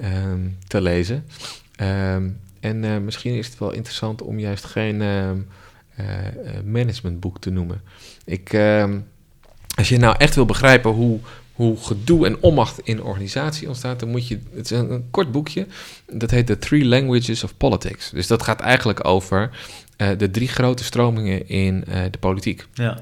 ehm, 0.00 0.40
te 0.66 0.80
lezen. 0.80 1.24
Ehm, 1.76 2.28
en 2.60 2.84
eh, 2.84 2.98
misschien 2.98 3.34
is 3.34 3.46
het 3.46 3.58
wel 3.58 3.72
interessant 3.72 4.22
om 4.22 4.38
juist 4.38 4.64
geen 4.64 5.02
ehm, 5.02 5.38
eh, 5.94 6.26
eh, 6.26 6.64
managementboek 6.64 7.40
te 7.40 7.50
noemen. 7.50 7.82
Ik, 8.24 8.54
als 9.74 9.88
je 9.88 9.98
nou 9.98 10.14
echt 10.18 10.34
wil 10.34 10.46
begrijpen 10.46 10.90
hoe, 10.90 11.18
hoe 11.52 11.76
gedoe 11.76 12.26
en 12.26 12.36
onmacht 12.40 12.80
in 12.84 12.96
een 12.96 13.02
organisatie 13.02 13.68
ontstaat, 13.68 14.00
dan 14.00 14.08
moet 14.08 14.28
je. 14.28 14.38
Het 14.54 14.70
is 14.70 14.78
een, 14.78 14.90
een 14.90 15.10
kort 15.10 15.32
boekje. 15.32 15.66
Dat 16.12 16.30
heet 16.30 16.46
The 16.46 16.58
Three 16.58 16.84
Languages 16.84 17.44
of 17.44 17.56
Politics. 17.56 18.10
Dus 18.10 18.26
dat 18.26 18.42
gaat 18.42 18.60
eigenlijk 18.60 19.06
over 19.06 19.50
de 19.96 20.30
drie 20.30 20.48
grote 20.48 20.84
stromingen 20.84 21.48
in 21.48 21.84
de 22.10 22.18
politiek. 22.18 22.66
Ja. 22.74 23.00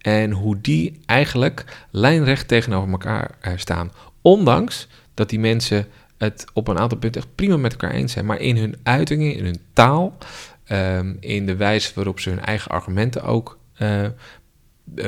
En 0.00 0.30
hoe 0.30 0.60
die 0.60 1.00
eigenlijk 1.06 1.64
lijnrecht 1.90 2.48
tegenover 2.48 2.90
elkaar 2.90 3.30
staan. 3.56 3.92
Ondanks 4.22 4.88
dat 5.16 5.28
die 5.28 5.40
mensen 5.40 5.86
het 6.18 6.44
op 6.52 6.68
een 6.68 6.78
aantal 6.78 6.98
punten 6.98 7.20
echt 7.20 7.34
prima 7.34 7.56
met 7.56 7.72
elkaar 7.72 7.90
eens 7.90 8.12
zijn. 8.12 8.26
Maar 8.26 8.40
in 8.40 8.56
hun 8.56 8.76
uitingen, 8.82 9.34
in 9.34 9.44
hun 9.44 9.60
taal, 9.72 10.18
ehm, 10.64 11.14
in 11.20 11.46
de 11.46 11.56
wijze 11.56 11.92
waarop 11.94 12.20
ze 12.20 12.30
hun 12.30 12.44
eigen 12.44 12.70
argumenten 12.70 13.22
ook 13.22 13.58
eh, 13.76 14.04
eh, 14.04 14.10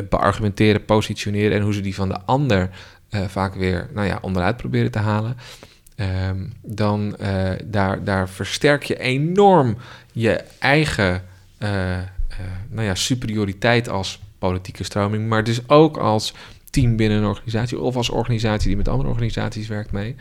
beargumenteren, 0.09 0.85
positioneren 0.85 1.57
en 1.57 1.63
hoe 1.63 1.75
ze 1.75 1.81
die 1.81 1.95
van 1.95 2.09
de 2.09 2.21
ander 2.21 2.71
eh, 3.09 3.25
vaak 3.25 3.55
weer 3.55 3.89
nou 3.95 4.07
ja, 4.07 4.19
onderuit 4.23 4.57
proberen 4.57 4.91
te 4.91 4.99
halen. 4.99 5.37
ehm, 5.97 6.47
dan 6.63 7.17
daar, 7.65 8.05
daar 8.05 8.29
versterk 8.29 8.83
je 8.83 8.99
enorm 8.99 9.77
je 10.13 10.45
eigen 10.59 11.23
nou 12.69 12.87
ja, 12.87 12.95
superioriteit 12.95 13.89
als 13.89 14.21
politieke 14.39 14.85
stroming, 14.85 15.29
maar 15.29 15.45
dus 15.45 15.69
ook 15.69 15.97
als 15.97 16.35
team 16.71 16.97
binnen 16.97 17.19
een 17.19 17.25
organisatie 17.25 17.79
of 17.79 17.97
als 17.97 18.09
organisatie 18.11 18.69
die 18.69 18.77
met 18.77 18.89
andere 18.89 19.09
organisaties 19.09 19.69
werkt 19.69 19.93
mee. 19.93 20.15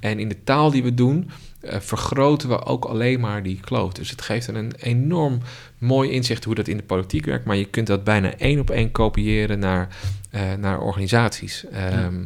En 0.00 0.18
in 0.18 0.28
de 0.28 0.44
taal 0.44 0.70
die 0.70 0.82
we 0.82 0.94
doen, 0.94 1.30
eh, 1.60 1.80
vergroten 1.80 2.48
we 2.48 2.64
ook 2.64 2.84
alleen 2.84 3.20
maar 3.20 3.42
die 3.42 3.60
kloof. 3.60 3.92
Dus 3.92 4.10
het 4.10 4.22
geeft 4.22 4.48
een 4.48 4.72
enorm 4.80 5.38
mooi 5.78 6.10
inzicht 6.10 6.44
hoe 6.44 6.54
dat 6.54 6.68
in 6.68 6.76
de 6.76 6.82
politiek 6.82 7.24
werkt, 7.24 7.44
maar 7.44 7.56
je 7.56 7.64
kunt 7.64 7.86
dat 7.86 8.04
bijna 8.04 8.34
één 8.36 8.60
op 8.60 8.70
één 8.70 8.90
kopiëren 8.92 9.58
naar, 9.58 9.88
eh, 10.30 10.42
naar 10.58 10.80
organisaties. 10.80 11.64
Ehm, 11.72 12.24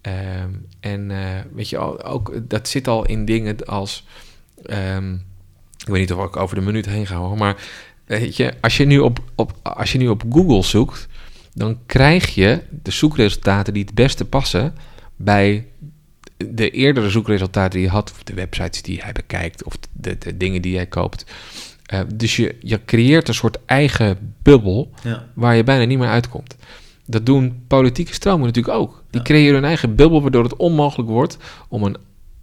ehm, 0.00 0.50
en 0.80 1.10
eh, 1.10 1.40
weet 1.52 1.68
je, 1.68 1.78
al- 1.78 2.04
ook, 2.04 2.32
dat 2.48 2.68
zit 2.68 2.88
al 2.88 3.06
in 3.06 3.24
dingen 3.24 3.66
als. 3.66 4.06
ehm, 4.66 5.12
ik 5.78 5.88
weet 5.88 6.00
niet 6.00 6.12
of 6.12 6.24
ik 6.26 6.36
over 6.36 6.56
de 6.56 6.62
minuut 6.62 6.86
heen 6.86 7.06
ga 7.06 7.16
hoor, 7.16 7.36
maar 7.36 7.56
weet 8.06 8.36
je, 8.36 8.52
als 8.60 8.76
je 8.76 8.84
nu 8.84 8.98
op, 8.98 9.18
op, 9.34 9.52
als 9.62 9.92
je 9.92 9.98
nu 9.98 10.08
op 10.08 10.22
Google 10.30 10.62
zoekt, 10.62 11.08
dan 11.54 11.78
krijg 11.86 12.34
je 12.34 12.62
de 12.82 12.90
zoekresultaten 12.90 13.72
die 13.74 13.84
het 13.84 13.94
beste 13.94 14.24
passen 14.24 14.74
bij 15.16 15.66
de 16.36 16.70
eerdere 16.70 17.10
zoekresultaten 17.10 17.70
die 17.70 17.80
je 17.80 17.88
had, 17.92 18.10
of 18.10 18.22
de 18.22 18.34
websites 18.34 18.82
die 18.82 18.96
jij 18.96 19.12
bekijkt, 19.12 19.64
of 19.64 19.74
de, 19.92 20.18
de 20.18 20.36
dingen 20.36 20.62
die 20.62 20.72
jij 20.72 20.86
koopt. 20.86 21.24
Eh, 21.86 22.00
dus 22.14 22.36
je, 22.36 22.56
je 22.60 22.84
creëert 22.84 23.28
een 23.28 23.34
soort 23.34 23.58
eigen 23.66 24.34
bubbel 24.42 24.90
Ja. 25.02 25.26
waar 25.34 25.56
je 25.56 25.64
bijna 25.64 25.84
niet 25.84 25.98
meer 25.98 26.08
uitkomt. 26.08 26.56
Dat 27.06 27.26
doen 27.26 27.62
politieke 27.66 28.14
stromen 28.14 28.46
natuurlijk 28.46 28.76
ook. 28.76 29.02
Die 29.10 29.20
Ja. 29.20 29.26
creëren 29.26 29.54
hun 29.54 29.64
eigen 29.64 29.94
bubbel, 29.94 30.22
waardoor 30.22 30.42
het 30.42 30.56
onmogelijk 30.56 31.08
wordt 31.08 31.36
om 31.68 31.82
een, 31.82 31.96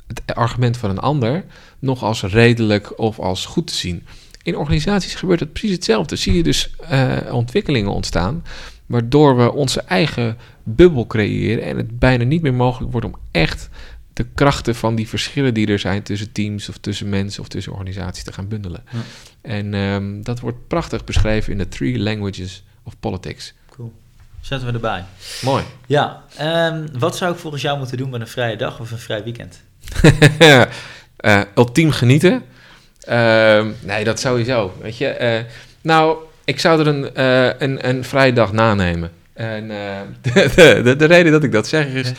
het 0.07 0.35
argument 0.35 0.77
van 0.77 0.89
een 0.89 0.99
ander 0.99 1.45
nog 1.79 2.03
als 2.03 2.21
redelijk 2.23 2.99
of 2.99 3.19
als 3.19 3.45
goed 3.45 3.67
te 3.67 3.73
zien. 3.75 4.05
In 4.43 4.57
organisaties 4.57 5.15
gebeurt 5.15 5.39
het 5.39 5.53
precies 5.53 5.71
hetzelfde. 5.75 6.15
Zie 6.15 6.33
je 6.33 6.43
dus 6.43 6.71
eh, 6.79 7.17
ontwikkelingen 7.31 7.91
ontstaan, 7.91 8.43
waardoor 8.89 9.37
we 9.37 9.51
onze 9.51 9.81
eigen 9.81 10.37
bubbel 10.63 11.07
creëren 11.07 11.63
en 11.63 11.77
het 11.77 11.99
bijna 11.99 12.23
niet 12.23 12.41
meer 12.41 12.53
mogelijk 12.53 12.91
wordt 12.91 13.07
om 13.07 13.15
echt 13.31 13.69
de 14.13 14.25
krachten 14.35 14.75
van 14.75 14.95
die 14.95 15.07
verschillen 15.07 15.53
die 15.53 15.67
er 15.67 15.79
zijn 15.79 16.03
tussen 16.03 16.31
teams 16.31 16.69
of 16.69 16.77
tussen 16.77 17.09
mensen 17.09 17.41
of 17.41 17.47
tussen 17.47 17.71
organisaties 17.71 18.23
te 18.23 18.33
gaan 18.33 18.47
bundelen. 18.47 18.83
Ja. 18.91 18.99
En 19.41 19.73
ehm, 19.73 20.21
dat 20.21 20.39
wordt 20.39 20.67
prachtig 20.67 21.03
beschreven 21.03 21.51
in 21.51 21.57
de 21.57 21.67
Three 21.67 21.99
Languages 21.99 22.63
of 22.83 22.93
Politics. 22.99 23.53
Cool. 23.69 23.93
Zetten 24.41 24.67
we 24.67 24.73
erbij. 24.73 25.03
Mooi. 25.41 25.63
Ja, 25.85 26.23
ehm, 26.37 26.87
wat 26.99 27.17
zou 27.17 27.33
ik 27.33 27.39
volgens 27.39 27.61
jou 27.61 27.77
moeten 27.77 27.97
doen 27.97 28.09
met 28.09 28.21
een 28.21 28.27
vrije 28.27 28.57
dag 28.57 28.79
of 28.79 28.91
een 28.91 28.97
vrij 28.97 29.23
weekend? 29.23 29.61
Eh, 31.19 31.41
ultiem 31.55 31.91
genieten. 31.91 32.43
Ehm, 32.99 33.71
nee, 33.81 34.03
dat 34.03 34.19
sowieso. 34.19 34.73
Weet 34.81 34.97
je, 34.97 35.07
Eh, 35.07 35.43
nou, 35.81 36.17
ik 36.49 36.59
zou 36.59 36.79
er 36.79 36.87
een, 36.87 37.13
eh, 37.13 37.59
een, 37.59 37.87
een 37.87 38.03
vrije 38.03 38.33
dag 38.33 38.51
nanemen. 38.51 39.11
En 39.33 39.71
eh, 39.71 39.99
de, 40.33 40.51
de, 40.55 40.81
de, 40.83 40.95
de 40.95 41.05
reden 41.05 41.31
dat 41.31 41.43
ik 41.43 41.51
dat 41.51 41.67
zeg 41.67 41.85
is. 41.85 42.11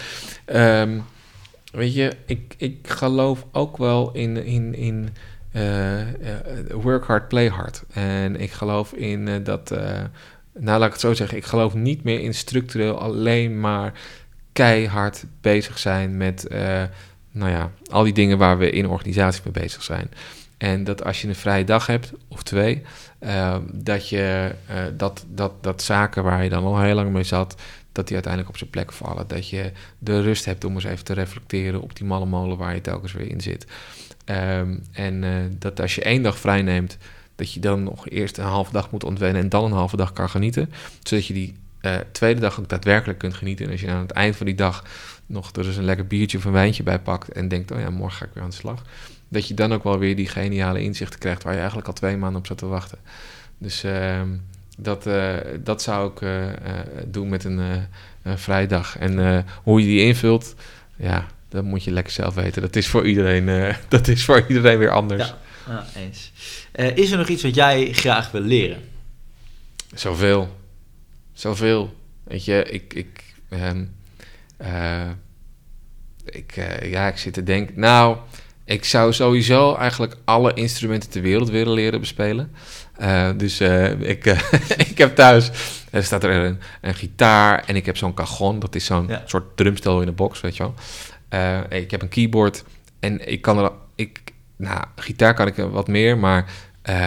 ehm, 0.45 0.99
weet 1.73 1.95
je, 1.95 2.13
ik, 2.27 2.55
ik 2.57 2.79
geloof 2.83 3.47
ook 3.53 3.77
wel 3.77 4.13
in, 4.13 4.45
in, 4.45 4.75
in 4.75 5.09
eh, 5.53 6.01
work 6.73 7.05
hard, 7.05 7.29
play 7.29 7.49
hard. 7.49 7.83
En 7.93 8.41
ik 8.41 8.51
geloof 8.51 8.93
in 8.93 9.43
dat. 9.45 9.71
nou, 10.59 10.79
laat 10.79 10.87
ik 10.87 10.93
het 10.93 11.01
zo 11.01 11.15
zeggen. 11.15 11.37
Ik 11.37 11.45
geloof 11.45 11.75
niet 11.75 12.05
meer 12.05 12.21
in 12.21 12.35
structureel 12.35 12.99
alleen 12.99 13.61
maar 13.61 13.93
keihard 14.53 15.25
bezig 15.41 15.79
zijn 15.79 16.17
met. 16.17 16.47
nou 17.33 17.51
ja, 17.51 17.71
al 17.91 18.03
die 18.03 18.13
dingen 18.13 18.39
waar 18.39 18.59
we 18.59 18.71
in 18.71 18.89
organisaties 18.89 19.43
mee 19.43 19.63
bezig 19.63 19.83
zijn. 19.83 20.11
En 20.61 20.85
dat 20.85 21.05
als 21.05 21.23
je 21.23 21.29
een 21.29 21.35
vrije 21.35 21.65
dag 21.65 21.87
hebt, 21.87 22.13
of 22.29 22.43
twee, 22.43 22.83
eh, 23.19 23.57
dat 23.73 24.09
je 24.09 24.55
eh, 24.67 24.77
dat, 24.97 25.25
dat, 25.29 25.53
dat 25.61 25.83
zaken 25.83 26.25
waar 26.25 26.45
je 26.45 26.51
dan 26.51 26.65
al 26.65 26.81
heel 26.81 26.95
lang 26.95 27.13
mee 27.13 27.23
zat, 27.23 27.57
dat 27.93 28.05
die 28.05 28.15
uiteindelijk 28.15 28.53
op 28.53 28.59
zijn 28.59 28.71
plek 28.71 28.93
vallen. 28.93 29.29
Dat 29.29 29.49
je 29.49 29.73
de 29.99 30.21
rust 30.21 30.45
hebt 30.45 30.65
om 30.65 30.75
eens 30.75 30.85
even 30.85 31.05
te 31.05 31.13
reflecteren 31.13 31.81
op 31.81 31.97
die 31.97 32.07
malle 32.07 32.27
molen 32.27 32.57
waar 32.57 32.75
je 32.75 32.81
telkens 32.81 33.13
weer 33.13 33.31
in 33.31 33.41
zit. 33.41 33.67
Ehm, 34.25 34.77
en 34.93 35.25
eh, 35.25 35.31
dat 35.59 35.81
als 35.81 35.95
je 35.95 36.03
één 36.03 36.23
dag 36.23 36.39
vrij 36.39 36.63
neemt, 36.63 36.97
dat 37.35 37.53
je 37.53 37.61
dan 37.61 37.83
nog 37.83 38.09
eerst 38.09 38.39
een 38.39 38.45
halve 38.45 38.73
dag 38.73 38.91
moet 38.91 39.05
ontwennen 39.05 39.43
en 39.43 39.49
dan 39.49 39.65
een 39.65 39.73
halve 39.73 39.97
dag 39.97 40.13
kan 40.13 40.31
genieten. 40.31 40.73
Zodat 41.03 41.27
je 41.27 41.35
die 41.35 41.55
eh, 41.81 41.97
tweede 42.13 42.41
dag 42.41 42.61
ook 42.61 42.69
daadwerkelijk 42.69 43.19
kunt 43.19 43.35
genieten. 43.35 43.67
En 43.67 43.73
als 43.73 43.81
je 43.81 43.91
aan 43.91 44.01
het 44.01 44.11
eind 44.11 44.37
van 44.37 44.47
die 44.47 44.55
dag 44.55 44.85
nog 45.27 45.53
er 45.53 45.63
dus 45.63 45.77
een 45.77 45.85
lekker 45.85 46.07
biertje 46.07 46.39
of 46.39 46.45
een 46.45 46.53
wijntje 46.53 46.83
bij 46.83 46.99
pakt 46.99 47.33
en 47.33 47.49
denkt, 47.49 47.71
oh 47.71 47.81
ja, 47.81 47.91
morgen 47.91 48.19
ga 48.19 48.25
ik 48.25 48.31
weer 48.35 48.43
aan 48.43 48.51
de 48.51 48.57
slag. 48.57 48.85
Dat 49.31 49.49
je 49.49 49.55
dan 49.55 49.73
ook 49.73 49.85
wel 49.85 49.99
weer 49.99 50.17
die 50.17 50.29
geniale 50.29 50.83
inzichten 50.83 51.19
krijgt 51.19 51.43
waar 51.43 51.53
je 51.53 51.59
eigenlijk 51.59 51.89
al 51.89 51.95
twee 51.95 52.17
maanden 52.17 52.39
op 52.39 52.47
zat 52.47 52.59
te 52.59 52.67
wachten. 52.67 52.99
Dus 53.59 53.85
ehm, 53.85 54.29
dat, 54.79 55.07
eh, 55.07 55.37
dat 55.61 55.83
zou 55.83 56.11
ik 56.11 56.21
eh, 56.21 56.49
eh, 56.49 56.57
doen 57.07 57.29
met 57.29 57.45
een, 57.45 57.59
een 58.23 58.39
vrije 58.39 58.67
dag. 58.67 58.99
En 58.99 59.45
hoe 59.63 59.81
je 59.81 59.87
die 59.87 60.01
invult, 60.01 60.55
ja, 60.97 61.27
dat 61.49 61.65
moet 61.65 61.85
je 61.85 61.91
lekker 61.91 62.13
zelf 62.13 62.35
weten. 62.35 62.63
Dat 62.63 62.77
is 62.77 62.89
voor 62.89 63.07
iedereen, 63.07 63.75
dat 63.89 64.09
is 64.09 64.25
voor 64.25 64.45
iedereen 64.49 64.79
weer 64.79 64.91
anders. 64.91 65.35
Ja, 65.67 65.87
eens. 65.97 66.33
Is 66.95 67.11
er 67.11 67.19
nog 67.19 67.29
iets 67.29 67.43
wat 67.43 67.55
jij 67.55 67.93
graag 67.93 68.31
wil 68.31 68.41
leren? 68.41 68.79
Zoveel. 69.95 70.57
Zoveel. 71.33 71.95
Weet 72.25 72.45
je, 72.45 72.63
ik. 72.63 72.95
ik 72.95 73.35
ehm, 73.49 73.85
eh, 74.61 75.09
ik, 76.25 76.55
ja, 76.83 77.09
ik 77.09 77.17
zit 77.17 77.33
te 77.33 77.43
denken. 77.43 77.81
Nou, 77.81 78.17
ik 78.71 78.85
zou 78.85 79.13
sowieso 79.13 79.75
eigenlijk 79.75 80.17
alle 80.25 80.55
instrumenten 80.55 81.11
ter 81.11 81.23
wereld 81.23 81.51
willen 81.51 81.73
leren 81.73 82.01
bespelen. 82.01 82.53
Eh, 82.97 83.31
dus 83.37 83.61
eh, 83.61 84.01
ik, 84.01 84.27
eh, 84.27 84.41
ik 84.91 84.99
heb 84.99 85.15
thuis. 85.15 85.51
Er 85.91 86.05
staat 86.05 86.25
er 86.25 86.31
een, 86.31 86.59
een 86.81 86.95
gitaar 86.95 87.65
en 87.67 87.77
ik 87.77 87.87
heb 87.87 87.97
zo'n 87.97 88.15
cajon. 88.15 88.59
Dat 88.59 88.75
is 88.75 88.85
zo'n 88.85 89.07
Ja. 89.09 89.23
soort 89.27 89.57
drumstel 89.57 90.01
in 90.03 90.09
een 90.09 90.15
box, 90.15 90.41
weet 90.41 90.57
je 90.57 90.63
wel. 90.63 90.75
Ik 91.69 91.91
heb 91.91 92.03
een 92.03 92.09
keyboard 92.09 92.65
en 93.01 93.29
ik 93.29 93.43
kan 93.43 93.59
er. 93.59 93.71
Ik, 93.95 94.21
nou, 94.57 94.85
gitaar 94.97 95.35
kan 95.35 95.47
ik 95.47 95.59
er 95.59 95.71
wat 95.71 95.89
meer, 95.89 96.19
maar 96.19 96.41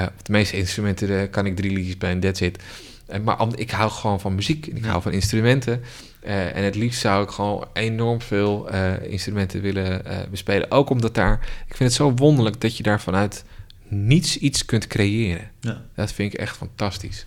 op 0.05 0.25
de 0.25 0.31
meeste 0.31 0.57
instrumenten 0.57 1.29
kan 1.29 1.45
ik 1.45 1.55
drie 1.55 1.71
liedjes 1.71 1.97
bij 1.97 2.11
en 2.11 2.19
that's 2.19 2.41
it. 2.41 2.63
Maar 3.23 3.37
ik 3.55 3.71
hou 3.71 3.91
gewoon 3.91 4.19
van 4.19 4.35
muziek. 4.35 4.67
en 4.67 4.77
Ik 4.77 4.85
hou 4.85 5.01
van 5.01 5.11
instrumenten. 5.11 5.83
Eh, 6.23 6.55
en 6.55 6.63
het 6.63 6.75
liefst 6.75 6.99
zou 6.99 7.23
ik 7.23 7.29
gewoon 7.29 7.67
enorm 7.73 8.21
veel 8.21 8.69
eh, 8.69 9.11
instrumenten 9.11 9.61
willen 9.61 10.05
eh, 10.05 10.17
bespelen. 10.29 10.71
Ook 10.71 10.89
omdat 10.89 11.15
daar... 11.15 11.39
Ik 11.67 11.75
vind 11.75 11.89
het 11.89 11.93
zo 11.93 12.13
wonderlijk 12.13 12.61
dat 12.61 12.77
je 12.77 12.83
daar 12.83 13.01
vanuit 13.01 13.43
niets 13.87 14.37
iets 14.37 14.65
kunt 14.65 14.87
creëren. 14.87 15.51
Ja. 15.59 15.81
Dat 15.95 16.11
vind 16.11 16.33
ik 16.33 16.39
echt 16.39 16.57
fantastisch. 16.57 17.25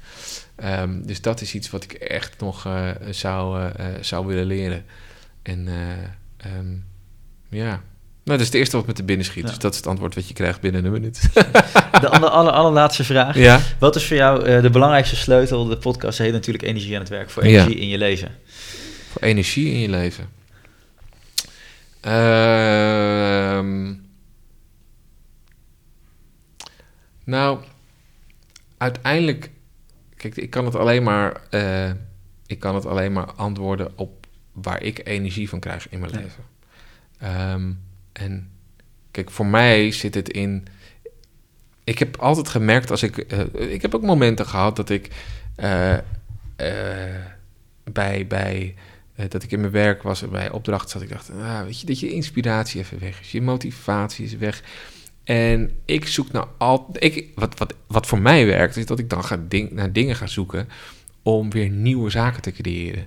Ehm, 0.57 1.03
dus 1.03 1.21
dat 1.21 1.41
is 1.41 1.55
iets 1.55 1.71
wat 1.71 1.85
ik 1.85 1.93
echt 1.93 2.41
nog 2.41 2.69
zou, 3.11 3.71
zou 4.01 4.27
willen 4.27 4.47
leren. 4.47 4.85
En 5.47 5.69
eh, 5.69 6.53
ehm, 6.53 6.67
ja... 7.49 7.83
Nou, 8.25 8.39
dat 8.39 8.47
is 8.47 8.53
het 8.53 8.63
eerste 8.63 8.77
wat 8.77 8.87
me 8.87 8.93
te 8.93 9.03
binnen 9.03 9.27
schiet. 9.27 9.43
Ja. 9.43 9.49
Dus 9.49 9.59
dat 9.59 9.71
is 9.73 9.77
het 9.79 9.87
antwoord 9.87 10.15
wat 10.15 10.29
je 10.29 10.35
krijgt 10.35 10.61
binnen 10.61 10.85
een 10.85 10.93
minuut. 10.93 11.21
De 12.01 12.09
aller, 12.09 12.29
aller, 12.29 12.53
allerlaatste 12.53 13.05
vraag. 13.05 13.37
ja. 13.37 13.61
Wat 13.79 13.97
is 13.97 14.07
voor 14.07 14.17
jou 14.17 14.61
de 14.61 14.71
belangrijkste 14.71 15.17
sleutel? 15.17 15.65
De 15.65 15.77
podcast 15.77 16.19
heet 16.19 16.33
natuurlijk 16.33 16.65
Energie 16.65 16.95
aan 16.95 17.01
het 17.01 17.09
werk. 17.09 17.31
Voor 17.31 17.47
Ja. 17.47 17.51
energie 17.51 17.81
in 17.81 17.89
je 17.89 17.99
leven. 17.99 18.31
Voor 19.17 19.25
energie 19.29 19.73
in 19.73 19.79
je 19.79 19.89
leven. 19.89 20.29
Ehm, 22.01 23.95
nou, 27.25 27.59
uiteindelijk, 28.77 29.51
kijk, 30.17 30.37
ik 30.37 30.51
kan 30.51 30.65
het 30.65 30.75
alleen 30.75 31.03
maar, 31.03 31.41
eh, 31.51 31.91
ik 32.47 32.59
kan 32.59 32.75
het 32.75 32.87
alleen 32.87 33.13
maar 33.13 33.33
antwoorden 33.33 33.99
op 33.99 34.27
waar 34.53 34.83
ik 34.83 35.07
energie 35.09 35.49
van 35.49 35.61
krijg 35.61 35.89
in 35.89 35.99
mijn 36.01 36.13
Ja. 36.13 36.19
leven. 36.19 36.45
Ehm, 37.19 37.73
en 38.13 38.51
kijk, 39.11 39.31
voor 39.31 39.47
mij 39.47 39.91
zit 39.93 40.15
het 40.15 40.29
in. 40.29 40.67
Ik 41.85 41.99
heb 41.99 42.17
altijd 42.17 42.49
gemerkt 42.49 42.91
als 42.91 43.03
ik. 43.03 43.19
eh, 43.19 43.71
ik 43.73 43.83
heb 43.83 43.95
ook 43.95 44.03
momenten 44.03 44.47
gehad 44.47 44.77
dat 44.77 44.91
ik. 44.91 45.09
eh, 45.57 45.97
bij, 47.93 48.27
bij 48.27 48.75
eh, 49.17 49.25
dat 49.29 49.43
ik 49.43 49.53
in 49.53 49.61
mijn 49.61 49.73
werk 49.73 50.03
was 50.03 50.23
en 50.23 50.31
bij 50.31 50.51
opdrachten 50.51 50.91
zat. 50.91 51.03
Ik 51.03 51.09
dacht, 51.09 51.31
ah, 51.31 51.63
weet 51.63 51.81
je, 51.81 51.87
dat 51.87 52.01
je 52.01 52.13
inspiratie 52.13 52.81
even 52.81 52.99
weg 52.99 53.21
is. 53.21 53.33
Je 53.33 53.43
motivatie 53.43 54.25
is 54.25 54.37
weg. 54.37 54.63
En 55.25 55.71
ik 55.85 56.07
zoek 56.07 56.33
naar 56.33 56.47
al. 56.59 56.89
Ik, 56.93 57.29
wat, 57.35 57.59
wat, 57.59 57.75
wat 57.87 58.07
voor 58.07 58.21
mij 58.21 58.47
werkt, 58.47 58.77
is 58.77 58.87
dat 58.87 58.99
ik 58.99 59.11
dan 59.11 59.25
ga 59.25 59.39
ding, 59.49 59.71
naar 59.71 59.93
dingen 59.93 60.17
ga 60.17 60.27
zoeken 60.27 60.69
om 61.23 61.51
weer 61.51 61.69
nieuwe 61.69 62.11
zaken 62.11 62.43
te 62.43 62.53
creëren. 62.53 63.07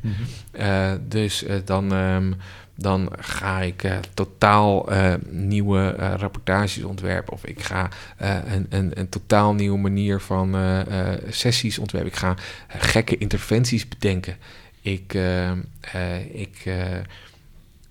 Eh, 0.52 0.92
dus 1.08 1.44
eh, 1.44 1.56
dan, 1.66 1.94
ehm, 1.94 2.32
dan 2.76 3.12
ga 3.20 3.62
ik 3.62 3.88
totaal 4.14 4.90
nieuwe 5.30 5.90
rapportages 6.16 6.84
ontwerpen. 6.84 7.34
Of 7.34 7.46
ik 7.46 7.62
ga 7.62 7.90
een, 8.18 8.66
een, 8.70 9.00
een 9.00 9.10
totaal 9.10 9.54
nieuwe 9.54 9.78
manier 9.78 10.20
van 10.20 10.56
sessies 11.30 11.80
ontwerpen. 11.80 12.12
Ik 12.12 12.18
ga 12.18 12.36
gekke 12.68 13.18
interventies 13.18 13.88
bedenken. 13.88 14.38
Ik, 14.90 15.14
ehm, 15.14 15.60
eh, 15.80 16.36
ik, 16.36 16.62
eh, 16.66 16.98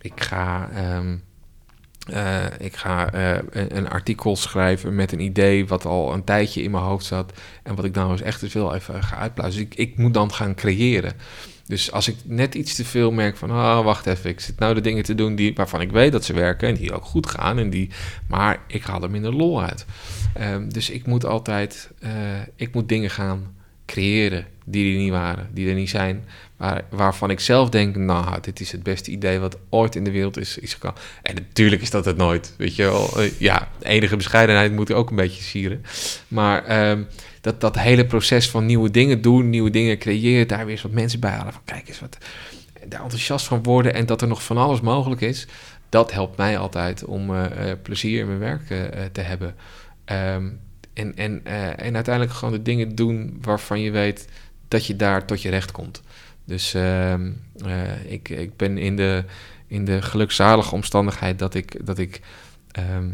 ik 0.01 0.21
ga. 0.21 0.71
ehm, 0.75 1.17
eh, 2.13 2.45
ik 2.59 2.77
ga 2.77 3.15
een, 3.53 3.89
artikel 3.89 4.37
schrijven 4.37 4.95
met 4.95 5.13
een 5.13 5.21
idee 5.21 5.67
wat 5.67 5.85
al 5.85 6.13
een 6.13 6.25
tijdje 6.25 6.63
in 6.63 6.71
mijn 6.71 6.85
hoofd 6.85 7.05
zat. 7.05 7.33
En 7.63 7.75
wat 7.75 7.85
ik 7.85 7.95
nou 7.95 8.11
eens 8.11 8.21
echt 8.21 8.43
eens 8.43 8.53
wil 8.53 8.75
even 8.75 9.03
ga 9.03 9.17
uitplaatsen. 9.17 9.63
Dus 9.63 9.71
ik, 9.71 9.89
ik 9.89 9.97
moet 9.97 10.15
dan 10.15 10.33
gaan 10.33 10.55
creëren. 10.55 11.13
Dus 11.67 11.93
als 11.93 12.09
ik 12.09 12.17
net 12.25 12.55
iets 12.55 12.75
te 12.75 12.85
veel 12.85 13.11
merk 13.11 13.37
van, 13.37 13.51
ah, 13.51 13.85
wacht 13.85 14.07
even, 14.07 14.31
ik 14.31 14.41
zit 14.41 14.59
nou 14.59 14.75
de 14.75 14.81
dingen 14.81 15.05
te 15.05 15.15
doen 15.15 15.35
die, 15.35 15.55
waarvan 15.55 15.81
ik 15.81 15.91
weet 15.91 16.13
dat 16.13 16.25
ze 16.25 16.33
werken 16.33 16.69
en 16.69 16.75
die 16.75 16.93
ook 16.93 17.05
goed 17.05 17.27
gaan, 17.27 17.59
en 17.59 17.71
die, 17.71 17.91
maar 18.29 18.63
ik 18.67 18.83
haal 18.83 19.03
er 19.03 19.11
minder 19.11 19.35
lol 19.35 19.63
uit. 19.63 19.87
Ehm, 20.35 20.69
dus 20.69 20.91
ik 20.91 21.07
moet 21.07 21.25
altijd, 21.25 21.91
ik 22.57 22.75
moet 22.75 22.89
dingen 22.89 23.11
gaan 23.11 23.57
creëren 23.89 24.47
die 24.65 24.93
er 24.93 24.99
niet 24.99 25.11
waren, 25.11 25.49
die 25.53 25.69
er 25.69 25.75
niet 25.75 25.91
zijn, 25.91 26.25
waar, 26.57 26.85
waarvan 26.91 27.31
ik 27.31 27.41
zelf 27.41 27.69
denk, 27.69 27.97
nou, 27.97 28.41
dit 28.41 28.61
is 28.61 28.73
het 28.73 28.83
beste 28.83 29.11
idee 29.11 29.39
wat 29.39 29.59
ooit 29.69 29.95
in 29.95 30.05
de 30.05 30.11
wereld 30.11 30.39
is, 30.39 30.59
is 30.59 30.75
gekomen. 30.75 31.01
En 31.23 31.35
natuurlijk 31.35 31.83
is 31.83 31.91
dat 31.91 32.05
het 32.05 32.17
nooit, 32.17 32.55
weet 32.57 32.77
je 32.77 32.83
wel. 32.83 33.21
Eh, 33.21 33.31
ja, 33.39 33.69
enige 33.83 34.17
bescheidenheid 34.17 34.73
moet 34.73 34.93
ook 34.93 35.11
een 35.11 35.17
beetje 35.17 35.43
sieren. 35.43 35.85
Maar 36.29 36.65
ehm, 36.65 37.03
dat, 37.41 37.61
dat 37.61 37.79
hele 37.79 38.07
proces 38.07 38.51
van 38.51 38.67
nieuwe 38.67 38.91
dingen 38.91 39.23
doen, 39.23 39.51
nieuwe 39.51 39.71
dingen 39.71 39.99
creëren, 39.99 40.49
daar 40.49 40.65
weer 40.65 40.71
eens 40.75 40.83
wat 40.83 40.93
mensen 40.93 41.21
bij 41.21 41.31
halen 41.31 41.53
van, 41.53 41.63
kijk 41.65 41.89
eens 41.89 42.01
wat, 42.01 42.19
daar 42.89 43.03
enthousiast 43.03 43.47
van 43.47 43.63
worden 43.63 43.95
en 43.95 44.07
dat 44.07 44.23
er 44.23 44.29
nog 44.29 44.43
van 44.43 44.57
alles 44.57 44.81
mogelijk 44.81 45.21
is, 45.21 45.47
dat 45.89 46.13
helpt 46.13 46.37
mij 46.37 46.59
altijd 46.59 47.05
om 47.05 47.35
eh, 47.35 47.71
eh, 47.71 47.79
plezier 47.83 48.21
in 48.21 48.27
mijn 48.27 48.39
werk 48.39 48.67
te 49.13 49.21
hebben. 49.21 49.55
Ehm, 50.05 50.47
en, 50.99 51.17
en, 51.17 51.41
eh, 51.45 51.87
en 51.87 51.95
uiteindelijk 51.95 52.35
gewoon 52.35 52.55
de 52.55 52.63
dingen 52.63 52.95
doen 52.95 53.39
waarvan 53.41 53.81
je 53.81 53.91
weet 53.91 54.29
dat 54.69 54.87
je 54.87 54.97
daar 54.97 55.27
tot 55.27 55.43
je 55.43 55.49
recht 55.51 55.71
komt. 55.71 56.03
Dus 56.45 56.75
ehm, 56.75 57.33
eh, 57.65 58.13
ik, 58.13 58.29
ik 58.29 58.57
ben 58.57 58.79
in 58.79 58.97
de, 58.97 59.25
in 59.67 59.85
de 59.85 60.03
gelukzalige 60.03 60.75
omstandigheid 60.75 61.39
dat 61.39 61.55
ik, 61.55 61.87
dat 61.87 61.99
ik 61.99 62.21
ehm, 62.71 63.11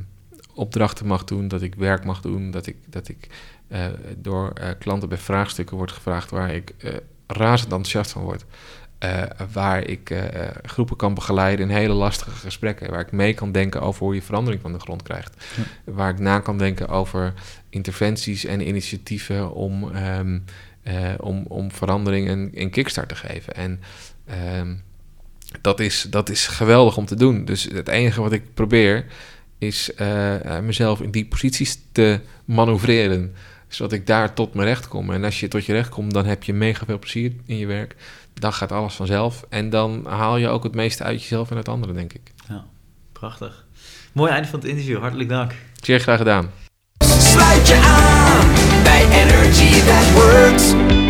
opdrachten 0.54 1.06
mag 1.06 1.24
doen, 1.24 1.48
dat 1.48 1.62
ik 1.62 1.74
werk 1.74 2.04
mag 2.04 2.20
doen, 2.20 2.50
dat 2.50 2.66
ik, 2.66 2.76
dat 2.86 3.08
ik 3.08 3.26
eh, 3.68 3.86
door 4.16 4.52
klanten 4.78 5.08
bij 5.08 5.18
vraagstukken 5.18 5.76
wordt 5.76 5.92
gevraagd 5.92 6.30
waar 6.30 6.54
ik 6.54 6.74
razend 7.26 7.72
enthousiast 7.72 8.12
van 8.12 8.22
word. 8.22 8.44
Eh, 9.04 9.22
waar 9.52 9.88
ik 9.88 10.10
eh, 10.10 10.48
groepen 10.62 10.96
kan 10.96 11.14
begeleiden 11.14 11.68
in 11.68 11.76
hele 11.76 11.92
lastige 11.92 12.30
gesprekken. 12.30 12.90
Waar 12.90 13.00
ik 13.00 13.12
mee 13.12 13.34
kan 13.34 13.52
denken 13.52 13.80
over 13.80 14.04
hoe 14.04 14.14
je 14.14 14.22
verandering 14.22 14.62
van 14.62 14.72
de 14.72 14.78
grond 14.78 15.02
krijgt. 15.02 15.44
Waar 15.84 16.10
ik 16.10 16.18
na 16.18 16.40
kan 16.40 16.58
denken 16.58 16.88
over 16.88 17.32
interventies 17.70 18.44
en 18.44 18.68
initiatieven 18.68 19.54
om, 19.54 19.90
ehm, 19.94 20.38
eh, 20.82 21.12
om, 21.20 21.44
om 21.48 21.72
verandering 21.72 22.28
een, 22.28 22.50
een 22.54 22.70
kickstart 22.70 23.08
te 23.08 23.14
geven. 23.14 23.54
En 23.54 23.80
ehm, 24.26 24.74
dat, 25.60 25.80
is, 25.80 26.06
dat 26.10 26.30
is 26.30 26.46
geweldig 26.46 26.96
om 26.96 27.06
te 27.06 27.16
doen. 27.16 27.44
Dus 27.44 27.62
het 27.72 27.88
enige 27.88 28.20
wat 28.20 28.32
ik 28.32 28.54
probeer 28.54 29.06
is 29.58 29.90
mezelf 30.62 31.00
in 31.00 31.10
die 31.10 31.26
posities 31.26 31.78
te 31.92 32.20
manoeuvreren. 32.44 33.34
Zodat 33.68 33.92
ik 33.92 34.06
daar 34.06 34.34
tot 34.34 34.54
mijn 34.54 34.68
recht 34.68 34.88
kom. 34.88 35.10
En 35.10 35.24
als 35.24 35.40
je 35.40 35.48
tot 35.48 35.64
je 35.64 35.72
recht 35.72 35.88
komt, 35.88 36.14
dan 36.14 36.26
heb 36.26 36.42
je 36.42 36.52
mega 36.52 36.84
veel 36.84 36.98
plezier 36.98 37.32
in 37.46 37.56
je 37.56 37.66
werk. 37.66 37.96
Dan 38.34 38.52
gaat 38.52 38.72
alles 38.72 38.94
vanzelf. 38.94 39.44
En 39.48 39.70
dan 39.70 40.06
haal 40.06 40.36
je 40.36 40.48
ook 40.48 40.62
het 40.62 40.74
meeste 40.74 41.04
uit 41.04 41.20
jezelf 41.20 41.50
en 41.50 41.56
uit 41.56 41.68
anderen, 41.68 41.94
denk 41.94 42.12
ik. 42.12 42.32
Ja, 42.48 42.64
prachtig. 43.12 43.66
Mooi 44.12 44.32
einde 44.32 44.48
van 44.48 44.58
het 44.58 44.68
interview. 44.68 44.98
Hartelijk 44.98 45.28
dank. 45.28 45.54
Zeer 45.82 46.00
graag 46.00 46.18
gedaan. 46.18 46.50
Sluit 47.04 47.68
je 47.68 47.76
aan 47.76 48.82
bij 48.82 49.08
Energy 49.22 49.80
That 49.80 50.12
Works. 50.12 51.02